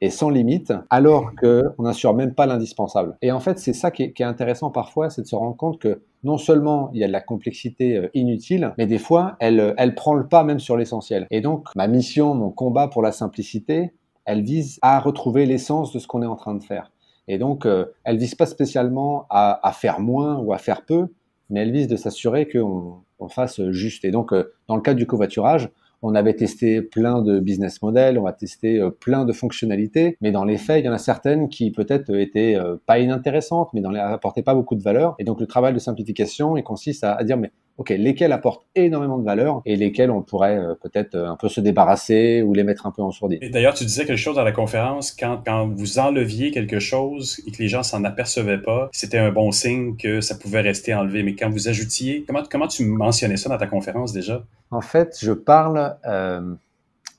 et 0.00 0.10
sans 0.10 0.30
limite, 0.30 0.72
alors 0.90 1.32
qu'on 1.34 1.82
n'assure 1.82 2.14
même 2.14 2.34
pas 2.34 2.46
l'indispensable. 2.46 3.16
Et 3.20 3.32
en 3.32 3.40
fait, 3.40 3.58
c'est 3.58 3.72
ça 3.72 3.90
qui 3.90 4.02
est, 4.02 4.20
intéressant 4.22 4.70
parfois, 4.70 5.10
c'est 5.10 5.22
de 5.22 5.26
se 5.26 5.34
rendre 5.34 5.56
compte 5.56 5.80
que 5.80 6.02
non 6.22 6.38
seulement 6.38 6.90
il 6.92 7.00
y 7.00 7.04
a 7.04 7.08
de 7.08 7.12
la 7.12 7.20
complexité 7.20 7.96
euh, 7.96 8.08
inutile, 8.14 8.74
mais 8.78 8.86
des 8.86 8.98
fois, 8.98 9.36
elle, 9.40 9.60
euh, 9.60 9.74
elle 9.76 9.94
prend 9.94 10.14
le 10.14 10.26
pas 10.26 10.44
même 10.44 10.60
sur 10.60 10.76
l'essentiel. 10.76 11.26
Et 11.30 11.40
donc, 11.40 11.68
ma 11.74 11.88
mission, 11.88 12.34
mon 12.34 12.50
combat 12.50 12.88
pour 12.88 13.02
la 13.02 13.12
simplicité, 13.12 13.92
elle 14.24 14.42
vise 14.42 14.78
à 14.82 15.00
retrouver 15.00 15.46
l'essence 15.46 15.92
de 15.92 15.98
ce 15.98 16.06
qu'on 16.06 16.22
est 16.22 16.26
en 16.26 16.36
train 16.36 16.54
de 16.54 16.62
faire. 16.62 16.92
Et 17.26 17.38
donc, 17.38 17.66
euh, 17.66 17.86
elle 18.04 18.18
vise 18.18 18.34
pas 18.34 18.46
spécialement 18.46 19.26
à, 19.30 19.66
à, 19.66 19.72
faire 19.72 20.00
moins 20.00 20.36
ou 20.36 20.52
à 20.52 20.58
faire 20.58 20.84
peu, 20.84 21.08
mais 21.50 21.60
elle 21.60 21.72
vise 21.72 21.88
de 21.88 21.96
s'assurer 21.96 22.48
qu'on 22.48 23.02
on 23.18 23.28
fasse 23.28 23.60
juste. 23.70 24.04
Et 24.04 24.10
donc, 24.10 24.32
dans 24.68 24.76
le 24.76 24.82
cas 24.82 24.94
du 24.94 25.06
covoiturage, 25.06 25.70
on 26.02 26.14
avait 26.14 26.34
testé 26.34 26.82
plein 26.82 27.22
de 27.22 27.40
business 27.40 27.82
models, 27.82 28.18
on 28.18 28.26
a 28.26 28.32
testé 28.32 28.80
euh, 28.80 28.90
plein 28.90 29.24
de 29.24 29.32
fonctionnalités, 29.32 30.16
mais 30.20 30.30
dans 30.30 30.44
les 30.44 30.58
faits, 30.58 30.82
il 30.82 30.86
y 30.86 30.88
en 30.88 30.92
a 30.92 30.98
certaines 30.98 31.48
qui 31.48 31.70
peut-être 31.70 32.14
étaient 32.14 32.56
euh, 32.56 32.76
pas 32.86 32.98
inintéressantes, 32.98 33.70
mais 33.74 33.80
dans 33.80 33.90
les 33.90 34.00
apportaient 34.00 34.42
pas 34.42 34.54
beaucoup 34.54 34.76
de 34.76 34.82
valeur. 34.82 35.14
Et 35.18 35.24
donc 35.24 35.40
le 35.40 35.46
travail 35.46 35.74
de 35.74 35.78
simplification, 35.78 36.56
il 36.56 36.62
consiste 36.62 37.04
à, 37.04 37.14
à 37.14 37.24
dire 37.24 37.36
mais 37.36 37.50
ok, 37.78 37.90
lesquels 37.90 38.32
apportent 38.32 38.66
énormément 38.74 39.18
de 39.18 39.24
valeur 39.24 39.62
et 39.64 39.76
lesquels 39.76 40.10
on 40.10 40.22
pourrait 40.22 40.58
euh, 40.58 40.74
peut-être 40.74 41.16
un 41.16 41.36
peu 41.36 41.48
se 41.48 41.60
débarrasser 41.60 42.42
ou 42.42 42.52
les 42.52 42.64
mettre 42.64 42.86
un 42.86 42.90
peu 42.90 43.02
en 43.02 43.10
sourdine. 43.10 43.38
Et 43.40 43.50
d'ailleurs, 43.50 43.74
tu 43.74 43.84
disais 43.84 44.04
quelque 44.04 44.18
chose 44.18 44.36
dans 44.36 44.44
la 44.44 44.52
conférence, 44.52 45.12
quand, 45.12 45.42
quand 45.44 45.68
vous 45.68 45.98
enleviez 45.98 46.50
quelque 46.50 46.80
chose 46.80 47.40
et 47.46 47.50
que 47.52 47.58
les 47.62 47.68
gens 47.68 47.82
s'en 47.82 48.04
apercevaient 48.04 48.60
pas, 48.60 48.88
c'était 48.92 49.18
un 49.18 49.30
bon 49.30 49.52
signe 49.52 49.96
que 49.96 50.20
ça 50.20 50.34
pouvait 50.34 50.60
rester 50.60 50.92
enlevé. 50.94 51.22
Mais 51.22 51.34
quand 51.34 51.50
vous 51.50 51.68
ajoutiez, 51.68 52.24
comment, 52.26 52.42
comment 52.50 52.68
tu 52.68 52.84
mentionnais 52.84 53.36
ça 53.36 53.48
dans 53.48 53.58
ta 53.58 53.66
conférence 53.66 54.12
déjà? 54.12 54.44
En 54.70 54.82
fait, 54.82 55.16
je 55.20 55.32
parle... 55.32 55.96
Euh, 56.06 56.40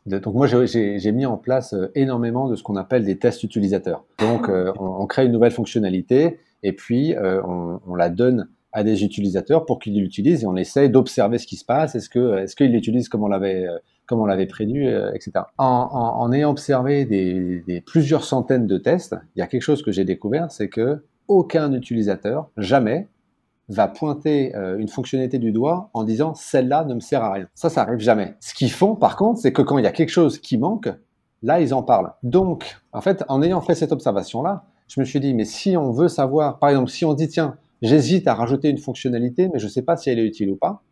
donc 0.05 0.33
moi, 0.33 0.47
j'ai 0.47 1.11
mis 1.11 1.25
en 1.25 1.37
place 1.37 1.73
euh, 1.73 1.91
énormément 1.93 2.49
de 2.49 2.55
ce 2.55 2.63
qu'on 2.63 2.77
appelle 2.77 3.05
des 3.05 3.17
tests 3.17 3.43
utilisateurs. 3.43 4.05
Donc, 4.19 4.49
euh, 4.49 4.71
on, 4.79 5.01
on, 5.01 5.05
crée 5.05 5.25
une 5.25 5.31
nouvelle 5.31 5.51
fonctionnalité 5.51 6.39
et 6.63 6.73
puis 6.73 7.15
euh, 7.15 7.41
on, 7.43 7.79
on 7.85 7.95
la 7.95 8.09
donne 8.09 8.49
à 8.71 8.83
des 8.83 9.03
utilisateurs 9.03 9.65
pour 9.65 9.79
qu'ils 9.79 9.99
l'utilisent 9.99 10.43
et 10.43 10.47
on 10.47 10.55
essaye 10.55 10.89
d'observer 10.89 11.37
ce 11.37 11.47
qui 11.47 11.55
se 11.55 11.65
passe. 11.65 11.95
Est-ce 11.95 12.09
que 12.09 12.37
est-ce 12.37 12.55
qu'ils 12.55 12.71
l'utilisent 12.71 13.09
comme 13.09 13.23
on 13.23 13.27
l'avait 13.27 13.67
comme 14.09 14.21
on 14.21 14.25
l'avait 14.25 14.47
prévu, 14.47 14.87
euh, 14.87 15.13
etc. 15.13 15.45
En, 15.59 15.65
en, 15.65 16.21
en, 16.21 16.31
ayant 16.33 16.49
observé 16.49 17.05
des, 17.05 17.63
des, 17.67 17.79
plusieurs 17.79 18.23
centaines 18.23 18.65
de 18.65 18.79
tests, 18.79 19.15
il 19.35 19.39
y 19.39 19.41
a 19.43 19.47
quelque 19.47 19.61
chose 19.61 19.83
que 19.83 19.91
j'ai 19.91 20.03
découvert, 20.03 20.51
c'est 20.51 20.67
que 20.67 21.03
aucun 21.27 21.71
utilisateur 21.73 22.49
jamais 22.57 23.07
va 23.69 23.87
pointer 23.87 24.55
euh, 24.55 24.79
une 24.79 24.87
fonctionnalité 24.87 25.37
du 25.37 25.51
doigt 25.51 25.91
en 25.93 26.03
disant 26.03 26.33
celle-là 26.33 26.85
ne 26.85 26.95
me 26.95 26.99
sert 26.99 27.23
à 27.23 27.33
rien. 27.33 27.47
Ça, 27.53 27.69
ça 27.69 27.83
arrive 27.83 27.99
jamais. 27.99 28.33
Ce 28.39 28.55
qu'ils 28.55 28.71
font, 28.71 28.95
par 28.95 29.15
contre, 29.15 29.39
c'est 29.39 29.53
que 29.53 29.61
quand 29.61 29.77
il 29.77 29.83
y 29.83 29.87
a 29.87 29.91
quelque 29.91 30.09
chose 30.09 30.39
qui 30.39 30.57
manque, 30.57 30.89
là, 31.43 31.61
ils 31.61 31.71
en 31.71 31.83
parlent. 31.83 32.11
Donc, 32.23 32.79
en 32.91 33.01
fait, 33.01 33.23
en 33.27 33.43
ayant 33.43 33.61
fait 33.61 33.75
cette 33.75 33.91
observation-là, 33.91 34.63
je 34.87 34.99
me 34.99 35.05
suis 35.05 35.19
dit, 35.19 35.35
mais 35.35 35.45
si 35.45 35.77
on 35.77 35.91
veut 35.91 36.07
savoir, 36.07 36.57
par 36.57 36.69
exemple, 36.69 36.89
si 36.89 37.05
on 37.05 37.13
dit, 37.13 37.27
tiens, 37.27 37.57
j'hésite 37.81 38.27
à 38.27 38.33
rajouter 38.33 38.69
une 38.69 38.77
fonctionnalité, 38.77 39.49
mais 39.51 39.59
je 39.59 39.65
ne 39.65 39.69
sais 39.71 39.81
pas 39.81 39.97
si 39.97 40.09
elle 40.09 40.19
est 40.19 40.25
utile 40.25 40.49
ou 40.51 40.55
pas, 40.55 40.83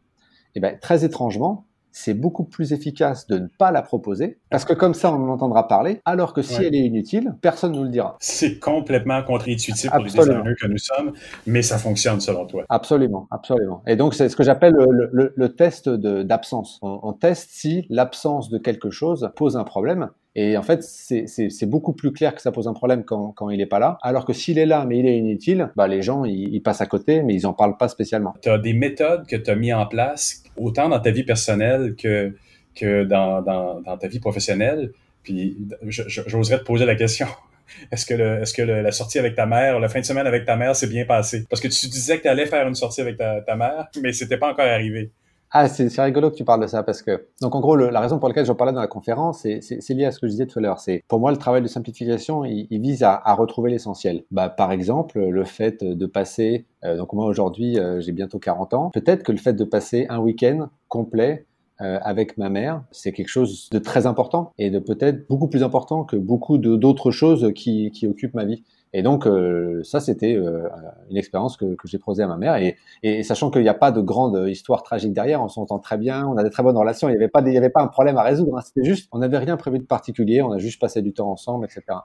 et 0.56 0.58
eh 0.58 0.60
bien, 0.60 0.76
très 0.80 1.06
étrangement, 1.06 1.68
c'est 1.92 2.14
beaucoup 2.14 2.44
plus 2.44 2.74
efficace 2.74 3.26
de 3.26 3.40
ne 3.40 3.48
pas 3.48 3.72
la 3.72 3.82
proposer, 3.82 4.38
parce 4.52 4.66
que 4.66 4.74
comme 4.74 4.94
ça, 4.94 5.12
on 5.12 5.16
en 5.16 5.30
entendra 5.30 5.68
parler, 5.68 6.00
alors 6.06 6.34
que 6.34 6.44
si 6.44 6.60
ouais. 6.60 6.68
elle 6.68 6.76
est 6.76 6.86
inutile, 6.86 7.36
personne 7.42 7.72
ne 7.72 7.78
nous 7.78 7.84
le 7.86 7.90
dira. 7.90 8.18
C'est 8.20 8.60
complètement 8.60 9.24
contre-intuitif 9.24 9.90
pour 9.90 10.04
les 10.04 10.12
designers 10.12 10.54
que 10.62 10.68
nous 10.68 10.78
sommes, 10.78 11.14
mais 11.48 11.64
ça 11.64 11.80
fonctionne 11.80 12.20
selon 12.20 12.46
toi. 12.46 12.66
Absolument, 12.70 13.28
absolument. 13.32 13.82
Et 13.88 13.96
donc, 13.96 14.14
c'est 14.14 14.30
ce 14.30 14.36
que 14.36 14.44
j'appelle 14.44 14.74
le, 14.74 15.10
le, 15.12 15.34
le, 15.36 15.56
test 15.56 15.90
d'absence. 15.90 16.78
On, 16.84 17.00
on 17.02 17.14
teste 17.14 17.50
si 17.52 17.88
l'absence 17.90 18.50
de 18.50 18.60
quelque 18.60 18.92
chose 18.92 19.32
pose 19.36 19.58
un 19.58 19.64
problème, 19.64 20.10
et 20.40 20.56
en 20.56 20.62
fait, 20.62 20.84
c'est 20.84 21.66
beaucoup 21.66 21.94
plus 21.94 22.12
clair 22.12 22.36
que 22.36 22.44
ça 22.44 22.52
pose 22.52 22.68
un 22.68 22.74
problème 22.74 23.04
quand, 23.04 23.50
il 23.50 23.58
n'est 23.58 23.66
pas 23.66 23.80
là. 23.80 23.98
Alors 24.04 24.24
que 24.24 24.34
s'il 24.34 24.60
est 24.60 24.68
là, 24.68 24.86
mais 24.86 25.00
il 25.00 25.08
est 25.08 25.18
inutile, 25.18 25.72
bah, 25.76 25.88
les 25.88 26.04
gens, 26.04 26.26
ils, 26.26 26.62
passent 26.62 26.80
à 26.80 26.86
côté, 26.86 27.24
mais 27.24 27.34
ils 27.34 27.42
n'en 27.42 27.54
parlent 27.54 27.76
pas 27.76 27.88
spécialement. 27.88 28.36
Tu 28.44 28.50
as 28.50 28.60
des 28.60 28.74
méthodes 28.74 29.26
que 29.26 29.36
tu 29.36 29.50
as 29.50 29.56
mis 29.56 29.74
en 29.74 29.88
place, 29.88 30.44
autant 30.56 30.90
dans 30.90 31.00
ta 31.00 31.10
vie 31.10 31.24
personnelle 31.24 31.96
que, 31.96 33.04
dans, 33.06 33.98
ta 34.00 34.08
vie 34.08 34.20
professionnelle? 34.20 34.92
Puis, 35.24 35.58
j'oserais 35.88 36.60
te 36.60 36.64
poser 36.66 36.86
la 36.86 36.94
question. 36.94 37.26
Est-ce 37.92 38.06
que, 38.06 38.62
la 38.62 38.92
sortie 38.92 39.18
avec 39.18 39.36
ta 39.36 39.48
mère, 39.48 39.80
la 39.80 39.90
fin 39.90 40.02
de 40.02 40.06
semaine 40.06 40.28
avec 40.28 40.46
ta 40.46 40.56
mère 40.56 40.76
s'est 40.76 40.86
bien 40.86 41.06
passée? 41.06 41.48
Parce 41.50 41.64
que 41.64 41.68
tu 41.68 41.88
disais 41.88 42.18
que 42.18 42.22
tu 42.22 42.28
allais 42.28 42.46
faire 42.46 42.68
une 42.68 42.76
sortie 42.76 43.02
avec 43.02 43.18
ta, 43.18 43.42
ta 43.42 43.56
mère, 43.56 43.88
mais 44.04 44.14
c'était 44.14 44.38
pas 44.38 44.52
encore 44.52 44.68
arrivé. 44.68 45.10
Ah, 45.52 45.70
c'est 45.70 46.02
rigolo 46.02 46.30
que 46.30 46.36
tu 46.36 46.43
parles 46.43 46.62
de 46.62 46.68
ça 46.68 46.84
parce 46.84 47.02
que, 47.02 47.28
donc 47.41 47.56
en 47.56 47.62
gros, 47.62 47.78
la 47.78 48.00
raison 48.02 48.20
pour 48.20 48.28
laquelle 48.28 48.45
j'en 48.45 48.56
parlais 48.56 48.74
dans 48.74 48.82
la 48.82 48.88
conférence, 48.88 49.39
c'est 49.43 49.89
lié 49.93 50.06
à 50.06 50.12
ce 50.12 50.20
que 50.20 50.28
je 50.28 50.32
disais 50.32 50.45
tout 50.45 50.60
à 50.60 50.62
l'heure. 50.62 50.80
C'est 50.80 51.04
pour 51.08 51.20
moi 51.20 51.32
le 51.32 51.38
travail 51.38 51.62
de 51.62 51.68
simplification, 51.68 52.43
il, 52.43 52.68
vise 52.82 53.04
à, 53.04 53.22
retrouver 53.34 53.72
l'essentiel. 53.72 54.24
Bah, 54.30 54.50
par 54.50 54.72
exemple, 54.74 55.20
le 55.20 55.43
fait 55.45 55.84
de 55.84 56.06
passer, 56.06 56.66
euh, 56.84 56.98
donc 56.98 57.14
moi 57.14 57.26
aujourd'hui, 57.26 57.80
euh, 57.80 58.02
j'ai 58.02 58.12
bientôt 58.12 58.39
40 58.39 58.74
ans. 58.74 58.89
Peut-être 58.93 59.24
que 59.24 59.32
le 59.32 59.38
fait 59.38 59.54
de 59.54 59.64
passer 59.64 60.06
un 60.10 60.20
week-end 60.20 60.70
complet 60.89 61.45
euh, 61.80 62.00
avec 62.02 62.38
ma 62.38 62.50
mère, 62.50 62.84
c'est 62.91 63.14
quelque 63.14 63.30
chose 63.30 63.70
de 63.72 63.80
très 63.80 64.06
important 64.06 64.52
et 64.58 64.70
de 64.70 64.80
peut-être 64.80 65.28
beaucoup 65.30 65.48
plus 65.48 65.64
important 65.64 66.04
que 66.04 66.18
beaucoup 66.18 66.58
d'autres 66.58 67.12
choses 67.12 67.54
qui 67.56 67.91
occupent 68.06 68.34
ma 68.34 68.45
vie. 68.45 68.64
Et 68.98 69.04
donc, 69.04 69.28
euh, 69.28 69.84
ça, 69.84 70.00
c'était 70.00 70.34
euh, 70.34 70.68
une 71.12 71.18
expérience 71.18 71.56
que, 71.56 71.76
que 71.76 71.88
j'ai 71.88 72.00
posée 72.00 72.24
à 72.24 72.28
ma 72.28 72.36
mère. 72.36 72.56
Et, 72.56 72.78
et 73.04 73.22
sachant 73.22 73.52
qu'il 73.52 73.62
n'y 73.62 73.70
a 73.70 73.76
pas 73.76 73.91
de 73.91 74.02
grande 74.02 74.48
histoire 74.50 74.82
tragique 74.82 75.14
derrière, 75.14 75.43
on 75.43 75.50
s'entend 75.50 75.78
très 75.78 76.00
bien, 76.00 76.26
on 76.26 76.36
a 76.36 76.43
des 76.43 76.50
très 76.50 76.64
bonnes 76.64 76.78
relations, 76.78 77.08
il 77.08 77.12
n'y 77.12 77.18
avait, 77.18 77.28
pas 77.28 77.48
y 77.48 77.56
avait 77.56 77.70
pas 77.70 77.84
un 77.84 77.88
problème 77.88 78.18
à 78.18 78.24
résoudre. 78.24 78.58
Hein. 78.58 78.62
C'était 78.62 78.84
juste, 78.84 79.08
on 79.12 79.20
n'avait 79.20 79.38
rien 79.38 79.56
prévu 79.56 79.78
de 79.78 79.84
particulier, 79.84 80.41
on 80.41 80.52
a 80.52 80.58
juste 80.58 80.82
passé 80.82 81.04
du 81.04 81.14
temps 81.14 81.30
ensemble, 81.30 81.66
etc. 81.66 82.00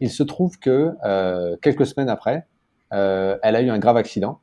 Il 0.00 0.10
se 0.10 0.24
trouve 0.24 0.58
que 0.58 0.90
euh, 1.04 1.56
quelques 1.62 1.86
semaines 1.86 2.08
après, 2.08 2.48
euh, 2.92 3.38
elle 3.44 3.54
a 3.54 3.62
eu 3.62 3.70
un 3.70 3.78
grave 3.78 3.96
accident 3.96 4.40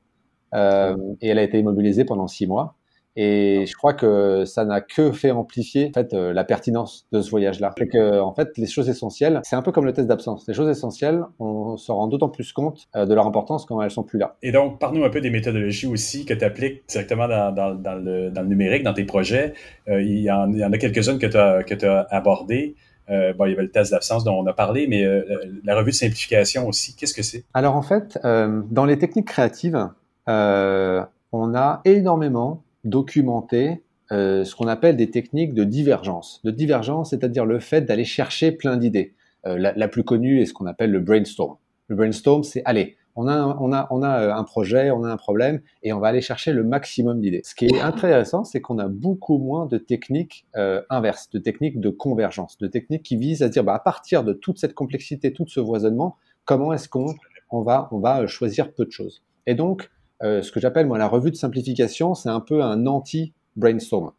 euh, 0.56 0.96
et 1.20 1.28
elle 1.28 1.38
a 1.38 1.44
été 1.44 1.60
immobilisée 1.60 2.06
pendant 2.06 2.28
six 2.28 2.48
mois. 2.48 2.76
Et 3.16 3.66
je 3.66 3.76
crois 3.76 3.94
que 3.94 4.46
ça 4.46 4.66
n'a 4.66 4.82
que 4.82 5.12
fait 5.12 5.32
amplifier 5.32 5.90
en 5.90 6.00
fait 6.00 6.14
euh, 6.14 6.34
la 6.34 6.44
pertinence 6.44 7.08
de 7.12 7.22
ce 7.22 7.30
voyage-là. 7.30 7.74
C'est 7.78 7.88
que 7.88 8.20
en 8.20 8.34
fait 8.34 8.58
les 8.58 8.68
choses 8.68 8.90
essentielles, 8.90 9.42
c'est 9.44 9.56
un 9.56 9.62
peu 9.62 9.72
comme 9.72 9.86
le 9.86 9.94
test 9.94 10.08
d'absence. 10.08 10.46
Les 10.48 10.54
choses 10.54 10.70
essentielles, 10.70 11.24
on 11.40 11.76
se 11.78 11.92
rend 11.92 12.08
d'autant 12.08 12.30
plus 12.30 12.54
compte 12.54 12.88
euh, 12.96 13.06
de 13.06 13.14
leur 13.14 13.28
importance 13.28 13.66
quand 13.66 13.82
elles 13.82 13.92
sont 13.92 14.04
plus 14.04 14.20
là. 14.20 14.38
Et 14.42 14.52
donc, 14.52 14.80
parle-nous 14.80 15.04
un 15.04 15.10
peu 15.10 15.22
des 15.22 15.30
méthodologies 15.30 15.88
aussi 15.88 16.26
que 16.26 16.34
tu 16.34 16.46
appliques 16.46 16.84
directement 16.88 17.28
dans, 17.28 17.52
dans, 17.52 17.74
dans, 17.74 17.96
le, 17.96 18.30
dans, 18.30 18.42
le, 18.42 18.48
numérique, 18.48 18.84
dans 18.84 18.94
tes 18.94 19.06
projets. 19.06 19.54
Euh, 19.88 20.02
il, 20.02 20.20
y 20.20 20.32
en, 20.32 20.52
il, 20.52 20.60
y 20.60 20.66
en, 20.66 20.72
a 20.72 20.78
quelques-unes 20.78 21.20
que 21.20 21.28
tu 21.28 21.38
as, 21.38 21.64
que 21.64 21.86
as 21.86 22.08
abordées. 22.12 22.76
Euh, 23.10 23.34
bon, 23.34 23.46
il 23.46 23.52
y 23.52 23.54
avait 23.54 23.64
le 23.64 23.72
test 23.72 23.92
d'absence 23.92 24.24
dont 24.24 24.36
on 24.36 24.46
a 24.46 24.54
parlé, 24.54 24.88
mais 24.88 25.04
euh, 25.04 25.24
la 25.64 25.76
revue 25.76 25.92
de 25.92 25.96
simplification 25.96 26.68
aussi, 26.68 26.96
qu'est-ce 26.96 27.14
que 27.14 27.24
c'est? 27.24 27.44
Alors 27.54 27.76
en 27.76 27.82
fait, 27.82 28.20
euh, 28.24 28.62
dans 28.70 28.86
les 28.86 28.98
techniques 28.98 29.28
créatives, 29.28 29.90
on 30.28 31.56
a 31.56 31.82
énormément 31.86 32.64
documenter 32.84 33.84
euh, 34.12 34.44
ce 34.44 34.56
qu'on 34.56 34.68
appelle 34.68 34.96
des 34.96 35.12
techniques 35.12 35.54
de 35.54 35.64
divergence. 35.64 36.42
De 36.44 36.52
divergence, 36.52 37.12
c'est-à-dire 37.12 37.46
le 37.46 37.60
fait 37.60 37.82
d'aller 37.82 38.06
chercher 38.06 38.52
plein 38.52 38.78
d'idées. 38.78 39.14
Euh, 39.46 39.58
la, 39.58 39.88
plus 39.88 40.04
connue 40.04 40.42
est 40.42 40.46
ce 40.46 40.54
qu'on 40.54 40.66
appelle 40.66 40.92
le 40.92 41.00
brainstorm. 41.00 41.56
Le 41.88 41.96
brainstorm, 41.96 42.44
c'est 42.44 42.62
allez, 42.66 42.98
on 43.16 43.28
a, 43.28 43.34
un, 43.34 43.58
on, 43.60 43.72
a, 43.72 43.88
on 43.92 44.02
a 44.02 44.22
euh, 44.22 44.34
un 44.34 44.44
projet, 44.44 44.92
on 44.92 45.04
a 45.04 45.12
un 45.12 45.18
problème, 45.18 45.62
et 45.84 45.94
on 45.94 46.00
va 46.00 46.08
aller 46.08 46.22
chercher 46.22 46.52
le 46.52 46.64
maximum 46.64 47.22
d'idées. 47.22 47.42
Ce 47.44 47.56
qui 47.56 47.66
est 47.66 47.80
intéressant, 47.80 48.44
c'est 48.44 48.62
qu'on 48.62 48.80
a 48.80 48.88
beaucoup 48.88 49.38
moins 49.38 49.66
de 49.66 49.78
techniques 49.78 50.46
euh, 50.56 50.82
inverses, 50.90 51.30
de 51.30 51.40
techniques 51.40 51.80
de 51.80 51.90
convergence, 51.90 52.58
de 52.58 52.68
techniques 52.68 53.04
qui 53.04 53.18
visent 53.18 53.44
à 53.44 53.50
dire, 53.50 53.64
bah, 53.64 53.76
à 53.76 53.80
partir 53.80 54.24
de 54.24 54.34
toute 54.34 54.58
cette 54.60 54.74
complexité, 54.74 55.34
tout 55.34 55.48
ce 55.48 55.64
foisonnement, 55.64 56.18
comment 56.46 56.74
est-ce 56.74 56.90
qu'on 56.90 57.14
on 57.50 57.62
va, 57.62 57.88
on 57.92 58.00
va 58.00 58.28
choisir 58.28 58.74
peu 58.74 58.86
de 58.86 58.92
choses. 58.92 59.24
Et 59.48 59.56
donc, 59.56 59.90
euh, 60.24 60.42
ce 60.42 60.52
que 60.52 60.60
j'appelle 60.60 60.88
moi 60.88 60.98
la 60.98 61.08
revue 61.08 61.32
de 61.32 61.36
simplification, 61.36 62.14
c'est 62.14 62.30
un 62.30 62.40
peu 62.40 62.62
un 62.62 62.86
anti-brainstorm. 62.86 64.12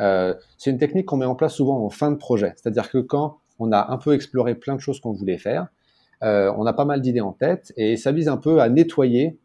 Euh, 0.00 0.34
c'est 0.56 0.70
une 0.70 0.78
technique 0.78 1.06
qu'on 1.06 1.16
met 1.16 1.26
en 1.26 1.34
place 1.34 1.54
souvent 1.54 1.84
en 1.84 1.90
fin 1.90 2.10
de 2.10 2.16
projet, 2.16 2.52
c'est-à-dire 2.56 2.90
que 2.90 2.98
quand 2.98 3.38
on 3.58 3.72
a 3.72 3.90
un 3.90 3.98
peu 3.98 4.14
exploré 4.14 4.54
plein 4.54 4.76
de 4.76 4.80
choses 4.80 5.00
qu'on 5.00 5.12
voulait 5.12 5.38
faire, 5.38 5.68
euh, 6.22 6.52
on 6.56 6.66
a 6.66 6.72
pas 6.72 6.84
mal 6.84 7.00
d'idées 7.00 7.20
en 7.20 7.32
tête 7.32 7.72
et 7.76 7.96
ça 7.96 8.12
vise 8.12 8.28
un 8.28 8.36
peu 8.36 8.60
à 8.60 8.68
nettoyer 8.68 9.38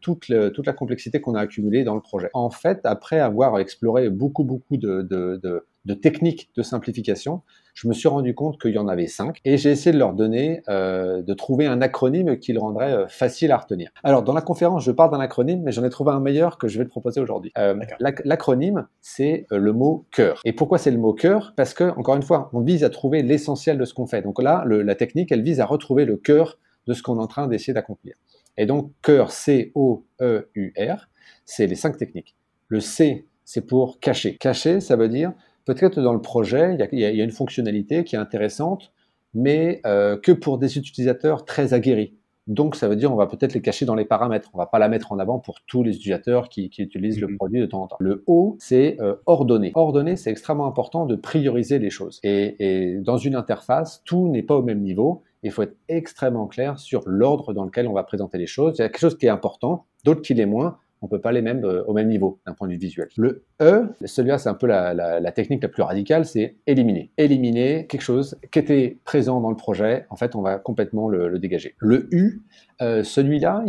toute, 0.00 0.28
la 0.28 0.72
complexité 0.72 1.20
qu'on 1.20 1.36
a 1.36 1.40
accumulée 1.40 1.84
dans 1.84 1.94
le 1.94 2.00
projet. 2.00 2.30
En 2.34 2.50
fait, 2.50 2.80
après 2.82 3.20
avoir 3.20 3.60
exploré 3.60 4.10
beaucoup, 4.10 4.42
beaucoup 4.42 4.76
de 4.76 5.94
techniques 6.00 6.50
de 6.56 6.64
simplification, 6.64 7.42
je 7.74 7.88
me 7.88 7.92
suis 7.92 8.08
rendu 8.08 8.34
compte 8.34 8.60
qu'il 8.60 8.72
y 8.72 8.78
en 8.78 8.88
avait 8.88 9.06
cinq 9.06 9.40
et 9.44 9.56
j'ai 9.56 9.70
essayé 9.70 9.92
de 9.92 9.98
leur 9.98 10.12
donner, 10.12 10.62
euh, 10.68 11.22
de 11.22 11.34
trouver 11.34 11.66
un 11.66 11.80
acronyme 11.80 12.38
qui 12.38 12.52
le 12.52 12.60
rendrait 12.60 12.92
euh, 12.92 13.06
facile 13.08 13.50
à 13.52 13.56
retenir. 13.56 13.90
Alors, 14.04 14.22
dans 14.22 14.34
la 14.34 14.42
conférence, 14.42 14.84
je 14.84 14.90
parle 14.90 15.10
d'un 15.10 15.20
acronyme, 15.20 15.62
mais 15.62 15.72
j'en 15.72 15.84
ai 15.84 15.90
trouvé 15.90 16.12
un 16.12 16.20
meilleur 16.20 16.58
que 16.58 16.68
je 16.68 16.78
vais 16.78 16.84
te 16.84 16.90
proposer 16.90 17.20
aujourd'hui. 17.20 17.52
Euh, 17.58 17.74
l'acronyme, 17.98 18.86
c'est 19.00 19.46
euh, 19.52 19.58
le 19.58 19.72
mot 19.72 20.06
cœur. 20.10 20.40
Et 20.44 20.52
pourquoi 20.52 20.78
c'est 20.78 20.90
le 20.90 20.98
mot 20.98 21.14
cœur? 21.14 21.54
Parce 21.56 21.74
que, 21.74 21.84
encore 21.98 22.16
une 22.16 22.22
fois, 22.22 22.50
on 22.52 22.60
vise 22.60 22.84
à 22.84 22.90
trouver 22.90 23.22
l'essentiel 23.22 23.78
de 23.78 23.84
ce 23.84 23.94
qu'on 23.94 24.06
fait. 24.06 24.22
Donc 24.22 24.42
là, 24.42 24.64
le, 24.66 24.82
la 24.82 24.94
technique, 24.94 25.32
elle 25.32 25.42
vise 25.42 25.60
à 25.60 25.66
retrouver 25.66 26.04
le 26.04 26.16
cœur 26.16 26.58
de 26.86 26.92
ce 26.92 27.02
qu'on 27.02 27.18
est 27.18 27.22
en 27.22 27.26
train 27.26 27.46
d'essayer 27.46 27.72
d'accomplir. 27.72 28.14
Et 28.58 28.66
donc, 28.66 28.92
cœur, 29.02 29.30
C-O-E-U-R, 29.32 31.08
c'est 31.44 31.66
les 31.66 31.74
cinq 31.74 31.96
techniques. 31.96 32.36
Le 32.68 32.80
C, 32.80 33.26
c'est 33.44 33.66
pour 33.66 33.98
cacher. 34.00 34.36
Cacher, 34.36 34.80
ça 34.80 34.96
veut 34.96 35.08
dire 35.08 35.32
peut-être 35.64 36.00
dans 36.00 36.12
le 36.12 36.20
projet, 36.20 36.74
il 36.74 36.80
y, 36.80 36.82
a, 36.82 36.88
il 36.92 37.16
y 37.16 37.20
a, 37.20 37.24
une 37.24 37.30
fonctionnalité 37.30 38.04
qui 38.04 38.16
est 38.16 38.18
intéressante, 38.18 38.92
mais 39.34 39.80
euh, 39.86 40.16
que 40.16 40.32
pour 40.32 40.58
des 40.58 40.78
utilisateurs 40.78 41.44
très 41.44 41.74
aguerris. 41.74 42.14
Donc, 42.48 42.74
ça 42.74 42.88
veut 42.88 42.96
dire 42.96 43.12
on 43.12 43.16
va 43.16 43.28
peut-être 43.28 43.54
les 43.54 43.62
cacher 43.62 43.86
dans 43.86 43.94
les 43.94 44.04
paramètres. 44.04 44.50
On 44.52 44.58
va 44.58 44.66
pas 44.66 44.80
la 44.80 44.88
mettre 44.88 45.12
en 45.12 45.18
avant 45.20 45.38
pour 45.38 45.60
tous 45.66 45.84
les 45.84 45.94
utilisateurs 45.94 46.48
qui, 46.48 46.70
qui 46.70 46.82
utilisent 46.82 47.20
le 47.20 47.28
mhm. 47.28 47.36
produit 47.36 47.60
de 47.60 47.66
temps 47.66 47.82
en 47.82 47.86
temps. 47.86 47.96
Le 48.00 48.24
O, 48.26 48.56
c'est 48.58 49.00
euh, 49.00 49.14
ordonner. 49.26 49.70
Ordonner, 49.74 50.16
c'est 50.16 50.30
extrêmement 50.30 50.66
important 50.66 51.06
de 51.06 51.14
prioriser 51.14 51.78
les 51.78 51.90
choses. 51.90 52.18
Et, 52.24 52.56
et 52.58 52.98
dans 52.98 53.16
une 53.16 53.36
interface, 53.36 54.02
tout 54.04 54.28
n'est 54.28 54.42
pas 54.42 54.56
au 54.56 54.62
même 54.62 54.80
niveau. 54.80 55.22
Il 55.44 55.52
faut 55.52 55.62
être 55.62 55.76
extrêmement 55.88 56.46
clair 56.46 56.78
sur 56.78 57.02
l'ordre 57.06 57.52
dans 57.52 57.64
lequel 57.64 57.86
on 57.86 57.92
va 57.92 58.02
présenter 58.02 58.38
les 58.38 58.46
choses. 58.46 58.76
Il 58.78 58.82
y 58.82 58.84
a 58.84 58.88
quelque 58.88 59.00
chose 59.00 59.18
qui 59.18 59.26
est 59.26 59.30
important, 59.30 59.86
d'autres 60.04 60.22
qui 60.22 60.34
l'est 60.34 60.46
moins 60.46 60.78
on 61.02 61.08
peut 61.08 61.20
pas 61.20 61.32
les 61.32 61.42
mêmes 61.42 61.64
euh, 61.64 61.84
au 61.84 61.92
même 61.92 62.08
niveau 62.08 62.40
d'un 62.46 62.54
point 62.54 62.68
de 62.68 62.72
vue 62.72 62.78
visuel. 62.78 63.08
Le 63.16 63.44
E, 63.60 63.88
celui-là 64.04 64.38
c'est 64.38 64.48
un 64.48 64.54
peu 64.54 64.66
la, 64.66 64.94
la, 64.94 65.20
la, 65.20 65.32
technique 65.32 65.62
la 65.62 65.68
plus 65.68 65.82
radicale, 65.82 66.24
c'est 66.24 66.56
éliminer. 66.66 67.10
Éliminer 67.18 67.86
quelque 67.88 68.02
chose 68.02 68.38
qui 68.50 68.58
était 68.58 68.98
présent 69.04 69.40
dans 69.40 69.50
le 69.50 69.56
projet, 69.56 70.06
en 70.10 70.16
fait 70.16 70.34
on 70.34 70.42
va 70.42 70.58
complètement 70.58 71.08
le, 71.08 71.28
le 71.28 71.38
dégager. 71.38 71.74
Le 71.78 72.08
U, 72.14 72.42
euh, 72.80 73.02
celui-là, 73.02 73.64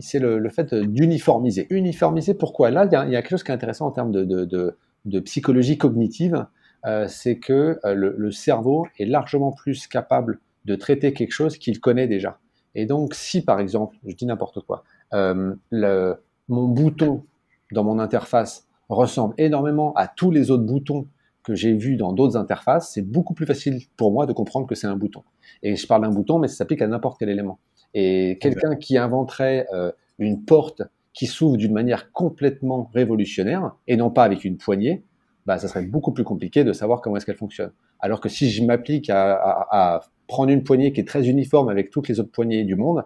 c'est 0.00 0.18
le, 0.18 0.38
le, 0.38 0.50
fait 0.50 0.74
d'uniformiser. 0.74 1.66
Uniformiser, 1.70 2.34
pourquoi? 2.34 2.70
Là, 2.70 2.84
il 2.84 2.92
y, 2.92 2.96
a, 2.96 3.04
il 3.06 3.12
y, 3.12 3.16
a, 3.16 3.22
quelque 3.22 3.30
chose 3.30 3.42
qui 3.42 3.50
est 3.50 3.54
intéressant 3.54 3.86
en 3.86 3.90
termes 3.90 4.12
de, 4.12 4.24
de, 4.24 4.44
de, 4.44 4.76
de 5.06 5.20
psychologie 5.20 5.78
cognitive, 5.78 6.46
euh, 6.86 7.06
c'est 7.08 7.38
que 7.38 7.78
le, 7.84 8.14
le 8.16 8.30
cerveau 8.30 8.86
est 8.98 9.04
largement 9.04 9.52
plus 9.52 9.86
capable 9.86 10.38
de 10.64 10.74
traiter 10.76 11.12
quelque 11.12 11.32
chose 11.32 11.58
qu'il 11.58 11.80
connaît 11.80 12.06
déjà. 12.06 12.38
Et 12.74 12.86
donc, 12.86 13.14
si 13.14 13.42
par 13.42 13.58
exemple, 13.60 13.96
je 14.06 14.14
dis 14.14 14.26
n'importe 14.26 14.60
quoi, 14.60 14.84
euh, 15.14 15.54
le, 15.70 16.16
mon 16.48 16.68
bouton 16.68 17.24
dans 17.72 17.84
mon 17.84 17.98
interface 17.98 18.66
ressemble 18.88 19.34
énormément 19.38 19.92
à 19.94 20.08
tous 20.08 20.30
les 20.30 20.50
autres 20.50 20.64
boutons 20.64 21.06
que 21.42 21.54
j'ai 21.54 21.72
vus 21.72 21.96
dans 21.96 22.12
d'autres 22.12 22.36
interfaces, 22.36 22.92
c'est 22.92 23.02
beaucoup 23.02 23.34
plus 23.34 23.46
facile 23.46 23.80
pour 23.96 24.12
moi 24.12 24.26
de 24.26 24.32
comprendre 24.32 24.66
que 24.66 24.74
c'est 24.74 24.86
un 24.86 24.96
bouton. 24.96 25.22
Et 25.62 25.76
je 25.76 25.86
parle 25.86 26.02
d'un 26.02 26.10
bouton, 26.10 26.38
mais 26.38 26.48
ça 26.48 26.56
s'applique 26.56 26.82
à 26.82 26.86
n'importe 26.86 27.18
quel 27.18 27.30
élément. 27.30 27.58
Et 27.94 28.38
quelqu'un 28.40 28.76
qui 28.76 28.98
inventerait 28.98 29.66
euh, 29.72 29.90
une 30.18 30.44
porte 30.44 30.82
qui 31.14 31.26
s'ouvre 31.26 31.56
d'une 31.56 31.72
manière 31.72 32.12
complètement 32.12 32.90
révolutionnaire, 32.92 33.74
et 33.86 33.96
non 33.96 34.10
pas 34.10 34.24
avec 34.24 34.44
une 34.44 34.58
poignée, 34.58 35.04
bah, 35.46 35.58
ça 35.58 35.68
serait 35.68 35.86
beaucoup 35.86 36.12
plus 36.12 36.24
compliqué 36.24 36.64
de 36.64 36.72
savoir 36.74 37.00
comment 37.00 37.16
est-ce 37.16 37.24
qu'elle 37.24 37.34
fonctionne. 37.34 37.72
Alors 37.98 38.20
que 38.20 38.28
si 38.28 38.50
je 38.50 38.62
m'applique 38.62 39.08
à, 39.08 39.34
à, 39.34 39.94
à, 39.94 40.00
prendre 40.26 40.50
une 40.50 40.62
poignée 40.62 40.92
qui 40.92 41.00
est 41.00 41.08
très 41.08 41.26
uniforme 41.28 41.70
avec 41.70 41.88
toutes 41.90 42.08
les 42.08 42.20
autres 42.20 42.30
poignées 42.30 42.64
du 42.64 42.76
monde, 42.76 43.04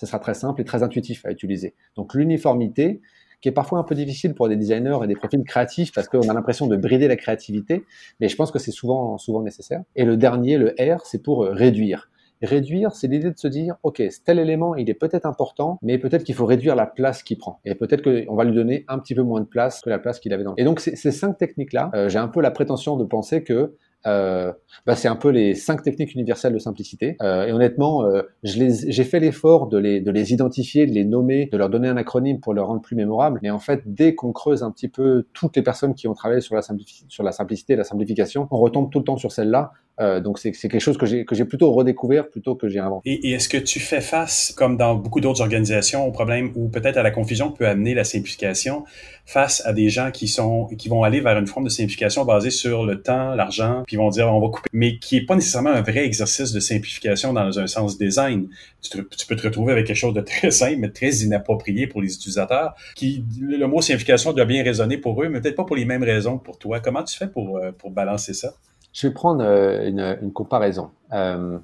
ce 0.00 0.06
sera 0.06 0.18
très 0.18 0.32
simple 0.32 0.62
et 0.62 0.64
très 0.64 0.82
intuitif 0.82 1.26
à 1.26 1.30
utiliser. 1.30 1.74
Donc 1.94 2.14
l'uniformité, 2.14 3.02
qui 3.42 3.50
est 3.50 3.52
parfois 3.52 3.78
un 3.78 3.82
peu 3.84 3.94
difficile 3.94 4.34
pour 4.34 4.48
des 4.48 4.56
designers 4.56 4.98
et 5.04 5.06
des 5.06 5.14
profils 5.14 5.42
créatifs 5.44 5.92
parce 5.92 6.08
qu'on 6.08 6.28
a 6.28 6.32
l'impression 6.32 6.66
de 6.66 6.76
brider 6.76 7.06
la 7.06 7.16
créativité, 7.16 7.84
mais 8.18 8.28
je 8.28 8.36
pense 8.36 8.50
que 8.50 8.58
c'est 8.58 8.70
souvent, 8.70 9.18
souvent 9.18 9.42
nécessaire. 9.42 9.82
Et 9.96 10.04
le 10.04 10.16
dernier, 10.16 10.56
le 10.56 10.74
R, 10.78 11.04
c'est 11.04 11.22
pour 11.22 11.44
euh, 11.44 11.52
réduire. 11.52 12.10
Réduire, 12.40 12.92
c'est 12.92 13.08
l'idée 13.08 13.30
de 13.30 13.38
se 13.38 13.48
dire, 13.48 13.76
OK, 13.82 14.02
tel 14.24 14.38
élément, 14.38 14.74
il 14.74 14.88
est 14.88 14.94
peut-être 14.94 15.26
important, 15.26 15.78
mais 15.82 15.98
peut-être 15.98 16.24
qu'il 16.24 16.34
faut 16.34 16.46
réduire 16.46 16.74
la 16.74 16.86
place 16.86 17.22
qu'il 17.22 17.36
prend. 17.36 17.60
Et 17.66 17.74
peut-être 17.74 18.02
qu'on 18.02 18.34
va 18.34 18.44
lui 18.44 18.54
donner 18.54 18.86
un 18.88 18.98
petit 18.98 19.14
peu 19.14 19.22
moins 19.22 19.40
de 19.40 19.46
place 19.46 19.82
que 19.82 19.90
la 19.90 19.98
place 19.98 20.20
qu'il 20.20 20.32
avait 20.32 20.44
dans. 20.44 20.54
Et 20.56 20.64
donc, 20.64 20.80
ces 20.80 20.96
cinq 20.96 21.36
techniques-là, 21.36 21.90
euh, 21.94 22.08
j'ai 22.08 22.18
un 22.18 22.28
peu 22.28 22.40
la 22.40 22.50
prétention 22.50 22.96
de 22.96 23.04
penser 23.04 23.44
que 23.44 23.74
euh, 24.06 24.52
bah, 24.86 24.96
c'est 24.96 25.08
un 25.08 25.16
peu 25.16 25.28
les 25.28 25.54
cinq 25.54 25.82
techniques 25.82 26.14
universelles 26.14 26.52
de 26.52 26.58
simplicité. 26.58 27.16
Euh, 27.22 27.46
et 27.46 27.52
honnêtement, 27.52 28.04
euh, 28.04 28.22
j'ai 28.42 29.04
fait 29.04 29.20
l'effort 29.20 29.68
de 29.68 29.78
les, 29.78 30.00
de 30.00 30.10
les 30.10 30.32
identifier, 30.32 30.86
de 30.86 30.92
les 30.92 31.04
nommer, 31.04 31.48
de 31.52 31.56
leur 31.56 31.68
donner 31.68 31.88
un 31.88 31.96
acronyme 31.96 32.40
pour 32.40 32.54
le 32.54 32.62
rendre 32.62 32.80
plus 32.80 32.96
mémorable. 32.96 33.40
Mais 33.42 33.50
en 33.50 33.58
fait, 33.58 33.82
dès 33.86 34.14
qu'on 34.14 34.32
creuse 34.32 34.62
un 34.62 34.70
petit 34.70 34.88
peu 34.88 35.26
toutes 35.32 35.56
les 35.56 35.62
personnes 35.62 35.94
qui 35.94 36.08
ont 36.08 36.14
travaillé 36.14 36.40
sur 36.40 36.54
la, 36.54 36.62
sur 37.08 37.22
la 37.22 37.32
simplicité 37.32 37.74
et 37.74 37.76
la 37.76 37.84
simplification, 37.84 38.48
on 38.50 38.58
retombe 38.58 38.90
tout 38.90 38.98
le 38.98 39.04
temps 39.04 39.16
sur 39.16 39.32
celle-là. 39.32 39.72
Euh, 40.00 40.20
donc 40.20 40.38
c'est 40.38 40.52
quelque 40.52 40.78
chose 40.78 40.96
que 40.96 41.06
j'ai 41.06 41.44
plutôt 41.44 41.72
redécouvert 41.72 42.28
plutôt 42.28 42.54
que 42.54 42.68
j'ai 42.68 42.78
inventé. 42.78 43.10
Et, 43.10 43.28
et 43.28 43.32
est-ce 43.32 43.48
que 43.48 43.58
tu 43.58 43.80
fais 43.80 44.00
face, 44.00 44.52
comme 44.56 44.76
dans 44.76 44.94
beaucoup 44.94 45.20
d'autres 45.20 45.42
organisations, 45.42 46.06
au 46.06 46.10
problème 46.10 46.52
ou 46.54 46.68
peut-être 46.68 46.96
à 46.96 47.02
la 47.02 47.10
confusion 47.10 47.50
peut 47.50 47.66
amener 47.66 47.94
la 47.94 48.04
simplification 48.04 48.84
face 49.26 49.62
à 49.66 49.72
des 49.72 49.90
gens 49.90 50.10
qui 50.10 50.26
sont 50.28 50.66
qui 50.78 50.88
vont 50.88 51.04
aller 51.04 51.20
vers 51.20 51.38
une 51.38 51.46
forme 51.46 51.64
de 51.64 51.70
simplification 51.70 52.24
basée 52.24 52.50
sur 52.50 52.84
le 52.86 53.02
temps, 53.02 53.34
l'argent, 53.34 53.82
puis 53.86 53.96
vont 53.96 54.08
dire 54.08 54.26
on 54.32 54.40
va 54.40 54.48
couper, 54.48 54.70
mais 54.72 54.98
qui 54.98 55.18
est 55.18 55.26
pas 55.26 55.34
nécessairement 55.34 55.70
un 55.70 55.82
vrai 55.82 56.04
exercice 56.04 56.52
de 56.52 56.60
simplification 56.60 57.32
dans 57.32 57.58
un 57.58 57.66
sens 57.66 57.98
design. 57.98 58.48
Tu, 58.80 58.90
tu 58.90 59.26
peux 59.26 59.36
te 59.36 59.42
retrouver 59.42 59.72
avec 59.72 59.86
quelque 59.86 59.96
chose 59.96 60.14
de 60.14 60.22
très 60.22 60.50
simple 60.50 60.78
mais 60.78 60.90
très 60.90 61.10
inapproprié 61.10 61.86
pour 61.86 62.00
les 62.00 62.14
utilisateurs. 62.14 62.74
Qui 62.96 63.24
le 63.38 63.66
mot 63.66 63.82
simplification 63.82 64.32
doit 64.32 64.46
bien 64.46 64.62
résonner 64.62 64.96
pour 64.96 65.22
eux, 65.22 65.28
mais 65.28 65.40
peut-être 65.40 65.56
pas 65.56 65.64
pour 65.64 65.76
les 65.76 65.84
mêmes 65.84 66.04
raisons 66.04 66.38
que 66.38 66.44
pour 66.44 66.58
toi. 66.58 66.80
Comment 66.80 67.04
tu 67.04 67.16
fais 67.16 67.28
pour 67.28 67.58
euh, 67.58 67.72
pour 67.72 67.90
balancer 67.90 68.32
ça? 68.32 68.54
Je 68.92 69.06
vais 69.06 69.14
prendre 69.14 69.42
euh, 69.44 69.86
une, 69.88 70.18
une 70.22 70.32
comparaison. 70.32 70.90
Euh, 71.12 71.58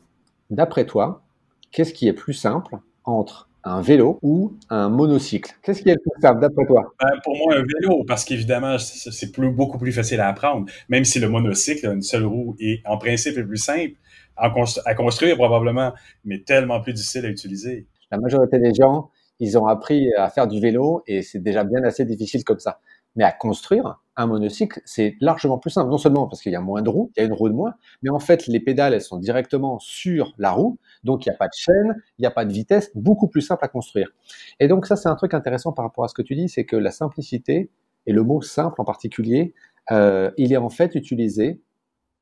D'après 0.50 0.86
toi, 0.86 1.22
qu'est-ce 1.72 1.92
qui 1.92 2.06
est 2.06 2.12
plus 2.12 2.34
simple 2.34 2.76
entre 3.04 3.48
un 3.64 3.80
vélo 3.80 4.18
ou 4.22 4.52
un 4.70 4.88
monocycle? 4.88 5.52
Qu'est-ce 5.62 5.82
qui 5.82 5.88
est 5.88 5.94
le 5.94 6.00
plus 6.00 6.20
simple 6.20 6.40
d'après 6.40 6.66
toi? 6.66 6.94
Ben, 7.00 7.10
Pour 7.24 7.36
moi, 7.36 7.56
un 7.56 7.62
vélo, 7.62 8.04
parce 8.06 8.24
qu'évidemment, 8.24 8.78
c'est 8.78 9.32
plus, 9.32 9.50
beaucoup 9.50 9.78
plus 9.78 9.90
facile 9.92 10.20
à 10.20 10.28
apprendre, 10.28 10.66
même 10.88 11.04
si 11.04 11.18
le 11.18 11.28
monocycle, 11.28 11.86
une 11.86 12.02
seule 12.02 12.24
roue, 12.24 12.54
est 12.60 12.80
en 12.86 12.96
principe 12.96 13.36
est 13.38 13.42
plus 13.42 13.56
simple 13.56 13.94
à, 14.36 14.50
constru 14.50 14.82
à 14.86 14.94
construire 14.94 15.36
probablement, 15.36 15.92
mais 16.24 16.38
tellement 16.42 16.80
plus 16.80 16.92
difficile 16.92 17.26
à 17.26 17.28
utiliser. 17.28 17.86
La 18.12 18.18
majorité 18.18 18.60
des 18.60 18.72
gens, 18.72 19.10
ils 19.40 19.58
ont 19.58 19.66
appris 19.66 20.12
à 20.14 20.30
faire 20.30 20.46
du 20.46 20.60
vélo 20.60 21.02
et 21.08 21.22
c'est 21.22 21.40
déjà 21.40 21.64
bien 21.64 21.82
assez 21.82 22.04
difficile 22.04 22.44
comme 22.44 22.60
ça. 22.60 22.78
Mais 23.16 23.24
à 23.24 23.32
construire 23.32 24.00
un 24.16 24.26
monocycle, 24.26 24.80
c'est 24.84 25.16
largement 25.20 25.58
plus 25.58 25.70
simple. 25.70 25.90
Non 25.90 25.98
seulement 25.98 26.26
parce 26.26 26.40
qu'il 26.42 26.52
y 26.52 26.56
a 26.56 26.60
moins 26.60 26.82
de 26.82 26.88
roues, 26.88 27.10
il 27.16 27.20
y 27.20 27.22
a 27.22 27.26
une 27.26 27.32
roue 27.32 27.48
de 27.48 27.54
moins, 27.54 27.74
mais 28.02 28.10
en 28.10 28.18
fait, 28.18 28.46
les 28.46 28.60
pédales, 28.60 28.94
elles 28.94 29.02
sont 29.02 29.18
directement 29.18 29.78
sur 29.78 30.34
la 30.38 30.52
roue. 30.52 30.78
Donc, 31.04 31.26
il 31.26 31.30
n'y 31.30 31.34
a 31.34 31.38
pas 31.38 31.48
de 31.48 31.54
chaîne, 31.54 32.02
il 32.18 32.22
n'y 32.22 32.26
a 32.26 32.30
pas 32.30 32.44
de 32.44 32.52
vitesse, 32.52 32.90
beaucoup 32.94 33.28
plus 33.28 33.42
simple 33.42 33.64
à 33.64 33.68
construire. 33.68 34.10
Et 34.60 34.68
donc, 34.68 34.86
ça, 34.86 34.96
c'est 34.96 35.08
un 35.08 35.16
truc 35.16 35.34
intéressant 35.34 35.72
par 35.72 35.84
rapport 35.84 36.04
à 36.04 36.08
ce 36.08 36.14
que 36.14 36.22
tu 36.22 36.34
dis, 36.34 36.48
c'est 36.48 36.64
que 36.64 36.76
la 36.76 36.90
simplicité, 36.90 37.70
et 38.06 38.12
le 38.12 38.22
mot 38.22 38.40
simple 38.40 38.80
en 38.80 38.84
particulier, 38.84 39.54
euh, 39.90 40.30
il 40.36 40.52
est 40.52 40.56
en 40.56 40.68
fait 40.70 40.94
utilisé 40.94 41.60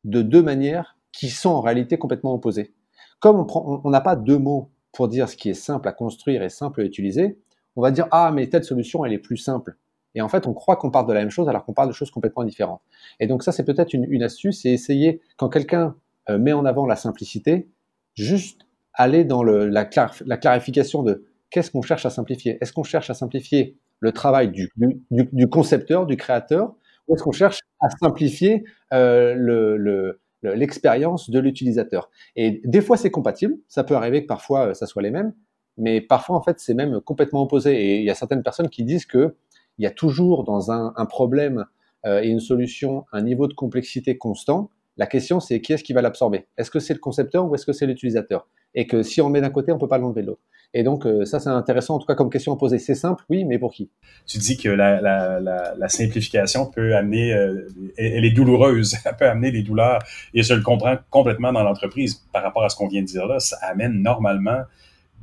de 0.05 0.23
deux 0.23 0.43
manières 0.43 0.97
qui 1.13 1.31
sont 1.31 1.51
en 1.51 1.61
réalité 1.61 1.99
complètement 1.99 2.35
opposées. 2.35 2.75
Comme 3.21 3.47
on 3.55 3.91
n'a 3.91 4.01
pas 4.01 4.17
deux 4.17 4.39
mots 4.39 4.71
pour 4.93 5.09
dire 5.09 5.29
ce 5.29 5.37
qui 5.37 5.51
est 5.51 5.55
simple 5.55 5.89
à 5.89 5.93
construire 5.93 6.43
et 6.43 6.49
simple 6.49 6.81
à 6.81 6.85
utiliser, 6.85 7.39
on 7.77 7.83
va 7.83 7.91
dire, 7.91 8.07
ah, 8.11 8.31
mais 8.33 8.49
telle 8.49 8.65
solution, 8.65 9.05
elle 9.05 9.13
est 9.13 9.19
plus 9.19 9.37
simple. 9.37 9.77
Et 10.15 10.23
en 10.23 10.29
fait, 10.29 10.47
on 10.47 10.53
croit 10.53 10.77
qu'on 10.77 10.91
parle 10.91 11.07
de 11.07 11.13
la 11.13 11.21
même 11.21 11.31
chose 11.31 11.49
alors 11.49 11.65
qu'on 11.65 11.73
parle 11.73 11.89
de 11.89 11.95
choses 11.95 12.11
complètement 12.11 12.45
différentes. 12.45 12.83
Et 13.21 13.27
donc 13.27 13.43
ça, 13.43 13.53
c'est 13.53 13.65
peut-être 13.65 13.93
une, 13.95 14.23
astuce, 14.23 14.63
c'est 14.63 14.71
essayer, 14.71 15.21
quand 15.37 15.49
quelqu'un 15.49 15.97
euh, 16.31 16.39
met 16.39 16.53
en 16.53 16.65
avant 16.65 16.87
la 16.87 16.97
simplicité, 16.97 17.69
juste 18.15 18.63
aller 18.95 19.25
dans 19.25 19.43
la, 19.43 19.67
la, 19.67 20.37
clarification 20.37 21.03
de 21.03 21.25
qu'est-ce 21.51 21.71
qu'on 21.71 21.83
cherche 21.83 22.07
à 22.07 22.11
simplifier? 22.11 22.59
Est-ce 22.61 22.73
qu'on 22.73 22.85
cherche 22.85 23.11
à 23.11 23.15
simplifier 23.15 23.77
le 24.01 24.13
travail 24.13 24.51
du, 24.51 25.49
concepteur, 25.49 26.07
du 26.07 26.17
créateur, 26.17 26.75
ou 27.09 27.15
est-ce 27.15 27.23
qu'on 27.23 27.33
cherche 27.33 27.61
à 27.81 27.91
simplifier 27.91 28.65
euh, 28.93 29.35
le, 29.37 30.21
l'expérience 30.43 31.31
de 31.31 31.41
l'utilisateur? 31.41 32.11
Et 32.37 32.61
des 32.65 32.81
fois, 32.81 32.97
c'est 32.97 33.11
compatible. 33.11 33.57
Ça 33.67 33.83
peut 33.83 33.95
arriver 33.95 34.23
que 34.23 34.27
parfois, 34.27 34.69
euh, 34.69 34.75
ça 34.75 34.87
soit 34.87 35.03
les 35.03 35.11
mêmes. 35.11 35.35
Mais 35.77 36.01
parfois, 36.01 36.37
en 36.37 36.43
fait, 36.43 36.61
c'est 36.61 36.75
même 36.75 37.01
complètement 37.01 37.43
opposé. 37.43 37.75
Et 37.75 37.99
il 37.99 38.05
y 38.05 38.11
a 38.11 38.15
certaines 38.15 38.43
personnes 38.45 38.69
qui 38.69 38.85
disent 38.85 39.07
que 39.07 39.35
il 39.79 39.85
y 39.85 39.87
a 39.87 39.91
toujours 39.91 40.45
dans 40.45 40.71
un, 40.71 41.07
problème 41.07 41.65
euh, 42.07 42.23
et 42.23 42.29
une 42.29 42.41
solution 42.41 43.05
un 43.13 43.23
niveau 43.23 43.49
de 43.49 43.55
complexité 43.55 44.17
constant. 44.17 44.71
La 44.97 45.07
question, 45.07 45.41
c'est 45.41 45.61
qui 45.61 45.73
est-ce 45.73 45.83
qui 45.83 45.93
va 45.93 46.03
l'absorber? 46.03 46.47
Est-ce 46.57 46.71
que 46.71 46.79
c'est 46.79 46.95
le 46.95 47.01
concepteur 47.01 47.47
ou 47.47 47.55
est-ce 47.55 47.67
que 47.67 47.73
c'est 47.73 47.87
l'utilisateur? 47.87 48.47
Et 48.75 48.87
que 48.87 49.03
si 49.03 49.21
on 49.21 49.27
le 49.27 49.33
met 49.33 49.41
d'un 49.41 49.51
côté, 49.51 49.73
on 49.73 49.79
peut 49.79 49.89
pas 49.89 49.99
l'enlever 49.99 50.23
de 50.23 50.29
l'autre. 50.29 50.43
Et 50.77 50.83
donc, 50.83 51.07
euh, 51.07 51.25
ça, 51.25 51.39
c'est 51.39 51.51
intéressant, 51.51 51.95
en 51.95 51.99
tout 52.01 52.07
cas, 52.07 52.17
comme 52.17 52.31
question 52.31 52.53
à 52.53 52.57
poser. 52.57 52.79
C'est 52.81 52.97
simple, 52.97 53.25
oui, 53.31 53.45
mais 53.45 53.61
pour 53.61 53.73
qui? 53.73 53.91
Tu 54.27 54.39
dis 54.39 54.57
que 54.57 54.69
la 54.69 55.89
simplification 55.89 56.67
peut 56.67 56.97
amener, 56.97 57.33
euh, 57.33 57.69
elle 57.97 58.25
est 58.25 58.33
douloureuse, 58.33 58.97
elle 59.05 59.17
peut 59.17 59.29
amener 59.29 59.53
des 59.53 59.63
douleurs, 59.63 60.01
et 60.35 60.43
je 60.43 60.53
le 60.53 60.63
comprends 60.63 60.97
complètement 61.11 61.53
dans 61.53 61.63
l'entreprise 61.63 62.15
par 62.33 62.43
rapport 62.43 62.65
à 62.65 62.69
ce 62.69 62.77
qu'on 62.77 62.89
vient 62.89 63.03
de 63.03 63.07
dire 63.07 63.27
là. 63.27 63.39
Ça 63.39 63.57
amène 63.63 64.03
normalement 64.03 64.63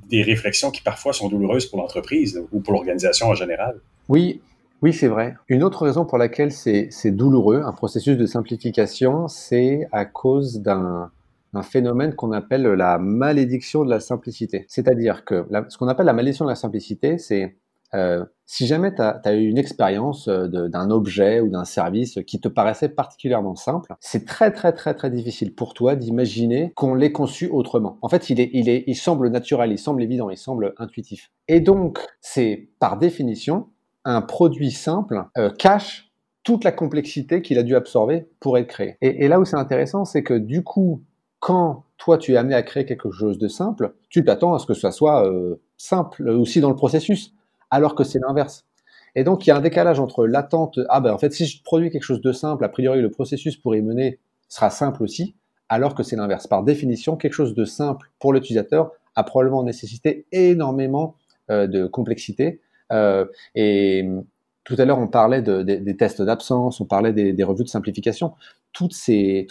des 0.10 0.24
réflexions 0.24 0.72
qui 0.72 0.82
parfois 0.82 1.12
sont 1.12 1.28
douloureuses 1.28 1.66
pour 1.66 1.80
l'entreprise 1.80 2.42
ou 2.52 2.62
pour 2.62 2.74
l'organisation 2.74 3.28
en 3.28 3.36
général. 3.36 3.80
Oui, 4.10 4.42
oui, 4.82 4.94
c'est 4.94 5.08
vrai. 5.08 5.36
Une 5.48 5.64
autre 5.64 5.86
raison 5.86 6.06
pour 6.06 6.18
laquelle 6.18 6.52
c'est 6.52 7.12
douloureux, 7.12 7.62
un 7.64 7.72
processus 7.72 8.18
de 8.18 8.26
simplification, 8.26 9.28
c'est 9.28 9.88
à 9.92 10.06
cause 10.06 10.62
d'un 10.62 11.12
phénomène 11.62 12.16
qu'on 12.16 12.32
appelle 12.32 12.64
la 12.64 12.98
malédiction 12.98 13.86
de 13.86 13.90
la 13.90 14.00
simplicité. 14.00 14.66
C'est-à-dire 14.68 15.24
que 15.24 15.46
ce 15.70 15.78
qu'on 15.78 15.88
appelle 15.88 16.08
la 16.08 16.14
malédiction 16.14 16.46
de 16.46 16.50
la 16.50 16.56
simplicité, 16.56 17.18
c'est 17.18 17.58
euh, 17.94 18.26
si 18.46 18.68
jamais 18.68 18.94
tu 18.96 19.02
as, 19.02 19.34
eu 19.34 19.48
une 19.48 19.58
expérience 19.58 20.28
euh, 20.28 20.48
d'un 20.48 20.90
objet 20.92 21.42
ou 21.42 21.50
d'un 21.50 21.66
service 21.66 22.20
qui 22.26 22.40
te 22.40 22.48
paraissait 22.48 22.90
particulièrement 22.90 23.56
simple, 23.56 23.94
c'est 24.00 24.26
très 24.26 24.52
très 24.52 24.72
très 24.72 24.94
très 24.94 25.10
difficile 25.10 25.54
pour 25.54 25.74
toi 25.74 25.96
d'imaginer 25.96 26.72
qu'on 26.76 26.96
l'ait 26.96 27.12
conçu 27.12 27.50
autrement. 27.50 27.98
En 28.02 28.10
fait, 28.10 28.30
il, 28.30 28.96
semble 28.96 29.30
naturel, 29.30 29.72
il 29.72 29.78
semble 29.78 30.02
évident, 30.04 30.30
il 30.30 30.38
semble 30.38 30.74
intuitif. 30.78 31.32
Et 31.48 31.60
donc, 31.60 32.00
c'est 32.22 32.70
par 32.80 32.98
définition 32.98 33.68
un 34.06 34.22
produit 34.22 34.72
simple 34.72 35.26
euh, 35.38 35.50
cache 35.50 36.12
toute 36.44 36.64
la 36.64 36.72
complexité 36.72 37.42
qu'il 37.42 37.60
a 37.60 37.64
dû 37.64 37.76
absorber 37.76 38.28
pour 38.40 38.58
être 38.58 38.68
créé. 38.68 38.98
Et, 39.02 39.28
là 39.28 39.40
où 39.40 39.46
c'est 39.46 39.58
intéressant, 39.58 40.06
c'est 40.06 40.24
que 40.24 40.34
du 40.34 40.64
coup, 40.64 41.04
quand 41.40 41.84
toi 41.98 42.18
tu 42.18 42.34
es 42.34 42.38
amené 42.38 42.56
à 42.56 42.64
créer 42.64 42.86
quelque 42.86 43.12
chose 43.12 43.38
de 43.38 43.48
simple, 43.48 43.94
tu 44.10 44.24
t'attends 44.24 44.56
à 44.56 44.60
ce 44.60 44.66
que 44.66 44.74
ça 44.74 44.92
soit 44.92 45.28
euh, 45.28 45.62
simple 45.78 46.28
aussi 46.30 46.60
dans 46.60 46.70
le 46.70 46.76
processus, 46.76 47.34
alors 47.70 47.94
que 47.94 48.04
c'est 48.04 48.20
l'inverse. 48.20 48.66
Et 49.14 49.24
donc 49.24 49.46
il 49.46 49.50
y 49.50 49.52
a 49.52 49.58
un 49.58 49.62
décalage 49.62 50.00
entre 50.00 50.26
l'attente, 50.26 50.80
ah 50.90 51.00
ben 51.00 51.14
en 51.14 51.18
fait 51.18 51.32
si 51.32 51.46
je 51.46 51.62
produis 51.64 51.92
quelque 51.92 52.04
chose 52.04 52.22
de 52.22 52.32
simple, 52.32 52.64
a 52.64 52.70
priori 52.70 53.02
le 53.02 53.12
processus 53.12 53.58
pour 53.58 53.76
y 53.76 53.82
mener 53.82 54.20
sera 54.48 54.70
simple 54.70 55.04
aussi, 55.04 55.36
alors 55.70 55.96
que 55.96 56.04
c'est 56.04 56.16
l'inverse. 56.16 56.48
Par 56.48 56.64
définition, 56.64 57.18
quelque 57.18 57.34
chose 57.34 57.54
de 57.54 57.66
simple 57.66 58.10
pour 58.20 58.34
l'utilisateur 58.34 58.92
a 59.16 59.24
probablement 59.24 59.64
nécessité 59.64 60.26
énormément 60.32 61.16
euh, 61.50 61.68
de 61.68 61.86
complexité 61.86 62.46
euh, 62.46 62.62
et 63.56 64.06
tout 64.64 64.76
à 64.78 64.86
l'heure, 64.86 65.00
on 65.00 65.08
parlait 65.08 65.42
de, 65.42 65.64
de, 65.64 65.76
des 65.76 65.98
tests 65.98 66.22
d'absence, 66.22 66.82
on 66.82 66.86
parlait 66.86 67.14
des, 67.14 67.44
revues 67.44 67.64
de 67.64 67.70
simplification. 67.70 68.34
Toutes 68.74 68.94
ces, 68.94 69.48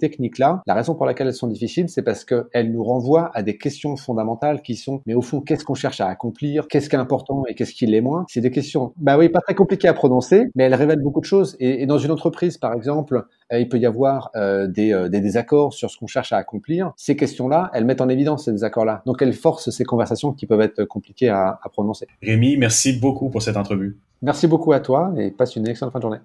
techniques-là, 0.00 0.62
la 0.66 0.74
raison 0.74 0.94
pour 0.94 1.06
laquelle 1.06 1.26
elles 1.26 1.34
sont 1.34 1.48
difficiles, 1.48 1.88
c'est 1.88 2.02
parce 2.02 2.24
qu'elles 2.24 2.72
nous 2.72 2.82
renvoient 2.82 3.30
à 3.34 3.42
des 3.42 3.58
questions 3.58 3.96
fondamentales 3.96 4.62
qui 4.62 4.76
sont, 4.76 5.02
mais 5.06 5.14
au 5.14 5.20
fond, 5.20 5.40
qu'est-ce 5.40 5.64
qu'on 5.64 5.74
cherche 5.74 6.00
à 6.00 6.08
accomplir? 6.08 6.66
Qu'est-ce 6.68 6.88
qui 6.88 6.96
est 6.96 6.98
important 6.98 7.42
et 7.48 7.54
qu'est-ce 7.54 7.74
qui 7.74 7.84
l'est 7.86 8.00
moins? 8.00 8.24
C'est 8.28 8.40
des 8.40 8.50
questions, 8.50 8.94
bah 8.96 9.18
oui, 9.18 9.28
pas 9.28 9.40
très 9.40 9.54
compliquées 9.54 9.88
à 9.88 9.92
prononcer, 9.92 10.46
mais 10.54 10.64
elles 10.64 10.74
révèlent 10.74 11.02
beaucoup 11.02 11.20
de 11.20 11.26
choses. 11.26 11.56
Et, 11.58 11.84
dans 11.86 11.98
une 11.98 12.10
entreprise, 12.10 12.56
par 12.56 12.72
exemple, 12.72 13.26
euh, 13.52 13.58
il 13.58 13.68
peut 13.68 13.78
y 13.78 13.86
avoir 13.86 14.30
euh, 14.36 14.66
des, 14.66 14.92
euh, 14.92 15.08
des, 15.08 15.20
désaccords 15.20 15.74
sur 15.74 15.90
ce 15.90 15.98
qu'on 15.98 16.06
cherche 16.06 16.32
à 16.32 16.38
accomplir. 16.38 16.92
Ces 16.96 17.16
questions-là, 17.16 17.70
elles 17.74 17.84
mettent 17.84 18.00
en 18.00 18.08
évidence 18.08 18.46
ces 18.46 18.52
désaccords-là. 18.52 19.02
Donc 19.04 19.20
elles 19.20 19.34
forcent 19.34 19.70
ces 19.70 19.84
conversations 19.84 20.32
qui 20.32 20.46
peuvent 20.46 20.62
être 20.62 20.84
compliquées 20.84 21.28
à, 21.28 21.58
à 21.62 21.68
prononcer. 21.68 22.06
Rémi, 22.22 22.56
merci 22.56 22.98
beaucoup 22.98 23.28
pour 23.28 23.42
cette 23.42 23.56
entrevue. 23.56 23.98
Merci 24.24 24.46
beaucoup 24.46 24.72
à 24.72 24.80
toi 24.80 25.12
et 25.18 25.30
passe 25.30 25.54
une 25.54 25.68
excellente 25.68 25.92
fin 25.92 25.98
de 25.98 26.02
journée. 26.02 26.20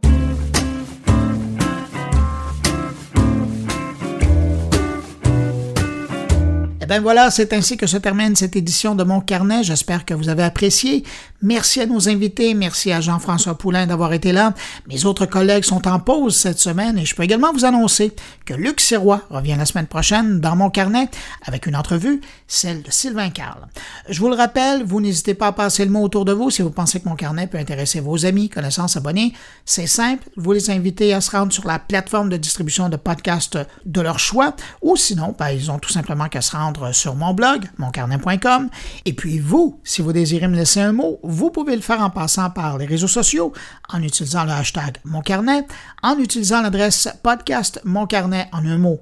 ben 6.89 7.03
voilà, 7.03 7.29
c'est 7.29 7.53
ainsi 7.53 7.77
que 7.77 7.85
se 7.85 7.97
termine 7.97 8.35
cette 8.35 8.55
édition 8.55 8.95
de 8.95 9.03
Mon 9.03 9.21
Carnet. 9.21 9.61
J'espère 9.61 10.05
que 10.05 10.15
vous 10.15 10.27
avez 10.27 10.41
apprécié. 10.41 11.03
Merci 11.39 11.81
à 11.81 11.85
nos 11.85 12.09
invités. 12.09 12.55
Merci 12.55 12.91
à 12.91 12.99
Jean-François 12.99 13.55
Poulain 13.55 13.85
d'avoir 13.85 14.11
été 14.11 14.31
là. 14.31 14.55
Mes 14.87 15.05
autres 15.05 15.27
collègues 15.27 15.65
sont 15.65 15.87
en 15.87 15.99
pause 15.99 16.35
cette 16.35 16.57
semaine 16.57 16.97
et 16.97 17.05
je 17.05 17.15
peux 17.15 17.21
également 17.21 17.53
vous 17.53 17.63
annoncer 17.63 18.11
que 18.43 18.55
Luc 18.55 18.81
Sirois 18.81 19.21
revient 19.29 19.55
la 19.55 19.65
semaine 19.65 19.85
prochaine 19.85 20.39
dans 20.39 20.55
Mon 20.55 20.71
Carnet 20.71 21.09
avec 21.45 21.67
une 21.67 21.75
entrevue, 21.75 22.21
celle 22.49 22.81
de 22.81 22.91
Sylvain 22.91 23.29
Carl. 23.29 23.67
Je 24.09 24.19
vous 24.19 24.27
le 24.27 24.35
rappelle, 24.35 24.83
vous 24.83 24.99
n'hésitez 24.99 25.35
pas 25.35 25.47
à 25.47 25.51
passer 25.51 25.85
le 25.85 25.91
mot 25.91 26.01
autour 26.01 26.25
de 26.25 26.33
vous 26.33 26.49
si 26.49 26.63
vous 26.63 26.71
pensez 26.71 26.99
que 26.99 27.07
Mon 27.07 27.15
Carnet 27.15 27.47
peut 27.47 27.59
intéresser 27.59 28.01
vos 28.01 28.25
amis, 28.25 28.49
connaissances, 28.49 28.97
abonnés. 28.97 29.33
C'est 29.65 29.87
simple. 29.87 30.27
Vous 30.35 30.51
les 30.51 30.71
invitez 30.71 31.13
à 31.13 31.21
se 31.21 31.31
rendre 31.31 31.53
sur 31.53 31.67
la 31.67 31.77
plateforme 31.77 32.29
de 32.29 32.37
distribution 32.37 32.89
de 32.89 32.97
podcasts 32.97 33.59
de 33.85 34.01
leur 34.01 34.17
choix 34.17 34.55
ou 34.81 34.95
sinon, 34.97 35.35
ben, 35.37 35.49
ils 35.49 35.69
ont 35.69 35.77
tout 35.77 35.91
simplement 35.91 36.27
qu'à 36.27 36.41
se 36.41 36.57
rendre 36.57 36.91
sur 36.91 37.15
mon 37.15 37.33
blog, 37.33 37.65
moncarnet.com. 37.77 38.69
Et 39.05 39.13
puis 39.13 39.37
vous, 39.37 39.79
si 39.83 40.01
vous 40.01 40.11
désirez 40.11 40.47
me 40.47 40.55
laisser 40.55 40.81
un 40.81 40.91
mot, 40.91 41.19
vous 41.21 41.51
pouvez 41.51 41.75
le 41.75 41.81
faire 41.83 42.01
en 42.01 42.09
passant 42.09 42.49
par 42.49 42.79
les 42.79 42.87
réseaux 42.87 43.07
sociaux, 43.07 43.53
en 43.89 44.01
utilisant 44.01 44.45
le 44.45 44.51
hashtag 44.51 44.97
moncarnet, 45.05 45.65
en 46.01 46.17
utilisant 46.17 46.61
l'adresse 46.61 47.07
podcast 47.21 47.79
moncarnet 47.83 48.49
en 48.51 48.65
un 48.65 48.79
mot, 48.79 48.99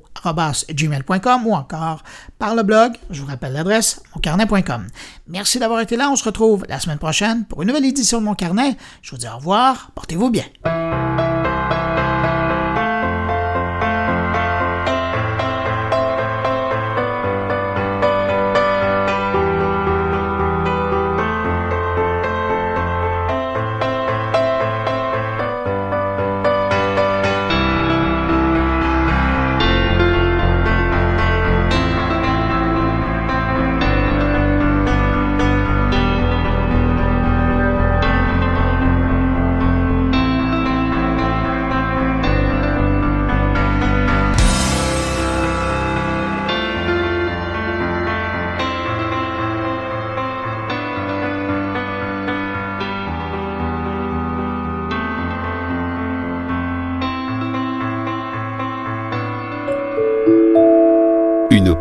gmail.com 0.70 1.48
ou 1.48 1.54
encore 1.54 2.04
par 2.40 2.56
le 2.56 2.64
blog, 2.64 2.94
Merci 5.28 5.60
d'avoir 5.60 5.82
été 5.82 5.96
là. 5.96 6.10
On 6.10 6.16
se 6.16 6.24
retrouve 6.24 6.66
la 6.68 6.80
semaine 6.80 6.98
prochaine 6.98 7.46
pour 7.46 7.62
une 7.62 7.70
nouvelle 7.70 7.86
édition 7.86 8.20
de 8.20 8.26
Mon 8.26 8.36
Carnet. 8.36 8.76
Je 9.02 9.12
vous 9.12 9.18
dis 9.18 9.28
au 9.28 9.38
revoir. 9.38 9.92
Portez-vous 9.96 10.30
bien. 10.30 10.46